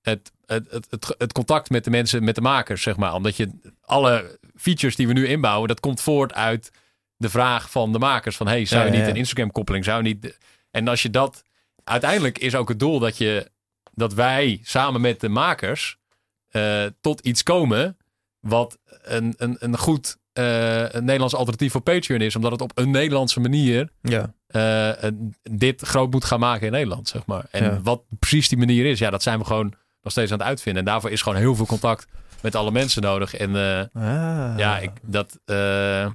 het, 0.02 0.32
het, 0.46 0.72
het, 0.72 0.88
het, 0.90 1.16
het 1.18 1.32
contact 1.32 1.70
met 1.70 1.84
de 1.84 1.90
mensen, 1.90 2.24
met 2.24 2.36
de 2.36 2.42
makers, 2.42 2.82
zeg 2.82 2.98
maar. 2.98 3.14
Omdat 3.14 3.38
je 3.38 3.50
alle 3.82 4.40
features 4.56 4.96
die 4.96 5.08
we 5.08 5.14
nu 5.14 5.28
inbouwen, 5.28 5.68
dat 5.68 5.80
komt 5.80 6.02
voort 6.02 6.34
uit 6.34 6.72
de 7.18 7.30
vraag 7.30 7.72
van 7.72 7.92
de 7.92 8.00
makers. 8.00 8.38
Van, 8.38 8.48
hey, 8.48 8.66
zou 8.66 8.82
je 8.82 8.88
ja, 8.88 8.96
niet 8.96 9.06
ja. 9.06 9.10
een 9.10 9.18
Instagram-koppeling, 9.18 9.86
zou 9.86 10.04
je 10.04 10.14
niet... 10.14 10.38
En 10.72 10.88
als 10.88 11.02
je 11.02 11.10
dat... 11.10 11.44
Uiteindelijk 11.84 12.38
is 12.38 12.56
ook 12.56 12.70
het 12.70 12.80
doel 12.80 13.00
dat, 13.00 13.18
je, 13.18 13.52
dat 13.94 14.14
wij 14.14 14.60
samen 14.64 15.02
met 15.02 15.20
de 15.20 15.30
makers 15.30 15.98
eh, 16.50 16.86
tot 17.02 17.20
iets 17.20 17.44
komen 17.44 17.98
wat 18.40 18.78
een, 19.02 19.34
een, 19.38 19.56
een 19.60 19.78
goed 19.78 20.18
een 20.96 21.04
Nederlands 21.04 21.36
alternatief 21.36 21.72
voor 21.72 21.82
Patreon 21.82 22.22
is. 22.22 22.36
Omdat 22.36 22.52
het 22.52 22.62
op 22.62 22.72
een 22.78 22.92
Nederlandse 22.92 23.40
manier 23.40 23.90
Ja. 24.02 24.34
eh, 24.48 25.10
dit 25.52 25.82
groot 25.82 26.12
moet 26.12 26.26
gaan 26.26 26.40
maken 26.40 26.66
in 26.66 26.72
Nederland, 26.72 27.08
zeg 27.08 27.26
maar. 27.26 27.46
En 27.52 27.64
Ja. 27.64 27.82
wat 27.82 28.02
precies 28.20 28.50
die 28.50 28.58
manier 28.58 28.86
is, 28.86 29.00
ja, 29.00 29.10
dat 29.10 29.24
zijn 29.24 29.40
we 29.40 29.46
gewoon 29.46 29.74
nog 30.02 30.12
steeds 30.12 30.32
aan 30.32 30.38
het 30.40 30.48
uitvinden. 30.48 30.82
En 30.84 30.90
daarvoor 30.92 31.12
is 31.12 31.22
gewoon 31.22 31.38
heel 31.38 31.56
veel 31.56 31.66
contact 31.66 32.08
met 32.42 32.56
alle 32.56 32.72
mensen 32.72 33.02
nodig. 33.02 33.34
En 33.36 33.56
eh, 33.56 33.80
Ah. 34.04 34.58
ja, 34.58 34.78
ik, 34.80 34.92
dat, 35.02 35.40
eh, 35.46 36.06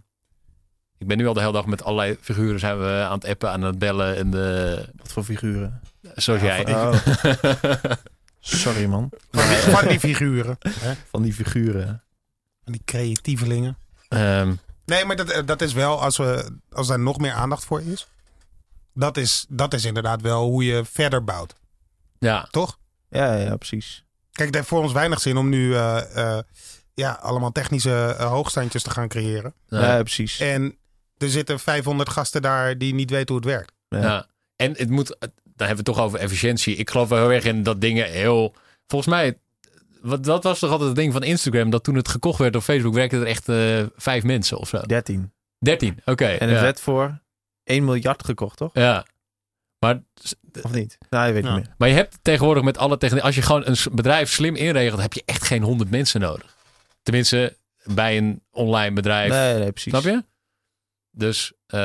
ik 0.98 1.06
ben 1.06 1.16
nu 1.16 1.26
al 1.26 1.34
de 1.34 1.40
hele 1.40 1.52
dag 1.52 1.66
met 1.66 1.84
allerlei 1.84 2.16
figuren 2.20 2.58
zijn 2.60 2.78
we 2.78 3.06
aan 3.08 3.14
het 3.18 3.26
appen, 3.26 3.50
aan 3.50 3.62
het 3.62 3.78
bellen. 3.78 4.16
En 4.16 4.30
de, 4.30 4.84
Wat 4.96 5.12
voor 5.12 5.24
figuren? 5.24 5.80
zoals 6.14 6.40
jij. 6.40 6.74
Oh. 6.74 6.94
Sorry 8.40 8.84
man. 8.86 9.10
Van 9.30 9.48
die, 9.48 9.56
van 9.56 9.88
die 9.88 9.98
figuren. 10.00 10.56
Hè? 10.78 10.92
Van 11.10 11.22
die 11.22 11.32
figuren. 11.32 12.02
Van 12.64 12.72
die 12.72 12.82
creatievelingen. 12.84 13.76
Ehm, 14.14 14.54
Nee, 14.84 15.04
maar 15.04 15.16
dat, 15.16 15.46
dat 15.46 15.60
is 15.60 15.72
wel, 15.72 16.00
als, 16.00 16.16
we, 16.16 16.58
als 16.70 16.88
er 16.88 16.98
nog 16.98 17.18
meer 17.18 17.32
aandacht 17.32 17.64
voor 17.64 17.82
is. 17.82 18.06
Dat 18.94 19.16
is, 19.16 19.46
dat 19.48 19.74
is 19.74 19.84
inderdaad 19.84 20.20
wel 20.20 20.44
hoe 20.44 20.64
je 20.64 20.84
verder 20.84 21.24
bouwt. 21.24 21.54
ja, 22.18 22.48
Toch? 22.50 22.78
Ja, 23.08 23.34
ja, 23.34 23.56
precies. 23.56 24.04
Kijk, 24.32 24.46
het 24.48 24.54
heeft 24.54 24.68
voor 24.68 24.82
ons 24.82 24.92
weinig 24.92 25.20
zin 25.20 25.36
om 25.36 25.48
nu 25.48 25.74
eh, 25.74 26.16
eh, 26.36 26.44
ja, 26.94 27.12
allemaal 27.12 27.52
technische 27.52 28.14
eh, 28.18 28.30
hoogstandjes 28.30 28.82
te 28.82 28.90
gaan 28.90 29.08
creëren. 29.08 29.54
ja, 29.68 29.96
Ja, 29.96 30.02
precies. 30.02 30.40
En 30.40 30.76
er 31.16 31.30
zitten 31.30 31.60
500 31.60 32.08
gasten 32.08 32.42
daar 32.42 32.78
die 32.78 32.94
niet 32.94 33.10
weten 33.10 33.34
hoe 33.34 33.36
het 33.36 33.52
werkt. 33.52 33.72
Ja. 33.88 34.00
ja. 34.00 34.26
En 34.56 34.74
het 34.76 34.90
moet, 34.90 35.16
dan 35.18 35.28
hebben 35.42 35.68
we 35.68 35.74
het 35.74 35.84
toch 35.84 35.98
over 35.98 36.18
efficiëntie. 36.18 36.76
Ik 36.76 36.90
geloof 36.90 37.08
wel 37.08 37.18
heel 37.18 37.32
erg 37.32 37.44
in 37.44 37.62
dat 37.62 37.80
dingen 37.80 38.10
heel, 38.10 38.54
volgens 38.86 39.10
mij, 39.14 39.38
wat, 40.04 40.24
dat 40.24 40.44
was 40.44 40.58
toch 40.58 40.70
altijd 40.70 40.88
het 40.88 40.98
ding 40.98 41.12
van 41.12 41.22
Instagram, 41.22 41.70
dat 41.70 41.84
toen 41.84 41.94
het 41.94 42.08
gekocht 42.08 42.38
werd 42.38 42.56
op 42.56 42.62
Facebook, 42.62 42.94
werkten 42.94 43.20
er 43.20 43.26
echt 43.26 43.48
eh, 43.48 43.82
vijf 43.96 44.22
mensen 44.22 44.58
of 44.58 44.68
zo. 44.68 44.80
13. 44.80 45.32
13, 45.58 45.98
oké. 46.04 46.24
En 46.26 46.48
het 46.48 46.56
ja. 46.56 46.62
werd 46.62 46.80
voor 46.80 47.20
1 47.64 47.84
miljard 47.84 48.24
gekocht, 48.24 48.56
toch? 48.56 48.70
Ja. 48.72 49.06
Maar, 49.78 50.02
Of 50.62 50.72
niet? 50.72 50.98
Nou, 51.10 51.26
je 51.26 51.32
weet 51.32 51.44
Ja. 51.44 51.54
niet 51.54 51.64
meer. 51.64 51.74
maar 51.78 51.88
je 51.88 51.94
hebt 51.94 52.18
tegenwoordig 52.22 52.62
met 52.64 52.78
alle 52.78 52.98
techniek, 52.98 53.22
als 53.22 53.34
je 53.34 53.42
gewoon 53.42 53.66
een 53.66 53.76
bedrijf 53.92 54.30
slim 54.30 54.54
inregelt, 54.56 55.00
heb 55.00 55.12
je 55.12 55.22
echt 55.24 55.44
geen 55.44 55.62
100 55.62 55.90
mensen 55.90 56.20
nodig. 56.20 56.56
Tenminste, 57.02 57.56
bij 57.84 58.16
een 58.16 58.42
online 58.50 58.92
bedrijf. 58.94 59.30
Nee, 59.30 59.58
nee, 59.58 59.72
precies. 59.72 59.92
Snap 59.92 60.02
je? 60.04 60.24
Dus, 61.10 61.52
eh, 61.66 61.78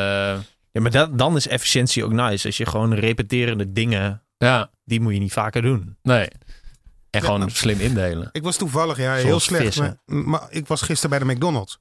Ja, 0.71 0.81
maar 0.81 0.91
dat, 0.91 1.17
dan 1.17 1.35
is 1.35 1.47
efficiëntie 1.47 2.03
ook 2.03 2.11
nice. 2.11 2.47
Als 2.47 2.57
je 2.57 2.65
gewoon 2.65 2.93
repeterende 2.93 3.71
dingen, 3.71 4.23
ja, 4.37 4.69
die 4.83 4.99
moet 5.01 5.13
je 5.13 5.19
niet 5.19 5.33
vaker 5.33 5.61
doen. 5.61 5.97
nee. 6.01 6.27
En 7.10 7.19
Ja, 7.22 7.26
gewoon 7.26 7.49
slim 7.52 7.80
indelen. 7.80 8.30
Ik 8.31 8.44
was 8.44 8.57
toevallig, 8.57 8.98
ja, 8.98 9.14
heel 9.14 9.40
slecht. 9.40 9.64
vissen. 9.64 10.02
Maar, 10.06 10.23
maar 10.23 10.48
ik 10.49 10.68
was 10.68 10.81
gisteren 10.81 11.10
bij 11.10 11.27
de 11.27 11.34
McDonald's. 11.34 11.80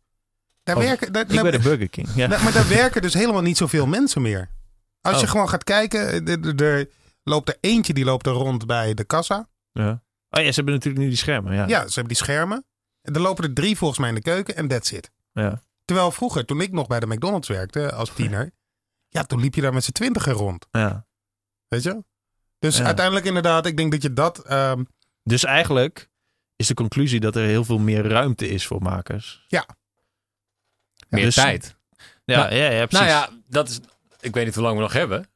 Daar 0.63 0.77
Oh, 0.77 0.83
werken, 0.83 1.13
daar, 1.13 1.23
Ik 1.31 1.43
bij 1.43 1.51
de 1.51 1.59
Burger 1.59 1.89
King. 1.89 2.09
Ja. 2.15 2.27
daar- 2.27 2.43
maar 2.43 2.53
daar 2.53 2.69
werken 2.69 3.03
dus 3.03 3.15
helemaal 3.15 3.43
niet 3.43 3.57
zoveel 3.57 3.87
mensen 3.87 4.23
meer. 4.23 4.51
Als 5.01 5.17
je 5.21 5.25
Oh. 5.27 5.31
gewoon 5.31 5.49
gaat 5.49 5.65
kijken, 5.65 6.27
er, 6.27 6.63
er- 6.63 6.89
loopt 7.23 7.49
er 7.49 7.57
eentje 7.61 7.93
die 7.95 8.05
loopt 8.05 8.27
er 8.27 8.33
rond 8.33 8.67
bij 8.67 8.95
de 8.95 9.05
kassa. 9.05 9.49
ja. 9.73 10.03
Oh 10.31 10.43
ja, 10.43 10.49
ze 10.49 10.55
hebben 10.55 10.75
natuurlijk 10.75 11.03
nu 11.05 11.09
die 11.09 11.19
schermen. 11.19 11.55
Ja. 11.55 11.67
Ja, 11.67 11.79
ze 11.81 11.95
hebben 11.95 12.09
die 12.15 12.17
schermen. 12.25 12.65
En 13.03 13.15
er 13.15 13.21
lopen 13.21 13.45
er 13.45 13.53
drie 13.53 13.77
volgens 13.77 13.99
mij 14.01 14.09
in 14.09 14.15
de 14.15 14.21
keuken 14.23 14.57
en 14.57 14.69
that's 14.69 14.91
it. 14.93 15.11
Ja. 15.33 15.63
Terwijl 15.85 16.11
vroeger, 16.11 16.45
toen 16.45 16.61
ik 16.61 16.73
nog 16.73 16.87
bij 16.87 17.01
de 17.01 17.07
McDonald's 17.07 17.49
werkte 17.49 17.93
als 17.93 18.11
tiener, 18.15 18.51
ja, 19.09 19.23
toen 19.23 19.41
liep 19.41 19.55
je 19.55 19.61
daar 19.61 19.73
met 19.73 19.85
z'n 19.85 19.93
twintigen 19.93 20.33
rond. 20.33 20.67
Ja. 20.71 21.07
Weet 21.69 21.83
je? 21.83 22.05
Dus 22.59 22.77
Ja. 22.77 22.85
uiteindelijk 22.85 23.27
inderdaad, 23.27 23.67
ik 23.67 23.77
denk 23.77 23.93
dat 23.93 24.03
je 24.03 24.13
dat... 24.13 24.39
ehm, 24.39 24.85
Dus 25.29 25.45
eigenlijk 25.45 26.09
is 26.57 26.67
de 26.67 26.75
conclusie 26.75 27.21
dat 27.21 27.37
er 27.37 27.43
heel 27.43 27.65
veel 27.65 27.79
meer 27.79 28.09
ruimte 28.09 28.49
is 28.49 28.67
voor 28.67 28.83
makers. 28.83 29.45
Meer 31.09 31.25
dus- 31.25 31.35
tijd. 31.35 31.77
Ja, 32.25 32.39
Nou, 32.39 32.55
ja, 32.55 32.71
ja, 32.71 32.87
precies. 32.87 33.07
Nou 33.07 33.21
ja, 33.21 33.29
dat 33.49 33.69
is, 33.69 33.81
ik 34.21 34.35
weet 34.35 34.45
niet 34.45 34.55
hoe 34.55 34.65
lang 34.65 34.77
we 34.77 34.83
nog 34.83 34.93
hebben. 34.93 35.27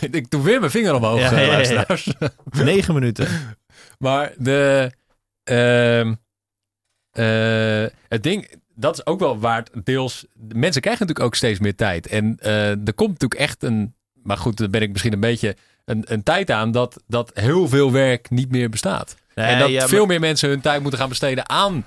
ik 0.10 0.30
doe 0.30 0.42
weer 0.42 0.58
mijn 0.58 0.70
vinger 0.70 0.94
omhoog, 0.94 1.20
Ja, 1.20 1.32
eh, 1.32 1.46
ja, 1.46 1.84
ja, 1.84 1.96
ja. 2.18 2.30
Negen 2.64 2.94
minuten. 2.94 3.28
Maar 3.98 4.34
de, 4.38 4.92
ehm, 5.44 6.14
eh, 7.10 7.86
het 8.08 8.22
ding, 8.22 8.60
dat 8.74 8.98
is 8.98 9.06
ook 9.06 9.18
wel 9.18 9.38
waard 9.38 9.70
deels. 9.84 10.26
de 10.32 10.54
Mensen 10.54 10.80
krijgen 10.80 11.06
natuurlijk 11.06 11.26
ook 11.26 11.34
steeds 11.34 11.58
meer 11.58 11.74
tijd. 11.74 12.06
En 12.06 12.36
eh, 12.38 12.70
er 12.70 12.94
komt 12.94 13.10
natuurlijk 13.10 13.40
echt 13.40 13.62
een. 13.62 13.94
Maar 14.22 14.36
goed, 14.36 14.56
dan 14.56 14.70
ben 14.70 14.82
ik 14.82 14.90
misschien 14.90 15.12
een 15.12 15.20
beetje 15.20 15.56
een, 15.84 16.04
een 16.06 16.22
tijd 16.22 16.50
aan 16.50 16.70
dat, 16.70 17.02
dat 17.06 17.30
heel 17.34 17.68
veel 17.68 17.92
werk 17.92 18.30
niet 18.30 18.50
meer 18.50 18.68
bestaat. 18.68 19.16
En 19.34 19.58
dat 19.58 19.68
ja, 19.68 19.78
maar- 19.78 19.88
veel 19.88 20.06
meer 20.06 20.20
mensen 20.20 20.48
hun 20.48 20.60
tijd 20.60 20.80
moeten 20.80 21.00
gaan 21.00 21.08
besteden 21.08 21.48
aan. 21.48 21.86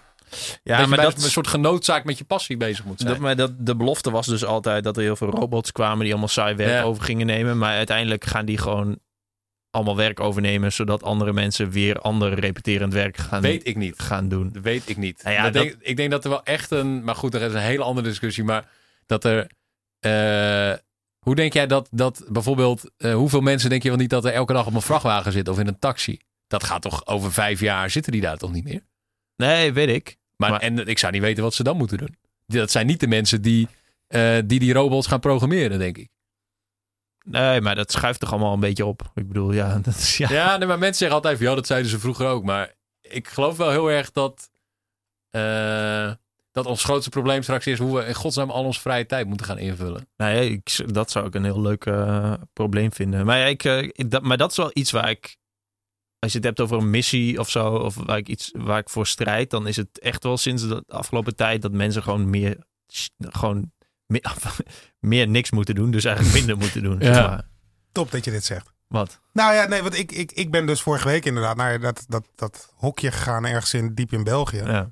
Ja, 0.64 0.76
dat 0.78 0.80
je 0.90 0.96
maar 0.96 1.02
dat, 1.06 1.24
een 1.24 1.30
soort 1.30 1.48
genoodzaak 1.48 2.04
met 2.04 2.18
je 2.18 2.24
passie 2.24 2.58
bezig 2.58 2.86
moet 2.86 3.00
zijn. 3.00 3.12
dat, 3.12 3.22
maar 3.22 3.36
dat, 3.36 3.52
de 3.66 3.76
belofte 3.76 4.12
was 4.12 4.26
dus 4.28 4.46
altijd 4.46 4.84
dat 4.84 4.98
er 4.98 5.04
heel 5.04 5.16
veel 5.16 5.30
robots 5.30 5.72
kwamen 5.72 6.00
die 6.00 6.10
allemaal 6.10 6.28
saai 6.30 6.56
werk 6.56 6.70
Ja. 6.72 6.82
over 6.82 7.04
gingen 7.04 7.26
nemen. 7.26 7.58
Maar 7.58 7.76
uiteindelijk 7.76 8.26
gaan 8.26 8.46
die 8.46 8.58
gewoon 8.58 9.00
allemaal 9.72 9.96
werk 9.96 10.20
overnemen, 10.20 10.74
zodat 10.74 11.04
andere 11.04 11.34
mensen 11.34 11.70
weer 11.70 12.00
ander 12.00 12.34
repeterend 12.40 12.94
werk 12.94 13.18
gaan, 13.18 13.42
weet 13.42 13.68
ik 13.68 13.76
niet. 13.76 14.00
gaan 14.00 14.28
doen. 14.30 14.56
Weet 14.62 14.90
ik 14.90 14.98
niet. 14.98 15.24
Nou 15.24 15.36
ja, 15.36 15.44
Dat 15.44 15.54
dat- 15.54 15.64
denk, 15.64 15.76
ik 15.80 15.98
denk 15.98 16.12
dat 16.12 16.24
er 16.24 16.30
wel 16.30 16.44
echt 16.44 16.72
een. 16.72 17.04
Maar 17.04 17.16
goed, 17.16 17.34
er 17.34 17.42
is 17.42 17.54
een 17.54 17.60
hele 17.60 17.84
andere 17.84 18.08
discussie. 18.08 18.44
Maar 18.44 18.66
dat 19.06 19.24
er. 19.24 19.48
eh, 20.00 20.74
hoe 21.20 21.36
denk 21.36 21.54
jij 21.54 21.68
dat, 21.68 21.88
dat 21.92 22.24
bijvoorbeeld. 22.28 22.92
eh, 22.98 23.14
hoeveel 23.14 23.42
mensen 23.42 23.70
denk 23.70 23.84
je 23.84 23.90
wel 23.90 23.98
niet 23.98 24.10
dat 24.10 24.26
er 24.26 24.34
elke 24.34 24.54
dag 24.54 24.66
op 24.66 24.74
een 24.74 24.82
vrachtwagen 24.82 25.32
zitten 25.32 25.54
of 25.54 25.60
in 25.60 25.68
een 25.68 25.80
taxi? 25.80 26.20
Dat 26.48 26.64
gaat 26.64 26.82
toch 26.82 27.06
over 27.08 27.32
vijf 27.34 27.60
jaar 27.60 27.90
zitten 27.90 28.12
die 28.12 28.22
daar 28.22 28.38
toch 28.38 28.52
niet 28.52 28.64
meer? 28.64 28.82
Nee, 29.36 29.74
weet 29.74 29.90
ik. 29.90 30.18
Maar, 30.36 30.50
Maar- 30.52 30.62
en 30.62 30.88
ik 30.88 31.00
zou 31.00 31.12
niet 31.14 31.22
weten 31.22 31.44
wat 31.44 31.54
ze 31.54 31.64
dan 31.64 31.78
moeten 31.78 31.98
doen. 31.98 32.16
Dat 32.46 32.72
zijn 32.72 32.86
niet 32.88 33.00
de 33.00 33.08
mensen 33.08 33.42
die 33.42 33.68
eh, 34.08 34.38
die, 34.46 34.60
die 34.60 34.74
robots 34.74 35.08
gaan 35.08 35.20
programmeren, 35.20 35.80
denk 35.80 35.98
ik. 35.98 36.10
Nee, 37.26 37.62
maar 37.62 37.76
dat 37.76 37.92
schuift 37.92 38.20
toch 38.20 38.32
allemaal 38.32 38.54
een 38.54 38.60
beetje 38.60 38.86
op. 38.86 39.02
Ik 39.16 39.28
bedoel, 39.28 39.52
ja, 39.52 39.78
dat 39.84 39.96
is 39.96 40.18
ja. 40.18 40.30
Ja, 40.30 40.58
nee, 40.58 40.68
maar 40.68 40.78
mensen 40.80 40.98
zeggen 40.98 41.16
altijd 41.18 41.38
van 41.38 41.46
ja, 41.48 41.56
dat 41.56 41.68
zeiden 41.68 41.90
ze 41.92 42.00
vroeger 42.00 42.28
ook. 42.28 42.44
Maar 42.44 42.74
ik 43.02 43.28
geloof 43.28 43.58
wel 43.58 43.70
heel 43.72 43.92
erg 43.92 44.12
dat. 44.12 44.50
eh, 45.30 46.12
dat 46.52 46.66
ons 46.66 46.84
grootste 46.84 47.10
probleem 47.10 47.42
straks 47.44 47.68
is 47.68 47.80
hoe 47.80 47.98
we 48.00 48.06
in 48.06 48.14
godsnaam 48.14 48.50
al 48.50 48.64
onze 48.64 48.80
vrije 48.80 49.06
tijd 49.06 49.28
moeten 49.28 49.46
gaan 49.46 49.58
invullen. 49.58 50.08
Nou 50.18 50.34
ja, 50.36 50.40
ik, 50.42 50.94
dat 50.94 51.12
zou 51.12 51.28
ik 51.28 51.36
een 51.36 51.44
heel 51.44 51.62
leuk 51.62 51.86
eh, 51.86 52.34
probleem 52.54 52.92
vinden. 52.94 53.26
Maar, 53.26 53.38
ja, 53.38 53.46
ik, 53.46 53.64
ik- 53.64 54.12
dat, 54.12 54.22
maar 54.24 54.38
dat 54.38 54.52
is 54.52 54.58
wel 54.58 54.72
iets 54.74 54.92
waar 54.92 55.10
ik 55.10 55.38
als 56.20 56.32
je 56.32 56.38
het 56.38 56.48
hebt 56.48 56.60
over 56.60 56.78
een 56.78 56.90
missie 56.90 57.40
of 57.40 57.50
zo, 57.50 57.68
of 57.76 57.96
waar 57.96 58.18
ik 58.18 58.28
iets 58.28 58.52
waar 58.58 58.80
ik 58.80 58.90
voor 58.90 59.08
strijd, 59.08 59.50
dan 59.50 59.68
is 59.68 59.76
het 59.76 60.00
echt 60.00 60.24
wel 60.24 60.38
sinds 60.38 60.68
de 60.68 60.84
afgelopen 60.88 61.36
tijd 61.36 61.62
dat 61.62 61.72
mensen 61.72 62.04
gewoon 62.04 62.30
meer, 62.30 62.58
gewoon 63.20 63.72
meer, 64.06 64.34
meer 65.00 65.28
niks 65.28 65.52
moeten 65.52 65.76
doen, 65.76 65.92
dus 65.92 66.04
eigenlijk 66.06 66.36
minder 66.38 66.58
moeten 66.64 66.84
doen. 66.84 67.02
Zeg 67.02 67.16
Ja. 67.16 67.28
maar. 67.28 67.48
Top 67.92 68.12
dat 68.12 68.26
je 68.26 68.32
dit 68.32 68.46
zegt. 68.46 68.74
Wat? 68.88 69.20
Nou 69.34 69.54
ja, 69.54 69.68
nee, 69.68 69.82
want 69.82 69.98
ik, 69.98 70.12
ik, 70.12 70.32
ik 70.32 70.52
ben 70.52 70.66
dus 70.66 70.82
vorige 70.82 71.08
week 71.08 71.26
inderdaad 71.26 71.56
naar 71.58 71.80
dat, 71.80 72.04
dat, 72.08 72.28
dat 72.36 72.74
hokje 72.76 73.12
gegaan 73.12 73.46
ergens 73.46 73.74
in, 73.74 73.94
diep 73.94 74.12
in 74.14 74.24
België. 74.24 74.58
Ja. 74.64 74.92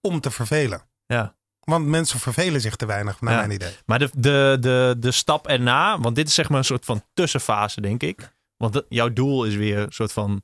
Om 0.00 0.20
te 0.20 0.30
vervelen. 0.30 0.82
ja. 1.06 1.36
Want 1.64 1.86
mensen 1.86 2.18
vervelen 2.20 2.60
zich 2.60 2.76
te 2.76 2.86
weinig, 2.86 3.20
naar 3.20 3.32
Ja. 3.32 3.38
mijn 3.38 3.50
idee. 3.50 3.72
Maar 3.86 3.98
de, 3.98 4.10
de, 4.16 4.56
de, 4.60 4.96
de 4.98 5.10
stap 5.10 5.46
erna, 5.46 6.00
want 6.00 6.16
dit 6.16 6.28
is 6.28 6.34
zeg 6.34 6.48
maar 6.48 6.58
een 6.58 6.64
soort 6.64 6.84
van 6.84 7.02
tussenfase, 7.14 7.80
denk 7.80 8.02
ik. 8.02 8.34
Want 8.56 8.72
dat- 8.72 8.86
jouw 8.88 9.12
doel 9.12 9.44
is 9.44 9.54
weer 9.54 9.78
een 9.78 9.92
soort 9.92 10.12
van 10.12 10.42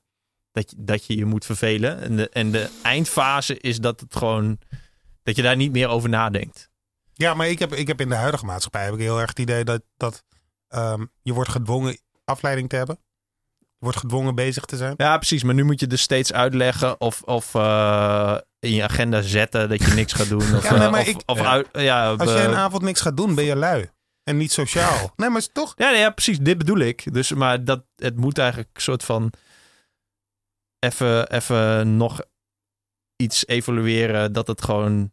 dat 0.52 0.70
je 0.70 0.77
dat 0.78 1.06
je, 1.06 1.16
je 1.16 1.24
moet 1.24 1.44
vervelen. 1.44 2.01
En 2.01 2.16
de, 2.16 2.28
en 2.28 2.51
de 2.51 2.68
eindfase 2.82 3.59
is 3.59 3.78
dat 3.81 4.01
het 4.01 4.16
gewoon, 4.16 4.59
dat 5.22 5.36
je 5.36 5.43
daar 5.43 5.56
niet 5.56 5.72
meer 5.72 5.89
over 5.89 6.09
nadenkt. 6.09 6.68
Ja, 7.12 7.35
maar 7.35 7.48
ik 7.48 7.59
heb, 7.59 7.74
ik 7.74 7.86
heb 7.86 8.01
in 8.01 8.09
de 8.09 8.14
huidige 8.14 8.44
maatschappij 8.44 8.85
heb 8.85 8.94
ik 8.94 9.01
heel 9.01 9.18
erg 9.20 9.28
het 9.28 9.39
idee 9.39 9.64
dat, 9.64 9.82
dat 9.97 10.24
ehm, 10.68 11.05
je 11.22 11.32
wordt 11.32 11.51
gedwongen 11.51 11.98
afleiding 12.24 12.68
te 12.68 12.77
hebben. 12.77 12.98
Je 13.59 13.86
wordt 13.86 13.98
gedwongen 13.98 14.35
bezig 14.35 14.64
te 14.64 14.77
zijn. 14.77 14.94
Ja, 14.97 15.16
precies. 15.16 15.43
Maar 15.43 15.55
nu 15.55 15.64
moet 15.64 15.81
je 15.81 15.86
dus 15.86 16.02
steeds 16.02 16.32
uitleggen 16.32 17.01
of, 17.01 17.22
of 17.22 17.55
eh, 17.55 18.36
in 18.59 18.72
je 18.74 18.82
agenda 18.82 19.20
zetten 19.22 19.68
dat 19.68 19.82
je 19.85 19.94
niks 19.94 20.12
gaat 20.12 20.28
doen. 20.28 20.56
Of, 20.56 20.62
Ja, 20.70 20.77
nee, 20.77 20.89
maar 20.90 21.01
of, 21.01 21.06
ik- 21.06 21.22
of 21.27 21.39
ja. 21.39 21.51
uit, 21.51 21.68
ja, 21.72 22.10
Als 22.12 22.31
je 22.32 22.39
een 22.43 22.55
avond 22.55 22.82
niks 22.82 23.01
gaat 23.01 23.16
doen, 23.16 23.35
ben 23.35 23.44
je 23.44 23.56
lui. 23.56 23.90
En 24.24 24.36
niet 24.36 24.52
sociaal. 24.52 25.12
Nee, 25.16 25.28
maar 25.28 25.39
is 25.39 25.51
toch... 25.52 25.72
Ja, 25.77 25.90
nee, 25.90 26.01
ja, 26.01 26.10
precies. 26.10 26.39
Dit 26.39 26.59
bedoel 26.59 26.78
ik. 26.78 27.12
Dus, 27.14 27.32
maar 27.32 27.64
dat, 27.64 27.85
het 27.97 28.16
moet 28.16 28.39
eigenlijk 28.39 28.70
een 28.72 28.81
soort 28.82 29.05
van 29.05 29.32
even, 30.81 31.31
even 31.31 31.97
nog 31.97 32.20
iets 33.16 33.47
evalueren 33.47 34.32
dat 34.32 34.47
het 34.47 34.62
gewoon 34.65 35.12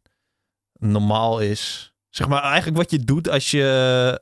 normaal 0.80 1.40
is. 1.40 1.94
Zeg 2.10 2.28
maar 2.28 2.44
eigenlijk 2.44 2.78
wat 2.78 2.92
je 2.92 3.00
doet 3.00 3.30
als 3.30 3.52
je, 3.52 4.22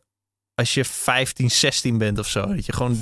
als 0.54 0.74
je 0.74 0.86
15, 0.86 1.52
16 1.52 1.98
bent 1.98 2.20
of 2.20 2.28
zo. 2.28 2.46
Dat 2.56 2.66
je 2.66 2.74
gewoon 2.74 2.98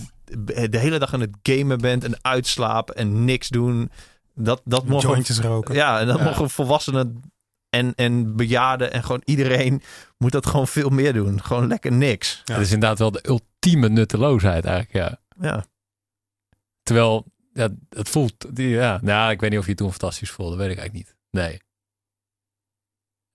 de 0.70 0.78
hele 0.80 1.00
dag 1.00 1.14
aan 1.14 1.20
het 1.22 1.38
gamen 1.42 1.78
bent 1.78 2.04
en 2.04 2.18
uitslapen 2.24 2.96
en 2.96 3.26
niks 3.26 3.50
doen. 3.50 3.92
Dat, 4.36 4.62
dat 4.66 4.86
mogen, 4.86 5.10
Jointjes 5.10 5.40
roken. 5.40 5.76
ja, 5.76 6.00
en 6.00 6.08
dat 6.08 6.18
Ja. 6.18 6.24
mogen 6.24 6.50
volwassenen 6.50 7.22
en, 7.70 7.96
en 7.96 8.36
bejaarden 8.36 8.92
en 8.94 9.04
gewoon 9.04 9.22
iedereen 9.26 9.82
moet 10.18 10.32
dat 10.32 10.46
gewoon 10.46 10.68
veel 10.68 10.90
meer 10.90 11.14
doen. 11.14 11.42
Gewoon 11.44 11.68
lekker 11.68 11.92
niks. 11.92 12.42
Ja. 12.46 12.54
Dat 12.54 12.64
is 12.64 12.72
inderdaad 12.72 13.00
wel 13.00 13.12
de 13.12 13.28
ultieme 13.28 13.90
nutteloosheid 13.90 14.66
eigenlijk, 14.66 14.94
ja. 15.06 15.20
Ja. 15.50 15.66
Terwijl, 16.84 17.26
ja, 17.54 17.70
het 17.90 18.10
voelt, 18.10 18.56
die, 18.56 18.70
ja, 18.70 19.00
nou, 19.02 19.32
ik 19.32 19.40
weet 19.40 19.50
niet 19.50 19.60
of 19.60 19.66
je 19.66 19.72
het 19.72 19.80
toen 19.80 19.90
fantastisch 19.90 20.30
voelde, 20.32 20.56
weet 20.56 20.72
ik 20.72 20.78
eigenlijk 20.78 21.08
niet. 21.08 21.16
Nee. 21.32 21.62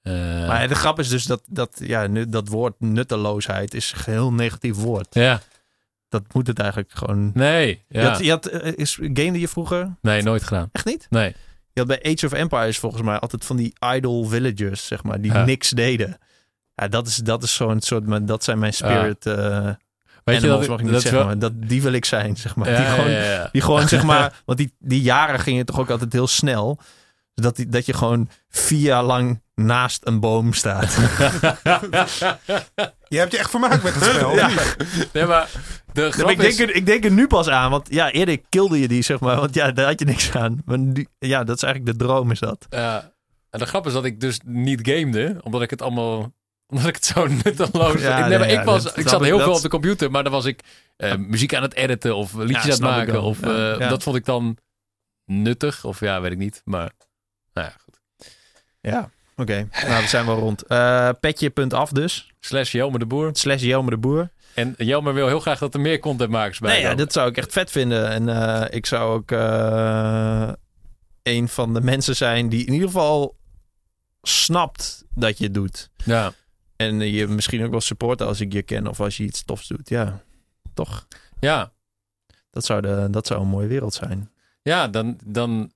Eh, 0.02 0.46
Maar 0.48 0.68
de 0.68 0.74
grap 0.74 0.98
is 0.98 1.08
dus 1.08 1.24
dat, 1.24 1.42
dat, 1.48 1.80
ja, 1.82 2.06
nu, 2.06 2.28
dat 2.28 2.48
woord 2.48 2.74
nutteloosheid 2.80 3.74
is 3.74 3.92
een 3.96 4.12
heel 4.12 4.32
negatief 4.32 4.76
woord. 4.76 5.14
ja, 5.14 5.40
Dat 6.08 6.34
moet 6.34 6.46
het 6.46 6.58
eigenlijk 6.58 6.92
gewoon... 6.92 7.30
nee, 7.34 7.84
Je 7.88 7.98
ja. 7.98 8.08
had, 8.10 8.24
je 8.24 8.30
had, 8.30 8.46
eh, 8.46 8.72
is, 8.76 8.94
gamede 8.94 9.40
je 9.40 9.48
vroeger? 9.48 9.96
nee, 10.00 10.22
nooit 10.22 10.42
gedaan. 10.42 10.68
Echt 10.72 10.84
niet? 10.84 11.06
Nee. 11.10 11.34
Je 11.72 11.84
had 11.84 11.86
bij 11.86 12.12
Age 12.12 12.26
of 12.26 12.32
Empires 12.32 12.78
volgens 12.78 13.02
mij 13.02 13.18
altijd 13.18 13.44
van 13.44 13.56
die 13.56 13.72
idle 13.96 14.26
villagers, 14.26 14.86
zeg 14.86 15.02
maar, 15.02 15.20
die 15.20 15.32
Ja. 15.32 15.44
niks 15.44 15.70
deden. 15.70 16.18
Ja, 16.74 16.88
dat 16.88 17.06
is, 17.06 17.16
dat 17.16 17.42
is 17.42 17.54
zo'n 17.54 17.80
soort, 17.80 18.06
maar 18.06 18.24
dat 18.26 18.44
zijn 18.44 18.58
mijn 18.58 18.72
spirit 18.74 19.26
eh 19.26 19.70
Weet 20.28 20.40
je 20.40 20.46
dat, 20.48 20.68
mag 20.68 20.78
ik 20.78 20.84
niet 20.84 20.92
dat 20.92 21.02
zeggen, 21.02 21.18
wel- 21.18 21.28
maar 21.28 21.38
dat, 21.38 21.52
die 21.56 21.82
wil 21.82 21.92
ik 21.92 22.04
zijn, 22.04 22.36
zeg 22.36 22.56
maar. 22.56 22.70
Ja, 22.70 22.76
die 22.76 22.86
gewoon, 22.86 23.10
ja, 23.10 23.22
ja. 23.24 23.48
Die 23.52 23.62
gewoon, 23.62 23.88
zeg 23.88 24.02
maar, 24.12 24.42
want 24.44 24.58
die, 24.58 24.74
die 24.78 25.02
jaren 25.02 25.40
gingen 25.40 25.66
toch 25.66 25.78
ook 25.80 25.90
altijd 25.90 26.12
heel 26.12 26.26
snel. 26.26 26.78
Dat, 27.34 27.56
die, 27.56 27.68
dat 27.68 27.86
je 27.86 27.92
gewoon 27.92 28.28
vier 28.48 28.80
jaar 28.80 29.02
lang 29.02 29.42
naast 29.54 30.06
een 30.06 30.20
boom 30.20 30.52
staat. 30.52 30.96
Je 33.08 33.18
hebt 33.18 33.32
je 33.32 33.38
echt 33.38 33.50
vermaakt 33.50 33.82
met 33.82 33.94
het 33.94 34.04
spel. 34.04 34.34
Ja. 34.34 34.50
nee, 35.12 35.26
maar 35.26 35.48
de 35.92 36.12
grap 36.12 36.30
ik, 36.30 36.42
is... 36.42 36.56
denk 36.56 36.70
er, 36.70 36.76
ik 36.76 36.86
denk 36.86 37.04
er 37.04 37.10
nu 37.10 37.26
pas 37.26 37.48
aan, 37.48 37.70
want 37.70 37.86
ja, 37.90 38.10
eerder 38.10 38.38
kilde 38.48 38.80
je 38.80 38.88
die, 38.88 39.02
zeg 39.02 39.20
maar. 39.20 39.36
Want 39.36 39.54
ja, 39.54 39.70
daar 39.70 39.86
had 39.86 39.98
je 39.98 40.04
niks 40.04 40.32
aan. 40.36 40.62
Maar 40.64 40.78
nu, 40.78 41.06
ja, 41.18 41.44
dat 41.44 41.56
is 41.56 41.62
eigenlijk 41.62 41.98
de 41.98 42.04
droom, 42.04 42.30
is 42.30 42.38
dat. 42.40 42.66
Ja. 42.70 43.12
en 43.50 43.58
de 43.58 43.66
grap 43.66 43.86
is 43.86 43.92
dat 43.92 44.04
ik 44.04 44.20
dus 44.20 44.40
niet 44.44 44.80
gamede, 44.82 45.36
omdat 45.42 45.62
ik 45.62 45.70
het 45.70 45.82
allemaal... 45.82 46.32
Omdat 46.70 46.86
ik 46.86 46.94
het 46.94 47.04
zo 47.04 47.26
nutteloos... 47.44 48.00
Ja, 48.00 48.18
ik, 48.18 48.26
nee, 48.28 48.38
maar 48.38 48.48
ik, 48.48 48.62
was, 48.64 48.82
dat 48.82 48.96
ik 48.96 49.08
zat 49.08 49.20
heel 49.22 49.36
Dat- 49.36 49.46
veel 49.46 49.54
op 49.56 49.62
de 49.62 49.68
computer, 49.68 50.10
maar 50.10 50.22
dan 50.22 50.32
was 50.32 50.44
ik 50.44 50.60
eh, 50.96 51.14
muziek 51.16 51.54
aan 51.54 51.62
het 51.62 51.74
editen 51.74 52.16
of 52.16 52.34
liedjes 52.34 52.64
aan 52.64 52.70
het 52.70 52.80
maken. 52.80 53.22
Of, 53.22 53.42
eh. 53.42 53.78
Dat 53.88 54.02
vond 54.02 54.16
ik 54.16 54.24
dan 54.24 54.56
nuttig. 55.24 55.84
Of 55.84 56.00
ja, 56.00 56.20
weet 56.20 56.32
ik 56.32 56.38
niet. 56.38 56.62
Maar 56.64 56.90
nou 57.52 57.66
ja, 57.66 57.74
goed. 57.84 58.00
Ja, 58.80 59.10
oké. 59.36 59.68
Nou, 59.86 60.02
we 60.02 60.08
zijn 60.08 60.26
wel 60.26 60.38
rond. 60.38 60.62
Eh 60.62 61.10
Petje.af 61.20 61.90
dus. 61.90 62.30
Slash 62.40 62.72
Jelmer 62.72 62.98
de 62.98 63.06
Boer. 63.06 63.30
Slash 63.32 63.62
Jelmer 63.62 63.90
de 63.90 63.98
Boer. 63.98 64.30
En 64.54 64.74
Jelmer 64.78 65.14
wil 65.14 65.26
heel 65.26 65.40
graag 65.40 65.58
dat 65.58 65.74
er 65.74 65.80
meer 65.80 65.98
contentmakers 65.98 66.58
bij 66.58 66.72
Nee, 66.72 66.80
ja, 66.80 66.94
dat 66.94 67.12
zou 67.12 67.28
ik 67.28 67.36
echt 67.36 67.52
vet 67.52 67.70
vinden. 67.70 68.08
En 68.28 68.68
ik 68.72 68.86
zou 68.86 69.12
ook 69.14 69.30
een 71.22 71.48
van 71.48 71.74
de 71.74 71.80
mensen 71.80 72.16
zijn 72.16 72.48
die 72.48 72.66
in 72.66 72.72
ieder 72.72 72.86
geval 72.88 73.36
snapt 74.22 75.04
dat 75.14 75.38
je 75.38 75.44
het 75.44 75.54
doet. 75.54 75.90
Ja. 76.04 76.32
En 76.78 76.98
je 77.00 77.26
misschien 77.26 77.64
ook 77.64 77.70
wel 77.70 77.80
supporten 77.80 78.26
als 78.26 78.40
ik 78.40 78.52
je 78.52 78.62
ken 78.62 78.86
of 78.86 79.00
als 79.00 79.16
je 79.16 79.24
iets 79.24 79.42
tofs 79.44 79.68
doet. 79.68 79.88
Ja, 79.88 80.22
toch? 80.74 81.06
ja. 81.40 81.72
Dat 82.50 82.64
zou, 82.64 82.80
de, 82.80 83.08
dat 83.10 83.26
zou 83.26 83.40
een 83.40 83.48
mooie 83.48 83.66
wereld 83.66 83.94
zijn. 83.94 84.30
Ja, 84.62 84.88
dan... 84.88 85.18
dan 85.24 85.72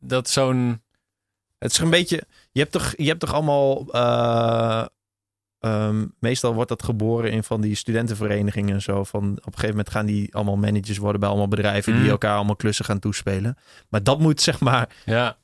dat 0.00 0.28
zo'n... 0.28 0.82
Het 1.58 1.70
is 1.72 1.78
een 1.78 1.90
beetje. 1.90 2.22
Je 2.52 2.60
hebt 2.60 2.72
toch, 2.72 2.94
je 2.96 3.06
hebt 3.06 3.20
toch 3.20 3.32
allemaal. 3.34 3.86
eh, 3.92 4.86
ehm, 5.58 6.06
meestal 6.18 6.54
wordt 6.54 6.68
dat 6.68 6.82
geboren 6.82 7.30
in 7.32 7.42
van 7.44 7.60
die 7.60 7.74
studentenverenigingen 7.74 8.74
en 8.74 8.82
zo. 8.82 9.04
Van 9.04 9.30
op 9.30 9.36
een 9.46 9.52
gegeven 9.52 9.68
moment 9.68 9.90
gaan 9.90 10.06
die 10.06 10.34
allemaal 10.34 10.56
managers 10.56 10.98
worden 10.98 11.20
bij 11.20 11.28
allemaal 11.28 11.48
bedrijven 11.48 11.92
die 11.92 12.02
Mhm. 12.02 12.10
elkaar 12.10 12.36
allemaal 12.36 12.56
klussen 12.56 12.84
gaan 12.84 12.98
toespelen. 12.98 13.56
Maar 13.88 14.02
dat 14.02 14.18
moet 14.18 14.40
zeg 14.40 14.60
maar. 14.60 14.88
Ja. 15.04 15.36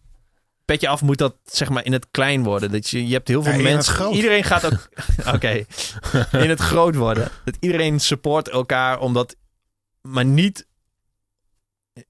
Petje 0.64 0.88
af 0.88 1.02
moet 1.02 1.18
dat 1.18 1.34
zeg 1.44 1.68
maar 1.68 1.84
in 1.84 1.92
het 1.92 2.06
klein 2.10 2.42
worden. 2.42 2.70
Dat 2.72 2.88
je, 2.90 3.06
je 3.06 3.12
hebt 3.14 3.28
heel 3.28 3.42
veel 3.42 3.52
Ja, 3.52 3.62
mensen. 3.62 3.94
groot. 3.94 4.14
Iedereen 4.14 4.44
gaat 4.44 4.64
ook. 4.64 4.88
Oké. 5.34 5.64
in 6.32 6.48
het 6.50 6.60
groot 6.60 6.94
worden. 6.94 7.28
Dat 7.44 7.56
iedereen 7.60 8.00
support 8.00 8.48
elkaar 8.48 8.98
omdat. 9.00 9.36
Maar 10.02 10.24
niet. 10.24 10.66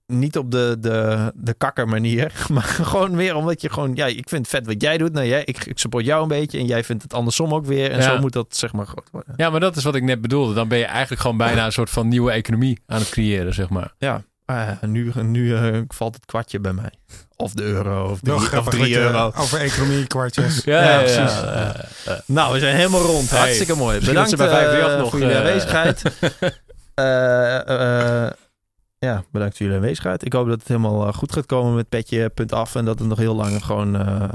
Niet 0.06 0.38
op 0.38 0.50
de, 0.50 0.76
de, 0.80 1.32
de 1.34 1.54
kakker 1.54 1.88
manier. 1.88 2.32
Maar 2.52 2.62
gewoon 2.62 3.16
weer 3.16 3.34
omdat 3.34 3.60
je 3.60 3.70
gewoon. 3.70 3.94
Ja, 3.94 4.06
ik 4.06 4.28
vind 4.28 4.40
het 4.46 4.48
vet 4.48 4.66
wat 4.66 4.82
jij 4.82 4.98
doet. 4.98 5.12
Nou, 5.12 5.26
jij, 5.26 5.44
ik, 5.44 5.64
ik 5.64 5.78
support 5.78 6.04
jou 6.04 6.22
een 6.22 6.28
beetje. 6.28 6.58
En 6.58 6.66
jij 6.66 6.84
vindt 6.84 7.02
het 7.02 7.14
andersom 7.14 7.54
ook 7.54 7.66
weer. 7.66 7.90
En 7.90 7.98
Ja. 8.00 8.02
zo 8.14 8.18
moet 8.20 8.32
dat 8.32 8.56
zeg 8.56 8.72
maar 8.72 8.86
groot 8.86 9.08
worden. 9.10 9.34
ja, 9.36 9.50
maar 9.50 9.60
dat 9.60 9.76
is 9.76 9.84
wat 9.84 9.94
ik 9.94 10.02
net 10.02 10.20
bedoelde. 10.20 10.54
Dan 10.54 10.68
ben 10.68 10.78
je 10.78 10.84
eigenlijk 10.84 11.20
gewoon 11.20 11.36
bijna 11.36 11.64
een 11.64 11.72
soort 11.72 11.90
van 11.90 12.08
nieuwe 12.08 12.30
economie 12.30 12.80
aan 12.86 12.98
het 13.00 13.08
creëren, 13.08 13.54
zeg 13.54 13.68
maar. 13.68 13.94
Ja. 13.98 14.24
Ah, 14.46 14.82
nu 14.82 15.12
nu 15.22 15.56
eh, 15.56 15.80
valt 15.88 16.14
het 16.14 16.24
kwartje 16.24 16.60
bij 16.60 16.72
mij. 16.72 16.90
Of 17.36 17.52
de 17.52 17.62
euro. 17.62 18.10
Of, 18.10 18.20
drie, 18.20 18.34
of 18.34 18.44
grappig 18.44 18.70
drie 18.72 18.82
dat 18.82 18.92
je 18.92 18.98
euro. 18.98 19.32
over 19.36 19.60
economie 19.60 20.06
kwartjes. 20.06 20.64
Ja, 20.64 20.98
precies. 20.98 21.40
ja. 21.40 22.20
Nou, 22.26 22.52
we 22.52 22.58
zijn 22.58 22.76
helemaal 22.76 23.02
rond. 23.02 23.30
Hey, 23.30 23.38
Hartstikke 23.38 23.74
mooi. 23.76 23.98
Bedankt 23.98 24.36
bij 24.36 24.48
538 24.48 24.92
eh, 24.92 24.98
nog, 24.98 25.10
voor 25.10 25.18
jullie 25.18 25.34
eh, 25.34 25.40
aanwezigheid. 25.40 26.02
Eh, 26.94 28.24
eh, 28.26 28.30
ja, 28.98 29.24
bedankt 29.32 29.56
voor 29.56 29.66
jullie 29.66 29.80
aanwezigheid. 29.80 30.24
Ik 30.24 30.32
hoop 30.32 30.48
dat 30.48 30.58
het 30.58 30.68
helemaal 30.68 31.06
eh, 31.06 31.14
goed 31.14 31.32
gaat 31.32 31.46
komen 31.46 31.74
met 31.74 31.88
petje 31.88 32.28
punt 32.28 32.52
af. 32.52 32.74
En 32.74 32.84
dat 32.84 32.98
het 32.98 33.08
nog 33.08 33.18
heel 33.18 33.34
lang 33.34 33.64
gewoon 33.64 33.96
eh, 33.96 34.28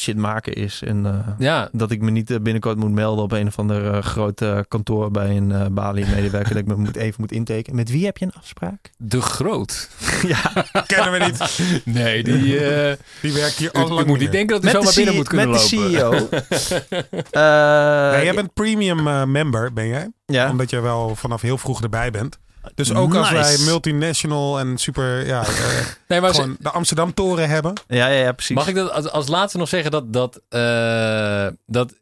shit 0.00 0.16
maken 0.16 0.52
is. 0.52 0.82
En 0.82 1.06
eh, 1.06 1.12
ja, 1.38 1.68
dat 1.72 1.90
ik 1.90 2.00
me 2.00 2.10
niet 2.10 2.30
eh, 2.30 2.36
binnenkort 2.40 2.76
moet 2.76 2.90
melden 2.92 3.24
op 3.24 3.32
een 3.32 3.46
of 3.46 3.58
ander 3.58 3.92
eh, 3.94 4.02
groot 4.02 4.40
eh, 4.40 4.58
kantoor 4.68 5.10
bij 5.10 5.36
een 5.36 5.74
Bali-medewerker. 5.74 6.48
dat 6.52 6.62
ik 6.62 6.66
me 6.68 6.74
moet, 6.76 6.96
even 6.96 7.14
moet 7.18 7.32
intekenen. 7.32 7.76
Met 7.76 7.90
wie 7.90 8.04
heb 8.04 8.16
je 8.18 8.24
een 8.24 8.32
afspraak? 8.38 8.90
de 8.96 9.20
groot. 9.20 9.88
ja, 10.26 10.64
Kennen 10.86 11.12
we 11.12 11.18
niet. 11.18 11.58
Nee, 11.84 12.22
die... 12.22 12.58
eh 12.68 12.96
Die 13.22 13.32
werkt 13.32 13.54
hier 13.56 13.72
al 13.72 13.88
lang 13.88 14.06
moet 14.06 14.18
niet 14.18 14.32
denken 14.32 14.54
dat 14.60 14.62
met 14.62 14.72
zomaar 14.72 14.88
de, 14.88 14.96
binnen 14.96 15.14
moet 15.14 15.28
kunnen 15.28 15.50
met 15.50 15.60
de 15.68 15.76
lopen. 15.76 15.90
CEO. 15.92 16.28
Eh, 17.30 18.10
Nee, 18.12 18.24
jij 18.24 18.34
bent 18.34 18.54
premium 18.54 19.30
member, 19.32 19.72
ben 19.72 19.86
jij? 19.86 20.10
ja. 20.26 20.50
Omdat 20.50 20.70
je 20.70 20.80
wel 20.80 21.14
vanaf 21.16 21.40
heel 21.40 21.58
vroeg 21.58 21.82
erbij 21.82 22.10
bent. 22.10 22.38
Dus 22.74 22.94
ook 22.94 23.14
als 23.14 23.30
wij 23.30 23.56
multinational 23.58 24.58
en 24.58 24.78
super, 24.78 25.26
ja, 25.26 25.40
eh, 25.46 25.86
Nee, 26.08 26.20
maar 26.20 26.34
gewoon 26.34 26.56
de 26.58 26.70
Amsterdam 26.70 27.14
Toren 27.14 27.48
hebben. 27.48 27.72
ja, 27.88 28.06
ja, 28.06 28.24
ja, 28.24 28.32
precies. 28.32 28.56
mag 28.56 28.68
ik 28.68 28.74
dat 28.74 28.90
als, 28.92 29.10
als 29.10 29.28
laatste 29.28 29.58
nog 29.58 29.68
zeggen 29.68 29.90
dat... 29.90 30.12
dat, 30.12 30.40
eh, 30.48 31.46
dat 31.66 31.94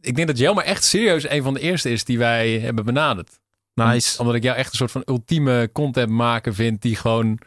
ik 0.00 0.14
denk 0.16 0.28
dat 0.28 0.38
Jelmer 0.38 0.64
echt 0.64 0.84
serieus 0.84 1.28
een 1.28 1.42
van 1.42 1.54
de 1.54 1.60
eerste 1.60 1.90
is 1.90 2.04
die 2.04 2.18
wij 2.18 2.58
hebben 2.58 2.84
benaderd. 2.84 3.38
Nice. 3.74 4.12
Om- 4.12 4.20
omdat 4.20 4.34
ik 4.34 4.42
jou 4.42 4.56
echt 4.56 4.70
een 4.70 4.76
soort 4.76 4.90
van 4.90 5.02
ultieme 5.06 5.70
content 5.72 6.10
maken 6.10 6.54
vind 6.54 6.82
die 6.82 6.96
gewoon 6.96 7.38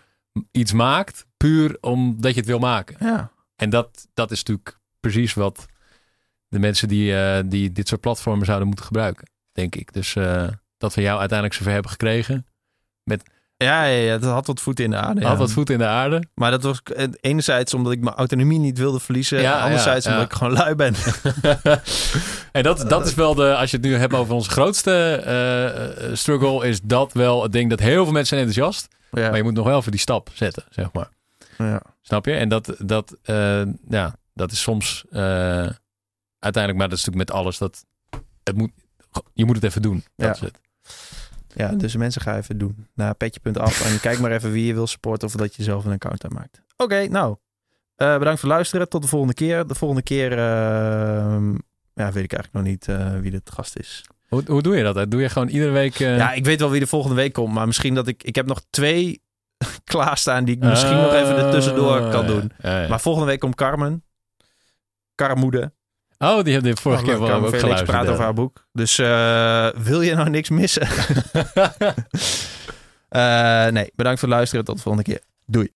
iets 0.51 0.71
maakt. 0.73 1.25
Puur 1.37 1.77
omdat 1.81 2.33
je 2.33 2.39
het 2.39 2.49
wil 2.49 2.59
maken. 2.59 2.95
Ja. 2.99 3.31
En 3.55 3.69
dat, 3.69 4.07
dat 4.13 4.31
is 4.31 4.37
natuurlijk 4.37 4.77
precies 4.99 5.33
wat 5.33 5.65
de 6.47 6.59
mensen 6.59 6.87
die, 6.87 7.15
eh, 7.21 7.43
die 7.45 7.71
dit 7.71 7.87
soort 7.87 8.01
platformen 8.01 8.45
zouden 8.45 8.67
moeten 8.67 8.85
gebruiken, 8.85 9.27
denk 9.51 9.75
ik. 9.75 9.93
Dus 9.93 10.15
eh, 10.15 10.47
dat 10.77 10.93
we 10.93 11.01
jou 11.01 11.19
uiteindelijk 11.19 11.57
zover 11.57 11.73
hebben 11.73 11.91
gekregen. 11.91 12.45
Met 13.07 13.23
Ja, 13.57 13.83
ja, 13.83 14.01
ja, 14.01 14.17
dat 14.17 14.31
had 14.31 14.47
wat 14.47 14.61
voeten 14.61 14.83
in 14.85 14.91
de 14.91 14.97
aarde. 14.97 15.21
ja. 15.21 15.27
Had 15.27 15.37
wat 15.37 15.51
voet 15.51 15.69
in 15.69 15.77
de 15.77 15.85
aarde. 15.85 16.23
Maar 16.33 16.51
dat 16.51 16.63
was 16.63 16.81
eh, 16.83 17.07
enerzijds 17.21 17.73
omdat 17.73 17.91
ik 17.91 18.01
mijn 18.01 18.15
autonomie 18.15 18.59
niet 18.59 18.77
wilde 18.77 18.99
verliezen. 18.99 19.41
Ja, 19.41 19.57
en 19.57 19.63
anderzijds 19.63 20.07
omdat 20.07 20.23
ik 20.23 20.33
gewoon 20.33 20.53
lui 20.53 20.75
ben. 20.75 20.93
En 22.51 22.63
dat, 22.63 22.89
dat 22.89 23.07
is 23.07 23.13
wel 23.13 23.35
de, 23.35 23.55
als 23.55 23.71
je 23.71 23.77
het 23.77 23.85
nu 23.85 23.95
hebt 23.95 24.13
over 24.13 24.33
onze 24.33 24.49
grootste 24.49 25.21
eh, 25.25 26.09
eh, 26.09 26.15
struggle, 26.15 26.67
is 26.67 26.81
dat 26.81 27.13
wel 27.13 27.43
het 27.43 27.51
ding 27.51 27.69
dat 27.69 27.79
heel 27.79 28.03
veel 28.03 28.13
mensen 28.13 28.37
zijn 28.37 28.47
enthousiast. 28.47 28.87
Maar 29.11 29.37
je 29.37 29.43
moet 29.43 29.53
nog 29.53 29.65
wel 29.65 29.81
voor 29.81 29.91
die 29.91 29.99
stap 29.99 30.29
zetten, 30.33 30.63
zeg 30.69 30.91
maar. 30.93 31.09
ja. 31.57 31.81
Snap 32.01 32.25
je? 32.25 32.33
En 32.33 32.49
dat, 32.49 32.75
dat, 32.77 33.15
ja, 33.89 34.15
dat 34.33 34.51
is 34.51 34.61
soms 34.61 35.05
uiteindelijk, 36.39 36.77
maar 36.77 36.89
dat 36.89 36.97
is 36.97 37.05
natuurlijk 37.05 37.29
met 37.29 37.31
alles, 37.31 37.57
dat 37.57 37.85
het 38.43 38.57
moet, 38.57 38.71
je 39.33 39.45
moet 39.45 39.55
het 39.55 39.63
even 39.63 39.81
doen. 39.81 40.03
Dat 40.15 40.35
is 40.35 40.41
het. 40.41 40.59
Ja, 41.57 41.67
dus 41.75 41.95
mensen 41.95 42.21
gaan 42.21 42.37
even 42.37 42.57
doen. 42.57 42.87
Naar 42.93 43.15
petje.af 43.15 43.85
en 43.93 43.99
kijk 44.07 44.19
maar 44.19 44.31
even 44.31 44.51
wie 44.51 44.65
je 44.65 44.73
wil 44.73 44.87
supporten 44.87 45.27
of 45.27 45.33
dat 45.33 45.55
je 45.55 45.63
zelf 45.63 45.85
een 45.85 45.91
account 45.91 46.25
aanmaakt. 46.25 46.61
Oké, 46.77 47.07
nou. 47.07 47.35
eh, 47.95 48.17
bedankt 48.17 48.39
voor 48.39 48.49
het 48.49 48.57
luisteren. 48.57 48.89
Tot 48.89 49.01
de 49.01 49.07
volgende 49.07 49.33
keer. 49.33 49.67
De 49.67 49.75
volgende 49.75 50.03
keer 50.03 50.31
ehm, 50.31 51.49
ja, 51.93 52.11
weet 52.11 52.23
ik 52.23 52.33
eigenlijk 52.33 52.53
nog 52.53 52.63
niet 52.63 52.87
eh, 52.87 53.19
wie 53.19 53.31
de 53.31 53.41
gast 53.43 53.79
is. 53.79 54.05
Hoe, 54.27 54.43
hoe 54.47 54.61
doe 54.61 54.75
je 54.77 54.83
dat? 54.93 55.11
Doe 55.11 55.21
je 55.21 55.29
gewoon 55.29 55.47
iedere 55.47 55.71
week... 55.71 55.99
eh, 55.99 56.17
Ja, 56.17 56.31
ik 56.33 56.45
weet 56.45 56.59
wel 56.59 56.69
wie 56.69 56.79
de 56.79 56.87
volgende 56.87 57.15
week 57.15 57.33
komt. 57.33 57.53
Maar 57.53 57.65
misschien 57.67 57.93
dat 57.93 58.07
ik... 58.07 58.23
Ik 58.23 58.35
heb 58.35 58.45
nog 58.45 58.61
twee 58.69 59.21
klaarstaan 59.91 60.45
die 60.45 60.55
ik 60.55 60.61
misschien 60.63 60.95
nog 60.97 61.13
even 61.13 61.35
er 61.37 61.51
tussendoor 61.51 61.99
kan 61.99 62.21
Ah, 62.21 62.27
doen. 62.27 62.51
ja, 62.57 62.69
ja, 62.71 62.81
ja. 62.81 62.87
Maar 62.87 62.99
volgende 63.01 63.27
week 63.27 63.39
komt 63.39 63.55
Carmen. 63.55 64.03
Carmoede. 65.15 65.73
Oh, 66.17 66.43
die 66.43 66.53
hebben 66.53 66.75
de 66.75 66.81
vorige 66.81 67.01
Oh, 67.03 67.07
keer 67.09 67.19
wel 67.19 67.31
ook 67.45 67.57
geluisterd. 67.59 67.89
praat 67.89 68.05
ja. 68.05 68.11
over 68.11 68.23
haar 68.23 68.33
boek. 68.33 68.65
Dus 68.71 68.97
eh, 68.97 69.67
wil 69.75 70.01
je 70.01 70.15
nou 70.15 70.29
niks 70.29 70.49
missen? 70.49 70.87
Eh, 73.09 73.67
nee, 73.67 73.91
bedankt 73.95 74.19
voor 74.19 74.27
het 74.29 74.37
luisteren. 74.37 74.65
Tot 74.65 74.75
de 74.75 74.81
volgende 74.81 75.11
keer. 75.11 75.21
Doei. 75.45 75.73